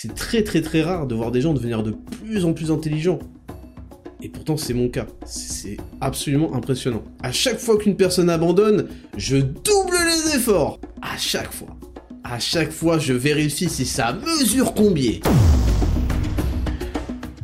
C'est 0.00 0.14
très 0.14 0.44
très 0.44 0.62
très 0.62 0.80
rare 0.80 1.08
de 1.08 1.16
voir 1.16 1.32
des 1.32 1.40
gens 1.40 1.52
devenir 1.52 1.82
de 1.82 1.90
plus 1.90 2.44
en 2.44 2.52
plus 2.52 2.70
intelligents. 2.70 3.18
Et 4.22 4.28
pourtant 4.28 4.56
c'est 4.56 4.72
mon 4.72 4.88
cas. 4.88 5.06
C'est 5.26 5.76
absolument 6.00 6.54
impressionnant. 6.54 7.02
À 7.20 7.32
chaque 7.32 7.58
fois 7.58 7.76
qu'une 7.78 7.96
personne 7.96 8.30
abandonne, 8.30 8.86
je 9.16 9.38
double 9.38 9.96
les 10.06 10.36
efforts. 10.36 10.78
À 11.02 11.16
chaque 11.16 11.52
fois. 11.52 11.76
À 12.22 12.38
chaque 12.38 12.70
fois, 12.70 13.00
je 13.00 13.12
vérifie 13.12 13.68
si 13.68 13.84
ça 13.84 14.12
mesure 14.12 14.72
combien. 14.72 15.14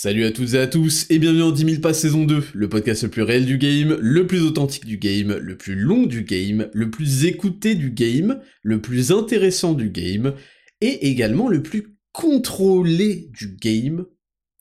Salut 0.00 0.24
à 0.26 0.30
toutes 0.30 0.54
et 0.54 0.58
à 0.58 0.68
tous, 0.68 1.06
et 1.10 1.18
bienvenue 1.18 1.42
en 1.42 1.50
10 1.50 1.64
000 1.64 1.80
pas 1.80 1.92
saison 1.92 2.22
2, 2.22 2.44
le 2.54 2.68
podcast 2.68 3.02
le 3.02 3.08
plus 3.08 3.22
réel 3.22 3.46
du 3.46 3.58
game, 3.58 3.98
le 4.00 4.28
plus 4.28 4.42
authentique 4.42 4.84
du 4.84 4.96
game, 4.96 5.36
le 5.36 5.56
plus 5.56 5.74
long 5.74 6.06
du 6.06 6.22
game, 6.22 6.70
le 6.72 6.88
plus 6.88 7.24
écouté 7.24 7.74
du 7.74 7.90
game, 7.90 8.40
le 8.62 8.80
plus 8.80 9.10
intéressant 9.10 9.72
du 9.72 9.90
game, 9.90 10.34
et 10.80 11.08
également 11.08 11.48
le 11.48 11.64
plus 11.64 11.96
contrôlé 12.12 13.28
du 13.32 13.56
game. 13.56 14.06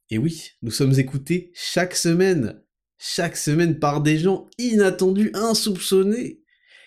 Et 0.09 0.17
oui, 0.17 0.53
nous 0.63 0.71
sommes 0.71 0.97
écoutés 0.97 1.51
chaque 1.53 1.95
semaine, 1.95 2.59
chaque 2.97 3.37
semaine 3.37 3.77
par 3.77 4.01
des 4.01 4.17
gens 4.17 4.47
inattendus, 4.57 5.29
insoupçonnés, 5.35 6.41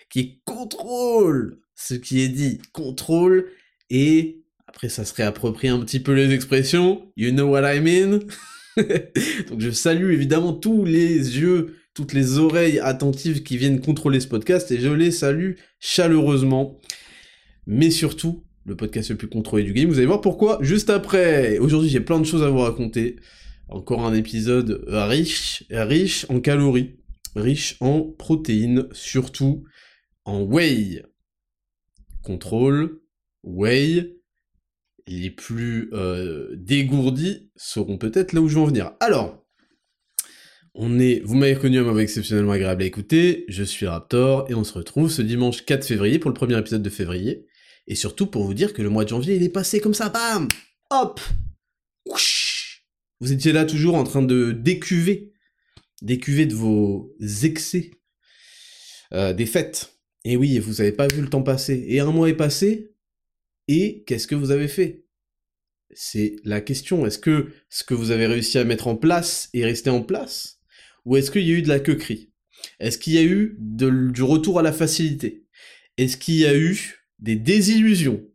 qui 0.09 0.41
contrôlent 0.43 1.57
ce 1.75 1.93
qui 1.93 2.19
est 2.19 2.27
dit, 2.27 2.59
contrôlent 2.73 3.45
et 3.89 4.41
après, 4.73 4.87
ça 4.87 5.03
se 5.03 5.13
réapproprie 5.13 5.67
un 5.67 5.81
petit 5.81 5.99
peu 5.99 6.13
les 6.13 6.33
expressions. 6.33 7.11
You 7.17 7.31
know 7.31 7.45
what 7.45 7.69
I 7.69 7.81
mean? 7.81 8.19
Donc 9.49 9.59
je 9.59 9.69
salue 9.69 10.11
évidemment 10.11 10.53
tous 10.53 10.85
les 10.85 11.39
yeux, 11.39 11.75
toutes 11.93 12.13
les 12.13 12.37
oreilles 12.37 12.79
attentives 12.79 13.43
qui 13.43 13.57
viennent 13.57 13.81
contrôler 13.81 14.19
ce 14.19 14.27
podcast 14.27 14.71
et 14.71 14.79
je 14.79 14.89
les 14.89 15.11
salue 15.11 15.53
chaleureusement. 15.79 16.79
Mais 17.67 17.89
surtout, 17.89 18.43
le 18.65 18.75
podcast 18.75 19.09
le 19.09 19.17
plus 19.17 19.27
contrôlé 19.27 19.63
du 19.63 19.73
game, 19.73 19.89
vous 19.89 19.97
allez 19.97 20.05
voir 20.05 20.21
pourquoi 20.21 20.59
juste 20.61 20.89
après. 20.89 21.57
Aujourd'hui, 21.59 21.89
j'ai 21.89 21.99
plein 21.99 22.19
de 22.19 22.25
choses 22.25 22.43
à 22.43 22.49
vous 22.49 22.59
raconter. 22.59 23.17
Encore 23.67 24.05
un 24.05 24.13
épisode 24.13 24.83
riche, 24.87 25.63
riche 25.69 26.25
en 26.29 26.39
calories, 26.41 26.97
riche 27.35 27.77
en 27.79 28.01
protéines, 28.01 28.87
surtout 28.91 29.63
en 30.25 30.41
whey. 30.41 31.03
Contrôle, 32.21 32.99
whey, 33.43 34.20
les 35.07 35.29
plus 35.29 35.89
euh, 35.93 36.49
dégourdis 36.55 37.51
sauront 37.55 37.97
peut-être 37.97 38.33
là 38.33 38.41
où 38.41 38.47
je 38.47 38.55
veux 38.55 38.61
en 38.61 38.65
venir. 38.65 38.93
Alors, 38.99 39.41
on 40.73 40.99
est, 40.99 41.21
vous 41.25 41.35
m'avez 41.35 41.53
reconnu 41.53 41.79
un 41.79 41.83
moment 41.83 41.99
exceptionnellement 41.99 42.53
agréable 42.53 42.83
à 42.83 42.85
écouter, 42.85 43.45
je 43.49 43.63
suis 43.63 43.87
Raptor, 43.87 44.45
et 44.49 44.53
on 44.53 44.63
se 44.63 44.73
retrouve 44.73 45.11
ce 45.11 45.21
dimanche 45.21 45.65
4 45.65 45.85
février 45.85 46.17
pour 46.17 46.29
le 46.29 46.35
premier 46.35 46.57
épisode 46.57 46.81
de 46.81 46.89
février, 46.89 47.45
et 47.87 47.95
surtout 47.95 48.27
pour 48.27 48.45
vous 48.45 48.53
dire 48.53 48.73
que 48.73 48.81
le 48.81 48.89
mois 48.89 49.03
de 49.03 49.09
janvier, 49.09 49.35
il 49.35 49.43
est 49.43 49.49
passé 49.49 49.81
comme 49.81 49.93
ça, 49.93 50.09
bam 50.09 50.47
Hop 50.89 51.19
Vous 53.19 53.31
étiez 53.31 53.51
là 53.51 53.65
toujours 53.65 53.95
en 53.95 54.03
train 54.03 54.21
de 54.21 54.51
décuver, 54.51 55.33
décuver 56.01 56.45
de 56.45 56.55
vos 56.55 57.13
excès, 57.43 57.91
euh, 59.13 59.33
des 59.33 59.45
fêtes. 59.45 59.97
Et 60.23 60.37
oui, 60.37 60.59
vous 60.59 60.81
avez 60.81 60.91
pas 60.91 61.07
vu 61.07 61.21
le 61.21 61.29
temps 61.29 61.43
passer. 61.43 61.83
Et 61.87 61.99
un 61.99 62.11
mois 62.11 62.29
est 62.29 62.35
passé, 62.35 62.90
et 63.67 64.03
qu'est-ce 64.05 64.27
que 64.27 64.35
vous 64.35 64.51
avez 64.51 64.67
fait? 64.67 65.05
C'est 65.93 66.37
la 66.43 66.61
question. 66.61 67.05
Est-ce 67.05 67.19
que 67.19 67.49
ce 67.69 67.83
que 67.83 67.93
vous 67.93 68.11
avez 68.11 68.27
réussi 68.27 68.57
à 68.57 68.63
mettre 68.63 68.87
en 68.87 68.95
place 68.95 69.49
est 69.53 69.65
resté 69.65 69.89
en 69.89 70.01
place? 70.01 70.59
Ou 71.05 71.17
est-ce 71.17 71.31
qu'il 71.31 71.43
y 71.43 71.51
a 71.51 71.57
eu 71.57 71.61
de 71.61 71.67
la 71.67 71.79
quequerie? 71.79 72.31
Est-ce 72.79 72.97
qu'il 72.97 73.13
y 73.13 73.17
a 73.17 73.23
eu 73.23 73.57
du 73.59 74.23
retour 74.23 74.59
à 74.59 74.61
la 74.63 74.71
facilité? 74.71 75.45
Est-ce 75.97 76.17
qu'il 76.17 76.35
y 76.35 76.45
a 76.45 76.57
eu 76.57 77.07
des 77.19 77.35
désillusions? 77.35 78.25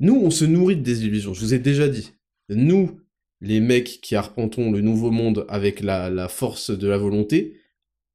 Nous, 0.00 0.14
on 0.14 0.30
se 0.30 0.44
nourrit 0.44 0.76
de 0.76 0.82
désillusions, 0.82 1.34
je 1.34 1.40
vous 1.40 1.54
ai 1.54 1.58
déjà 1.58 1.88
dit. 1.88 2.12
Nous, 2.48 3.00
les 3.40 3.60
mecs 3.60 4.00
qui 4.00 4.14
arpentons 4.14 4.70
le 4.70 4.80
nouveau 4.80 5.10
monde 5.10 5.46
avec 5.48 5.80
la, 5.80 6.28
force 6.28 6.70
de 6.70 6.86
la 6.86 6.98
volonté, 6.98 7.60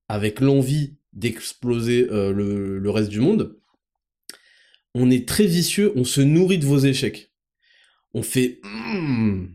avec 0.08 0.40
l'envie 0.40 0.98
d'exploser 1.14 2.08
euh, 2.12 2.32
le 2.32 2.90
reste 2.90 3.10
du 3.10 3.20
monde, 3.20 3.61
on 4.94 5.10
est 5.10 5.28
très 5.28 5.46
vicieux, 5.46 5.92
on 5.96 6.04
se 6.04 6.22
nourrit 6.22 6.58
de 6.58 6.66
vos 6.66 6.80
échecs. 6.80 7.32
On 8.14 8.24
fait 8.24 8.60
mm, 8.64 9.48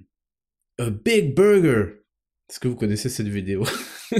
a 0.78 0.90
big 0.90 1.34
burger. 1.34 2.02
Est-ce 2.48 2.60
que 2.60 2.68
vous 2.68 2.76
connaissez 2.76 3.08
cette 3.08 3.28
vidéo? 3.28 3.64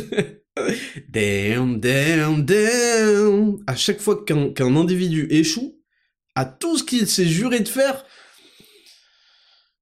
Damn, 1.11 1.79
damn, 1.81 2.43
damn. 2.43 3.59
À 3.67 3.77
chaque 3.77 4.01
fois 4.01 4.25
qu'un 4.25 4.77
individu 4.77 5.27
échoue 5.31 5.83
à 6.35 6.47
tout 6.47 6.79
ce 6.79 6.85
qu'il 6.85 7.07
s'est 7.07 7.27
juré 7.27 7.61
de 7.61 7.69
faire, 7.69 8.05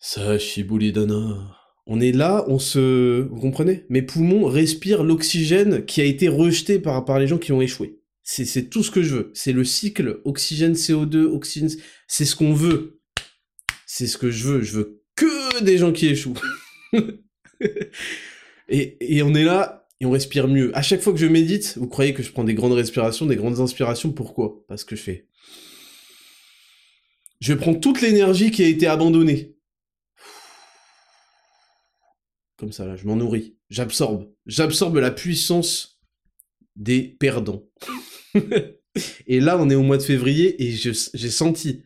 ça 0.00 0.36
dana. 0.36 1.56
On 1.86 2.00
est 2.00 2.12
là, 2.12 2.44
on 2.48 2.58
se... 2.58 3.22
Vous 3.30 3.40
comprenez? 3.40 3.84
Mes 3.88 4.02
poumons 4.02 4.46
respirent 4.46 5.04
l'oxygène 5.04 5.84
qui 5.84 6.00
a 6.00 6.04
été 6.04 6.28
rejeté 6.28 6.78
par 6.78 7.18
les 7.18 7.26
gens 7.26 7.38
qui 7.38 7.52
ont 7.52 7.60
échoué. 7.60 8.00
C'est 8.24 8.70
tout 8.70 8.82
ce 8.82 8.90
que 8.90 9.02
je 9.02 9.16
veux. 9.16 9.30
C'est 9.34 9.52
le 9.52 9.64
cycle 9.64 10.22
oxygène, 10.24 10.72
CO2, 10.72 11.24
oxygène. 11.24 11.70
C'est 12.08 12.24
ce 12.24 12.34
qu'on 12.34 12.54
veut. 12.54 13.02
C'est 13.86 14.06
ce 14.06 14.16
que 14.16 14.30
je 14.30 14.44
veux. 14.44 14.62
Je 14.62 14.72
veux 14.72 15.02
que 15.14 15.62
des 15.62 15.76
gens 15.76 15.92
qui 15.92 16.06
échouent. 16.06 16.40
et, 18.68 19.22
on 19.22 19.34
est 19.34 19.44
là 19.44 19.86
et 20.00 20.06
on 20.06 20.10
respire 20.10 20.48
mieux. 20.48 20.76
À 20.76 20.80
chaque 20.80 21.02
fois 21.02 21.12
que 21.12 21.18
je 21.18 21.26
médite, 21.26 21.76
vous 21.76 21.86
croyez 21.86 22.14
que 22.14 22.22
je 22.22 22.32
prends 22.32 22.44
des 22.44 22.54
grandes 22.54 22.72
respirations, 22.72 23.26
des 23.26 23.36
grandes 23.36 23.60
inspirations. 23.60 24.10
Pourquoi? 24.10 24.64
Parce 24.68 24.84
que 24.84 24.96
je 24.96 25.02
fais. 25.02 25.28
Je 27.40 27.52
prends 27.52 27.74
toute 27.74 28.00
l'énergie 28.00 28.50
qui 28.50 28.64
a 28.64 28.68
été 28.68 28.86
abandonnée. 28.86 29.54
Comme 32.56 32.72
ça, 32.72 32.86
là, 32.86 32.96
je 32.96 33.06
m'en 33.06 33.16
nourris. 33.16 33.58
J'absorbe. 33.68 34.32
J'absorbe 34.46 34.96
la 34.96 35.10
puissance 35.10 35.93
des 36.76 37.02
perdants. 37.02 37.64
et 39.26 39.40
là, 39.40 39.58
on 39.58 39.70
est 39.70 39.74
au 39.74 39.82
mois 39.82 39.98
de 39.98 40.02
février 40.02 40.62
et 40.62 40.72
j'ai 40.72 41.30
senti 41.30 41.82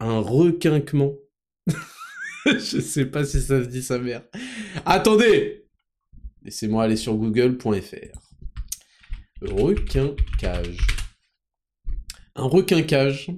un 0.00 0.18
requinquement. 0.18 1.14
je 2.46 2.80
sais 2.80 3.06
pas 3.06 3.24
si 3.24 3.40
ça 3.40 3.62
se 3.62 3.68
dit 3.68 3.82
sa 3.82 3.98
mère. 3.98 4.24
Attendez 4.84 5.66
Laissez-moi 6.44 6.82
aller 6.82 6.96
sur 6.96 7.14
google.fr. 7.14 8.18
Requinquage. 9.42 10.78
Un 12.34 12.44
requinquage. 12.44 13.30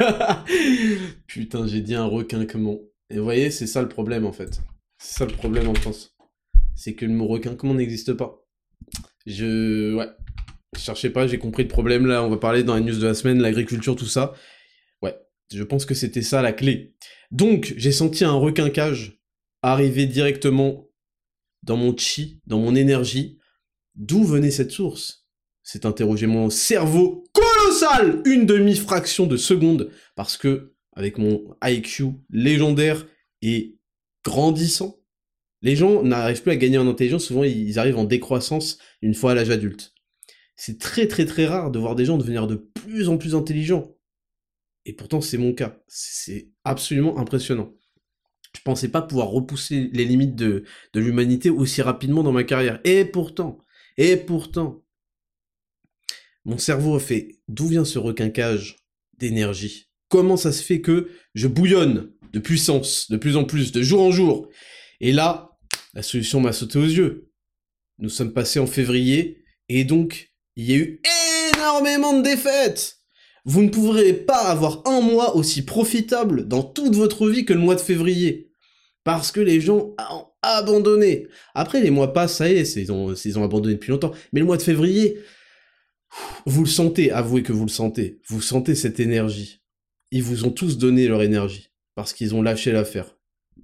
Putain, 1.26 1.66
j'ai 1.68 1.80
dit 1.82 1.94
un 1.94 2.06
requinquement. 2.06 2.80
Et 3.10 3.18
vous 3.18 3.24
voyez, 3.24 3.50
c'est 3.50 3.66
ça 3.66 3.82
le 3.82 3.88
problème 3.88 4.26
en 4.26 4.32
fait. 4.32 4.60
C'est 4.98 5.18
ça 5.18 5.26
le 5.26 5.32
problème 5.32 5.68
en 5.68 5.74
France. 5.74 6.16
C'est 6.74 6.94
que 6.94 7.04
le 7.04 7.12
mot 7.12 7.28
requinquement 7.28 7.74
n'existe 7.74 8.14
pas. 8.14 8.44
Je. 9.26 9.94
Ouais. 9.94 10.08
Cherchez 10.78 11.10
pas, 11.10 11.26
j'ai 11.26 11.38
compris 11.38 11.64
le 11.64 11.68
problème 11.68 12.06
là, 12.06 12.24
on 12.24 12.30
va 12.30 12.36
parler 12.36 12.62
dans 12.62 12.74
la 12.74 12.80
news 12.80 12.96
de 12.96 13.06
la 13.06 13.14
semaine, 13.14 13.40
l'agriculture, 13.40 13.96
tout 13.96 14.06
ça. 14.06 14.34
Ouais, 15.02 15.16
je 15.52 15.62
pense 15.64 15.84
que 15.84 15.94
c'était 15.94 16.22
ça 16.22 16.42
la 16.42 16.52
clé. 16.52 16.94
Donc, 17.32 17.74
j'ai 17.76 17.92
senti 17.92 18.24
un 18.24 18.34
requinquage 18.34 19.20
arriver 19.62 20.06
directement 20.06 20.88
dans 21.62 21.76
mon 21.76 21.96
chi, 21.96 22.40
dans 22.46 22.58
mon 22.58 22.74
énergie. 22.74 23.38
D'où 23.96 24.24
venait 24.24 24.52
cette 24.52 24.70
source? 24.70 25.26
C'est 25.62 25.84
interroger 25.84 26.26
mon 26.26 26.50
cerveau 26.50 27.24
colossal, 27.32 28.22
une 28.24 28.46
demi-fraction 28.46 29.26
de 29.26 29.36
seconde, 29.36 29.90
parce 30.14 30.36
que, 30.36 30.74
avec 30.92 31.18
mon 31.18 31.54
IQ 31.62 32.12
légendaire 32.30 33.06
et 33.42 33.76
grandissant, 34.24 34.99
les 35.62 35.76
gens 35.76 36.02
n'arrivent 36.02 36.42
plus 36.42 36.52
à 36.52 36.56
gagner 36.56 36.78
en 36.78 36.88
intelligence, 36.88 37.24
souvent 37.24 37.44
ils 37.44 37.78
arrivent 37.78 37.98
en 37.98 38.04
décroissance 38.04 38.78
une 39.02 39.14
fois 39.14 39.32
à 39.32 39.34
l'âge 39.34 39.50
adulte. 39.50 39.94
C'est 40.56 40.78
très 40.78 41.08
très 41.08 41.26
très 41.26 41.46
rare 41.46 41.70
de 41.70 41.78
voir 41.78 41.94
des 41.94 42.04
gens 42.04 42.18
devenir 42.18 42.46
de 42.46 42.56
plus 42.56 43.08
en 43.08 43.18
plus 43.18 43.34
intelligents. 43.34 43.94
Et 44.84 44.92
pourtant 44.92 45.20
c'est 45.20 45.38
mon 45.38 45.52
cas. 45.52 45.78
C'est 45.86 46.50
absolument 46.64 47.18
impressionnant. 47.18 47.72
Je 48.56 48.62
pensais 48.62 48.88
pas 48.88 49.02
pouvoir 49.02 49.28
repousser 49.28 49.90
les 49.92 50.04
limites 50.04 50.34
de, 50.34 50.64
de 50.92 51.00
l'humanité 51.00 51.50
aussi 51.50 51.82
rapidement 51.82 52.22
dans 52.22 52.32
ma 52.32 52.44
carrière. 52.44 52.80
Et 52.84 53.04
pourtant, 53.04 53.58
et 53.96 54.16
pourtant, 54.16 54.82
mon 56.44 56.58
cerveau 56.58 56.98
fait 56.98 57.38
d'où 57.48 57.68
vient 57.68 57.84
ce 57.84 57.98
requinquage 57.98 58.76
d'énergie? 59.18 59.90
Comment 60.08 60.36
ça 60.36 60.52
se 60.52 60.62
fait 60.62 60.80
que 60.80 61.08
je 61.34 61.46
bouillonne 61.46 62.12
de 62.32 62.38
puissance 62.38 63.10
de 63.10 63.16
plus 63.16 63.36
en 63.36 63.44
plus, 63.44 63.72
de 63.72 63.82
jour 63.82 64.02
en 64.02 64.10
jour? 64.10 64.48
Et 65.00 65.12
là, 65.12 65.49
la 65.94 66.02
solution 66.02 66.40
m'a 66.40 66.52
sauté 66.52 66.78
aux 66.78 66.84
yeux. 66.84 67.30
Nous 67.98 68.08
sommes 68.08 68.32
passés 68.32 68.58
en 68.58 68.66
février 68.66 69.42
Et 69.68 69.84
donc, 69.84 70.32
il 70.56 70.70
y 70.70 70.72
a 70.72 70.76
eu 70.76 71.00
énormément 71.54 72.18
de 72.18 72.22
défaites. 72.22 72.98
Vous 73.44 73.62
ne 73.62 73.68
pourrez 73.68 74.12
pas 74.12 74.48
avoir 74.50 74.82
un 74.86 75.00
mois 75.00 75.36
aussi 75.36 75.62
profitable 75.62 76.46
dans 76.46 76.62
toute 76.62 76.94
votre 76.94 77.28
vie 77.28 77.44
que 77.44 77.52
le 77.52 77.60
mois 77.60 77.74
de 77.74 77.80
février. 77.80 78.52
Parce 79.04 79.32
que 79.32 79.40
les 79.40 79.60
gens 79.60 79.94
ont 79.98 80.26
abandonné. 80.42 81.26
Après, 81.54 81.80
les 81.80 81.90
mois 81.90 82.12
passent, 82.12 82.36
ça 82.36 82.50
y 82.50 82.56
est, 82.56 82.76
ils 82.76 82.92
ont, 82.92 83.42
abandonné 83.42 83.74
depuis 83.74 83.90
longtemps. 83.90 84.12
Mais 84.32 84.40
le 84.40 84.46
mois 84.46 84.58
de 84.58 84.62
février, 84.62 85.18
vous 86.44 86.64
le 86.64 86.68
sentez, 86.68 87.10
avouez 87.10 87.42
que 87.42 87.52
vous 87.52 87.64
le 87.64 87.70
sentez. 87.70 88.20
Vous 88.28 88.42
sentez 88.42 88.74
cette 88.74 89.00
énergie. 89.00 89.62
Ils 90.10 90.22
vous 90.22 90.44
ont 90.44 90.50
tous 90.50 90.76
donné 90.76 91.08
leur 91.08 91.22
énergie. 91.22 91.70
Parce 91.94 92.12
qu'ils 92.12 92.34
ont 92.34 92.42
lâché 92.42 92.72
l'affaire. 92.72 93.16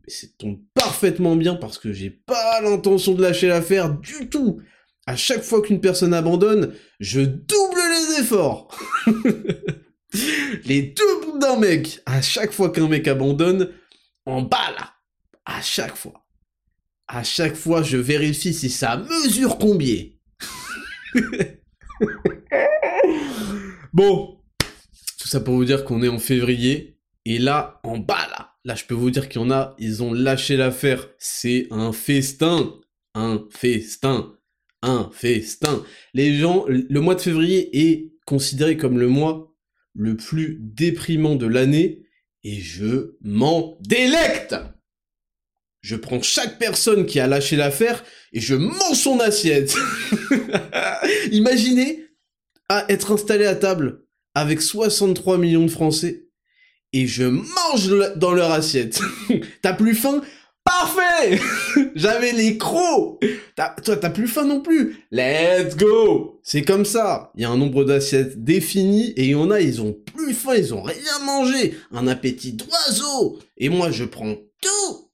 C'est 0.07 0.39
tombe 0.39 0.61
parfaitement 0.75 1.37
bien 1.37 1.55
parce 1.57 1.79
que 1.79 1.93
j'ai 1.93 2.11
pas 2.11 2.61
l'intention 2.61 3.15
de 3.15 3.23
lâcher 3.23 3.49
l'affaire 3.49 3.91
du 3.91 4.29
tout. 4.29 4.61
À 5.07 5.17
chaque 5.17 5.43
fois 5.43 5.63
qu'une 5.63 5.81
personne 5.81 6.15
abandonne, 6.15 6.75
je 7.01 7.21
double 7.21 7.81
les 8.11 8.21
efforts. 8.21 8.77
les 10.65 10.83
deux 10.83 11.21
bouts 11.23 11.39
d'un 11.39 11.57
mec. 11.57 12.01
À 12.07 12.21
chaque 12.23 12.53
fois 12.53 12.71
qu'un 12.71 12.89
mec 12.89 13.07
abandonne, 13.09 13.71
en 14.25 14.43
bas 14.43 14.71
là. 14.79 14.95
À 15.45 15.61
chaque 15.61 15.97
fois. 15.97 16.27
À 17.09 17.23
chaque 17.23 17.55
fois, 17.55 17.83
je 17.83 17.97
vérifie 17.97 18.53
si 18.53 18.69
ça 18.69 18.97
mesure 18.97 19.59
combien. 19.59 20.05
bon. 23.93 24.41
Tout 25.21 25.29
ça 25.29 25.41
pour 25.41 25.55
vous 25.55 25.65
dire 25.65 25.85
qu'on 25.85 26.03
est 26.03 26.09
en 26.09 26.19
février. 26.19 26.99
Et 27.25 27.39
là, 27.39 27.81
en 27.85 27.99
bas 27.99 28.27
là, 28.31 28.36
là 28.67 28.75
je 28.75 28.85
peux 28.85 28.95
vous 28.95 29.11
dire 29.11 29.29
qu'il 29.29 29.41
y 29.41 29.45
en 29.45 29.51
a, 29.51 29.75
ils 29.79 30.03
ont 30.03 30.13
lâché 30.13 30.57
l'affaire. 30.57 31.09
C'est 31.19 31.69
un 31.71 31.93
festin. 31.93 32.75
Un 33.15 33.47
festin. 33.51 34.35
Un 34.83 35.09
festin. 35.13 35.85
Les 36.13 36.35
gens, 36.35 36.67
le 36.69 37.01
mois 37.01 37.15
de 37.15 37.21
février 37.21 37.89
est 37.89 38.13
considéré 38.27 38.77
comme 38.77 38.99
le 38.99 39.07
mois 39.07 39.55
le 39.95 40.17
plus 40.17 40.59
déprimant 40.61 41.37
de 41.37 41.47
l'année 41.47 42.07
et 42.43 42.61
je 42.61 43.17
m'en 43.23 43.79
délecte. 43.81 44.57
Je 45.81 45.95
prends 45.95 46.21
chaque 46.21 46.59
personne 46.59 47.07
qui 47.07 47.21
a 47.21 47.29
lâché 47.29 47.55
l'affaire 47.55 48.05
et 48.33 48.41
je 48.41 48.57
mange 48.57 48.97
son 48.97 49.21
assiette. 49.21 49.75
Imaginez 51.31 52.05
être 52.89 53.13
installé 53.13 53.47
à 53.47 53.55
table 53.55 54.05
avec 54.35 54.61
63 54.61 55.39
millions 55.39 55.65
de 55.65 55.71
Français 55.71 56.26
et 56.97 57.07
je 57.07 57.25
mange 57.25 58.17
dans 58.17 58.33
leur 58.33 58.53
assiette. 58.53 59.01
T'as 59.63 59.75
plus 59.75 59.95
faim? 59.95 60.23
Parfait! 60.65 61.39
J'avais 61.95 62.33
les 62.33 62.57
crocs! 62.59 63.23
Toi, 63.85 63.97
t'as 63.97 64.11
plus 64.11 64.27
faim 64.27 64.45
non 64.45 64.61
plus? 64.61 64.97
Let's 65.13 65.77
go! 65.77 66.41
C'est 66.43 66.63
comme 66.63 66.85
ça. 66.85 67.31
Il 67.37 67.43
y 67.43 67.45
a 67.45 67.51
un 67.51 67.57
nombre 67.57 67.85
d'assiettes 67.85 68.43
défini 68.43 69.11
et 69.11 69.27
il 69.27 69.31
y 69.31 69.35
en 69.37 69.53
a, 69.53 69.61
ils 69.61 69.81
ont 69.81 69.97
plus 70.17 70.35
faim, 70.35 70.57
ils 70.57 70.75
ont 70.75 70.83
rien 70.83 71.19
mangé. 71.25 71.77
Un 71.93 72.09
appétit 72.09 72.55
d'oiseau. 72.55 73.39
Et 73.59 73.69
moi, 73.69 73.93
je 73.93 74.05
prends 74.05 74.35
tout. 74.61 75.11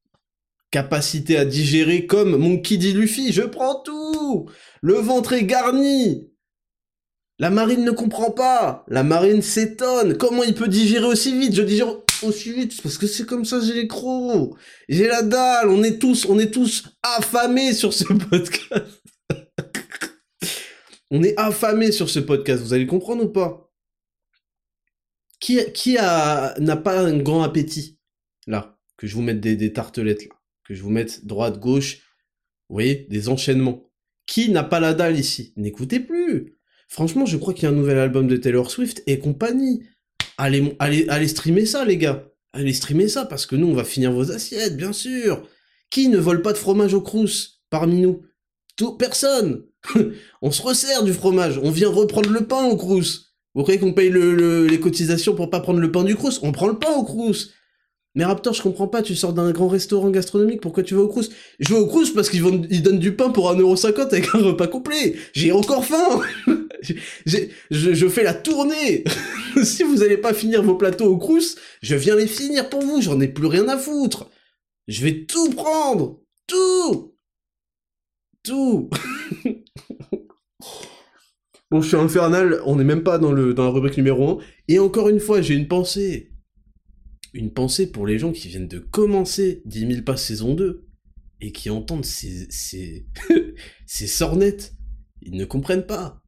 Capacité 0.71 1.37
à 1.37 1.45
digérer 1.45 2.07
comme 2.07 2.37
mon 2.37 2.57
Kiddy 2.57 2.95
Luffy, 2.95 3.31
je 3.31 3.43
prends 3.43 3.83
tout. 3.85 4.49
Le 4.81 4.95
ventre 4.95 5.35
est 5.35 5.45
garni 5.45 6.32
La 7.43 7.51
marine 7.51 7.85
ne 7.85 7.91
comprend 7.91 8.31
pas. 8.31 8.85
La 8.87 9.03
marine 9.03 9.43
s'étonne. 9.43 10.17
Comment 10.17 10.45
il 10.45 10.55
peut 10.55 10.69
digérer 10.69 11.07
aussi 11.07 11.37
vite? 11.37 11.57
Je 11.57 11.63
digère 11.63 11.93
aussi 12.23 12.53
vite 12.53 12.81
parce 12.81 12.97
que 12.97 13.09
c'est 13.09 13.27
comme 13.27 13.45
ça 13.45 13.59
j'ai 13.61 13.75
les 13.75 13.89
crocs. 13.89 14.57
J'ai 14.89 15.09
la 15.09 15.23
dalle. 15.23 15.69
On 15.69 15.83
est 15.83 15.99
tous 15.99 16.25
on 16.27 16.39
est 16.39 16.53
tous 16.53 16.85
affamés 17.03 17.73
sur 17.73 17.93
ce 17.93 18.05
podcast. 18.31 19.03
On 21.11 21.21
est 21.25 21.37
affamés 21.37 21.91
sur 21.91 22.09
ce 22.09 22.21
podcast. 22.21 22.63
Vous 22.63 22.75
allez 22.75 22.87
comprendre 22.87 23.25
ou 23.25 23.29
pas? 23.29 23.69
Qui 25.41 25.59
qui 25.73 25.95
n'a 25.95 26.77
pas 26.77 27.01
un 27.01 27.19
grand 27.19 27.43
appétit? 27.43 27.99
Là 28.47 28.79
que 28.97 29.09
je 29.09 29.17
vous 29.17 29.23
mette 29.23 29.41
des, 29.41 29.73
tartelettes 29.73 30.29
là. 30.29 30.37
Que 30.65 30.75
je 30.75 30.83
vous 30.85 30.91
mette 30.91 31.27
droite 31.27 31.59
gauche. 31.59 31.97
Vous 32.69 32.77
voyez 32.77 33.09
des 33.11 33.29
enchaînements. 33.29 33.91
Qui 34.27 34.49
n'a 34.51 34.63
pas 34.63 34.79
la 34.79 34.95
dalle 34.95 35.19
ici? 35.19 35.53
N'écoutez 35.57 35.99
plus 35.99 36.62
franchement 36.93 37.27
je 37.27 37.39
crois 37.39 37.55
qu'il 37.55 37.65
y 37.65 37.67
a 37.67 37.71
un 37.71 37.77
nouvel 37.77 37.99
album 37.99 38.29
de 38.29 38.37
Taylor 38.37 38.71
Swift 38.71 39.03
et 39.07 39.19
compagnie. 39.19 39.83
Allez, 40.39 40.77
allez, 40.79 41.07
allez 41.09 41.29
streamer 41.29 41.67
ça, 41.67 41.85
les 41.85 41.97
gars. 41.97 42.25
Allez 42.53 42.75
streamer 42.75 43.09
ça, 43.09 43.25
parce 43.25 43.47
que 43.47 43.57
nous, 43.57 43.67
on 43.67 43.75
va 43.75 43.85
finir 43.85 44.13
vos 44.13 44.31
assiettes, 44.31 44.77
bien 44.77 44.93
sûr. 44.93 45.43
Qui 45.91 46.09
ne 46.09 46.19
vole 46.19 46.43
pas 46.43 46.53
de 46.53 46.59
fromage 46.59 46.95
au 46.95 47.01
crous 47.01 47.63
parmi 47.71 48.01
nous? 48.01 48.23
Tout, 48.77 48.97
Personne. 48.97 49.65
On 50.43 50.51
se 50.51 50.63
resserre 50.63 51.03
du 51.03 51.13
fromage, 51.13 51.59
on 51.59 51.71
vient 51.71 51.89
reprendre 51.89 52.31
le 52.31 52.47
pain 52.47 52.65
au 52.67 52.77
crous. 52.77 53.35
Vous 53.55 53.63
croyez 53.63 53.81
qu'on 53.81 53.93
paye 53.93 54.13
les 54.13 54.79
cotisations 54.79 55.35
pour 55.35 55.51
pas 55.51 55.61
prendre 55.61 55.81
le 55.81 55.91
pain 55.91 56.05
du 56.05 56.15
crous? 56.15 56.39
On 56.43 56.53
prend 56.53 56.69
le 56.69 56.79
pain 56.79 56.93
au 56.93 57.03
crous. 57.03 57.53
Mais 58.15 58.25
Raptor, 58.25 58.53
je 58.53 58.63
comprends 58.63 58.89
pas, 58.89 59.01
tu 59.01 59.15
sors 59.17 59.33
d'un 59.33 59.51
grand 59.53 59.69
restaurant 59.69 60.11
gastronomique, 60.11 60.61
pourquoi 60.61 60.83
tu 60.83 60.95
vas 60.95 61.01
au 61.01 61.09
Crous? 61.09 61.31
Je 61.59 61.73
vais 61.73 61.81
au 61.81 61.87
Crous 61.87 62.11
parce 62.11 62.29
qu'ils 62.29 62.45
ils 62.71 62.83
donnent 62.83 62.99
du 62.99 63.17
pain 63.17 63.31
pour 63.31 63.51
1,50€ 63.51 64.01
avec 64.01 64.27
un 64.35 64.39
repas 64.39 64.67
complet. 64.67 65.17
J'ai 65.33 65.51
encore 65.51 65.85
faim 65.85 66.21
je, 67.27 68.09
fais 68.09 68.23
la 68.23 68.35
tournée 68.35 69.05
Si 69.65 69.83
vous 69.83 70.03
allez 70.03 70.17
pas 70.17 70.35
finir 70.35 70.63
vos 70.63 70.77
plateaux 70.77 71.07
au 71.07 71.19
Crous, 71.19 71.57
je 71.83 71.95
viens 71.95 72.17
les 72.17 72.27
finir 72.27 72.69
pour 72.69 72.83
vous, 72.83 73.01
j'en 73.01 73.21
ai 73.21 73.29
plus 73.29 73.47
rien 73.47 73.69
à 73.69 73.79
foutre. 73.79 74.31
Je 74.89 75.03
vais 75.03 75.25
tout 75.27 75.51
prendre 75.51 76.21
Tout 76.47 77.15
Tout 78.43 78.91
Bon, 81.71 81.81
je 81.81 81.89
suis 81.89 81.97
infernal, 81.97 82.61
on 82.67 82.77
n'est 82.77 82.85
même 82.85 83.03
pas 83.03 83.19
dans, 83.19 83.33
le, 83.33 83.55
dans 83.55 83.65
la 83.65 83.71
rubrique 83.71 83.97
numéro 83.97 84.39
1. 84.41 84.45
Et 84.69 84.79
encore 84.79 85.09
une 85.09 85.21
fois, 85.21 85.41
j'ai 85.41 85.55
une 85.55 85.69
pensée 85.69 86.33
une 87.35 87.53
pensée 87.53 87.91
pour 87.91 88.07
les 88.07 88.19
gens 88.19 88.33
qui 88.33 88.49
viennent 88.49 88.69
de 88.69 88.79
commencer 88.79 89.63
10 89.65 89.87
000 89.89 90.03
pas 90.03 90.17
saison 90.17 90.55
2 90.55 90.87
et 91.41 91.53
qui 91.53 91.71
entendent 91.71 92.05
ces, 92.05 92.47
ces, 92.51 93.07
ces 93.87 94.07
sornettes. 94.07 94.75
Ils 95.23 95.37
ne 95.37 95.45
comprennent 95.45 95.87
pas. 95.87 96.22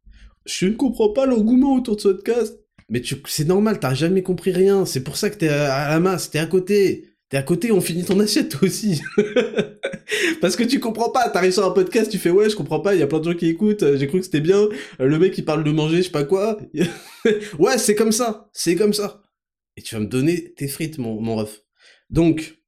Je 0.46 0.66
ne 0.66 0.74
comprends 0.74 1.10
pas 1.10 1.26
l'engouement 1.26 1.74
autour 1.74 1.96
de 1.96 2.00
ce 2.00 2.08
podcast. 2.08 2.58
Mais 2.88 3.02
c'est 3.26 3.46
normal, 3.46 3.80
t'as 3.80 3.94
jamais 3.94 4.22
compris 4.22 4.52
rien. 4.52 4.84
C'est 4.84 5.02
pour 5.02 5.16
ça 5.16 5.30
que 5.30 5.36
t'es 5.36 5.48
à, 5.48 5.88
la 5.88 6.00
masse, 6.00 6.30
t'es 6.30 6.38
à 6.38 6.46
côté. 6.46 7.08
T'es 7.30 7.38
à 7.38 7.42
côté, 7.42 7.72
on 7.72 7.80
finit 7.80 8.04
ton 8.04 8.20
assiette 8.20 8.50
toi 8.50 8.64
aussi. 8.64 9.00
Parce 10.42 10.56
que 10.56 10.62
tu 10.62 10.78
comprends 10.80 11.10
pas, 11.10 11.30
t'arrives 11.30 11.52
sur 11.52 11.64
un 11.64 11.70
podcast, 11.70 12.10
tu 12.10 12.18
fais 12.18 12.30
ouais, 12.30 12.50
je 12.50 12.56
comprends 12.56 12.80
pas, 12.80 12.94
il 12.94 13.00
y 13.00 13.02
a 13.02 13.06
plein 13.06 13.20
de 13.20 13.24
gens 13.24 13.34
qui 13.34 13.48
écoutent, 13.48 13.96
j'ai 13.96 14.06
cru 14.06 14.18
que 14.18 14.26
c'était 14.26 14.42
bien, 14.42 14.68
le 14.98 15.18
mec 15.18 15.36
il 15.38 15.44
parle 15.44 15.64
de 15.64 15.70
manger, 15.70 15.98
je 15.98 16.02
sais 16.02 16.10
pas 16.10 16.24
quoi. 16.24 16.58
ouais, 17.58 17.78
c'est 17.78 17.94
comme 17.94 18.12
ça, 18.12 18.50
c'est 18.52 18.76
comme 18.76 18.92
ça 18.92 19.24
et 19.76 19.82
tu 19.82 19.94
vas 19.94 20.00
me 20.00 20.06
donner 20.06 20.54
tes 20.54 20.68
frites, 20.68 20.98
mon, 20.98 21.20
mon 21.20 21.36
ref. 21.36 21.62
Donc, 22.10 22.58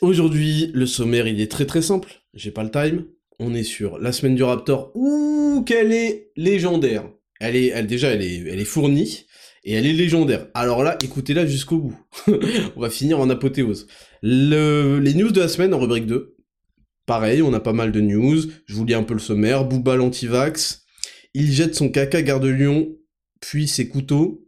aujourd'hui, 0.00 0.70
le 0.74 0.86
sommaire, 0.86 1.26
il 1.26 1.40
est 1.40 1.50
très 1.50 1.66
très 1.66 1.82
simple. 1.82 2.22
J'ai 2.34 2.50
pas 2.50 2.64
le 2.64 2.70
time. 2.70 3.06
On 3.38 3.54
est 3.54 3.64
sur 3.64 3.98
la 3.98 4.12
semaine 4.12 4.34
du 4.34 4.42
Raptor. 4.42 4.92
Ouh, 4.94 5.62
qu'elle 5.64 5.92
est 5.92 6.30
légendaire. 6.36 7.10
Elle 7.40 7.56
est, 7.56 7.68
elle, 7.68 7.86
déjà, 7.86 8.08
elle 8.08 8.22
est, 8.22 8.44
elle 8.48 8.64
fournie. 8.64 9.26
Et 9.64 9.74
elle 9.74 9.86
est 9.86 9.92
légendaire. 9.92 10.48
Alors 10.54 10.82
là, 10.82 10.96
écoutez-la 11.02 11.46
jusqu'au 11.46 11.78
bout. 11.78 12.00
on 12.76 12.80
va 12.80 12.90
finir 12.90 13.20
en 13.20 13.28
apothéose. 13.30 13.86
Le, 14.22 14.98
les 14.98 15.14
news 15.14 15.30
de 15.30 15.40
la 15.40 15.48
semaine 15.48 15.74
en 15.74 15.78
rubrique 15.78 16.06
2. 16.06 16.36
Pareil, 17.06 17.42
on 17.42 17.52
a 17.52 17.60
pas 17.60 17.72
mal 17.72 17.92
de 17.92 18.00
news. 18.00 18.40
Je 18.66 18.74
vous 18.74 18.84
lis 18.84 18.94
un 18.94 19.02
peu 19.02 19.14
le 19.14 19.20
sommaire. 19.20 19.64
Booba 19.64 19.96
l'antivax. 19.96 20.84
Il 21.34 21.52
jette 21.52 21.74
son 21.74 21.90
caca 21.90 22.22
garde 22.22 22.46
Lyon 22.46 22.98
puis 23.40 23.68
ses 23.68 23.88
couteaux, 23.88 24.46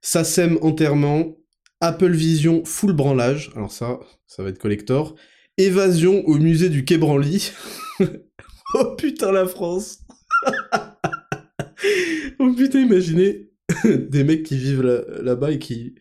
SACEM 0.00 0.58
enterrement, 0.62 1.36
Apple 1.80 2.12
Vision 2.12 2.64
full 2.64 2.92
branlage, 2.92 3.50
alors 3.56 3.72
ça, 3.72 3.98
ça 4.26 4.42
va 4.42 4.50
être 4.50 4.58
collector, 4.58 5.14
évasion 5.58 6.24
au 6.26 6.36
musée 6.38 6.68
du 6.68 6.84
Quai 6.84 6.98
Branly. 6.98 7.52
oh 8.74 8.94
putain 8.96 9.32
la 9.32 9.46
France 9.46 10.00
Oh 12.38 12.52
putain, 12.54 12.80
imaginez 12.80 13.50
des 13.84 14.24
mecs 14.24 14.42
qui 14.42 14.56
vivent 14.56 14.82
là-bas 15.22 15.52
et 15.52 15.58
qui 15.58 15.94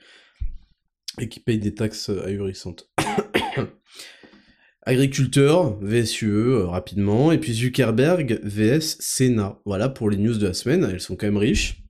et 1.19 1.27
payent 1.27 1.59
des 1.59 1.75
taxes 1.75 2.09
ahurissantes. 2.09 2.89
Agriculteur, 4.85 5.79
VSUE, 5.79 6.25
euh, 6.27 6.65
rapidement, 6.65 7.31
et 7.31 7.37
puis 7.37 7.53
Zuckerberg, 7.53 8.39
VS, 8.43 8.97
Sénat. 8.99 9.61
Voilà 9.65 9.89
pour 9.89 10.09
les 10.09 10.17
news 10.17 10.37
de 10.37 10.47
la 10.47 10.53
semaine, 10.53 10.83
elles 10.83 10.99
sont 10.99 11.15
quand 11.15 11.27
même 11.27 11.37
riches. 11.37 11.83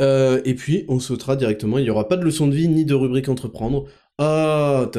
Euh, 0.00 0.40
et 0.44 0.54
puis, 0.54 0.84
on 0.88 1.00
sautera 1.00 1.34
directement, 1.34 1.78
il 1.78 1.84
n'y 1.84 1.90
aura 1.90 2.06
pas 2.06 2.16
de 2.16 2.24
leçon 2.24 2.46
de 2.46 2.54
vie 2.54 2.68
ni 2.68 2.84
de 2.84 2.94
rubrique 2.94 3.28
entreprendre. 3.28 3.88
Ah, 4.18 4.90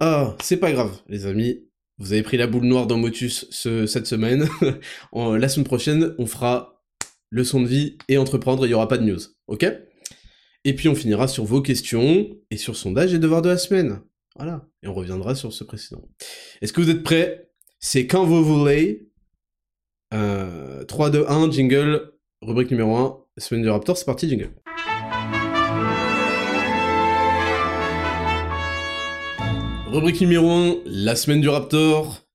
ah. 0.00 0.36
c'est 0.42 0.58
pas 0.58 0.72
grave, 0.72 1.00
les 1.08 1.26
amis. 1.26 1.64
Vous 1.98 2.12
avez 2.12 2.22
pris 2.22 2.36
la 2.36 2.46
boule 2.46 2.64
noire 2.64 2.86
dans 2.86 2.98
Motus 2.98 3.46
cette 3.50 4.06
semaine. 4.06 4.46
la 5.12 5.48
semaine 5.48 5.66
prochaine, 5.66 6.14
on 6.18 6.26
fera 6.26 6.84
leçon 7.30 7.60
de 7.60 7.66
vie 7.66 7.98
et 8.08 8.18
entreprendre, 8.18 8.66
il 8.66 8.68
n'y 8.68 8.74
aura 8.74 8.88
pas 8.88 8.98
de 8.98 9.04
news, 9.04 9.20
ok? 9.46 9.66
Et 10.64 10.74
puis 10.74 10.88
on 10.88 10.94
finira 10.94 11.28
sur 11.28 11.44
vos 11.44 11.62
questions 11.62 12.28
et 12.50 12.56
sur 12.56 12.76
sondage 12.76 13.14
et 13.14 13.18
devoirs 13.18 13.42
de 13.42 13.48
la 13.48 13.58
semaine. 13.58 14.00
Voilà, 14.36 14.66
et 14.82 14.88
on 14.88 14.94
reviendra 14.94 15.34
sur 15.34 15.52
ce 15.52 15.64
précédent. 15.64 16.08
Est-ce 16.60 16.72
que 16.72 16.80
vous 16.80 16.90
êtes 16.90 17.02
prêts? 17.02 17.50
C'est 17.80 18.06
quand 18.06 18.24
vous 18.24 18.44
voulez. 18.44 19.10
3, 20.10 21.10
2, 21.10 21.24
1, 21.28 21.50
jingle, 21.50 22.12
rubrique 22.40 22.70
numéro 22.70 22.96
1, 22.96 23.24
semaine 23.36 23.62
du 23.62 23.68
Raptor, 23.68 23.96
c'est 23.96 24.06
parti, 24.06 24.28
jingle. 24.28 24.50
Rubrique 29.90 30.20
numéro 30.20 30.50
1, 30.50 30.76
la 30.84 31.16
semaine 31.16 31.40
du 31.40 31.48
Raptor. 31.48 32.28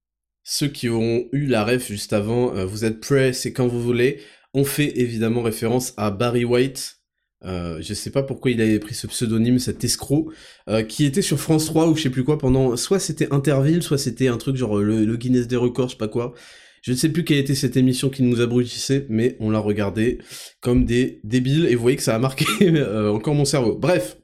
Ceux 0.44 0.68
qui 0.68 0.90
auront 0.90 1.28
eu 1.32 1.46
la 1.46 1.64
ref 1.64 1.88
juste 1.88 2.12
avant, 2.12 2.56
euh, 2.56 2.66
vous 2.66 2.84
êtes 2.84 3.00
prêts, 3.00 3.32
c'est 3.32 3.54
quand 3.54 3.68
vous 3.68 3.82
voulez. 3.82 4.22
On 4.56 4.66
fait 4.66 5.00
évidemment 5.00 5.44
référence 5.44 5.94
à 5.96 6.10
Barry 6.10 6.46
White. 6.46 6.98
Euh, 7.46 7.78
je 7.80 7.94
sais 7.94 8.10
pas 8.10 8.24
pourquoi 8.24 8.50
il 8.50 8.60
avait 8.60 8.80
pris 8.80 8.96
ce 8.96 9.06
pseudonyme, 9.06 9.60
cet 9.60 9.84
escroc, 9.84 10.32
euh, 10.68 10.82
qui 10.82 11.06
était 11.06 11.22
sur 11.22 11.40
France 11.40 11.66
3 11.68 11.90
ou 11.90 11.96
je 11.96 12.02
sais 12.02 12.10
plus 12.10 12.24
quoi 12.24 12.40
pendant, 12.40 12.76
soit 12.76 13.00
c'était 13.00 13.32
Interville, 13.32 13.84
soit 13.84 14.00
c'était 14.00 14.30
un 14.30 14.38
truc 14.38 14.56
genre 14.56 14.80
le, 14.80 15.16
Guinness 15.16 15.48
des 15.48 15.56
records, 15.56 15.90
je 15.90 15.92
sais 15.92 15.98
pas 15.98 16.08
quoi. 16.08 16.34
Je 16.82 16.92
ne 16.92 16.98
sais 16.98 17.10
plus 17.10 17.24
quelle 17.24 17.38
était 17.38 17.56
cette 17.56 17.78
émission 17.78 18.10
qui 18.10 18.24
nous 18.24 18.42
abrutissait, 18.42 19.06
mais 19.10 19.38
on 19.40 19.52
l'a 19.52 19.60
regardé 19.60 20.18
comme 20.60 20.86
des 20.86 21.22
débiles 21.24 21.68
et 21.68 21.76
vous 21.76 21.84
voyez 21.84 21.98
que 21.98 22.04
ça 22.04 22.16
a 22.16 22.20
marqué 22.20 22.46
encore 23.10 23.36
mon 23.36 23.46
cerveau. 23.46 23.76
Bref, 23.76 24.18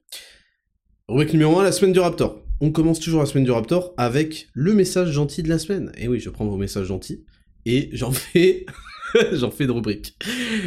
rubrique 1.07 1.33
numéro 1.33 1.59
1, 1.59 1.63
la 1.63 1.71
semaine 1.71 1.93
du 1.93 2.00
Raptor. 2.00 2.49
On 2.61 2.71
commence 2.71 2.99
toujours 2.99 3.21
la 3.21 3.25
semaine 3.25 3.45
du 3.45 3.51
Raptor 3.51 3.93
avec 3.95 4.49
le 4.53 4.73
message 4.73 5.11
gentil 5.11 5.43
de 5.43 5.49
la 5.49 5.59
semaine. 5.59 5.93
Et 5.97 6.09
oui, 6.09 6.19
je 6.19 6.29
prends 6.29 6.45
vos 6.45 6.57
messages 6.57 6.87
gentils 6.87 7.23
et 7.65 7.89
j'en 7.93 8.11
fais, 8.11 8.65
j'en 9.31 9.49
fais 9.49 9.65
de 9.65 9.71
rubrique. 9.71 10.17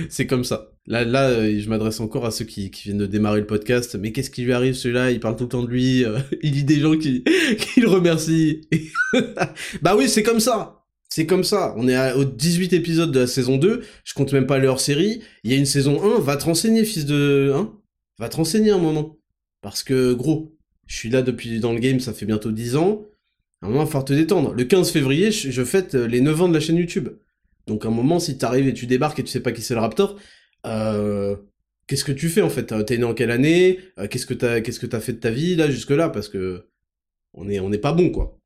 C'est 0.09 0.27
comme 0.27 0.45
ça. 0.45 0.73
Là, 0.87 1.05
là, 1.05 1.29
euh, 1.29 1.61
je 1.61 1.69
m'adresse 1.69 2.01
encore 2.01 2.25
à 2.25 2.31
ceux 2.31 2.47
qui, 2.47 2.71
viennent 2.71 2.97
de 2.97 3.07
démarrer 3.07 3.41
le 3.41 3.47
podcast. 3.47 3.95
Mais 3.97 4.11
qu'est-ce 4.11 4.31
qui 4.31 4.43
lui 4.43 4.55
arrive 4.55 4.73
celui-là? 4.73 5.11
Il 5.11 5.21
parle 5.21 5.37
tout 5.37 5.45
le 5.45 5.51
temps 5.51 5.63
de 5.63 5.69
lui. 5.69 6.03
Euh, 6.05 6.19
il 6.43 6.53
dit 6.53 6.65
des 6.65 6.81
gens 6.81 6.97
qui, 6.97 7.25
qui 7.59 7.81
le 7.81 7.89
remercient. 7.89 8.63
bah 9.83 9.95
oui, 9.95 10.09
c'est 10.09 10.23
comme 10.23 10.41
ça. 10.41 10.87
C'est 11.11 11.27
comme 11.27 11.45
ça. 11.45 11.75
On 11.77 11.89
est 11.89 12.13
au 12.15 12.25
18 12.25 12.73
épisode 12.73 13.13
de 13.13 13.21
la 13.21 13.27
saison 13.27 13.59
2. 13.59 13.83
Je 14.03 14.15
compte 14.15 14.33
même 14.33 14.47
pas 14.47 14.57
leur 14.57 14.81
série. 14.81 15.23
Il 15.45 15.51
y 15.51 15.55
a 15.55 15.59
une 15.59 15.67
saison 15.67 16.03
1. 16.03 16.21
Va 16.21 16.39
te 16.39 16.47
renseigner, 16.47 16.87
fils 16.87 17.05
de... 17.05 17.53
Hein? 17.55 17.71
Va 18.19 18.31
te 18.31 18.37
renseigner 18.37 18.71
un 18.71 18.79
moment. 18.79 19.19
Parce 19.61 19.83
que, 19.83 20.15
gros, 20.15 20.52
je 20.93 20.99
suis 20.99 21.09
là 21.09 21.23
depuis 21.23 21.59
dans 21.59 21.73
le 21.73 21.79
game, 21.79 22.01
ça 22.01 22.13
fait 22.13 22.27
bientôt 22.27 22.53
10 22.53 22.77
ans. 22.77 23.07
À 23.63 23.67
un 23.67 23.71
moment, 23.71 23.87
il 23.87 23.91
va 23.91 24.03
te 24.03 24.13
détendre. 24.13 24.53
Le 24.53 24.65
15 24.65 24.91
février, 24.93 25.33
je, 25.33 25.65
fête 25.65 25.95
euh, 25.95 26.07
les 26.07 26.21
9 26.21 26.43
ans 26.43 26.49
de 26.51 26.53
la 26.53 26.61
chaîne 26.61 26.77
YouTube. 26.77 27.09
Donc 27.67 27.87
à 27.87 27.89
un 27.89 27.91
moment, 27.91 28.21
si 28.21 28.37
t'arrives 28.37 28.69
et 28.69 28.75
tu 28.75 28.85
débarques 28.87 29.19
et 29.19 29.25
tu 29.25 29.31
sais 29.31 29.41
pas 29.41 29.53
qui 29.53 29.63
c'est 29.63 29.73
le 29.73 29.81
Raptor, 29.81 30.19
euh, 30.67 31.35
qu'est-ce 31.87 32.05
que 32.05 32.13
tu 32.13 32.29
fais 32.29 32.43
en 32.43 32.51
fait? 32.51 32.75
T'es 32.85 32.99
né 32.99 33.05
en 33.05 33.15
quelle 33.15 33.31
année? 33.31 33.81
Euh, 33.99 34.07
Qu'est-ce 34.07 34.27
que 34.27 34.35
t'as 34.35 35.01
fait 35.01 35.15
de 35.15 35.19
ta 35.19 35.31
vie 35.31 35.57
là 35.57 35.71
jusque 35.71 35.93
là 35.93 36.11
Parce 36.11 36.29
que 36.29 36.69
on 37.33 37.49
est 37.49 37.59
on 37.59 37.71
n'est 37.71 37.79
pas 37.79 37.95
bon 37.95 38.11
quoi. 38.11 38.39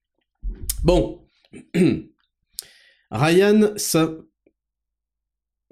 Bon, 0.85 1.27
Ryan 3.11 3.73
ça 3.77 4.17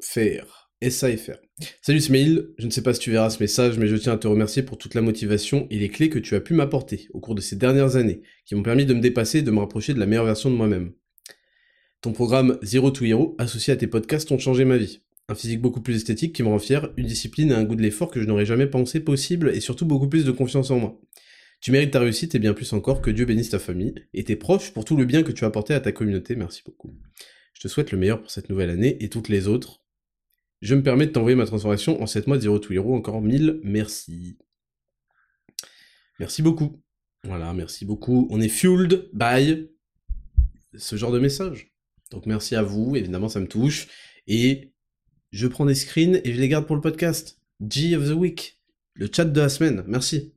faire 0.01 0.73
SAFR. 0.83 1.44
Salut 1.83 2.01
Smail, 2.01 2.49
je 2.59 2.67
ne 2.67 2.71
sais 2.71 2.83
pas 2.83 2.95
si 2.95 2.99
tu 2.99 3.13
verras 3.13 3.31
ce 3.31 3.41
message, 3.41 3.79
mais 3.79 3.87
je 3.87 3.95
tiens 3.95 4.15
à 4.15 4.17
te 4.17 4.27
remercier 4.27 4.65
pour 4.65 4.77
toute 4.77 4.95
la 4.95 5.03
motivation 5.03 5.69
et 5.71 5.79
les 5.79 5.89
clés 5.89 6.11
que 6.11 6.19
tu 6.19 6.35
as 6.35 6.41
pu 6.41 6.53
m'apporter 6.53 7.07
au 7.13 7.21
cours 7.21 7.37
de 7.37 7.41
ces 7.41 7.55
dernières 7.55 7.95
années, 7.95 8.23
qui 8.45 8.57
m'ont 8.57 8.65
permis 8.65 8.87
de 8.87 8.95
me 8.95 9.01
dépasser 9.01 9.39
et 9.39 9.43
de 9.43 9.53
me 9.53 9.61
rapprocher 9.61 9.95
de 9.95 10.01
la 10.01 10.07
meilleure 10.07 10.25
version 10.25 10.51
de 10.51 10.57
moi-même. 10.57 10.95
Ton 12.01 12.13
programme 12.13 12.59
Zero 12.65 12.91
to 12.91 13.05
Hero, 13.05 13.37
associé 13.39 13.73
à 13.73 13.77
tes 13.77 13.87
podcasts, 13.87 14.33
ont 14.33 14.39
changé 14.39 14.65
ma 14.65 14.77
vie. 14.77 15.03
Un 15.29 15.37
physique 15.37 15.61
beaucoup 15.61 15.81
plus 15.81 15.95
esthétique 15.95 16.35
qui 16.35 16.43
me 16.43 16.49
rend 16.49 16.59
fier, 16.59 16.93
une 16.97 17.07
discipline 17.07 17.53
et 17.53 17.55
un 17.55 17.63
goût 17.63 17.77
de 17.77 17.83
l'effort 17.83 18.11
que 18.11 18.21
je 18.21 18.27
n'aurais 18.27 18.47
jamais 18.47 18.67
pensé 18.67 18.99
possible, 18.99 19.53
et 19.55 19.61
surtout 19.61 19.87
beaucoup 19.87 20.09
plus 20.09 20.25
de 20.25 20.33
confiance 20.33 20.73
en 20.73 20.81
moi. 20.81 21.01
Tu 21.61 21.71
mérites 21.71 21.93
ta 21.93 22.01
réussite 22.01 22.35
et 22.35 22.41
bien 22.41 22.53
plus 22.53 22.73
encore 22.73 23.01
que 23.01 23.13
Dieu 23.13 23.27
bénisse 23.27 23.51
ta 23.51 23.61
famille 23.61 23.95
et 24.13 24.25
tes 24.25 24.35
proches 24.35 24.73
pour 24.73 24.85
tout 24.85 24.97
le 24.97 25.05
bien 25.05 25.23
que 25.23 25.31
tu 25.31 25.45
as 25.45 25.47
apporté 25.47 25.73
à 25.73 25.79
ta 25.79 25.93
communauté, 25.93 26.35
merci 26.35 26.63
beaucoup. 26.67 26.93
Je 27.53 27.61
te 27.61 27.69
souhaite 27.69 27.93
le 27.93 27.99
meilleur 27.99 28.21
pour 28.21 28.31
cette 28.33 28.51
nouvelle 28.51 28.71
année 28.71 28.97
et 29.03 29.09
toutes 29.09 29.29
les 29.29 29.47
autres, 29.47 29.84
je 30.61 30.75
me 30.75 30.83
permets 30.83 31.07
de 31.07 31.13
t'envoyer 31.13 31.37
ma 31.37 31.47
transformation 31.47 32.03
en 32.03 32.07
7 32.07 32.27
mois 32.27 32.37
de 32.37 32.43
Zero 32.43 32.59
to 32.59 32.73
Hero, 32.73 32.95
encore 32.95 33.21
1000 33.21 33.61
merci. 33.63 34.39
Merci 36.19 36.43
beaucoup. 36.43 36.81
Voilà, 37.25 37.53
merci 37.53 37.85
beaucoup. 37.85 38.29
On 38.31 38.41
est 38.41 38.49
fueled 38.49 39.09
by 39.13 39.69
ce 40.77 40.97
genre 40.97 41.13
de 41.13 41.19
message. 41.19 41.73
Donc 42.11 42.27
merci 42.27 42.55
à 42.55 42.63
vous, 42.63 42.97
évidemment 42.97 43.29
ça 43.29 43.41
me 43.41 43.49
touche. 43.49 43.89
Et 44.27 44.73
je 45.33 45.47
prends 45.47 45.67
des 45.67 45.75
screens 45.75 46.21
et 46.25 46.33
je 46.33 46.41
les 46.41 46.49
garde 46.49 46.67
pour 46.67 46.77
le 46.77 46.83
podcast. 46.83 47.41
G 47.61 47.97
of 47.97 48.09
the 48.09 48.13
Week, 48.13 48.61
le 48.95 49.09
chat 49.13 49.25
de 49.25 49.41
la 49.41 49.49
semaine, 49.49 49.85
merci. 49.87 50.35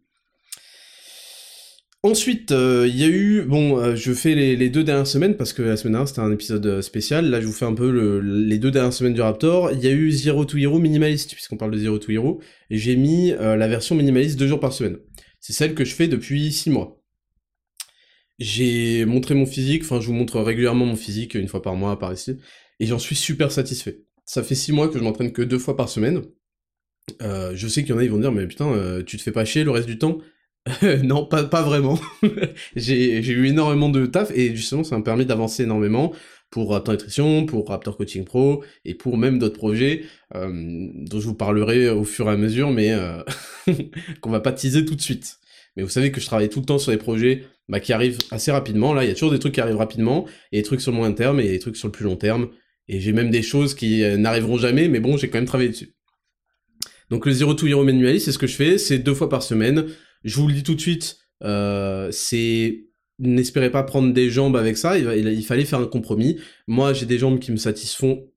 Ensuite, 2.03 2.51
euh, 2.51 2.85
il 2.87 2.95
y 2.95 3.03
a 3.03 3.07
eu, 3.07 3.41
bon, 3.41 3.79
euh, 3.79 3.95
je 3.95 4.13
fais 4.13 4.35
les, 4.35 4.69
deux 4.69 4.83
dernières 4.83 5.07
semaines 5.07 5.35
parce 5.35 5.51
que 5.51 5.63
la 5.63 5.75
semaine 5.77 5.93
dernière 5.93 6.07
c'était 6.07 6.21
un 6.21 6.31
épisode 6.31 6.65
euh, 6.67 6.81
spécial. 6.83 7.29
Là, 7.29 7.41
je 7.41 7.47
vous 7.47 7.53
fais 7.53 7.65
un 7.65 7.73
peu 7.73 8.19
les 8.19 8.59
deux 8.59 8.69
dernières 8.69 8.93
semaines 8.93 9.15
du 9.15 9.21
Raptor. 9.21 9.71
Il 9.71 9.83
y 9.83 9.87
a 9.87 9.91
eu 9.91 10.11
Zero 10.11 10.45
to 10.45 10.57
Hero 10.57 10.77
minimaliste 10.77 11.33
puisqu'on 11.33 11.57
parle 11.57 11.71
de 11.71 11.79
Zero 11.79 11.97
to 11.97 12.11
Hero 12.11 12.39
et 12.69 12.77
j'ai 12.77 12.95
mis 12.95 13.31
la 13.31 13.67
version 13.67 13.95
minimaliste 13.95 14.37
deux 14.37 14.47
jours 14.47 14.59
par 14.59 14.73
semaine. 14.73 14.97
C'est 15.39 15.53
celle 15.53 15.73
que 15.73 15.85
je 15.85 15.93
fais 15.95 16.07
depuis 16.07 16.51
six 16.51 16.69
mois. 16.69 17.01
J'ai 18.39 19.05
montré 19.05 19.33
mon 19.33 19.47
physique, 19.47 19.81
enfin, 19.81 19.99
je 19.99 20.05
vous 20.05 20.13
montre 20.13 20.39
régulièrement 20.39 20.85
mon 20.85 20.95
physique 20.95 21.33
une 21.33 21.47
fois 21.47 21.63
par 21.63 21.75
mois 21.75 21.97
par 21.97 22.13
ici 22.13 22.37
et 22.79 22.85
j'en 22.85 22.99
suis 22.99 23.15
super 23.15 23.51
satisfait. 23.51 24.03
Ça 24.25 24.43
fait 24.43 24.55
six 24.55 24.71
mois 24.71 24.87
que 24.87 24.99
je 24.99 25.03
m'entraîne 25.03 25.31
que 25.31 25.41
deux 25.41 25.59
fois 25.59 25.75
par 25.75 25.89
semaine. 25.89 26.21
je 27.19 27.67
sais 27.67 27.81
qu'il 27.81 27.91
y 27.91 27.93
en 27.93 27.97
a, 27.97 28.03
ils 28.03 28.11
vont 28.11 28.19
dire, 28.19 28.31
mais 28.31 28.45
putain, 28.45 29.01
tu 29.05 29.17
te 29.17 29.23
fais 29.23 29.31
pas 29.31 29.45
chier 29.45 29.63
le 29.63 29.71
reste 29.71 29.87
du 29.87 29.97
temps? 29.97 30.19
non, 31.03 31.25
pas, 31.25 31.43
vraiment. 31.61 31.99
j'ai 32.75 33.19
eu 33.19 33.47
énormément 33.47 33.89
de 33.89 34.05
taf 34.05 34.31
et 34.35 34.55
justement 34.55 34.83
ça 34.83 34.97
m'a 34.97 35.03
permis 35.03 35.25
d'avancer 35.25 35.63
énormément 35.63 36.13
pour 36.49 36.71
Raptor 36.71 36.93
Nutrition, 36.93 37.45
pour 37.45 37.67
Raptor 37.67 37.97
Coaching 37.97 38.23
Pro 38.23 38.63
et 38.85 38.93
pour 38.93 39.17
même 39.17 39.39
d'autres 39.39 39.57
projets 39.57 40.03
euh, 40.35 40.49
dont 40.93 41.19
je 41.19 41.27
vous 41.27 41.35
parlerai 41.35 41.89
au 41.89 42.03
fur 42.03 42.29
et 42.29 42.33
à 42.33 42.37
mesure, 42.37 42.71
mais 42.71 42.91
euh, 42.91 43.21
qu'on 44.21 44.29
va 44.29 44.39
pas 44.39 44.51
teaser 44.51 44.85
tout 44.85 44.95
de 44.95 45.01
suite. 45.01 45.37
Mais 45.75 45.83
vous 45.83 45.89
savez 45.89 46.11
que 46.11 46.19
je 46.19 46.25
travaille 46.25 46.49
tout 46.49 46.59
le 46.59 46.65
temps 46.65 46.79
sur 46.79 46.91
des 46.91 46.97
projets 46.97 47.43
bah, 47.69 47.79
qui 47.79 47.93
arrivent 47.93 48.17
assez 48.31 48.51
rapidement. 48.51 48.93
Là, 48.93 49.03
il 49.03 49.07
y 49.07 49.11
a 49.11 49.13
toujours 49.13 49.31
des 49.31 49.39
trucs 49.39 49.53
qui 49.53 49.61
arrivent 49.61 49.77
rapidement 49.77 50.25
et 50.51 50.57
des 50.57 50.63
trucs 50.63 50.81
sur 50.81 50.91
le 50.91 50.97
moyen 50.97 51.13
terme 51.13 51.39
et 51.39 51.49
des 51.49 51.59
trucs 51.59 51.77
sur 51.77 51.87
le 51.87 51.91
plus 51.91 52.05
long 52.05 52.15
terme. 52.15 52.49
Et 52.87 52.99
j'ai 53.01 53.11
même 53.11 53.29
des 53.29 53.41
choses 53.41 53.75
qui 53.75 54.03
euh, 54.03 54.17
n'arriveront 54.17 54.57
jamais, 54.57 54.87
mais 54.87 54.99
bon, 54.99 55.17
j'ai 55.17 55.29
quand 55.29 55.37
même 55.37 55.45
travaillé 55.45 55.69
dessus. 55.69 55.93
Donc 57.09 57.25
le 57.25 57.31
Zero 57.31 57.53
to 57.53 57.67
Hero 57.67 57.83
Manual, 57.83 58.19
c'est 58.19 58.31
ce 58.31 58.37
que 58.37 58.47
je 58.47 58.55
fais, 58.55 58.77
c'est 58.77 58.99
deux 58.99 59.13
fois 59.13 59.29
par 59.29 59.43
semaine. 59.43 59.85
Je 60.23 60.35
vous 60.35 60.47
le 60.47 60.53
dis 60.53 60.63
tout 60.63 60.75
de 60.75 60.81
suite, 60.81 61.17
euh, 61.43 62.09
c'est 62.11 62.83
n'espérez 63.19 63.71
pas 63.71 63.83
prendre 63.83 64.13
des 64.13 64.29
jambes 64.29 64.55
avec 64.55 64.77
ça, 64.77 64.97
il, 64.97 65.43
fallait 65.43 65.65
faire 65.65 65.79
un 65.79 65.87
compromis. 65.87 66.39
Moi, 66.67 66.93
j'ai 66.93 67.05
des 67.05 67.17
jambes 67.17 67.39
qui 67.39 67.51
me 67.51 67.57
satisfont 67.57 68.27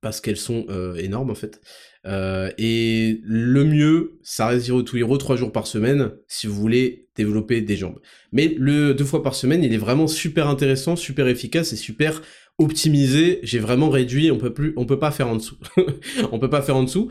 parce 0.00 0.20
qu'elles 0.20 0.38
sont 0.38 0.64
euh, 0.70 0.94
énormes 0.94 1.30
en 1.30 1.34
fait. 1.34 1.60
Euh, 2.06 2.50
et 2.56 3.20
le 3.22 3.64
mieux, 3.64 4.18
ça 4.22 4.46
reste 4.46 4.66
Zero 4.66 4.82
to 4.82 4.96
Hero 4.96 5.18
trois 5.18 5.36
jours 5.36 5.52
par 5.52 5.66
semaine 5.66 6.12
si 6.26 6.46
vous 6.46 6.54
voulez 6.54 7.08
développer 7.16 7.60
des 7.60 7.76
jambes. 7.76 7.98
Mais 8.32 8.54
le 8.58 8.94
deux 8.94 9.04
fois 9.04 9.22
par 9.22 9.34
semaine, 9.34 9.62
il 9.62 9.74
est 9.74 9.78
vraiment 9.78 10.06
super 10.06 10.48
intéressant, 10.48 10.96
super 10.96 11.28
efficace 11.28 11.74
et 11.74 11.76
super 11.76 12.22
optimisé. 12.56 13.40
J'ai 13.42 13.58
vraiment 13.58 13.90
réduit, 13.90 14.30
on 14.30 14.38
peut 14.38 14.54
plus, 14.54 14.72
on 14.76 14.86
peut 14.86 14.98
pas 14.98 15.10
faire 15.10 15.28
en 15.28 15.36
dessous. 15.36 15.58
on 16.32 16.38
peut 16.38 16.50
pas 16.50 16.62
faire 16.62 16.76
en 16.76 16.84
dessous. 16.84 17.10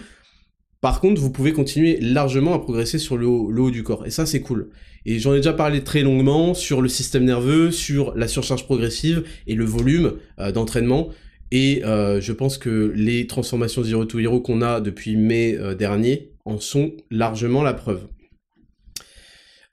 Par 0.82 1.02
contre, 1.02 1.20
vous 1.20 1.32
pouvez 1.32 1.52
continuer 1.52 1.98
largement 2.00 2.54
à 2.54 2.60
progresser 2.60 3.00
sur 3.00 3.18
le 3.18 3.28
haut, 3.28 3.72
du 3.72 3.84
corps. 3.84 4.06
Et 4.06 4.12
ça, 4.12 4.26
c'est 4.26 4.42
cool. 4.42 4.70
Et 5.06 5.20
j'en 5.20 5.34
ai 5.34 5.38
déjà 5.38 5.54
parlé 5.54 5.84
très 5.84 6.02
longuement 6.02 6.54
sur 6.54 6.82
le 6.82 6.88
système 6.88 7.26
nerveux, 7.26 7.72
sur 7.72 8.16
la 8.16 8.28
surcharge 8.28 8.64
progressive 8.64 9.24
et 9.46 9.56
le 9.56 9.66
volume 9.66 10.14
euh, 10.40 10.52
d'entraînement. 10.52 11.10
Et 11.52 11.84
euh, 11.84 12.22
je 12.22 12.32
pense 12.32 12.58
que 12.58 12.94
les 12.96 13.28
transformations 13.28 13.84
Zero 13.84 14.06
to 14.06 14.20
Hero 14.20 14.40
qu'on 14.40 14.62
a 14.62 14.80
depuis 14.80 15.18
mai 15.18 15.58
euh, 15.58 15.76
dernier 15.76 16.32
en 16.46 16.60
sont 16.60 16.94
largement 17.12 17.64
la 17.64 17.74
preuve. 17.74 18.08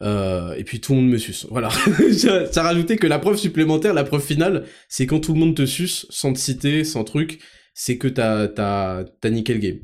et 0.03 0.65
puis 0.65 0.81
tout 0.81 0.93
le 0.93 1.03
monde 1.03 1.11
me 1.11 1.19
suce. 1.19 1.47
Voilà. 1.51 1.71
ça 2.51 2.63
rajouté 2.63 2.97
que 2.97 3.07
la 3.07 3.21
preuve 3.21 3.37
supplémentaire, 3.37 3.95
la 3.95 4.05
preuve 4.05 4.25
finale, 4.25 4.65
c'est 4.89 5.07
quand 5.07 5.21
tout 5.21 5.35
le 5.35 5.39
monde 5.39 5.55
te 5.55 5.67
suce, 5.67 6.07
sans 6.11 6.33
te 6.33 6.39
citer, 6.39 6.83
sans 6.83 7.05
truc, 7.05 7.39
c'est 7.75 7.97
que 7.97 8.09
t'as, 8.09 8.49
t'as, 8.49 9.05
t'as 9.05 9.31
niqué 9.31 9.57
game. 9.59 9.79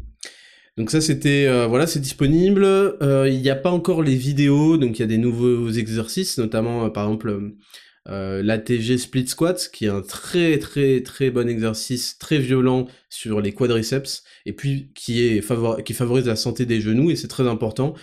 Donc 0.78 0.90
ça 0.90 1.02
c'était 1.02 1.46
euh, 1.46 1.66
voilà 1.66 1.86
c'est 1.86 2.00
disponible. 2.00 2.64
Euh, 2.64 3.28
il 3.28 3.40
n'y 3.42 3.50
a 3.50 3.56
pas 3.56 3.70
encore 3.70 4.02
les 4.02 4.14
vidéos 4.14 4.78
donc 4.78 4.98
il 4.98 5.02
y 5.02 5.04
a 5.04 5.08
des 5.08 5.18
nouveaux 5.18 5.70
exercices 5.70 6.38
notamment 6.38 6.86
euh, 6.86 6.88
par 6.88 7.04
exemple 7.04 7.52
l'ATG 8.06 8.98
split 8.98 9.28
squat 9.28 9.70
qui 9.72 9.84
est 9.84 9.88
un 9.88 10.00
très 10.00 10.58
très 10.58 11.02
très 11.02 11.30
bon 11.30 11.48
exercice 11.48 12.18
très 12.18 12.38
violent 12.38 12.88
sur 13.10 13.40
les 13.40 13.52
quadriceps 13.52 14.24
et 14.44 14.52
puis 14.52 14.90
qui 14.94 15.22
est 15.22 15.84
qui 15.84 15.92
favorise 15.92 16.26
la 16.26 16.34
santé 16.34 16.66
des 16.66 16.80
genoux 16.80 17.10
et 17.10 17.16
c'est 17.16 17.28
très 17.28 17.46
important. 17.46 17.94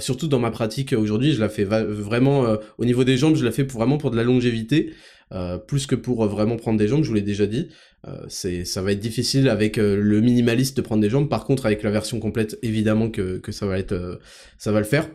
surtout 0.00 0.26
dans 0.26 0.40
ma 0.40 0.50
pratique 0.50 0.94
aujourd'hui, 0.94 1.32
je 1.32 1.40
la 1.40 1.48
fais 1.48 1.64
vraiment 1.64 2.56
au 2.78 2.84
niveau 2.84 3.04
des 3.04 3.16
jambes, 3.16 3.36
je 3.36 3.44
la 3.44 3.52
fais 3.52 3.64
pour, 3.64 3.78
vraiment 3.78 3.98
pour 3.98 4.10
de 4.10 4.16
la 4.16 4.24
longévité. 4.24 4.94
Euh, 5.32 5.58
plus 5.58 5.86
que 5.86 5.96
pour 5.96 6.22
euh, 6.22 6.28
vraiment 6.28 6.56
prendre 6.56 6.78
des 6.78 6.86
jambes, 6.86 7.02
je 7.02 7.08
vous 7.08 7.14
l'ai 7.14 7.20
déjà 7.20 7.46
dit. 7.46 7.68
Euh, 8.06 8.24
c'est, 8.28 8.64
ça 8.64 8.82
va 8.82 8.92
être 8.92 9.00
difficile 9.00 9.48
avec 9.48 9.76
le 9.76 10.20
minimaliste 10.20 10.76
de 10.76 10.82
prendre 10.82 11.02
des 11.02 11.10
jambes. 11.10 11.28
Par 11.28 11.44
contre, 11.44 11.66
avec 11.66 11.82
la 11.82 11.90
version 11.90 12.20
complète, 12.20 12.58
évidemment 12.62 13.10
que, 13.10 13.38
que 13.38 13.52
ça 13.52 13.66
va 13.66 13.78
être, 13.78 14.20
ça 14.58 14.72
va 14.72 14.78
le 14.78 14.86
faire. 14.86 15.10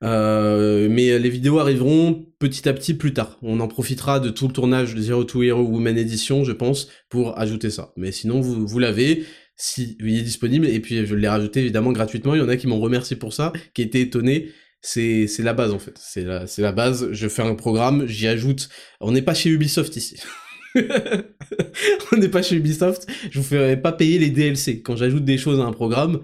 mais 0.00 1.18
les 1.18 1.28
vidéos 1.28 1.58
arriveront 1.58 2.26
petit 2.38 2.68
à 2.68 2.72
petit 2.72 2.94
plus 2.94 3.12
tard. 3.12 3.38
On 3.42 3.60
en 3.60 3.68
profitera 3.68 4.20
de 4.20 4.30
tout 4.30 4.48
le 4.48 4.54
tournage 4.54 4.94
de 4.94 5.00
Zero 5.02 5.24
to 5.24 5.42
Hero 5.42 5.62
Woman 5.62 5.98
Edition, 5.98 6.44
je 6.44 6.52
pense, 6.52 6.88
pour 7.10 7.38
ajouter 7.38 7.70
ça. 7.70 7.92
Mais 7.96 8.12
sinon, 8.12 8.40
vous, 8.40 8.66
vous 8.66 8.78
l'avez, 8.78 9.24
si 9.56 9.96
il 10.00 10.18
est 10.18 10.22
disponible, 10.22 10.66
et 10.66 10.80
puis 10.80 11.06
je 11.06 11.14
l'ai 11.14 11.28
rajouté 11.28 11.60
évidemment 11.60 11.92
gratuitement. 11.92 12.34
Il 12.34 12.38
y 12.38 12.44
en 12.44 12.48
a 12.48 12.56
qui 12.56 12.66
m'ont 12.66 12.80
remercié 12.80 13.16
pour 13.16 13.34
ça, 13.34 13.52
qui 13.74 13.82
étaient 13.82 14.00
étonnés 14.00 14.48
c'est 14.80 15.28
la 15.38 15.54
base 15.54 15.72
en 15.72 15.78
fait. 15.78 15.98
C'est 15.98 16.24
la, 16.24 16.44
la 16.58 16.72
base. 16.72 17.08
Je 17.12 17.28
fais 17.28 17.42
un 17.42 17.54
programme, 17.54 18.06
j'y 18.06 18.26
ajoute. 18.26 18.68
On 19.00 19.12
n'est 19.12 19.22
pas 19.22 19.34
chez 19.34 19.50
Ubisoft 19.50 19.96
ici. 19.96 20.20
on 20.74 22.16
n'est 22.16 22.28
pas 22.28 22.42
chez 22.42 22.56
Ubisoft. 22.56 23.06
Je 23.30 23.38
vous 23.38 23.44
ferai 23.44 23.80
pas 23.80 23.92
payer 23.92 24.18
les 24.18 24.30
DLC. 24.30 24.82
Quand 24.82 24.96
j'ajoute 24.96 25.24
des 25.24 25.38
choses 25.38 25.60
à 25.60 25.64
un 25.64 25.72
programme, 25.72 26.20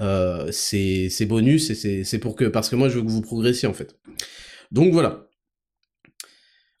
euh, 0.00 0.48
c'est 0.50 1.26
bonus 1.26 1.70
et 1.70 2.04
c'est 2.04 2.18
pour 2.18 2.36
que 2.36 2.44
parce 2.44 2.68
que 2.68 2.76
moi 2.76 2.88
je 2.88 2.96
veux 2.96 3.02
que 3.02 3.10
vous 3.10 3.22
progressiez 3.22 3.68
en 3.68 3.74
fait. 3.74 3.96
Donc 4.70 4.92
voilà. 4.92 5.26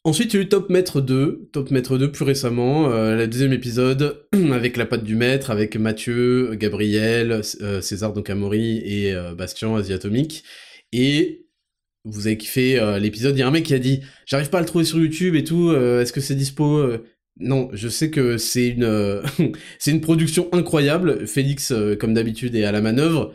Ensuite, 0.06 0.32
il 0.34 0.36
y 0.36 0.38
a 0.38 0.42
eu 0.44 0.48
Top 0.48 0.70
Maître 0.70 1.00
2, 1.00 1.48
Top 1.52 1.72
Maître 1.72 1.98
2 1.98 2.12
plus 2.12 2.24
récemment, 2.24 2.92
euh, 2.92 3.16
le 3.16 3.26
deuxième 3.26 3.52
épisode, 3.52 4.24
avec 4.52 4.76
la 4.76 4.86
patte 4.86 5.02
du 5.02 5.16
maître, 5.16 5.50
avec 5.50 5.74
Mathieu, 5.74 6.54
Gabriel, 6.54 7.40
euh, 7.60 7.80
César 7.80 8.12
Doncamori 8.12 8.82
et 8.84 9.12
euh, 9.12 9.34
Bastien 9.34 9.74
Asiatomique. 9.74 10.44
Et 10.92 11.46
vous 12.06 12.26
avez 12.26 12.38
kiffé 12.38 12.78
euh, 12.78 12.98
l'épisode, 12.98 13.36
il 13.36 13.40
y 13.40 13.42
a 13.42 13.48
un 13.48 13.50
mec 13.50 13.64
qui 13.64 13.74
a 13.74 13.78
dit 13.78 14.00
«J'arrive 14.26 14.48
pas 14.48 14.58
à 14.58 14.60
le 14.60 14.66
trouver 14.66 14.84
sur 14.84 14.98
YouTube 14.98 15.34
et 15.34 15.44
tout, 15.44 15.70
euh, 15.70 16.00
est-ce 16.00 16.12
que 16.12 16.20
c'est 16.20 16.36
dispo 16.36 16.78
euh? 16.78 17.04
Non, 17.38 17.68
je 17.72 17.88
sais 17.88 18.10
que 18.10 18.38
c'est 18.38 18.68
une, 18.68 19.22
c'est 19.78 19.90
une 19.90 20.00
production 20.00 20.48
incroyable, 20.52 21.26
Félix, 21.26 21.72
comme 22.00 22.14
d'habitude, 22.14 22.54
est 22.54 22.64
à 22.64 22.72
la 22.72 22.80
manœuvre. 22.80 23.34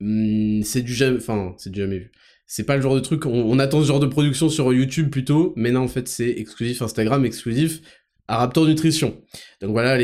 Hmm, 0.00 0.62
c'est 0.62 0.80
du 0.80 0.94
jamais... 0.94 1.18
Enfin, 1.18 1.54
c'est 1.58 1.70
du 1.70 1.80
jamais 1.80 1.98
vu. 1.98 2.12
C'est 2.46 2.64
pas 2.64 2.76
le 2.76 2.82
genre 2.82 2.94
de 2.94 3.00
truc, 3.00 3.26
on, 3.26 3.58
attend 3.58 3.82
ce 3.82 3.88
genre 3.88 4.00
de 4.00 4.06
production 4.06 4.48
sur 4.48 4.72
YouTube 4.72 5.10
plutôt, 5.10 5.52
mais 5.56 5.72
non, 5.72 5.80
en 5.80 5.88
fait, 5.88 6.08
c'est 6.08 6.30
exclusif 6.30 6.82
Instagram, 6.82 7.24
exclusif 7.26 7.80
à 8.28 8.38
Raptor 8.38 8.66
Nutrition. 8.66 9.20
Donc 9.60 9.72
voilà, 9.72 9.98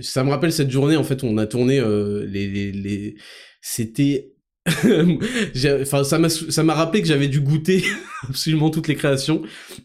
ça 0.00 0.24
me 0.24 0.30
rappelle 0.30 0.52
cette 0.52 0.70
journée, 0.70 0.96
en 0.96 1.04
fait, 1.04 1.22
on 1.22 1.38
a 1.38 1.46
tourné 1.46 1.80
les... 2.26 2.48
les, 2.48 2.72
les... 2.72 3.14
C'était 3.62 4.32
enfin, 5.82 6.04
ça 6.04 6.18
m'a, 6.18 6.28
ça 6.28 6.62
m'a 6.62 6.74
rappelé 6.74 7.02
que 7.02 7.08
j'avais 7.08 7.28
dû 7.28 7.40
goûter 7.40 7.84
absolument 8.28 8.70
toutes 8.70 8.88
les 8.88 8.94
créations 8.94 9.42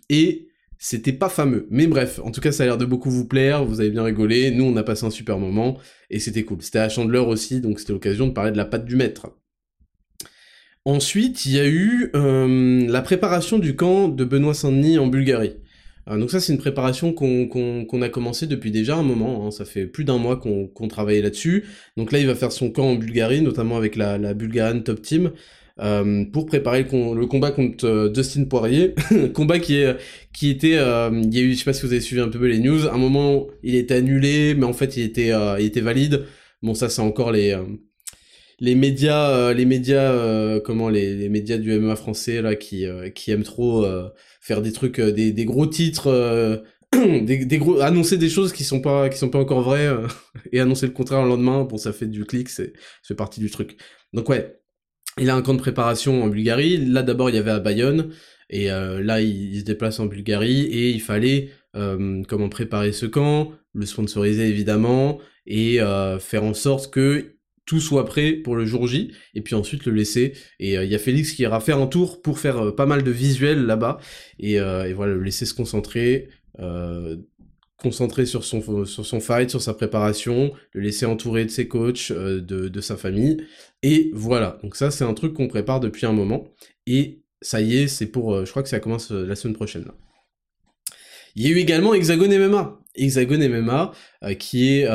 et 0.09 0.47
c'était 0.77 1.13
pas 1.13 1.29
fameux. 1.29 1.67
Mais 1.71 1.87
bref, 1.87 2.19
en 2.23 2.31
tout 2.31 2.41
cas, 2.41 2.51
ça 2.51 2.63
a 2.63 2.65
l'air 2.67 2.77
de 2.77 2.85
beaucoup 2.85 3.09
vous 3.09 3.25
plaire. 3.25 3.65
Vous 3.65 3.79
avez 3.79 3.89
bien 3.89 4.03
rigolé. 4.03 4.51
Nous, 4.51 4.65
on 4.65 4.75
a 4.75 4.83
passé 4.83 5.05
un 5.05 5.09
super 5.09 5.39
moment 5.39 5.77
et 6.09 6.19
c'était 6.19 6.43
cool. 6.43 6.61
C'était 6.61 6.79
à 6.79 6.89
Chandler 6.89 7.19
aussi, 7.19 7.61
donc 7.61 7.79
c'était 7.79 7.93
l'occasion 7.93 8.27
de 8.27 8.33
parler 8.33 8.51
de 8.51 8.57
la 8.57 8.65
pâte 8.65 8.85
du 8.85 8.95
maître. 8.95 9.31
Ensuite, 10.85 11.45
il 11.45 11.53
y 11.53 11.59
a 11.59 11.67
eu 11.67 12.11
euh, 12.15 12.85
la 12.87 13.01
préparation 13.01 13.57
du 13.57 13.75
camp 13.75 14.07
de 14.07 14.23
Benoît 14.23 14.53
Saint-Denis 14.53 14.99
en 14.99 15.07
Bulgarie. 15.07 15.55
Euh, 16.07 16.17
donc 16.17 16.31
ça, 16.31 16.39
c'est 16.39 16.53
une 16.53 16.59
préparation 16.59 17.13
qu'on 17.13 18.01
a 18.01 18.09
commencé 18.09 18.47
depuis 18.47 18.71
déjà 18.71 18.95
un 18.95 19.03
moment. 19.03 19.45
Hein. 19.45 19.51
Ça 19.51 19.65
fait 19.65 19.85
plus 19.87 20.03
d'un 20.03 20.17
mois 20.17 20.37
qu'on 20.37 20.87
travaillait 20.87 21.21
là-dessus. 21.21 21.65
Donc 21.97 22.11
là, 22.11 22.19
il 22.19 22.27
va 22.27 22.35
faire 22.35 22.51
son 22.51 22.71
camp 22.71 22.89
en 22.91 22.95
Bulgarie, 22.95 23.41
notamment 23.41 23.77
avec 23.77 23.95
la, 23.95 24.17
la 24.17 24.33
Bulgarian 24.33 24.81
Top 24.81 25.01
Team. 25.01 25.31
Euh, 25.81 26.23
pour 26.31 26.45
préparer 26.45 26.83
le, 26.83 27.25
combat 27.25 27.51
contre 27.51 27.85
euh, 27.85 28.09
Dustin 28.09 28.45
Poirier, 28.45 28.95
combat 29.33 29.59
qui 29.59 29.75
est 29.75 29.97
qui 30.31 30.49
était, 30.49 30.69
il 30.69 31.35
y 31.35 31.39
a 31.39 31.41
eu, 31.41 31.51
je 31.51 31.57
sais 31.57 31.65
pas 31.65 31.73
si 31.73 31.81
vous 31.85 31.91
avez 31.91 31.99
suivi 31.99 32.21
un 32.21 32.29
peu 32.29 32.45
les 32.45 32.59
news, 32.59 32.87
à 32.87 32.93
un 32.93 32.97
moment 32.97 33.47
il 33.61 33.75
était 33.75 33.95
annulé, 33.95 34.55
mais 34.55 34.65
en 34.65 34.71
fait 34.71 34.95
il 34.95 35.03
était 35.03 35.31
il 35.59 35.65
était 35.65 35.81
valide. 35.81 36.23
Bon 36.61 36.75
ça 36.75 36.87
c'est 36.87 37.01
encore 37.01 37.31
les 37.33 37.57
les 38.61 38.75
médias, 38.75 39.53
les 39.53 39.65
médias, 39.65 40.59
comment 40.61 40.87
les, 40.87 41.27
médias 41.27 41.57
du 41.57 41.77
MMA 41.77 41.97
français 41.97 42.41
là 42.41 42.55
qui 42.55 42.85
qui 43.13 43.31
aiment 43.31 43.43
trop 43.43 43.85
faire 44.45 44.61
des 44.61 44.71
trucs, 44.71 44.99
euh, 44.99 45.11
des, 45.11 45.31
des 45.31 45.45
gros 45.45 45.65
titres, 45.65 46.07
euh, 46.07 46.57
des, 46.93 47.45
des, 47.45 47.57
gros, 47.57 47.81
annoncer 47.81 48.17
des 48.17 48.29
choses 48.29 48.53
qui 48.53 48.63
sont 48.63 48.79
pas, 48.79 49.09
qui 49.09 49.17
sont 49.17 49.29
pas 49.29 49.39
encore 49.39 49.61
vraies 49.61 49.87
euh, 49.87 50.07
et 50.51 50.59
annoncer 50.59 50.85
le 50.85 50.91
contraire 50.93 51.23
le 51.23 51.29
lendemain. 51.29 51.63
Bon, 51.63 51.77
ça 51.77 51.91
fait 51.91 52.05
du 52.05 52.25
clic, 52.25 52.49
c'est, 52.49 52.73
fait 53.01 53.15
partie 53.15 53.39
du 53.39 53.49
truc. 53.49 53.77
Donc 54.13 54.29
ouais, 54.29 54.59
il 55.19 55.31
a 55.31 55.35
un 55.35 55.41
camp 55.41 55.55
de 55.55 55.59
préparation 55.59 56.23
en 56.23 56.27
Bulgarie. 56.27 56.77
Là 56.77 57.01
d'abord 57.01 57.31
il 57.31 57.35
y 57.35 57.39
avait 57.39 57.51
à 57.51 57.59
Bayonne 57.59 58.11
et 58.51 58.67
là 58.67 59.21
il, 59.21 59.59
se 59.59 59.65
déplace 59.65 59.99
en 59.99 60.05
Bulgarie 60.05 60.65
et 60.65 60.91
il 60.91 61.01
fallait 61.01 61.49
comment 61.73 62.49
préparer 62.49 62.91
ce 62.91 63.05
camp, 63.05 63.51
le 63.73 63.85
sponsoriser 63.85 64.47
évidemment 64.47 65.19
et 65.47 65.79
faire 66.19 66.43
en 66.43 66.53
sorte 66.53 66.93
que 66.93 67.34
tout 67.65 67.79
soit 67.79 68.05
prêt 68.05 68.33
pour 68.33 68.55
le 68.55 68.65
jour 68.65 68.87
J, 68.87 69.11
et 69.33 69.41
puis 69.41 69.55
ensuite 69.55 69.85
le 69.85 69.91
laisser. 69.91 70.33
Et 70.59 70.77
euh, 70.77 70.85
il 70.85 70.91
y 70.91 70.95
a 70.95 70.99
Félix 70.99 71.31
qui 71.31 71.41
ira 71.41 71.59
faire 71.59 71.79
un 71.79 71.87
tour 71.87 72.21
pour 72.21 72.39
faire 72.39 72.67
euh, 72.67 72.75
pas 72.75 72.85
mal 72.85 73.03
de 73.03 73.11
visuels 73.11 73.65
là-bas, 73.65 73.99
et, 74.39 74.59
euh, 74.59 74.93
voilà, 74.95 75.13
le 75.13 75.23
laisser 75.23 75.45
se 75.45 75.53
concentrer, 75.53 76.29
concentrer 77.77 78.25
sur 78.25 78.45
son, 78.45 78.61
fight, 79.19 79.49
sur 79.49 79.61
sa 79.61 79.73
préparation, 79.73 80.53
le 80.71 80.81
laisser 80.81 81.05
entourer 81.05 81.45
de 81.45 81.51
ses 81.51 81.67
coachs, 81.67 82.11
de, 82.11 82.81
sa 82.81 82.95
famille, 82.95 83.37
et 83.83 84.11
voilà. 84.13 84.57
Donc 84.63 84.75
ça, 84.75 84.91
c'est 84.91 85.03
un 85.03 85.13
truc 85.13 85.33
qu'on 85.33 85.47
prépare 85.47 85.79
depuis 85.79 86.05
un 86.05 86.13
moment, 86.13 86.47
et 86.87 87.23
ça 87.41 87.61
y 87.61 87.77
est, 87.77 87.87
c'est 87.87 88.07
pour, 88.07 88.45
je 88.45 88.49
crois 88.49 88.63
que 88.63 88.69
ça 88.69 88.79
commence 88.79 89.11
la 89.11 89.35
semaine 89.35 89.55
prochaine. 89.55 89.85
Il 91.35 91.43
y 91.43 91.47
a 91.47 91.49
eu 91.49 91.57
également 91.57 91.93
Hexagon 91.93 92.29
MMA. 92.29 92.79
Hexagon 92.95 93.37
MMA, 93.49 93.91
qui 94.39 94.69
est 94.69 94.87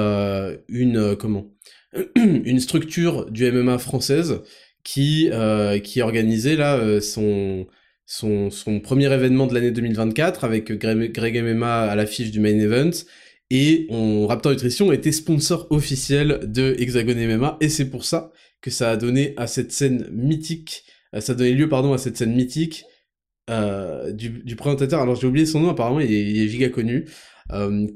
une, 0.69 1.17
comment? 1.17 1.53
une 2.17 2.61
structure 2.61 3.31
du 3.31 3.51
MMA 3.51 3.79
française 3.79 4.43
qui, 4.85 5.29
euh, 5.33 5.79
qui 5.79 6.01
organisait 6.01 6.57
là 6.57 6.77
euh, 6.77 7.01
son, 7.01 7.67
son, 8.07 8.81
premier 8.81 9.13
événement 9.13 9.47
de 9.47 9.55
l'année 9.55 9.71
2024 9.71 10.45
avec 10.45 10.73
Greg, 10.73 11.43
MMA 11.43 11.83
à 11.83 11.95
l'affiche 11.97 12.31
du 12.31 12.41
main 12.41 12.59
event. 12.59 12.91
Et 13.51 13.87
on, 13.91 14.27
Raptor 14.27 14.53
Nutrition 14.53 14.93
était 14.93 15.13
sponsor 15.13 15.67
officiel 15.71 16.41
de 16.45 16.77
Hexagon 16.79 17.15
MMA 17.15 17.59
et 17.61 17.69
c'est 17.69 17.91
pour 17.91 18.05
ça 18.05 18.31
que 18.61 18.71
ça 18.71 18.91
a 18.91 18.97
donné 18.97 19.35
à 19.37 19.47
cette 19.47 19.73
scène 19.73 20.09
mythique, 20.13 20.85
euh, 21.15 21.21
ça 21.21 21.33
a 21.33 21.35
donné 21.35 21.53
lieu 21.53 21.69
pardon 21.69 21.93
à 21.93 21.99
cette 21.99 22.17
scène 22.17 22.35
mythique 22.35 22.85
du, 24.13 24.29
du, 24.45 24.55
présentateur. 24.55 25.01
Alors 25.01 25.17
j'ai 25.17 25.27
oublié 25.27 25.45
son 25.45 25.59
nom, 25.59 25.71
apparemment 25.71 25.99
il 25.99 26.13
est, 26.13 26.23
il 26.23 26.49
giga 26.49 26.69
connu, 26.69 27.07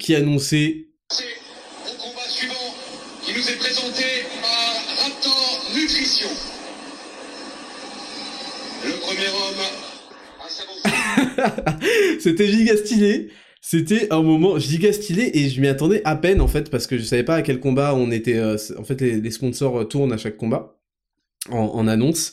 qui 0.01 0.17
annonçait 0.17 0.89
qui 3.35 3.41
nous 3.41 3.49
est 3.51 3.59
présenté 3.59 4.05
par 4.41 4.75
Raptor 5.03 5.65
Nutrition. 5.75 6.29
Le 8.85 8.93
premier 9.01 9.29
homme 9.29 9.65
C'était 12.21 12.47
giga 12.47 12.77
stylé. 12.77 13.31
C'était 13.61 14.13
un 14.13 14.23
moment 14.23 14.59
giga 14.59 14.93
stylé 14.93 15.31
et 15.35 15.49
je 15.49 15.61
m'y 15.61 15.69
attendais 15.69 16.03
à 16.05 16.17
peine 16.17 16.41
en 16.41 16.49
fait 16.49 16.71
parce 16.71 16.87
que 16.87 16.99
je 16.99 17.03
savais 17.03 17.25
pas 17.25 17.37
à 17.37 17.43
quel 17.43 17.61
combat 17.61 17.95
on 17.95 18.11
était. 18.11 18.37
Euh, 18.37 18.57
en 18.79 18.85
fait, 18.85 19.01
les, 19.01 19.31
sponsors 19.31 19.89
tournent 19.89 20.13
à 20.13 20.19
chaque 20.19 20.37
combat 20.37 20.77
en 21.51 21.89
annonce 21.89 22.33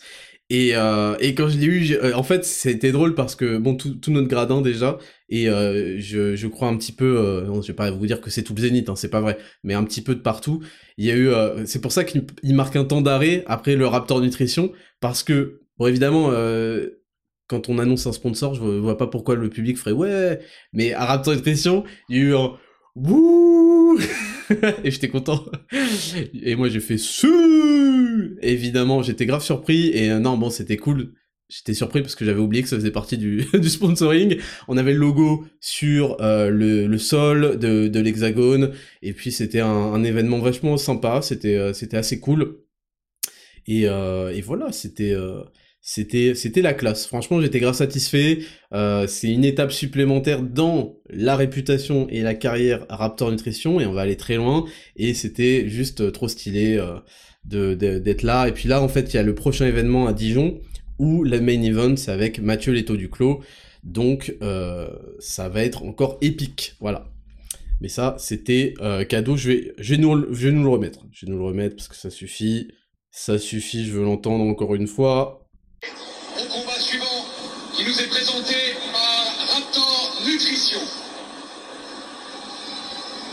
et, 0.53 0.75
euh, 0.75 1.15
et 1.21 1.33
quand 1.33 1.47
je 1.47 1.57
l'ai 1.57 1.65
eu, 1.65 1.93
euh, 1.93 2.13
en 2.13 2.23
fait, 2.23 2.43
c'était 2.43 2.91
drôle 2.91 3.15
parce 3.15 3.35
que, 3.35 3.57
bon, 3.57 3.77
tout, 3.77 4.11
notre 4.11 4.27
gradin 4.27 4.59
déjà, 4.59 4.97
et 5.29 5.47
euh, 5.47 5.95
je, 5.97 6.47
crois 6.47 6.67
un 6.67 6.75
petit 6.75 6.91
peu, 6.91 7.45
je 7.61 7.67
vais 7.67 7.73
pas 7.73 7.89
vous 7.89 8.05
dire 8.05 8.19
que 8.19 8.29
c'est 8.29 8.43
tout 8.43 8.53
zénith, 8.57 8.89
hein, 8.89 8.97
c'est 8.97 9.09
pas 9.09 9.21
vrai, 9.21 9.37
mais 9.63 9.75
un 9.75 9.85
petit 9.85 10.01
peu 10.01 10.13
de 10.13 10.19
partout. 10.19 10.61
Il 10.97 11.05
y 11.05 11.11
a 11.11 11.15
eu, 11.15 11.29
c'est 11.65 11.79
pour 11.79 11.93
ça 11.93 12.03
qu'il 12.03 12.25
marque 12.53 12.75
un 12.75 12.83
temps 12.83 12.99
d'arrêt 12.99 13.45
après 13.47 13.77
le 13.77 13.87
Raptor 13.87 14.19
Nutrition, 14.19 14.73
parce 14.99 15.23
que, 15.23 15.61
bon, 15.77 15.87
évidemment, 15.87 16.31
quand 17.47 17.69
on 17.69 17.79
annonce 17.79 18.05
un 18.05 18.11
sponsor, 18.11 18.53
je 18.53 18.61
vois 18.61 18.97
pas 18.97 19.07
pourquoi 19.07 19.35
le 19.35 19.49
public 19.49 19.77
ferait 19.77 19.93
ouais, 19.93 20.41
mais 20.73 20.91
à 20.91 21.05
Raptor 21.05 21.33
Nutrition, 21.33 21.85
il 22.09 22.17
y 22.17 22.19
a 22.19 22.23
eu 22.23 22.35
un 22.35 22.57
Wouh 22.95 23.97
Et 24.83 24.91
j'étais 24.91 25.07
content. 25.07 25.45
Et 26.33 26.55
moi 26.55 26.67
j'ai 26.67 26.81
fait 26.81 26.97
Évidemment, 28.41 29.01
j'étais 29.03 29.25
grave 29.25 29.43
surpris 29.43 29.89
et 29.89 30.11
euh, 30.11 30.19
non 30.19 30.37
bon, 30.37 30.49
c'était 30.49 30.77
cool. 30.77 31.13
J'étais 31.49 31.73
surpris 31.73 32.01
parce 32.01 32.15
que 32.15 32.23
j'avais 32.23 32.39
oublié 32.39 32.63
que 32.63 32.69
ça 32.69 32.77
faisait 32.77 32.91
partie 32.91 33.17
du, 33.17 33.45
sponsoring. 33.63 34.37
On 34.69 34.77
avait 34.77 34.93
le 34.93 34.99
logo 34.99 35.45
sur 35.59 36.21
euh, 36.21 36.49
le, 36.49 36.97
sol 36.97 37.59
de, 37.59 37.99
l'hexagone 37.99 38.71
et 39.01 39.11
puis 39.13 39.31
c'était 39.31 39.59
un, 39.59 40.01
événement 40.03 40.39
vachement 40.39 40.77
sympa. 40.77 41.21
C'était 41.21 41.57
euh, 41.57 41.73
c'était 41.73 41.97
assez 41.97 42.19
cool. 42.21 42.59
Et, 43.67 43.85
voilà, 44.41 44.71
c'était 44.71 45.13
la 46.61 46.73
classe. 46.73 47.05
Franchement, 47.05 47.41
j'étais 47.41 47.59
grave 47.59 47.75
satisfait. 47.75 48.39
C'est 48.71 49.29
une 49.29 49.45
étape 49.45 49.71
supplémentaire 49.71 50.41
dans 50.41 50.95
la 51.09 51.35
réputation 51.35 52.07
et 52.09 52.21
la 52.21 52.33
carrière 52.33 52.85
Raptor 52.89 53.29
Nutrition 53.29 53.79
et 53.81 53.85
on 53.85 53.93
va 53.93 54.01
aller 54.01 54.17
très 54.17 54.37
loin. 54.37 54.65
Et 54.95 55.13
c'était 55.13 55.67
juste 55.67 56.11
trop 56.13 56.29
stylé 56.29 56.79
de 57.45 57.73
d'être 57.73 58.23
là. 58.23 58.47
Et 58.47 58.51
puis 58.51 58.67
là, 58.67 58.81
en 58.81 58.87
fait, 58.87 59.13
il 59.13 59.15
y 59.15 59.19
a 59.19 59.23
le 59.23 59.35
prochain 59.35 59.65
événement 59.65 60.07
à 60.07 60.13
Dijon 60.13 60.59
où 60.99 61.23
le 61.23 61.41
main 61.41 61.61
event 61.61 61.95
c'est 61.95 62.11
avec 62.11 62.39
Mathieu 62.39 62.73
Leto 62.73 62.95
Duclos. 62.95 63.41
Donc 63.83 64.35
euh, 64.41 64.89
ça 65.19 65.49
va 65.49 65.63
être 65.63 65.83
encore 65.83 66.17
épique. 66.21 66.75
Voilà. 66.79 67.05
Mais 67.81 67.89
ça, 67.89 68.15
c'était 68.19 68.75
euh, 68.81 69.03
cadeau. 69.03 69.35
Je 69.35 69.49
vais 69.49 69.73
je 69.79 69.95
vais 69.95 70.01
nous 70.01 70.33
je 70.33 70.47
vais 70.47 70.53
nous 70.53 70.63
le 70.63 70.69
remettre. 70.69 70.99
Je 71.11 71.25
vais 71.25 71.31
nous 71.31 71.39
le 71.39 71.45
remettre 71.45 71.75
parce 71.75 71.87
que 71.87 71.95
ça 71.95 72.11
suffit. 72.11 72.67
Ça 73.09 73.39
suffit. 73.39 73.85
Je 73.85 73.93
veux 73.93 74.03
l'entendre 74.03 74.43
encore 74.43 74.75
une 74.75 74.87
fois. 74.87 75.47
au 76.37 76.47
combat 76.47 76.79
suivant 76.79 77.25
qui 77.75 77.83
nous 77.83 77.99
est 77.99 78.09
présenté 78.09 78.55
par 78.93 79.55
Raptor 79.55 80.21
Nutrition. 80.27 80.79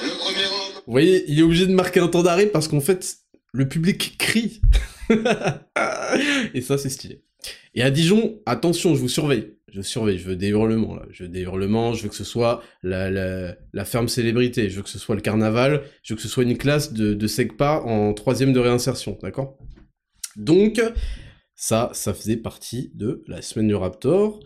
Le 0.02 0.18
premier 0.18 0.46
homme. 0.46 0.82
Vous 0.86 0.92
voyez, 0.92 1.24
il 1.28 1.38
est 1.38 1.42
obligé 1.42 1.66
de 1.66 1.74
marquer 1.74 2.00
un 2.00 2.08
temps 2.08 2.22
d'arrêt 2.22 2.46
parce 2.46 2.68
qu'en 2.68 2.80
fait, 2.80 3.18
le 3.52 3.68
public 3.68 4.16
crie. 4.18 4.60
Et 6.54 6.60
ça, 6.60 6.78
c'est 6.78 6.90
stylé. 6.90 7.22
Et 7.74 7.82
à 7.82 7.90
Dijon, 7.90 8.40
attention, 8.46 8.94
je 8.94 9.00
vous 9.00 9.08
surveille. 9.08 9.54
Je 9.70 9.82
surveille, 9.82 10.18
je 10.18 10.26
veux 10.26 10.36
des 10.36 10.48
hurlements, 10.48 10.96
là. 10.96 11.02
Je 11.10 11.24
veux 11.24 11.28
des 11.28 11.42
je 11.42 12.02
veux 12.02 12.08
que 12.08 12.14
ce 12.14 12.24
soit 12.24 12.62
la, 12.82 13.84
ferme 13.84 14.08
célébrité, 14.08 14.70
je 14.70 14.76
veux 14.76 14.82
que 14.82 14.88
ce 14.88 14.98
soit 14.98 15.14
le 15.14 15.20
carnaval, 15.20 15.82
je 16.02 16.12
veux 16.12 16.16
que 16.16 16.22
ce 16.22 16.28
soit 16.28 16.42
une 16.42 16.56
classe 16.56 16.92
de, 16.92 17.14
de 17.14 17.28
en 17.60 18.14
troisième 18.14 18.52
de 18.52 18.60
réinsertion, 18.60 19.18
d'accord? 19.22 19.58
Donc, 20.36 20.80
ça, 21.54 21.90
ça 21.92 22.14
faisait 22.14 22.36
partie 22.36 22.90
de 22.94 23.22
la 23.26 23.42
semaine 23.42 23.68
du 23.68 23.74
Raptor. 23.74 24.40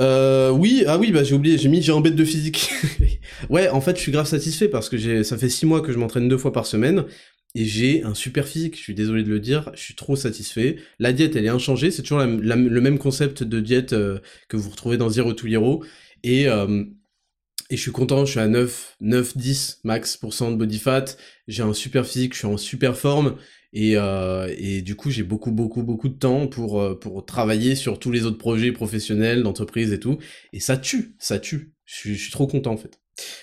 Euh, 0.00 0.50
oui, 0.50 0.84
ah 0.86 0.98
oui, 0.98 1.10
bah 1.10 1.24
j'ai 1.24 1.34
oublié, 1.34 1.56
j'ai 1.56 1.68
mis 1.68 1.80
j'ai 1.80 1.92
un 1.92 2.00
bête 2.00 2.16
de 2.16 2.24
physique. 2.24 2.70
ouais, 3.50 3.68
en 3.70 3.80
fait, 3.80 3.96
je 3.96 4.02
suis 4.02 4.12
grave 4.12 4.26
satisfait 4.26 4.68
parce 4.68 4.90
que 4.90 5.22
ça 5.22 5.38
fait 5.38 5.48
six 5.48 5.64
mois 5.64 5.80
que 5.80 5.92
je 5.92 5.98
m'entraîne 5.98 6.28
deux 6.28 6.36
fois 6.36 6.52
par 6.52 6.66
semaine 6.66 7.06
et 7.54 7.64
j'ai 7.64 8.02
un 8.02 8.14
super 8.14 8.46
physique. 8.46 8.76
Je 8.76 8.82
suis 8.82 8.94
désolé 8.94 9.22
de 9.22 9.30
le 9.30 9.40
dire, 9.40 9.70
je 9.74 9.80
suis 9.80 9.94
trop 9.94 10.16
satisfait. 10.16 10.76
La 10.98 11.12
diète, 11.12 11.36
elle 11.36 11.46
est 11.46 11.50
inchangée, 11.50 11.90
c'est 11.90 12.02
toujours 12.02 12.20
le 12.20 12.80
même 12.80 12.98
concept 12.98 13.42
de 13.42 13.60
diète 13.60 13.92
euh, 13.92 14.18
que 14.48 14.56
vous 14.56 14.70
retrouvez 14.70 14.98
dans 14.98 15.08
Zero 15.08 15.32
to 15.32 15.46
Hero 15.46 15.84
et 16.22 16.48
euh, 16.48 16.84
et 17.68 17.76
je 17.76 17.82
suis 17.82 17.90
content, 17.90 18.24
je 18.24 18.30
suis 18.30 18.40
à 18.40 18.46
9, 18.46 18.96
9, 19.00 19.36
10 19.36 19.80
max 19.82 20.20
de 20.22 20.54
body 20.54 20.78
fat, 20.78 21.04
j'ai 21.48 21.64
un 21.64 21.72
super 21.72 22.06
physique, 22.06 22.32
je 22.34 22.38
suis 22.38 22.46
en 22.46 22.56
super 22.58 22.96
forme, 22.96 23.36
et, 23.72 23.96
euh, 23.96 24.54
et 24.56 24.82
du 24.82 24.94
coup, 24.94 25.10
j'ai 25.10 25.24
beaucoup, 25.24 25.50
beaucoup, 25.50 25.82
beaucoup 25.82 26.08
de 26.08 26.14
temps 26.14 26.46
pour, 26.46 26.96
pour 27.00 27.26
travailler 27.26 27.74
sur 27.74 27.98
tous 27.98 28.12
les 28.12 28.24
autres 28.24 28.38
projets 28.38 28.70
professionnels, 28.70 29.42
d'entreprise 29.42 29.92
et 29.92 29.98
tout. 29.98 30.18
Et 30.52 30.60
ça 30.60 30.76
tue, 30.76 31.16
ça 31.18 31.40
tue. 31.40 31.72
Je 31.86 32.12
suis 32.14 32.30
trop 32.30 32.46
content 32.46 32.72
en 32.72 32.76
fait. 32.76 33.00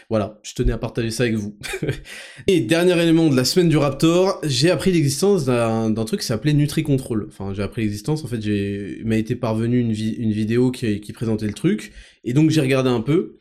Voilà, 0.09 0.39
je 0.43 0.53
tenais 0.53 0.71
à 0.71 0.77
partager 0.77 1.11
ça 1.11 1.23
avec 1.23 1.35
vous. 1.35 1.57
et 2.47 2.61
dernier 2.61 3.01
élément 3.01 3.29
de 3.29 3.35
la 3.35 3.45
semaine 3.45 3.69
du 3.69 3.77
Raptor, 3.77 4.39
j'ai 4.43 4.69
appris 4.69 4.91
l'existence 4.91 5.45
d'un 5.45 6.05
truc 6.05 6.21
qui 6.21 6.27
s'appelait 6.27 6.53
NutriControl. 6.53 7.25
Enfin, 7.27 7.53
j'ai 7.53 7.63
appris 7.63 7.83
l'existence, 7.83 8.23
en 8.23 8.27
fait, 8.27 8.41
j'ai 8.41 9.01
m'a 9.05 9.17
été 9.17 9.35
parvenu 9.35 9.79
une, 9.79 9.91
vidéo 9.91 10.71
qui, 10.71 11.01
qui 11.01 11.13
présentait 11.13 11.47
le 11.47 11.53
truc, 11.53 11.91
et 12.23 12.33
donc 12.33 12.49
j'ai 12.49 12.61
regardé 12.61 12.89
un 12.89 13.01
peu, 13.01 13.37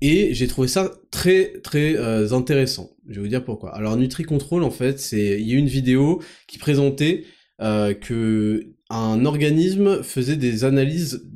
et 0.00 0.32
j'ai 0.34 0.46
trouvé 0.46 0.68
ça 0.68 0.92
très 1.10 1.60
très 1.62 1.96
euh, 1.96 2.32
intéressant. 2.32 2.90
Je 3.08 3.16
vais 3.16 3.20
vous 3.22 3.28
dire 3.28 3.44
pourquoi. 3.44 3.74
Alors 3.74 3.96
NutriControl 3.96 4.62
en 4.62 4.70
fait, 4.70 5.00
c'est 5.00 5.40
il 5.40 5.48
y 5.48 5.54
a 5.54 5.58
une 5.58 5.66
vidéo 5.66 6.22
qui 6.46 6.58
présentait 6.58 7.24
euh, 7.60 7.94
que 7.94 8.74
un 8.90 9.24
organisme 9.24 10.02
faisait 10.02 10.36
des 10.36 10.64
analyses 10.64 11.26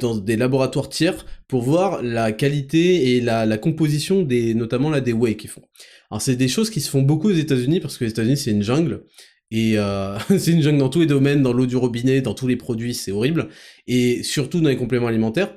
dans 0.00 0.16
des 0.16 0.36
laboratoires 0.36 0.88
tiers 0.88 1.26
pour 1.46 1.62
voir 1.62 2.02
la 2.02 2.32
qualité 2.32 3.16
et 3.16 3.20
la, 3.20 3.46
la 3.46 3.58
composition 3.58 4.22
des 4.22 4.54
notamment 4.54 4.90
là 4.90 5.00
des 5.00 5.12
whey 5.12 5.36
qu'ils 5.36 5.50
font. 5.50 5.62
Alors 6.10 6.22
c'est 6.22 6.36
des 6.36 6.48
choses 6.48 6.70
qui 6.70 6.80
se 6.80 6.90
font 6.90 7.02
beaucoup 7.02 7.28
aux 7.28 7.34
États-Unis 7.34 7.80
parce 7.80 7.98
que 7.98 8.04
les 8.04 8.10
États-Unis 8.10 8.36
c'est 8.36 8.50
une 8.50 8.62
jungle 8.62 9.04
et 9.50 9.78
euh, 9.78 10.18
c'est 10.38 10.52
une 10.52 10.62
jungle 10.62 10.78
dans 10.78 10.88
tous 10.88 11.00
les 11.00 11.06
domaines, 11.06 11.42
dans 11.42 11.52
l'eau 11.52 11.66
du 11.66 11.76
robinet, 11.76 12.20
dans 12.20 12.34
tous 12.34 12.46
les 12.46 12.56
produits, 12.56 12.94
c'est 12.94 13.12
horrible 13.12 13.48
et 13.86 14.22
surtout 14.22 14.60
dans 14.60 14.68
les 14.68 14.76
compléments 14.76 15.06
alimentaires. 15.06 15.54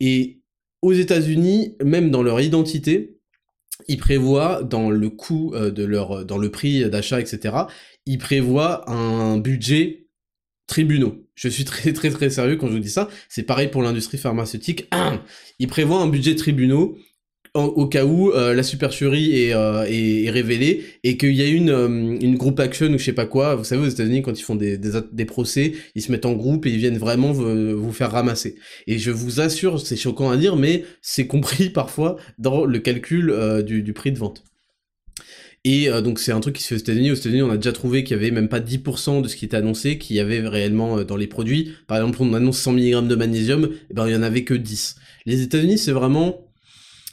Et 0.00 0.40
aux 0.82 0.92
États-Unis, 0.92 1.76
même 1.84 2.10
dans 2.10 2.22
leur 2.22 2.40
identité, 2.40 3.18
ils 3.86 3.98
prévoient 3.98 4.62
dans 4.62 4.90
le 4.90 5.10
coût 5.10 5.52
euh, 5.54 5.70
de 5.70 5.84
leur, 5.84 6.24
dans 6.24 6.38
le 6.38 6.50
prix 6.50 6.88
d'achat, 6.90 7.20
etc. 7.20 7.54
Ils 8.06 8.18
prévoient 8.18 8.88
un 8.90 9.38
budget 9.38 10.07
tribunaux. 10.68 11.24
Je 11.34 11.48
suis 11.48 11.64
très 11.64 11.92
très 11.92 12.10
très 12.10 12.30
sérieux 12.30 12.54
quand 12.56 12.68
je 12.68 12.74
vous 12.74 12.78
dis 12.78 12.90
ça. 12.90 13.08
C'est 13.28 13.42
pareil 13.42 13.66
pour 13.66 13.82
l'industrie 13.82 14.18
pharmaceutique. 14.18 14.88
Ils 15.58 15.66
prévoient 15.66 16.00
un 16.00 16.06
budget 16.08 16.36
tribunaux 16.36 16.96
au 17.54 17.86
cas 17.86 18.04
où 18.04 18.30
euh, 18.30 18.54
la 18.54 18.62
supercherie 18.62 19.52
euh, 19.52 19.84
est, 19.88 20.30
révélée 20.30 20.84
et 21.04 21.16
qu'il 21.16 21.34
y 21.34 21.42
a 21.42 21.46
une, 21.46 21.70
euh, 21.70 21.88
une 21.88 22.36
group 22.36 22.60
action 22.60 22.88
ou 22.88 22.98
je 22.98 23.04
sais 23.04 23.12
pas 23.12 23.26
quoi. 23.26 23.54
Vous 23.56 23.64
savez, 23.64 23.82
aux 23.82 23.88
États-Unis, 23.88 24.22
quand 24.22 24.38
ils 24.38 24.42
font 24.42 24.54
des, 24.54 24.78
des, 24.78 25.24
procès, 25.24 25.72
ils 25.94 26.02
se 26.02 26.12
mettent 26.12 26.26
en 26.26 26.34
groupe 26.34 26.66
et 26.66 26.70
ils 26.70 26.78
viennent 26.78 26.98
vraiment 26.98 27.32
vous, 27.32 27.92
faire 27.92 28.12
ramasser. 28.12 28.56
Et 28.86 28.98
je 28.98 29.10
vous 29.10 29.40
assure, 29.40 29.80
c'est 29.80 29.96
choquant 29.96 30.30
à 30.30 30.36
dire, 30.36 30.56
mais 30.56 30.84
c'est 31.02 31.26
compris 31.26 31.70
parfois 31.74 32.16
dans 32.38 32.64
le 32.64 32.78
calcul 32.78 33.34
du 33.64 33.92
prix 33.92 34.12
de 34.12 34.18
vente. 34.18 34.44
Et 35.64 35.88
donc 36.02 36.18
c'est 36.18 36.32
un 36.32 36.40
truc 36.40 36.56
qui 36.56 36.62
se 36.62 36.68
fait 36.68 36.74
aux 36.76 36.78
États-Unis. 36.78 37.10
Aux 37.10 37.14
États-Unis, 37.14 37.42
on 37.42 37.50
a 37.50 37.56
déjà 37.56 37.72
trouvé 37.72 38.04
qu'il 38.04 38.16
y 38.16 38.20
avait 38.20 38.30
même 38.30 38.48
pas 38.48 38.60
10% 38.60 39.22
de 39.22 39.28
ce 39.28 39.36
qui 39.36 39.44
était 39.44 39.56
annoncé, 39.56 39.98
qu'il 39.98 40.16
y 40.16 40.20
avait 40.20 40.40
réellement 40.40 41.02
dans 41.02 41.16
les 41.16 41.26
produits. 41.26 41.72
Par 41.86 41.98
exemple, 41.98 42.18
on 42.22 42.32
annonce 42.32 42.58
100 42.58 42.72
mg 42.74 43.08
de 43.08 43.14
magnésium, 43.16 43.64
et 43.64 43.68
eh 43.90 43.94
ben 43.94 44.06
il 44.06 44.12
y 44.12 44.16
en 44.16 44.22
avait 44.22 44.44
que 44.44 44.54
10. 44.54 44.96
Les 45.26 45.42
États-Unis, 45.42 45.76
c'est 45.76 45.92
vraiment 45.92 46.48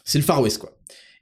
c'est 0.05 0.19
le 0.19 0.23
Far 0.23 0.41
West, 0.41 0.59
quoi. 0.59 0.77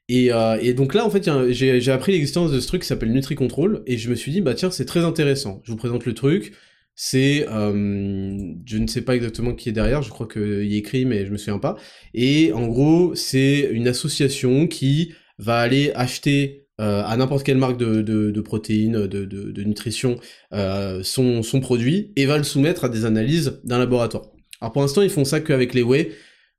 Et, 0.09 0.31
euh, 0.33 0.59
et, 0.61 0.73
donc 0.73 0.93
là, 0.93 1.05
en 1.05 1.09
fait, 1.09 1.29
j'ai 1.51 1.91
appris 1.91 2.11
l'existence 2.11 2.51
de 2.51 2.59
ce 2.59 2.67
truc 2.67 2.81
qui 2.81 2.87
s'appelle 2.87 3.11
NutriControl, 3.11 3.83
et 3.87 3.97
je 3.97 4.09
me 4.09 4.15
suis 4.15 4.31
dit, 4.31 4.41
bah 4.41 4.53
tiens, 4.53 4.69
c'est 4.69 4.85
très 4.85 5.03
intéressant. 5.03 5.61
Je 5.63 5.71
vous 5.71 5.77
présente 5.77 6.05
le 6.05 6.13
truc. 6.13 6.53
C'est, 6.95 7.47
euh, 7.49 8.53
je 8.65 8.77
ne 8.77 8.85
sais 8.85 9.01
pas 9.01 9.15
exactement 9.15 9.55
qui 9.55 9.69
est 9.69 9.71
derrière, 9.71 10.03
je 10.03 10.09
crois 10.09 10.27
qu'il 10.27 10.65
y 10.65 10.75
a 10.75 10.77
écrit, 10.77 11.05
mais 11.05 11.25
je 11.25 11.31
me 11.31 11.37
souviens 11.37 11.57
pas. 11.57 11.77
Et 12.13 12.51
en 12.53 12.67
gros, 12.67 13.15
c'est 13.15 13.69
une 13.71 13.87
association 13.87 14.67
qui 14.67 15.13
va 15.39 15.57
aller 15.57 15.91
acheter 15.95 16.62
euh, 16.81 17.03
à 17.03 17.15
n'importe 17.17 17.43
quelle 17.43 17.57
marque 17.57 17.77
de, 17.77 18.01
de, 18.01 18.41
protéines, 18.41 19.07
de, 19.07 19.25
de 19.25 19.63
nutrition, 19.63 20.19
euh, 20.53 21.03
son, 21.03 21.43
son 21.43 21.59
produit, 21.59 22.11
et 22.15 22.25
va 22.25 22.37
le 22.37 22.43
soumettre 22.43 22.85
à 22.85 22.89
des 22.89 23.05
analyses 23.05 23.59
d'un 23.63 23.77
laboratoire. 23.77 24.25
Alors 24.61 24.71
pour 24.71 24.81
l'instant, 24.81 25.01
ils 25.01 25.09
font 25.09 25.25
ça 25.25 25.39
qu'avec 25.39 25.73
les 25.73 25.83
whey. 25.83 26.11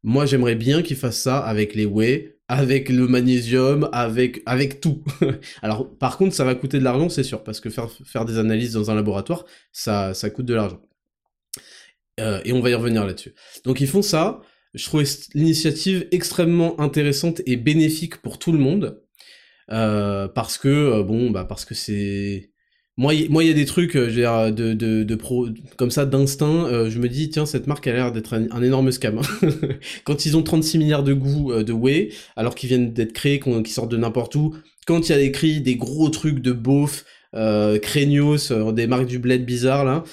Moi, 0.02 0.26
j'aimerais 0.26 0.54
bien 0.54 0.82
qu'ils 0.82 0.98
fassent 0.98 1.20
ça 1.20 1.38
avec 1.38 1.74
les 1.74 1.86
whey, 1.86 2.36
avec 2.48 2.90
le 2.90 3.08
magnésium, 3.08 3.88
avec, 3.92 4.42
avec 4.44 4.80
tout. 4.80 5.02
Alors, 5.62 5.96
par 5.96 6.18
contre, 6.18 6.34
ça 6.34 6.44
va 6.44 6.54
coûter 6.54 6.78
de 6.78 6.84
l'argent, 6.84 7.08
c'est 7.08 7.22
sûr, 7.22 7.42
parce 7.42 7.58
que 7.60 7.70
faire, 7.70 7.90
faire 8.04 8.26
des 8.26 8.38
analyses 8.38 8.74
dans 8.74 8.90
un 8.90 8.94
laboratoire, 8.94 9.46
ça, 9.72 10.12
ça 10.12 10.28
coûte 10.28 10.44
de 10.44 10.54
l'argent. 10.54 10.82
Euh, 12.20 12.40
et 12.44 12.52
on 12.52 12.60
va 12.60 12.70
y 12.70 12.74
revenir 12.74 13.06
là-dessus. 13.06 13.34
Donc, 13.64 13.80
ils 13.80 13.88
font 13.88 14.02
ça. 14.02 14.42
Je 14.74 14.84
trouvais 14.84 15.04
l'initiative 15.34 16.06
extrêmement 16.10 16.78
intéressante 16.80 17.40
et 17.46 17.56
bénéfique 17.56 18.18
pour 18.18 18.38
tout 18.38 18.52
le 18.52 18.58
monde. 18.58 19.00
Euh, 19.70 20.28
parce 20.28 20.58
que, 20.58 20.68
euh, 20.68 21.02
bon, 21.02 21.30
bah, 21.30 21.44
parce 21.44 21.64
que 21.64 21.74
c'est 21.74 22.50
moi, 22.96 23.12
il 23.12 23.48
y 23.48 23.50
a 23.50 23.54
des 23.54 23.64
trucs, 23.64 23.96
euh, 23.96 24.08
je 24.08 24.50
de, 24.50 24.72
de, 24.72 25.02
de 25.02 25.14
pro, 25.16 25.48
comme 25.76 25.90
ça, 25.90 26.06
d'instinct, 26.06 26.88
je 26.88 26.98
me 27.00 27.08
dis, 27.08 27.28
tiens, 27.28 27.44
cette 27.44 27.66
marque 27.66 27.88
a 27.88 27.92
l'air 27.92 28.12
d'être 28.12 28.34
un, 28.34 28.62
énorme 28.62 28.92
scam. 28.92 29.18
Hein. 29.18 29.48
quand 30.04 30.26
ils 30.26 30.36
ont 30.36 30.44
36 30.44 30.78
milliards 30.78 31.02
de 31.02 31.12
goûts 31.12 31.52
de 31.64 31.72
whey, 31.72 32.10
alors 32.36 32.54
qu'ils 32.54 32.68
viennent 32.68 32.92
d'être 32.92 33.12
créés, 33.12 33.40
qu'ils 33.40 33.66
sortent 33.66 33.90
de 33.90 33.96
n'importe 33.96 34.36
où, 34.36 34.54
quand 34.86 35.08
il 35.08 35.12
y 35.12 35.14
a 35.16 35.20
écrit 35.20 35.60
des 35.60 35.74
gros 35.74 36.08
trucs 36.08 36.38
de 36.38 36.52
beauf, 36.52 37.04
euh, 37.34 37.80
craignos, 37.80 38.52
des 38.52 38.86
marques 38.86 39.06
du 39.06 39.18
bled 39.18 39.44
bizarre, 39.44 39.84
là, 39.84 40.04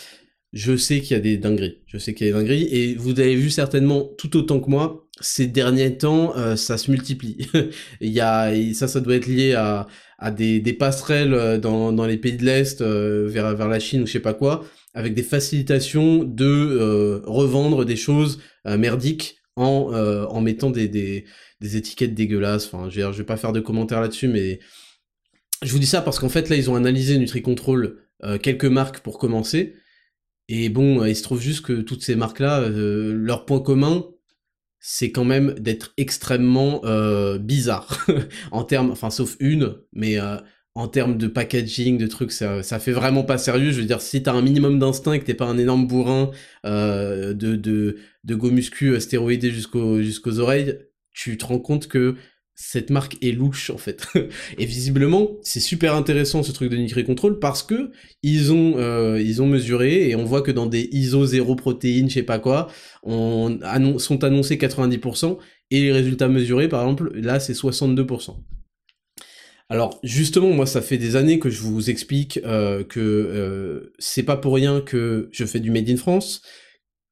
je 0.54 0.76
sais 0.76 1.02
qu'il 1.02 1.12
y 1.12 1.20
a 1.20 1.22
des 1.22 1.38
dingueries. 1.38 1.80
Je 1.88 1.98
sais 1.98 2.14
qu'il 2.14 2.28
y 2.28 2.30
a 2.30 2.34
des 2.34 2.40
dingueries, 2.40 2.68
et 2.72 2.96
vous 2.96 3.20
avez 3.20 3.36
vu 3.36 3.50
certainement 3.50 4.10
tout 4.18 4.36
autant 4.38 4.60
que 4.60 4.70
moi, 4.70 5.08
ces 5.20 5.48
derniers 5.48 5.98
temps, 5.98 6.34
ça 6.56 6.78
se 6.78 6.90
multiplie. 6.92 7.48
il 8.02 8.12
y 8.12 8.20
a, 8.20 8.52
ça, 8.74 8.88
ça 8.88 9.00
doit 9.00 9.16
être 9.16 9.28
lié 9.28 9.54
à 9.54 9.88
à 10.22 10.32
des, 10.32 10.60
des 10.60 10.74
passerelles 10.74 11.34
euh, 11.34 11.58
dans, 11.58 11.92
dans 11.92 12.06
les 12.06 12.18
pays 12.18 12.38
de 12.38 12.46
l'Est 12.46 12.82
euh, 12.82 13.28
vers, 13.28 13.54
vers 13.56 13.68
la 13.68 13.80
Chine 13.80 14.04
ou 14.04 14.06
je 14.06 14.14
sais 14.14 14.20
pas 14.20 14.36
quoi, 14.36 14.64
avec 14.94 15.16
des 15.16 15.24
facilitations 15.24 16.24
de 16.24 16.46
euh, 16.46 17.22
revendre 17.26 17.84
des 17.84 17.98
choses 17.98 18.40
merdiques 18.66 19.38
en, 19.56 19.92
en 20.30 20.40
mettant 20.40 20.70
des, 20.70 20.88
des, 20.88 21.26
des, 21.60 21.76
étiquettes 21.76 22.14
dégueulasses. 22.14 22.68
Enfin, 22.72 22.90
je 22.90 23.02
vais, 23.02 23.12
je 23.12 23.18
vais 23.18 23.24
pas 23.24 23.38
faire 23.38 23.52
de 23.52 23.60
commentaires 23.60 24.00
là-dessus, 24.00 24.28
mais 24.28 24.60
je 25.64 25.72
vous 25.72 25.80
dis 25.80 25.88
ça 25.88 26.02
parce 26.02 26.20
qu'en 26.20 26.30
fait 26.30 26.48
là 26.50 26.56
ils 26.56 26.70
ont 26.70 26.76
analysé 26.76 27.18
NutriControl 27.18 27.98
quelques 28.42 28.66
marques 28.66 29.00
pour 29.00 29.18
commencer. 29.18 29.74
Et 30.54 30.68
bon, 30.68 31.06
il 31.06 31.16
se 31.16 31.24
trouve 31.24 31.40
juste 31.42 31.66
que 31.66 31.80
toutes 31.82 32.04
ces 32.04 32.16
marques-là, 32.16 32.68
leur 32.68 33.46
point 33.46 33.62
commun, 33.62 34.04
c'est 34.82 35.14
quand 35.14 35.24
même 35.24 35.54
d'être 35.54 35.94
extrêmement 35.96 36.82
euh, 36.84 37.38
bizarre 37.38 38.06
en 38.52 38.66
termes, 38.66 38.92
enfin 38.92 39.12
sauf 39.12 39.38
une, 39.40 39.76
mais 39.94 40.20
euh, 40.20 40.36
en 40.76 40.90
termes 40.90 41.18
de 41.18 41.28
packaging, 41.28 41.98
de 41.98 42.08
trucs, 42.08 42.34
ça, 42.34 42.64
ça 42.64 42.80
fait 42.80 42.92
vraiment 42.92 43.24
pas 43.24 43.38
sérieux. 43.38 43.72
Je 43.72 43.80
veux 43.80 43.86
dire, 43.88 44.02
si 44.02 44.24
t'as 44.24 44.34
un 44.34 44.42
minimum 44.42 44.78
d'instinct 44.78 45.14
et 45.14 45.20
que 45.22 45.26
t'es 45.26 45.36
pas 45.36 45.46
un 45.46 45.58
énorme 45.58 45.88
bourrin 45.88 46.32
euh, 46.66 47.34
de, 47.34 47.56
de, 47.56 47.98
de 48.26 49.00
stéroïdé 49.00 49.52
jusqu'aux 49.52 50.02
jusqu'aux 50.02 50.40
oreilles, 50.40 50.78
tu 51.14 51.38
te 51.38 51.46
rends 51.46 51.60
compte 51.60 51.88
que 51.88 52.16
cette 52.64 52.92
marque 52.92 53.18
est 53.24 53.32
louche 53.32 53.72
en 53.72 53.78
fait. 53.78 54.06
et 54.60 54.66
visiblement, 54.66 55.32
c'est 55.42 55.60
super 55.60 55.96
intéressant 55.96 56.44
ce 56.44 56.52
truc 56.52 56.70
de 56.70 56.78
Nitri 56.78 57.04
Control 57.04 57.40
parce 57.40 57.64
que 57.64 57.92
ils 58.22 58.54
ont 58.54 58.76
euh, 58.78 59.20
ils 59.20 59.42
ont 59.42 59.48
mesuré 59.48 60.10
et 60.10 60.16
on 60.16 60.26
voit 60.26 60.44
que 60.44 60.52
dans 60.52 60.68
des 60.68 60.88
ISO 60.92 61.26
0 61.26 61.56
protéines, 61.56 62.08
je 62.08 62.16
sais 62.16 62.24
pas 62.24 62.38
quoi, 62.38 62.68
on 63.02 63.58
sont 63.98 64.24
annoncés 64.24 64.58
90% 64.58 65.38
et 65.72 65.82
les 65.82 65.92
résultats 65.92 66.28
mesurés 66.28 66.68
par 66.68 66.82
exemple, 66.84 67.12
là 67.16 67.40
c'est 67.40 67.54
62%. 67.54 68.36
Alors 69.68 70.00
justement, 70.04 70.52
moi 70.52 70.68
ça 70.68 70.82
fait 70.82 71.00
des 71.00 71.16
années 71.16 71.40
que 71.40 71.50
je 71.50 71.62
vous 71.62 71.90
explique 71.90 72.40
euh, 72.46 72.84
que 72.84 73.00
euh, 73.00 73.92
c'est 73.98 74.24
pas 74.24 74.38
pour 74.38 74.54
rien 74.54 74.82
que 74.82 75.30
je 75.32 75.46
fais 75.46 75.60
du 75.60 75.72
Made 75.72 75.90
in 75.90 75.98
France, 75.98 76.44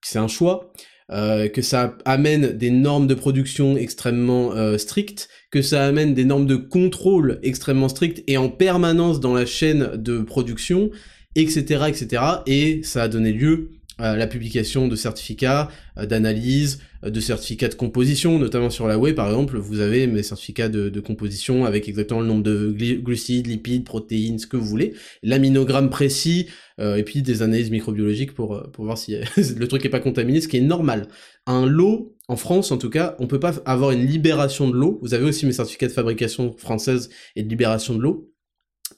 c'est 0.04 0.20
un 0.20 0.28
choix, 0.28 0.72
que 1.10 1.62
ça 1.62 1.96
amène 2.06 2.58
des 2.58 2.70
normes 2.70 3.08
de 3.08 3.14
production 3.16 3.78
extrêmement 3.78 4.54
euh, 4.54 4.78
strictes, 4.78 5.30
que 5.52 5.62
ça 5.62 5.86
amène 5.86 6.14
des 6.14 6.26
normes 6.26 6.46
de 6.46 6.56
contrôle 6.56 7.40
extrêmement 7.42 7.90
strictes 7.90 8.24
et 8.28 8.38
en 8.38 8.50
permanence 8.50 9.20
dans 9.20 9.34
la 9.34 9.46
chaîne 9.46 9.92
de 9.96 10.20
production, 10.20 10.92
etc., 11.36 11.86
etc. 11.88 12.24
Et 12.46 12.82
ça 12.84 13.04
a 13.04 13.08
donné 13.08 13.32
lieu 13.32 13.72
à 13.98 14.16
la 14.16 14.28
publication 14.28 14.88
de 14.88 14.96
certificats 14.96 15.70
euh, 15.98 16.06
d'analyse, 16.06 16.80
euh, 16.80 16.86
de 17.04 17.20
certificats 17.20 17.70
de 17.70 17.76
composition, 17.76 18.40
notamment 18.40 18.70
sur 18.70 18.88
la 18.88 18.98
web 18.98 19.16
par 19.16 19.28
exemple, 19.28 19.58
vous 19.58 19.80
avez 19.80 20.08
mes 20.08 20.24
certificats 20.24 20.70
de, 20.70 21.00
composition 21.00 21.66
avec 21.66 21.88
exactement 21.88 22.22
le 22.22 22.28
nombre 22.28 22.44
de 22.44 22.76
glucides, 23.02 23.48
lipides, 23.48 23.86
protéines, 23.86 24.40
ce 24.40 24.48
que 24.48 24.58
vous 24.58 24.66
voulez, 24.66 24.94
l'aminogramme 25.24 25.90
précis, 25.90 26.48
euh, 26.80 26.96
et 26.96 27.04
puis 27.04 27.22
des 27.22 27.42
analyses 27.42 27.72
microbiologiques 27.72 28.34
pour, 28.34 28.70
pour 28.72 28.86
voir 28.86 28.98
si 28.98 29.16
le 29.38 29.68
truc 29.68 29.86
est 29.86 29.90
pas 29.90 30.00
contaminé, 30.00 30.42
ce 30.42 30.48
qui 30.48 30.58
est 30.58 30.62
normal. 30.62 31.08
Un 31.46 31.66
lot, 31.66 32.16
en 32.28 32.36
France 32.36 32.72
en 32.72 32.78
tout 32.78 32.90
cas, 32.90 33.16
on 33.20 33.28
peut 33.28 33.40
pas 33.40 33.56
avoir 33.66 33.92
une 33.92 34.06
libération 34.06 34.68
de 34.70 34.76
l'eau, 34.76 35.00
vous 35.02 35.14
avez 35.14 35.26
aussi 35.26 35.46
mes 35.46 35.54
certificats 35.54 35.88
de 35.88 35.94
fabrication 35.94 36.56
française 36.58 37.10
et 37.36 37.44
de 37.44 37.50
libération 37.50 37.96
de 37.96 38.02
l'eau, 38.02 38.30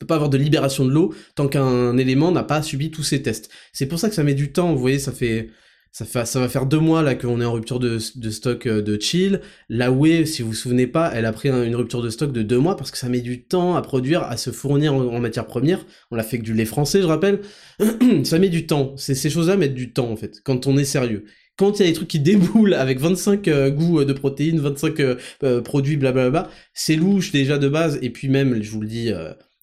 peut 0.02 0.08
pas 0.08 0.16
avoir 0.16 0.30
de 0.30 0.38
libération 0.38 0.84
de 0.84 0.92
l'eau 0.92 1.14
tant 1.36 1.48
qu'un 1.48 1.96
élément 1.98 2.32
n'a 2.32 2.44
pas 2.44 2.64
subi 2.64 2.90
tous 2.90 3.04
ces 3.04 3.22
tests. 3.22 3.52
C'est 3.72 3.86
pour 3.86 4.00
ça 4.00 4.10
que 4.10 4.16
ça 4.16 4.24
met 4.24 4.34
du 4.34 4.52
temps, 4.52 4.74
vous 4.74 4.82
voyez, 4.82 4.98
ça 4.98 5.12
fait 5.12 5.50
ça, 5.92 6.06
fait, 6.06 6.26
ça 6.26 6.40
va 6.40 6.48
faire 6.48 6.66
deux 6.66 6.80
mois 6.80 7.02
là 7.02 7.16
qu'on 7.16 7.42
est 7.42 7.46
en 7.46 7.52
rupture 7.52 7.80
de, 7.80 7.98
de, 8.16 8.30
stock 8.30 8.66
euh, 8.66 8.82
de 8.82 9.00
chill. 9.00 9.42
La 9.68 9.92
Wii, 9.92 10.26
si 10.26 10.42
vous 10.42 10.50
vous 10.50 10.54
souvenez 10.54 10.88
pas, 10.88 11.12
elle 11.14 11.26
a 11.26 11.34
pris 11.34 11.50
une 11.50 11.76
rupture 11.76 12.02
de 12.02 12.10
stock 12.10 12.32
de 12.32 12.42
deux 12.42 12.60
mois 12.60 12.78
parce 12.78 12.92
que 12.92 12.98
ça 12.98 13.10
met 13.10 13.20
du 13.20 13.44
temps 13.44 13.76
à 13.76 13.82
produire, 13.82 14.24
à 14.24 14.38
se 14.38 14.52
fournir 14.52 14.94
en, 14.94 15.20
matière 15.20 15.48
première. 15.48 15.86
On 16.10 16.16
l'a 16.16 16.24
fait 16.24 16.40
que 16.40 16.44
du 16.44 16.54
lait 16.54 16.66
français, 16.66 17.02
je 17.02 17.08
rappelle. 17.08 17.42
ça 18.24 18.40
met 18.40 18.50
du 18.50 18.68
temps. 18.68 18.96
Ces 18.96 19.30
choses-là 19.30 19.58
mettent 19.58 19.74
du 19.74 19.92
temps 19.92 20.10
en 20.10 20.16
fait, 20.16 20.42
quand 20.46 20.66
on 20.66 20.78
est 20.78 20.86
sérieux. 20.86 21.26
Quand 21.58 21.78
il 21.78 21.84
y 21.84 21.86
a 21.86 21.92
des 21.92 21.96
trucs 21.96 22.08
qui 22.08 22.20
déboulent 22.20 22.74
avec 22.74 23.00
25 23.00 23.48
euh, 23.50 23.70
goûts 23.70 24.00
euh, 24.00 24.06
de 24.06 24.14
protéines, 24.14 24.60
25 24.60 25.62
produits, 25.64 25.98
blablabla, 25.98 26.50
c'est 26.74 26.96
louche 26.96 27.32
déjà 27.32 27.58
de 27.58 27.68
base. 27.68 28.00
Et 28.02 28.10
puis 28.10 28.30
même, 28.30 28.64
je 28.64 28.72
vous 28.72 28.82
le 28.82 28.88
dis 28.88 29.12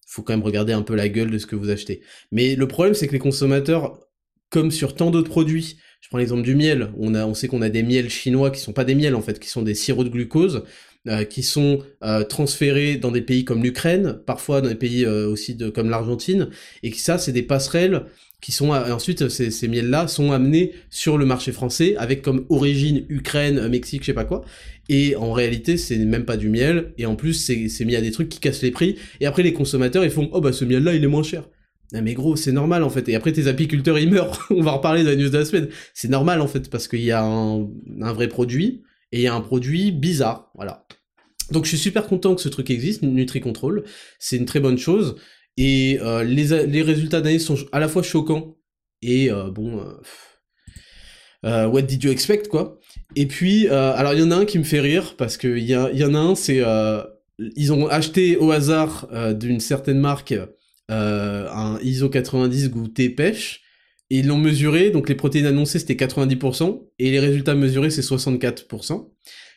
faut 0.05 0.23
quand 0.23 0.33
même 0.33 0.43
regarder 0.43 0.73
un 0.73 0.81
peu 0.81 0.95
la 0.95 1.07
gueule 1.07 1.29
de 1.29 1.37
ce 1.37 1.45
que 1.45 1.55
vous 1.55 1.69
achetez. 1.69 2.01
Mais 2.31 2.55
le 2.55 2.67
problème, 2.67 2.95
c'est 2.95 3.07
que 3.07 3.13
les 3.13 3.19
consommateurs, 3.19 3.99
comme 4.49 4.71
sur 4.71 4.95
tant 4.95 5.11
d'autres 5.11 5.29
produits, 5.29 5.77
je 6.01 6.07
prends 6.07 6.17
l'exemple 6.17 6.43
du 6.43 6.55
miel, 6.55 6.91
on, 6.97 7.13
a, 7.13 7.25
on 7.25 7.33
sait 7.33 7.47
qu'on 7.47 7.61
a 7.61 7.69
des 7.69 7.83
miels 7.83 8.09
chinois 8.09 8.51
qui 8.51 8.59
sont 8.59 8.73
pas 8.73 8.85
des 8.85 8.95
miels 8.95 9.15
en 9.15 9.21
fait, 9.21 9.39
qui 9.39 9.49
sont 9.49 9.61
des 9.61 9.75
sirops 9.75 10.05
de 10.05 10.09
glucose, 10.09 10.63
euh, 11.07 11.23
qui 11.23 11.43
sont 11.43 11.79
euh, 12.03 12.23
transférés 12.23 12.97
dans 12.97 13.11
des 13.11 13.21
pays 13.21 13.45
comme 13.45 13.63
l'Ukraine, 13.63 14.19
parfois 14.25 14.59
dans 14.59 14.67
des 14.67 14.75
pays 14.75 15.05
euh, 15.05 15.29
aussi 15.29 15.55
de, 15.55 15.69
comme 15.69 15.89
l'Argentine, 15.89 16.49
et 16.83 16.91
que 16.91 16.97
ça, 16.97 17.17
c'est 17.17 17.31
des 17.31 17.41
passerelles 17.41 18.03
qui 18.41 18.51
sont 18.51 18.69
ensuite 18.71 19.27
ces, 19.29 19.51
ces 19.51 19.67
miels-là 19.67 20.07
sont 20.07 20.31
amenés 20.31 20.73
sur 20.89 21.17
le 21.17 21.25
marché 21.25 21.51
français 21.51 21.95
avec 21.97 22.21
comme 22.21 22.45
origine 22.49 23.05
Ukraine, 23.09 23.67
Mexique, 23.67 24.01
je 24.01 24.07
sais 24.07 24.13
pas 24.13 24.25
quoi. 24.25 24.43
Et 24.89 25.15
en 25.15 25.31
réalité, 25.33 25.77
c'est 25.77 25.97
même 25.97 26.25
pas 26.25 26.37
du 26.37 26.49
miel. 26.49 26.93
Et 26.97 27.05
en 27.05 27.15
plus, 27.15 27.33
c'est 27.33 27.85
mis 27.85 27.95
à 27.95 28.01
des 28.01 28.11
trucs 28.11 28.29
qui 28.29 28.39
cassent 28.39 28.61
les 28.61 28.71
prix. 28.71 28.97
Et 29.19 29.25
après, 29.25 29.43
les 29.43 29.53
consommateurs, 29.53 30.03
ils 30.03 30.11
font, 30.11 30.29
oh 30.31 30.41
bah 30.41 30.53
ce 30.53 30.65
miel-là, 30.65 30.95
il 30.95 31.03
est 31.03 31.07
moins 31.07 31.23
cher. 31.23 31.49
Ah, 31.93 32.01
mais 32.01 32.13
gros, 32.13 32.35
c'est 32.35 32.51
normal 32.51 32.83
en 32.83 32.89
fait. 32.89 33.09
Et 33.09 33.15
après, 33.15 33.31
tes 33.31 33.47
apiculteurs, 33.47 33.97
ils 33.97 34.09
meurent. 34.09 34.47
On 34.51 34.61
va 34.61 34.71
reparler 34.71 35.03
de 35.03 35.09
la 35.09 35.15
news 35.15 35.29
de 35.29 35.37
la 35.37 35.45
semaine. 35.45 35.69
C'est 35.93 36.09
normal 36.09 36.41
en 36.41 36.47
fait, 36.47 36.69
parce 36.69 36.87
qu'il 36.87 37.01
y 37.01 37.11
a 37.11 37.23
un, 37.23 37.67
vrai 38.13 38.27
produit 38.27 38.83
et 39.11 39.19
il 39.19 39.21
y 39.23 39.27
a 39.27 39.33
un 39.33 39.41
produit 39.41 39.91
bizarre. 39.91 40.51
Voilà. 40.55 40.85
Donc 41.51 41.65
je 41.65 41.69
suis 41.69 41.79
super 41.79 42.05
content 42.05 42.35
que 42.35 42.41
ce 42.41 42.49
truc 42.49 42.69
existe, 42.69 43.01
NutriControl. 43.01 43.83
C'est 44.19 44.37
une 44.37 44.45
très 44.45 44.59
bonne 44.59 44.77
chose. 44.77 45.15
Et 45.57 45.99
euh, 46.01 46.23
les, 46.23 46.67
les, 46.67 46.81
résultats 46.83 47.21
d'année 47.21 47.39
sont 47.39 47.57
à 47.71 47.79
la 47.79 47.87
fois 47.87 48.03
choquants 48.03 48.55
et 49.01 49.31
euh, 49.31 49.49
bon. 49.49 49.83
Euh, 51.45 51.65
what 51.67 51.81
did 51.83 52.03
you 52.03 52.11
expect 52.11 52.49
quoi 52.49 52.79
Et 53.15 53.25
puis, 53.25 53.67
alors 53.67 54.13
il 54.13 54.19
y 54.19 54.23
en 54.23 54.31
a 54.31 54.35
un 54.35 54.45
qui 54.45 54.59
me 54.59 54.63
fait 54.63 54.79
rire 54.79 55.15
parce 55.17 55.37
que 55.37 55.47
il 55.47 55.63
y, 55.63 55.71
y, 55.71 56.05
en 56.05 56.13
a 56.13 56.19
un, 56.19 56.35
c'est 56.35 56.61
ils 57.39 57.73
ont 57.73 57.87
acheté 57.87 58.37
au 58.37 58.51
hasard 58.51 59.09
d'une 59.33 59.59
certaine 59.59 59.99
marque 59.99 60.35
un 60.89 61.79
ISO 61.81 62.09
90 62.09 62.69
goûté 62.69 63.09
pêche 63.09 63.61
et 64.09 64.19
ils 64.19 64.27
l'ont 64.27 64.37
mesuré, 64.37 64.89
donc 64.89 65.07
les 65.07 65.15
protéines 65.15 65.45
annoncées 65.45 65.79
c'était 65.79 65.93
90%, 65.93 66.81
et 66.97 67.11
les 67.11 67.19
résultats 67.19 67.55
mesurés 67.55 67.91
c'est 67.91 68.01
64%. 68.01 69.07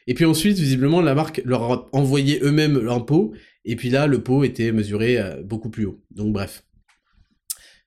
Et 0.07 0.14
puis 0.14 0.25
ensuite, 0.25 0.59
visiblement, 0.59 1.01
la 1.01 1.14
marque 1.14 1.40
leur 1.45 1.62
a 1.62 1.88
envoyé 1.92 2.40
eux-mêmes 2.42 2.79
leur 2.79 3.07
pot, 3.07 3.33
et 3.64 3.77
puis 3.77 3.90
là, 3.90 4.07
le 4.07 4.23
pot 4.23 4.45
était 4.45 4.73
mesuré 4.73 5.18
euh, 5.18 5.42
beaucoup 5.42 5.71
plus 5.71 5.87
haut. 5.87 6.03
Donc 6.11 6.33
bref. 6.33 6.64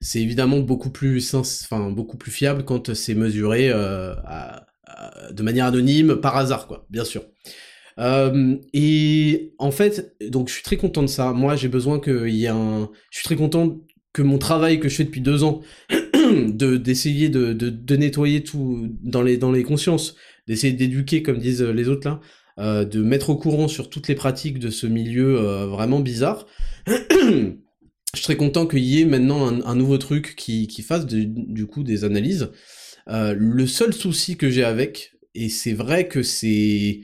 C'est 0.01 0.21
évidemment 0.21 0.59
beaucoup 0.59 0.89
plus, 0.89 1.33
enfin, 1.33 1.89
beaucoup 1.89 2.17
plus 2.17 2.31
fiable 2.31 2.63
quand 2.63 2.93
c'est 2.93 3.15
mesuré 3.15 3.69
euh, 3.69 4.13
de 5.31 5.43
manière 5.43 5.65
anonyme, 5.65 6.15
par 6.15 6.37
hasard, 6.37 6.67
quoi, 6.67 6.85
bien 6.89 7.05
sûr. 7.05 7.23
Euh, 7.99 8.57
et 8.73 9.53
en 9.57 9.71
fait, 9.71 10.15
donc 10.29 10.49
je 10.49 10.53
suis 10.53 10.63
très 10.63 10.77
content 10.77 11.01
de 11.01 11.07
ça. 11.07 11.33
Moi, 11.33 11.55
j'ai 11.55 11.67
besoin 11.67 11.99
qu'il 11.99 12.35
y 12.35 12.45
ait 12.45 12.49
un... 12.49 12.89
Je 13.11 13.19
suis 13.19 13.25
très 13.25 13.35
content 13.35 13.79
que 14.13 14.21
mon 14.21 14.37
travail 14.37 14.79
que 14.79 14.89
je 14.89 14.95
fais 14.95 15.03
depuis 15.03 15.21
deux 15.21 15.43
ans, 15.43 15.61
de 15.89 16.77
d'essayer 16.77 17.29
de, 17.29 17.53
de, 17.53 17.95
nettoyer 17.95 18.43
tout 18.43 18.89
dans 19.03 19.21
les, 19.21 19.37
dans 19.37 19.51
les 19.51 19.63
consciences, 19.63 20.15
d'essayer 20.47 20.73
d'éduquer, 20.73 21.21
comme 21.21 21.37
disent 21.37 21.61
les 21.61 21.89
autres 21.89 22.07
là, 22.07 22.21
euh, 22.57 22.85
de 22.85 23.03
mettre 23.03 23.29
au 23.29 23.35
courant 23.35 23.67
sur 23.67 23.89
toutes 23.89 24.07
les 24.07 24.15
pratiques 24.15 24.59
de 24.59 24.69
ce 24.69 24.87
milieu 24.87 25.37
euh, 25.37 25.67
vraiment 25.67 25.99
bizarre. 25.99 26.47
Je 26.87 28.21
serais 28.21 28.37
content 28.37 28.65
qu'il 28.65 28.79
y 28.79 29.01
ait 29.01 29.05
maintenant 29.05 29.45
un, 29.65 29.75
nouveau 29.75 29.97
truc 29.97 30.35
qui, 30.37 30.67
qui 30.67 30.81
fasse 30.81 31.05
du 31.05 31.65
coup 31.65 31.83
des 31.83 32.05
analyses. 32.05 32.49
Euh, 33.09 33.35
le 33.37 33.67
seul 33.67 33.93
souci 33.93 34.37
que 34.37 34.49
j'ai 34.49 34.63
avec, 34.63 35.11
et 35.33 35.49
c'est 35.49 35.73
vrai 35.73 36.07
que 36.07 36.23
c'est 36.23 37.01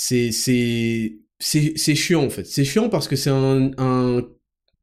c'est 0.00 1.18
c'est 1.40 1.94
chiant 1.94 2.24
en 2.24 2.30
fait. 2.30 2.46
C'est 2.46 2.64
chiant 2.64 2.88
parce 2.88 3.08
que 3.08 3.16
c'est 3.16 3.30
un, 3.30 3.70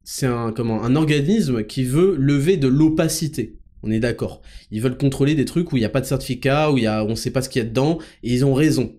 c'est 0.04 0.26
un 0.26 0.52
comment 0.52 0.82
un 0.82 0.94
organisme 0.94 1.64
qui 1.64 1.84
veut 1.84 2.16
lever 2.16 2.56
de 2.56 2.68
l'opacité. 2.68 3.58
On 3.82 3.90
est 3.90 4.00
d'accord. 4.00 4.42
Ils 4.70 4.82
veulent 4.82 4.98
contrôler 4.98 5.34
des 5.34 5.44
trucs 5.44 5.72
où 5.72 5.76
il 5.76 5.80
n'y 5.80 5.86
a 5.86 5.90
pas 5.90 6.00
de 6.00 6.06
certificat, 6.06 6.70
où 6.70 6.78
il 6.78 6.84
y 6.84 6.86
a, 6.86 7.04
on 7.04 7.14
sait 7.14 7.30
pas 7.30 7.40
ce 7.42 7.48
qu'il 7.48 7.62
y 7.62 7.64
a 7.64 7.68
dedans, 7.68 7.98
et 8.22 8.32
ils 8.32 8.44
ont 8.44 8.54
raison. 8.54 8.96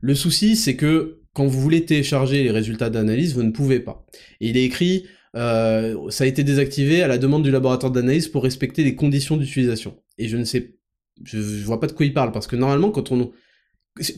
Le 0.00 0.14
souci, 0.14 0.56
c'est 0.56 0.76
que 0.76 1.20
quand 1.34 1.46
vous 1.46 1.60
voulez 1.60 1.84
télécharger 1.84 2.42
les 2.42 2.50
résultats 2.50 2.90
d'analyse, 2.90 3.34
vous 3.34 3.42
ne 3.42 3.50
pouvez 3.50 3.80
pas. 3.80 4.06
Et 4.40 4.48
il 4.48 4.56
est 4.56 4.64
écrit, 4.64 5.06
euh, 5.36 6.10
ça 6.10 6.24
a 6.24 6.26
été 6.26 6.42
désactivé 6.44 7.02
à 7.02 7.08
la 7.08 7.18
demande 7.18 7.42
du 7.42 7.50
laboratoire 7.50 7.92
d'analyse 7.92 8.28
pour 8.28 8.44
respecter 8.44 8.82
les 8.84 8.94
conditions 8.94 9.36
d'utilisation. 9.36 9.96
Et 10.16 10.28
je 10.28 10.36
ne 10.36 10.44
sais, 10.44 10.76
je, 11.22 11.38
vois 11.64 11.80
pas 11.80 11.86
de 11.86 11.92
quoi 11.92 12.06
il 12.06 12.14
parle, 12.14 12.32
parce 12.32 12.46
que 12.46 12.56
normalement, 12.56 12.90
quand 12.90 13.12
on, 13.12 13.32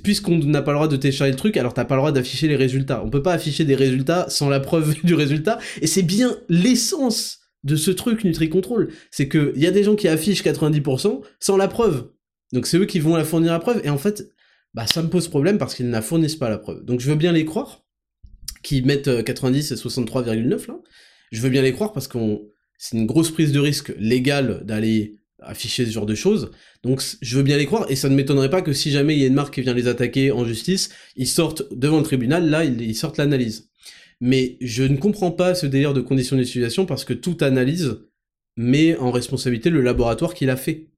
puisqu'on 0.02 0.38
n'a 0.38 0.62
pas 0.62 0.72
le 0.72 0.76
droit 0.76 0.88
de 0.88 0.96
télécharger 0.96 1.32
le 1.32 1.36
truc, 1.36 1.56
alors 1.56 1.74
t'as 1.74 1.84
pas 1.84 1.96
le 1.96 2.00
droit 2.00 2.12
d'afficher 2.12 2.48
les 2.48 2.56
résultats. 2.56 3.02
On 3.04 3.10
peut 3.10 3.22
pas 3.22 3.34
afficher 3.34 3.64
des 3.64 3.74
résultats 3.74 4.26
sans 4.28 4.48
la 4.48 4.60
preuve 4.60 4.94
du 5.04 5.14
résultat, 5.14 5.58
et 5.80 5.86
c'est 5.86 6.02
bien 6.02 6.36
l'essence 6.48 7.40
de 7.64 7.76
ce 7.76 7.90
truc 7.90 8.24
NutriControl. 8.24 8.92
C'est 9.10 9.28
que 9.28 9.52
y 9.56 9.66
a 9.66 9.70
des 9.70 9.84
gens 9.84 9.96
qui 9.96 10.08
affichent 10.08 10.44
90% 10.44 11.20
sans 11.40 11.56
la 11.56 11.68
preuve. 11.68 12.10
Donc 12.52 12.66
c'est 12.66 12.78
eux 12.78 12.86
qui 12.86 13.00
vont 13.00 13.16
la 13.16 13.24
fournir 13.24 13.52
la 13.52 13.58
preuve, 13.58 13.80
et 13.84 13.90
en 13.90 13.98
fait, 13.98 14.30
bah 14.72 14.86
ça 14.86 15.02
me 15.02 15.08
pose 15.08 15.28
problème 15.28 15.58
parce 15.58 15.74
qu'ils 15.74 15.90
ne 15.90 16.00
fournissent 16.00 16.36
pas 16.36 16.48
la 16.48 16.58
preuve. 16.58 16.84
Donc 16.84 17.00
je 17.00 17.08
veux 17.08 17.16
bien 17.16 17.32
les 17.32 17.44
croire, 17.44 17.84
qui 18.62 18.82
mettent 18.82 19.24
90 19.24 19.72
euh, 19.72 19.74
et 19.74 19.78
63,9 19.78 20.68
là. 20.68 20.78
Je 21.32 21.40
veux 21.40 21.50
bien 21.50 21.62
les 21.62 21.72
croire 21.72 21.92
parce 21.92 22.08
qu'on 22.08 22.48
c'est 22.78 22.96
une 22.96 23.06
grosse 23.06 23.30
prise 23.30 23.52
de 23.52 23.58
risque 23.58 23.94
légale 23.98 24.64
d'aller 24.64 25.18
afficher 25.40 25.84
ce 25.84 25.90
genre 25.90 26.06
de 26.06 26.14
choses. 26.14 26.50
Donc 26.82 27.02
je 27.20 27.36
veux 27.36 27.42
bien 27.42 27.56
les 27.56 27.66
croire 27.66 27.86
et 27.90 27.96
ça 27.96 28.08
ne 28.08 28.14
m'étonnerait 28.14 28.50
pas 28.50 28.62
que 28.62 28.72
si 28.72 28.90
jamais 28.90 29.14
il 29.14 29.20
y 29.20 29.24
a 29.24 29.26
une 29.26 29.34
marque 29.34 29.54
qui 29.54 29.62
vient 29.62 29.74
les 29.74 29.88
attaquer 29.88 30.30
en 30.32 30.44
justice, 30.44 30.90
ils 31.16 31.28
sortent 31.28 31.62
devant 31.74 31.98
le 31.98 32.04
tribunal, 32.04 32.48
là 32.48 32.64
ils, 32.64 32.96
sortent 32.96 33.18
l'analyse. 33.18 33.70
Mais 34.20 34.56
je 34.60 34.82
ne 34.82 34.96
comprends 34.96 35.30
pas 35.30 35.54
ce 35.54 35.66
délire 35.66 35.94
de 35.94 36.00
conditions 36.00 36.36
d'utilisation 36.36 36.86
parce 36.86 37.04
que 37.04 37.12
toute 37.12 37.42
analyse 37.42 37.98
met 38.56 38.96
en 38.96 39.10
responsabilité 39.10 39.68
le 39.68 39.82
laboratoire 39.82 40.34
qui 40.34 40.46
l'a 40.46 40.56
fait. 40.56 40.88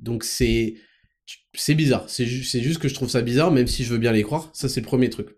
Donc 0.00 0.24
c'est 0.24 0.74
c'est 1.54 1.74
bizarre. 1.74 2.08
C'est 2.08 2.26
juste 2.26 2.78
que 2.78 2.88
je 2.88 2.94
trouve 2.94 3.10
ça 3.10 3.22
bizarre, 3.22 3.50
même 3.50 3.66
si 3.66 3.84
je 3.84 3.90
veux 3.90 3.98
bien 3.98 4.12
les 4.12 4.22
croire. 4.22 4.50
Ça, 4.54 4.68
c'est 4.68 4.80
le 4.80 4.86
premier 4.86 5.10
truc. 5.10 5.28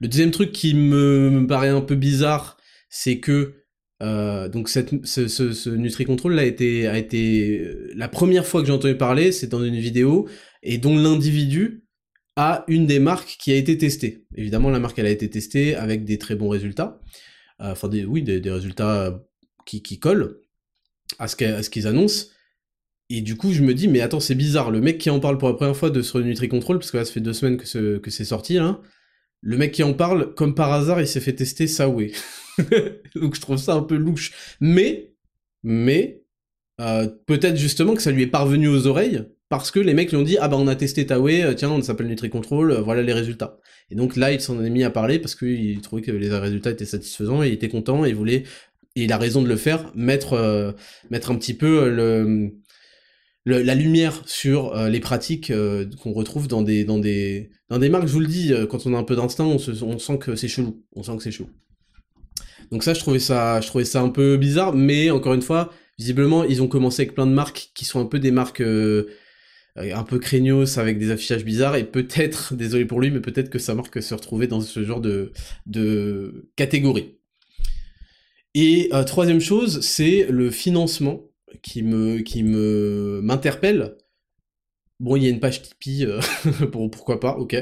Le 0.00 0.08
deuxième 0.08 0.30
truc 0.30 0.52
qui 0.52 0.74
me, 0.74 1.44
paraît 1.46 1.68
un 1.68 1.82
peu 1.82 1.94
bizarre, 1.94 2.56
c'est 2.88 3.20
que 3.20 3.59
euh, 4.02 4.48
donc 4.48 4.68
ce, 4.68 4.80
ce, 5.04 5.28
ce 5.28 5.70
NutriControl 5.70 6.38
a 6.38 6.44
été, 6.44 7.62
la 7.94 8.08
première 8.08 8.46
fois 8.46 8.60
que 8.60 8.66
j'ai 8.66 8.72
entendu 8.72 8.96
parler, 8.96 9.32
c'est 9.32 9.48
dans 9.48 9.62
une 9.62 9.76
vidéo 9.76 10.28
et 10.62 10.78
dont 10.78 10.96
l'individu 10.96 11.84
a 12.36 12.64
une 12.68 12.86
des 12.86 12.98
marques 12.98 13.36
qui 13.38 13.52
a 13.52 13.56
été 13.56 13.76
testée. 13.76 14.24
Évidemment, 14.34 14.70
la 14.70 14.78
marque 14.78 14.98
elle 14.98 15.06
a 15.06 15.10
été 15.10 15.28
testée 15.28 15.74
avec 15.74 16.04
des 16.04 16.18
très 16.18 16.34
bons 16.34 16.48
résultats, 16.48 17.00
euh, 17.60 17.72
enfin 17.72 17.88
des, 17.88 18.04
oui 18.04 18.22
des, 18.22 18.50
résultats 18.50 19.20
qui, 19.66 19.98
collent 19.98 20.38
à 21.18 21.28
ce 21.28 21.68
qu'ils 21.68 21.86
annoncent. 21.86 22.26
Et 23.12 23.22
du 23.22 23.36
coup, 23.36 23.52
je 23.52 23.62
me 23.62 23.74
dis, 23.74 23.88
mais 23.88 24.00
attends, 24.00 24.20
c'est 24.20 24.36
bizarre, 24.36 24.70
le 24.70 24.80
mec 24.80 24.98
qui 24.98 25.10
en 25.10 25.18
parle 25.18 25.36
pour 25.36 25.48
la 25.48 25.54
première 25.54 25.76
fois 25.76 25.90
de 25.90 26.00
ce 26.00 26.16
NutriControl, 26.18 26.78
parce 26.78 26.92
que 26.92 26.96
là, 26.96 27.04
ça 27.04 27.12
fait 27.12 27.20
deux 27.20 27.32
semaines 27.32 27.56
que, 27.56 28.10
c'est 28.10 28.24
sorti, 28.24 28.54
là, 28.54 28.80
le 29.42 29.56
mec 29.56 29.72
qui 29.72 29.82
en 29.82 29.94
parle, 29.94 30.34
comme 30.34 30.54
par 30.54 30.72
hasard, 30.72 31.00
il 31.00 31.06
s'est 31.06 31.20
fait 31.20 31.32
tester 31.32 31.66
Saoué. 31.66 32.12
Donc 33.14 33.34
je 33.34 33.40
trouve 33.40 33.56
ça 33.56 33.74
un 33.74 33.82
peu 33.82 33.96
louche. 33.96 34.32
Mais, 34.60 35.12
mais, 35.62 36.22
euh, 36.80 37.08
peut-être 37.26 37.56
justement 37.56 37.94
que 37.94 38.02
ça 38.02 38.10
lui 38.10 38.22
est 38.22 38.26
parvenu 38.26 38.68
aux 38.68 38.86
oreilles, 38.86 39.24
parce 39.48 39.70
que 39.70 39.80
les 39.80 39.94
mecs 39.94 40.10
lui 40.10 40.16
ont 40.16 40.22
dit 40.22 40.38
ah 40.40 40.48
bah 40.48 40.56
on 40.58 40.68
a 40.68 40.76
testé 40.76 41.06
ta 41.06 41.20
way, 41.20 41.54
tiens 41.56 41.70
on 41.70 41.82
s'appelle 41.82 42.06
NutriControl, 42.06 42.80
voilà 42.80 43.02
les 43.02 43.12
résultats. 43.12 43.58
Et 43.90 43.94
donc 43.96 44.16
là 44.16 44.32
il 44.32 44.40
s'en 44.40 44.62
est 44.62 44.70
mis 44.70 44.84
à 44.84 44.90
parler 44.90 45.18
parce 45.18 45.34
qu'il 45.34 45.80
trouvait 45.80 46.02
que 46.02 46.12
les 46.12 46.30
résultats 46.30 46.70
étaient 46.70 46.84
satisfaisants 46.84 47.42
et 47.42 47.48
il 47.48 47.54
était 47.54 47.68
content 47.68 48.04
et 48.04 48.10
il 48.10 48.14
voulait 48.14 48.44
et 48.96 49.04
il 49.04 49.12
a 49.12 49.18
raison 49.18 49.42
de 49.42 49.48
le 49.48 49.56
faire, 49.56 49.92
mettre 49.94 50.74
mettre 51.10 51.30
un 51.32 51.36
petit 51.36 51.54
peu 51.54 51.90
le 51.90 52.52
la 53.46 53.74
lumière 53.74 54.22
sur 54.26 54.74
euh, 54.76 54.88
les 54.88 55.00
pratiques 55.00 55.50
euh, 55.50 55.86
qu'on 56.02 56.12
retrouve 56.12 56.48
dans 56.48 56.62
des 56.62 56.84
dans 56.84 56.98
des 56.98 57.48
marques. 57.88 58.06
Je 58.06 58.12
vous 58.12 58.20
le 58.20 58.26
dis, 58.26 58.52
euh, 58.52 58.66
quand 58.66 58.86
on 58.86 58.94
a 58.94 58.98
un 58.98 59.04
peu 59.04 59.16
d'instinct, 59.16 59.44
on, 59.44 59.56
on 59.82 59.98
sent 59.98 60.18
que 60.18 60.36
c'est 60.36 60.48
chelou. 60.48 60.84
On 60.94 61.02
sent 61.02 61.16
que 61.16 61.22
c'est 61.22 61.30
chelou. 61.30 61.48
Donc 62.70 62.84
ça, 62.84 62.94
je 62.94 63.00
trouvais 63.00 63.18
ça, 63.18 63.60
je 63.60 63.66
trouvais 63.66 63.84
ça 63.84 64.00
un 64.00 64.10
peu 64.10 64.36
bizarre, 64.36 64.74
mais 64.74 65.10
encore 65.10 65.34
une 65.34 65.42
fois, 65.42 65.72
visiblement, 65.98 66.44
ils 66.44 66.62
ont 66.62 66.68
commencé 66.68 67.02
avec 67.02 67.14
plein 67.14 67.26
de 67.26 67.32
marques 67.32 67.70
qui 67.74 67.84
sont 67.84 68.00
un 68.00 68.06
peu 68.06 68.20
des 68.20 68.30
marques 68.30 68.62
un 69.76 70.02
peu 70.04 70.18
craignos 70.18 70.78
avec 70.78 70.98
des 70.98 71.10
affichages 71.10 71.44
bizarres 71.44 71.76
et 71.76 71.84
peut-être, 71.84 72.54
désolé 72.56 72.84
pour 72.84 73.00
lui, 73.00 73.10
mais 73.10 73.20
peut-être 73.20 73.50
que 73.50 73.58
sa 73.58 73.74
marque 73.74 74.00
se 74.02 74.14
retrouvait 74.14 74.46
dans 74.46 74.60
ce 74.60 74.84
genre 74.84 75.00
de 75.00 75.32
de 75.66 76.48
catégorie. 76.54 77.16
Et 78.54 78.90
troisième 79.06 79.40
chose, 79.40 79.80
c'est 79.80 80.26
le 80.30 80.50
financement 80.50 81.29
qui 81.62 81.82
me 81.82 82.18
qui 82.20 82.42
me 82.42 83.20
m'interpelle. 83.22 83.96
Bon, 85.00 85.16
il 85.16 85.24
y 85.24 85.26
a 85.26 85.30
une 85.30 85.40
page 85.40 85.62
Tipeee, 85.62 86.04
euh, 86.04 86.20
pour, 86.72 86.90
pourquoi 86.90 87.20
pas, 87.20 87.36
ok. 87.36 87.56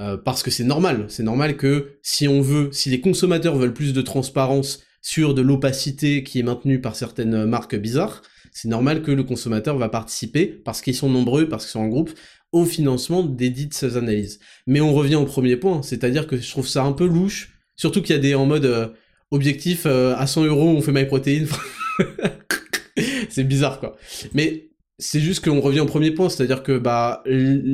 Euh, 0.00 0.16
parce 0.16 0.42
que 0.42 0.50
c'est 0.50 0.64
normal, 0.64 1.06
c'est 1.08 1.22
normal 1.22 1.56
que 1.56 1.98
si 2.02 2.26
on 2.26 2.40
veut, 2.40 2.70
si 2.72 2.90
les 2.90 3.00
consommateurs 3.00 3.56
veulent 3.56 3.72
plus 3.72 3.92
de 3.92 4.02
transparence 4.02 4.82
sur 5.00 5.34
de 5.34 5.42
l'opacité 5.42 6.24
qui 6.24 6.40
est 6.40 6.42
maintenue 6.42 6.80
par 6.80 6.96
certaines 6.96 7.44
marques 7.44 7.76
bizarres, 7.76 8.22
c'est 8.50 8.68
normal 8.68 9.02
que 9.02 9.12
le 9.12 9.22
consommateur 9.22 9.78
va 9.78 9.88
participer, 9.88 10.46
parce 10.46 10.80
qu'ils 10.80 10.96
sont 10.96 11.08
nombreux, 11.08 11.48
parce 11.48 11.64
qu'ils 11.64 11.72
sont 11.72 11.80
en 11.80 11.88
groupe, 11.88 12.10
au 12.50 12.64
financement 12.64 13.22
des 13.22 13.50
dites 13.50 13.84
analyses. 13.94 14.40
Mais 14.66 14.80
on 14.80 14.92
revient 14.92 15.16
au 15.16 15.26
premier 15.26 15.56
point, 15.56 15.82
c'est-à-dire 15.82 16.26
que 16.26 16.36
je 16.36 16.50
trouve 16.50 16.66
ça 16.66 16.82
un 16.82 16.92
peu 16.92 17.06
louche, 17.06 17.52
surtout 17.76 18.02
qu'il 18.02 18.16
y 18.16 18.18
a 18.18 18.22
des 18.22 18.34
en 18.34 18.46
mode 18.46 18.64
euh, 18.64 18.88
objectif 19.30 19.86
à 19.86 20.26
100 20.26 20.44
euros 20.46 20.70
on 20.70 20.82
fait 20.82 20.92
MyProtein. 20.92 21.46
c'est 23.28 23.44
bizarre 23.44 23.80
quoi. 23.80 23.96
Mais 24.32 24.70
c'est 24.98 25.20
juste 25.20 25.44
qu'on 25.44 25.60
revient 25.60 25.80
au 25.80 25.86
premier 25.86 26.12
point, 26.12 26.28
c'est-à-dire 26.28 26.62
que 26.62 26.78
bah 26.78 27.24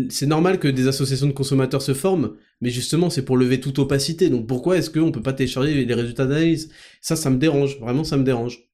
c'est 0.08 0.26
normal 0.26 0.58
que 0.58 0.68
des 0.68 0.88
associations 0.88 1.26
de 1.26 1.32
consommateurs 1.32 1.82
se 1.82 1.94
forment, 1.94 2.36
mais 2.60 2.70
justement 2.70 3.10
c'est 3.10 3.24
pour 3.24 3.36
lever 3.36 3.60
toute 3.60 3.78
opacité. 3.78 4.30
Donc 4.30 4.46
pourquoi 4.46 4.78
est-ce 4.78 4.90
qu'on 4.90 5.12
peut 5.12 5.22
pas 5.22 5.32
télécharger 5.32 5.84
les 5.84 5.94
résultats 5.94 6.26
d'analyse? 6.26 6.70
Ça, 7.00 7.16
ça 7.16 7.30
me 7.30 7.36
dérange, 7.38 7.78
vraiment 7.78 8.04
ça 8.04 8.16
me 8.16 8.24
dérange. 8.24 8.64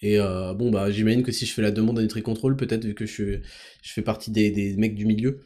Et 0.00 0.20
euh, 0.20 0.52
bon 0.54 0.70
bah 0.70 0.90
j'imagine 0.90 1.22
que 1.22 1.32
si 1.32 1.46
je 1.46 1.52
fais 1.52 1.62
la 1.62 1.70
demande 1.70 1.98
à 1.98 2.02
NutriControl, 2.02 2.56
peut-être 2.56 2.84
vu 2.84 2.94
que 2.94 3.06
je, 3.06 3.40
fais 3.82 4.02
partie 4.02 4.30
des, 4.30 4.50
des 4.50 4.76
mecs 4.76 4.94
du 4.94 5.06
milieu, 5.06 5.40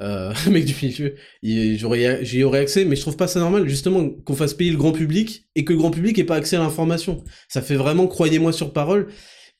euh, 0.00 0.32
du 0.46 0.74
milieu, 0.82 1.16
j'y 1.42 2.42
aurais 2.44 2.58
accès, 2.58 2.84
mais 2.84 2.96
je 2.96 3.02
trouve 3.02 3.16
pas 3.16 3.28
ça 3.28 3.40
normal, 3.40 3.68
justement, 3.68 4.08
qu'on 4.08 4.36
fasse 4.36 4.54
payer 4.54 4.70
le 4.70 4.78
grand 4.78 4.92
public 4.92 5.48
et 5.54 5.64
que 5.64 5.72
le 5.72 5.78
grand 5.78 5.90
public 5.90 6.18
ait 6.18 6.24
pas 6.24 6.36
accès 6.36 6.56
à 6.56 6.60
l'information. 6.60 7.24
Ça 7.48 7.60
fait 7.60 7.76
vraiment, 7.76 8.06
croyez-moi 8.06 8.52
sur 8.52 8.72
parole, 8.72 9.08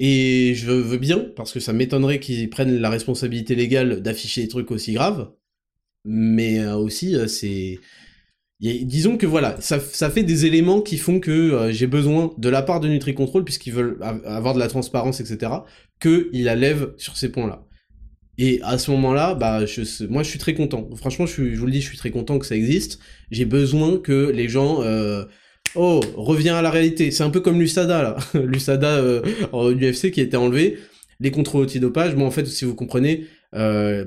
et 0.03 0.55
je 0.55 0.71
veux 0.71 0.97
bien, 0.97 1.19
parce 1.37 1.53
que 1.53 1.61
ça 1.61 1.75
m'étonnerait 1.75 2.21
qu'ils 2.21 2.49
prennent 2.49 2.81
la 2.81 2.89
responsabilité 2.89 3.55
légale 3.55 4.01
d'afficher 4.01 4.41
des 4.41 4.49
trucs 4.49 4.71
aussi 4.71 4.95
graves, 4.95 5.31
mais 6.07 6.59
euh, 6.59 6.75
aussi, 6.77 7.15
euh, 7.15 7.27
c'est... 7.27 7.79
disons 8.61 9.19
que 9.19 9.27
voilà, 9.27 9.61
ça, 9.61 9.79
fait 9.79 10.23
des 10.23 10.47
éléments 10.47 10.81
qui 10.81 10.97
font 10.97 11.21
que 11.21 11.31
euh, 11.31 11.71
j'ai 11.71 11.87
besoin, 11.87 12.33
de 12.39 12.49
la 12.49 12.63
part 12.63 12.81
de 12.81 12.89
NutriControl, 12.89 13.45
puisqu'ils 13.45 13.75
veulent 13.75 13.99
avoir 14.25 14.55
de 14.55 14.59
la 14.59 14.69
transparence, 14.69 15.21
etc., 15.21 15.53
qu'ils 16.01 16.45
la 16.45 16.57
lèvent 16.57 16.95
sur 16.97 17.19
ces 17.19 17.31
points-là. 17.31 17.67
Et 18.39 18.59
à 18.63 18.79
ce 18.79 18.91
moment-là, 18.93 19.35
bah, 19.35 19.65
moi, 20.09 20.23
je 20.23 20.31
suis 20.31 20.39
très 20.39 20.55
content. 20.55 20.89
Franchement, 20.97 21.27
je, 21.27 21.43
vous 21.43 21.67
le 21.67 21.73
dis, 21.73 21.83
je 21.83 21.89
suis 21.89 21.99
très 21.99 22.11
content 22.11 22.39
que 22.39 22.47
ça 22.47 22.57
existe. 22.57 23.01
J'ai 23.31 23.45
besoin 23.45 23.99
que 23.99 24.31
les 24.31 24.49
gens 24.49 24.83
Oh, 25.77 26.01
revient 26.17 26.51
à 26.51 26.63
la 26.63 26.71
réalité. 26.71 27.11
C'est 27.11 27.23
un 27.23 27.31
peu 27.31 27.41
comme 27.41 27.61
l'USADA, 27.61 28.03
là. 28.03 28.17
L'USADA 28.35 28.99
euh, 28.99 29.23
en 29.53 29.71
UFC 29.71 30.11
qui 30.11 30.21
été 30.21 30.37
enlevé. 30.37 30.79
Les 31.21 31.31
contrôles 31.31 31.65
antidopage, 31.65 32.15
moi 32.15 32.27
en 32.27 32.31
fait, 32.31 32.47
si 32.47 32.65
vous 32.65 32.75
comprenez, 32.75 33.27
euh, 33.55 34.07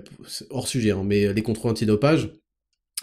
hors 0.50 0.68
sujet, 0.68 0.92
hein, 0.92 1.04
mais 1.06 1.32
les 1.32 1.42
contrôles 1.44 1.72
antidopage, 1.72 2.32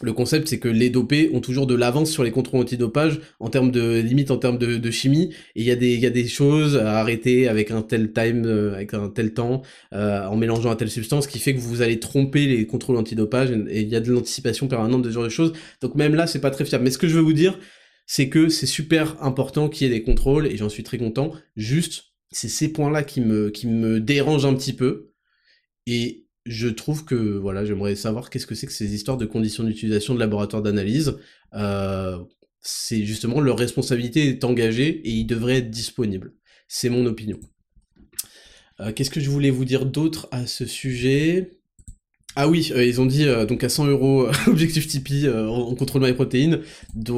le 0.02 0.12
concept 0.12 0.48
c'est 0.48 0.58
que 0.58 0.68
les 0.68 0.90
dopés 0.90 1.30
ont 1.32 1.40
toujours 1.40 1.66
de 1.66 1.74
l'avance 1.74 2.10
sur 2.10 2.24
les 2.24 2.30
contrôles 2.30 2.62
antidopage 2.62 3.20
en 3.38 3.50
termes 3.50 3.70
de 3.70 4.00
limite 4.00 4.30
en 4.30 4.38
termes 4.38 4.56
de, 4.56 4.90
chimie 4.90 5.34
et 5.54 5.60
il 5.60 5.66
y 5.66 5.70
a 5.70 5.76
des 5.76 5.94
y 5.96 6.06
a 6.06 6.10
des 6.10 6.26
choses 6.26 6.78
à 6.78 6.98
arrêter 6.98 7.48
avec 7.48 7.70
un 7.70 7.82
tel 7.82 8.12
time 8.12 8.44
euh, 8.46 8.74
avec 8.74 8.94
un 8.94 9.10
tel 9.10 9.34
temps 9.34 9.60
en 9.92 10.36
mélangeant 10.36 10.70
à 10.70 10.76
telle 10.76 10.90
substance 10.90 11.26
qui 11.26 11.38
fait 11.38 11.54
que 11.54 11.60
vous 11.60 11.82
allez 11.82 12.00
tromper 12.00 12.46
les 12.46 12.66
contrôles 12.66 12.96
antidopage 12.96 13.50
et 13.50 13.82
il 13.82 13.88
y 13.88 13.94
a 13.94 14.00
de 14.00 14.10
l'anticipation 14.10 14.68
permanente 14.68 15.02
de 15.02 15.10
ce 15.10 15.14
genre 15.14 15.24
de 15.24 15.28
choses 15.28 15.52
donc 15.82 15.94
même 15.96 16.14
là 16.14 16.26
c'est 16.26 16.40
pas 16.40 16.50
très 16.50 16.64
fiable 16.64 16.84
mais 16.84 16.90
ce 16.90 16.98
que 16.98 17.06
je 17.06 17.14
veux 17.14 17.20
vous 17.20 17.34
dire 17.34 17.58
c'est 18.12 18.28
que 18.28 18.48
c'est 18.48 18.66
super 18.66 19.22
important 19.22 19.68
qu'il 19.68 19.86
y 19.86 19.90
ait 19.90 19.96
des 19.96 20.02
contrôles, 20.02 20.48
et 20.48 20.56
j'en 20.56 20.68
suis 20.68 20.82
très 20.82 20.98
content. 20.98 21.32
Juste, 21.54 22.06
c'est 22.32 22.48
ces 22.48 22.72
points-là 22.72 23.04
qui 23.04 23.20
me, 23.20 23.50
qui 23.50 23.68
me 23.68 24.00
dérangent 24.00 24.46
un 24.46 24.54
petit 24.56 24.72
peu, 24.72 25.12
et 25.86 26.26
je 26.44 26.66
trouve 26.66 27.04
que, 27.04 27.14
voilà, 27.14 27.64
j'aimerais 27.64 27.94
savoir 27.94 28.28
qu'est-ce 28.28 28.48
que 28.48 28.56
c'est 28.56 28.66
que 28.66 28.72
ces 28.72 28.96
histoires 28.96 29.16
de 29.16 29.26
conditions 29.26 29.62
d'utilisation 29.62 30.12
de 30.12 30.18
laboratoire 30.18 30.60
d'analyse. 30.60 31.18
Euh, 31.54 32.18
c'est 32.60 33.04
justement 33.04 33.40
leur 33.40 33.56
responsabilité 33.56 34.28
est 34.28 34.42
engagée, 34.42 34.88
et 34.88 35.10
ils 35.10 35.26
devraient 35.26 35.58
être 35.58 35.70
disponibles. 35.70 36.34
C'est 36.66 36.88
mon 36.88 37.06
opinion. 37.06 37.38
Euh, 38.80 38.92
qu'est-ce 38.92 39.10
que 39.10 39.20
je 39.20 39.30
voulais 39.30 39.50
vous 39.50 39.64
dire 39.64 39.86
d'autre 39.86 40.26
à 40.32 40.48
ce 40.48 40.66
sujet? 40.66 41.59
Ah 42.36 42.48
oui, 42.48 42.70
euh, 42.74 42.84
ils 42.84 43.00
ont 43.00 43.06
dit 43.06 43.26
euh, 43.26 43.44
donc 43.44 43.64
à 43.64 43.68
100 43.68 43.88
euros 43.88 44.26
euh, 44.26 44.32
objectif 44.46 44.86
Tipeee, 44.86 45.28
on 45.28 45.74
contrôle 45.74 46.02
MyProtein 46.02 46.60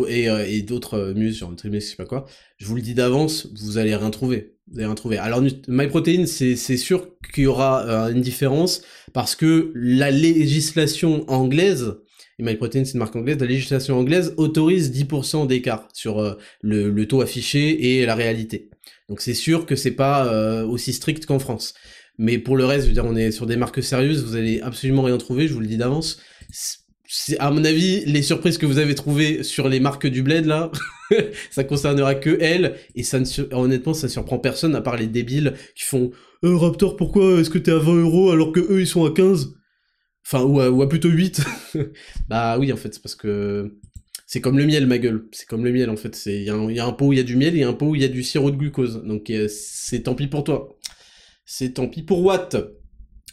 et, 0.09 0.25
et 0.25 0.63
d'autres 0.63 1.13
muses 1.15 1.37
sur 1.37 1.53
je 1.63 1.79
sais 1.81 1.97
pas 1.97 2.07
quoi. 2.07 2.27
Je 2.57 2.67
vous 2.67 2.75
le 2.75 2.83
dis 2.83 2.95
d'avance, 2.95 3.49
vous 3.61 3.77
allez 3.79 3.95
rien 3.95 4.11
trouver. 4.11 4.55
Vous 4.69 4.79
allez 4.79 4.87
rien 4.87 4.95
trouver. 4.95 5.19
Alors 5.19 5.43
MyProtein, 5.69 6.25
c'est 6.27 6.57
c'est 6.57 6.79
sûr 6.79 7.09
qu'il 7.33 7.45
y 7.45 7.47
aura 7.47 8.11
une 8.11 8.23
différence 8.23 8.83
parce 9.13 9.35
que 9.35 9.71
la 9.75 10.11
législation 10.11 11.29
anglaise 11.31 11.95
et 12.39 12.43
MyProtein 12.43 12.85
c'est 12.87 12.95
une 12.95 13.01
marque 13.01 13.15
anglaise, 13.15 13.39
la 13.39 13.47
législation 13.47 13.99
anglaise 13.99 14.33
autorise 14.39 14.91
10% 14.93 15.47
d'écart 15.47 15.89
sur 15.93 16.39
le, 16.63 16.91
le, 16.91 17.07
taux 17.07 17.21
affiché 17.21 17.99
et 18.01 18.07
la 18.07 18.15
réalité. 18.15 18.71
Donc 19.11 19.21
c'est 19.21 19.35
sûr 19.35 19.67
que 19.67 19.77
c'est 19.77 19.91
pas 19.91 20.65
aussi 20.65 20.95
strict 20.95 21.27
qu'en 21.27 21.39
France. 21.39 21.75
Mais 22.19 22.39
pour 22.39 22.57
le 22.57 22.65
reste, 22.65 22.85
je 22.85 22.89
veux 22.89 22.95
dire, 22.95 23.05
on 23.05 23.17
est 23.17 23.31
sur 23.31 23.47
des 23.47 23.57
marques 23.57 23.83
sérieuses, 23.83 24.25
vous 24.25 24.37
allez 24.37 24.61
absolument 24.61 25.03
rien 25.03 25.17
trouver, 25.19 25.49
je 25.49 25.55
vous 25.55 25.61
le 25.61 25.67
dis 25.67 25.77
d'avance. 25.77 26.21
À 27.39 27.51
mon 27.51 27.65
avis, 27.65 28.05
les 28.07 28.23
surprises 28.23 28.59
que 28.59 28.67
vous 28.67 28.79
avez 28.79 28.95
trouvées 28.95 29.43
sur 29.43 29.69
les 29.69 29.81
marques 29.81 30.07
du 30.07 30.23
bled, 30.23 30.47
là, 30.47 30.71
ça 31.51 31.65
concernera 31.65 32.15
que 32.15 32.39
elles, 32.41 32.77
et 32.95 33.03
ça 33.03 33.21
ne, 33.21 33.55
honnêtement, 33.55 33.95
ça 33.95 34.09
surprend 34.09 34.39
personne, 34.39 34.75
à 34.75 34.81
part 34.81 34.97
les 34.97 35.07
débiles 35.07 35.55
qui 35.75 35.85
font 35.85 36.11
euh, 36.45 36.57
Raptor, 36.57 36.97
pourquoi 36.97 37.41
est-ce 37.41 37.51
que 37.51 37.59
t'es 37.59 37.71
à 37.71 37.79
20 37.79 38.03
euros 38.03 38.31
alors 38.31 38.53
que 38.53 38.61
eux, 38.61 38.81
ils 38.81 38.87
sont 38.87 39.05
à 39.05 39.11
15 39.11 39.55
Enfin, 40.25 40.45
ou 40.45 40.83
à, 40.83 40.89
plutôt 40.89 41.09
8 41.09 41.43
Bah 42.29 42.57
oui, 42.59 42.73
en 42.73 42.77
fait, 42.77 42.95
c'est 42.95 43.03
parce 43.03 43.17
que 43.17 43.79
c'est 44.27 44.41
comme 44.41 44.57
le 44.57 44.65
miel, 44.65 44.87
ma 44.87 44.99
gueule. 44.99 45.27
C'est 45.33 45.47
comme 45.47 45.65
le 45.65 45.73
miel, 45.73 45.91
en 45.91 45.97
fait. 45.97 46.19
Il 46.27 46.43
y, 46.43 46.45
y, 46.45 46.81
a 46.81 46.87
un 46.87 46.93
pot 46.93 47.09
où 47.09 47.13
il 47.13 47.17
y 47.17 47.21
a 47.21 47.25
du 47.25 47.37
miel 47.37 47.57
et 47.57 47.65
un 47.65 47.73
pot 47.73 47.89
où 47.89 47.95
il 47.97 48.03
y 48.03 48.05
a 48.05 48.09
du 48.09 48.23
sirop 48.23 48.51
de 48.51 48.57
glucose. 48.57 49.03
Donc, 49.05 49.29
euh, 49.31 49.49
c'est 49.51 50.05
tant 50.05 50.15
pis 50.15 50.29
pour 50.29 50.45
toi 50.45 50.79
c'est 51.55 51.75
tant 51.75 51.87
pis 51.87 52.01
pour 52.01 52.25
Watt. 52.25 52.57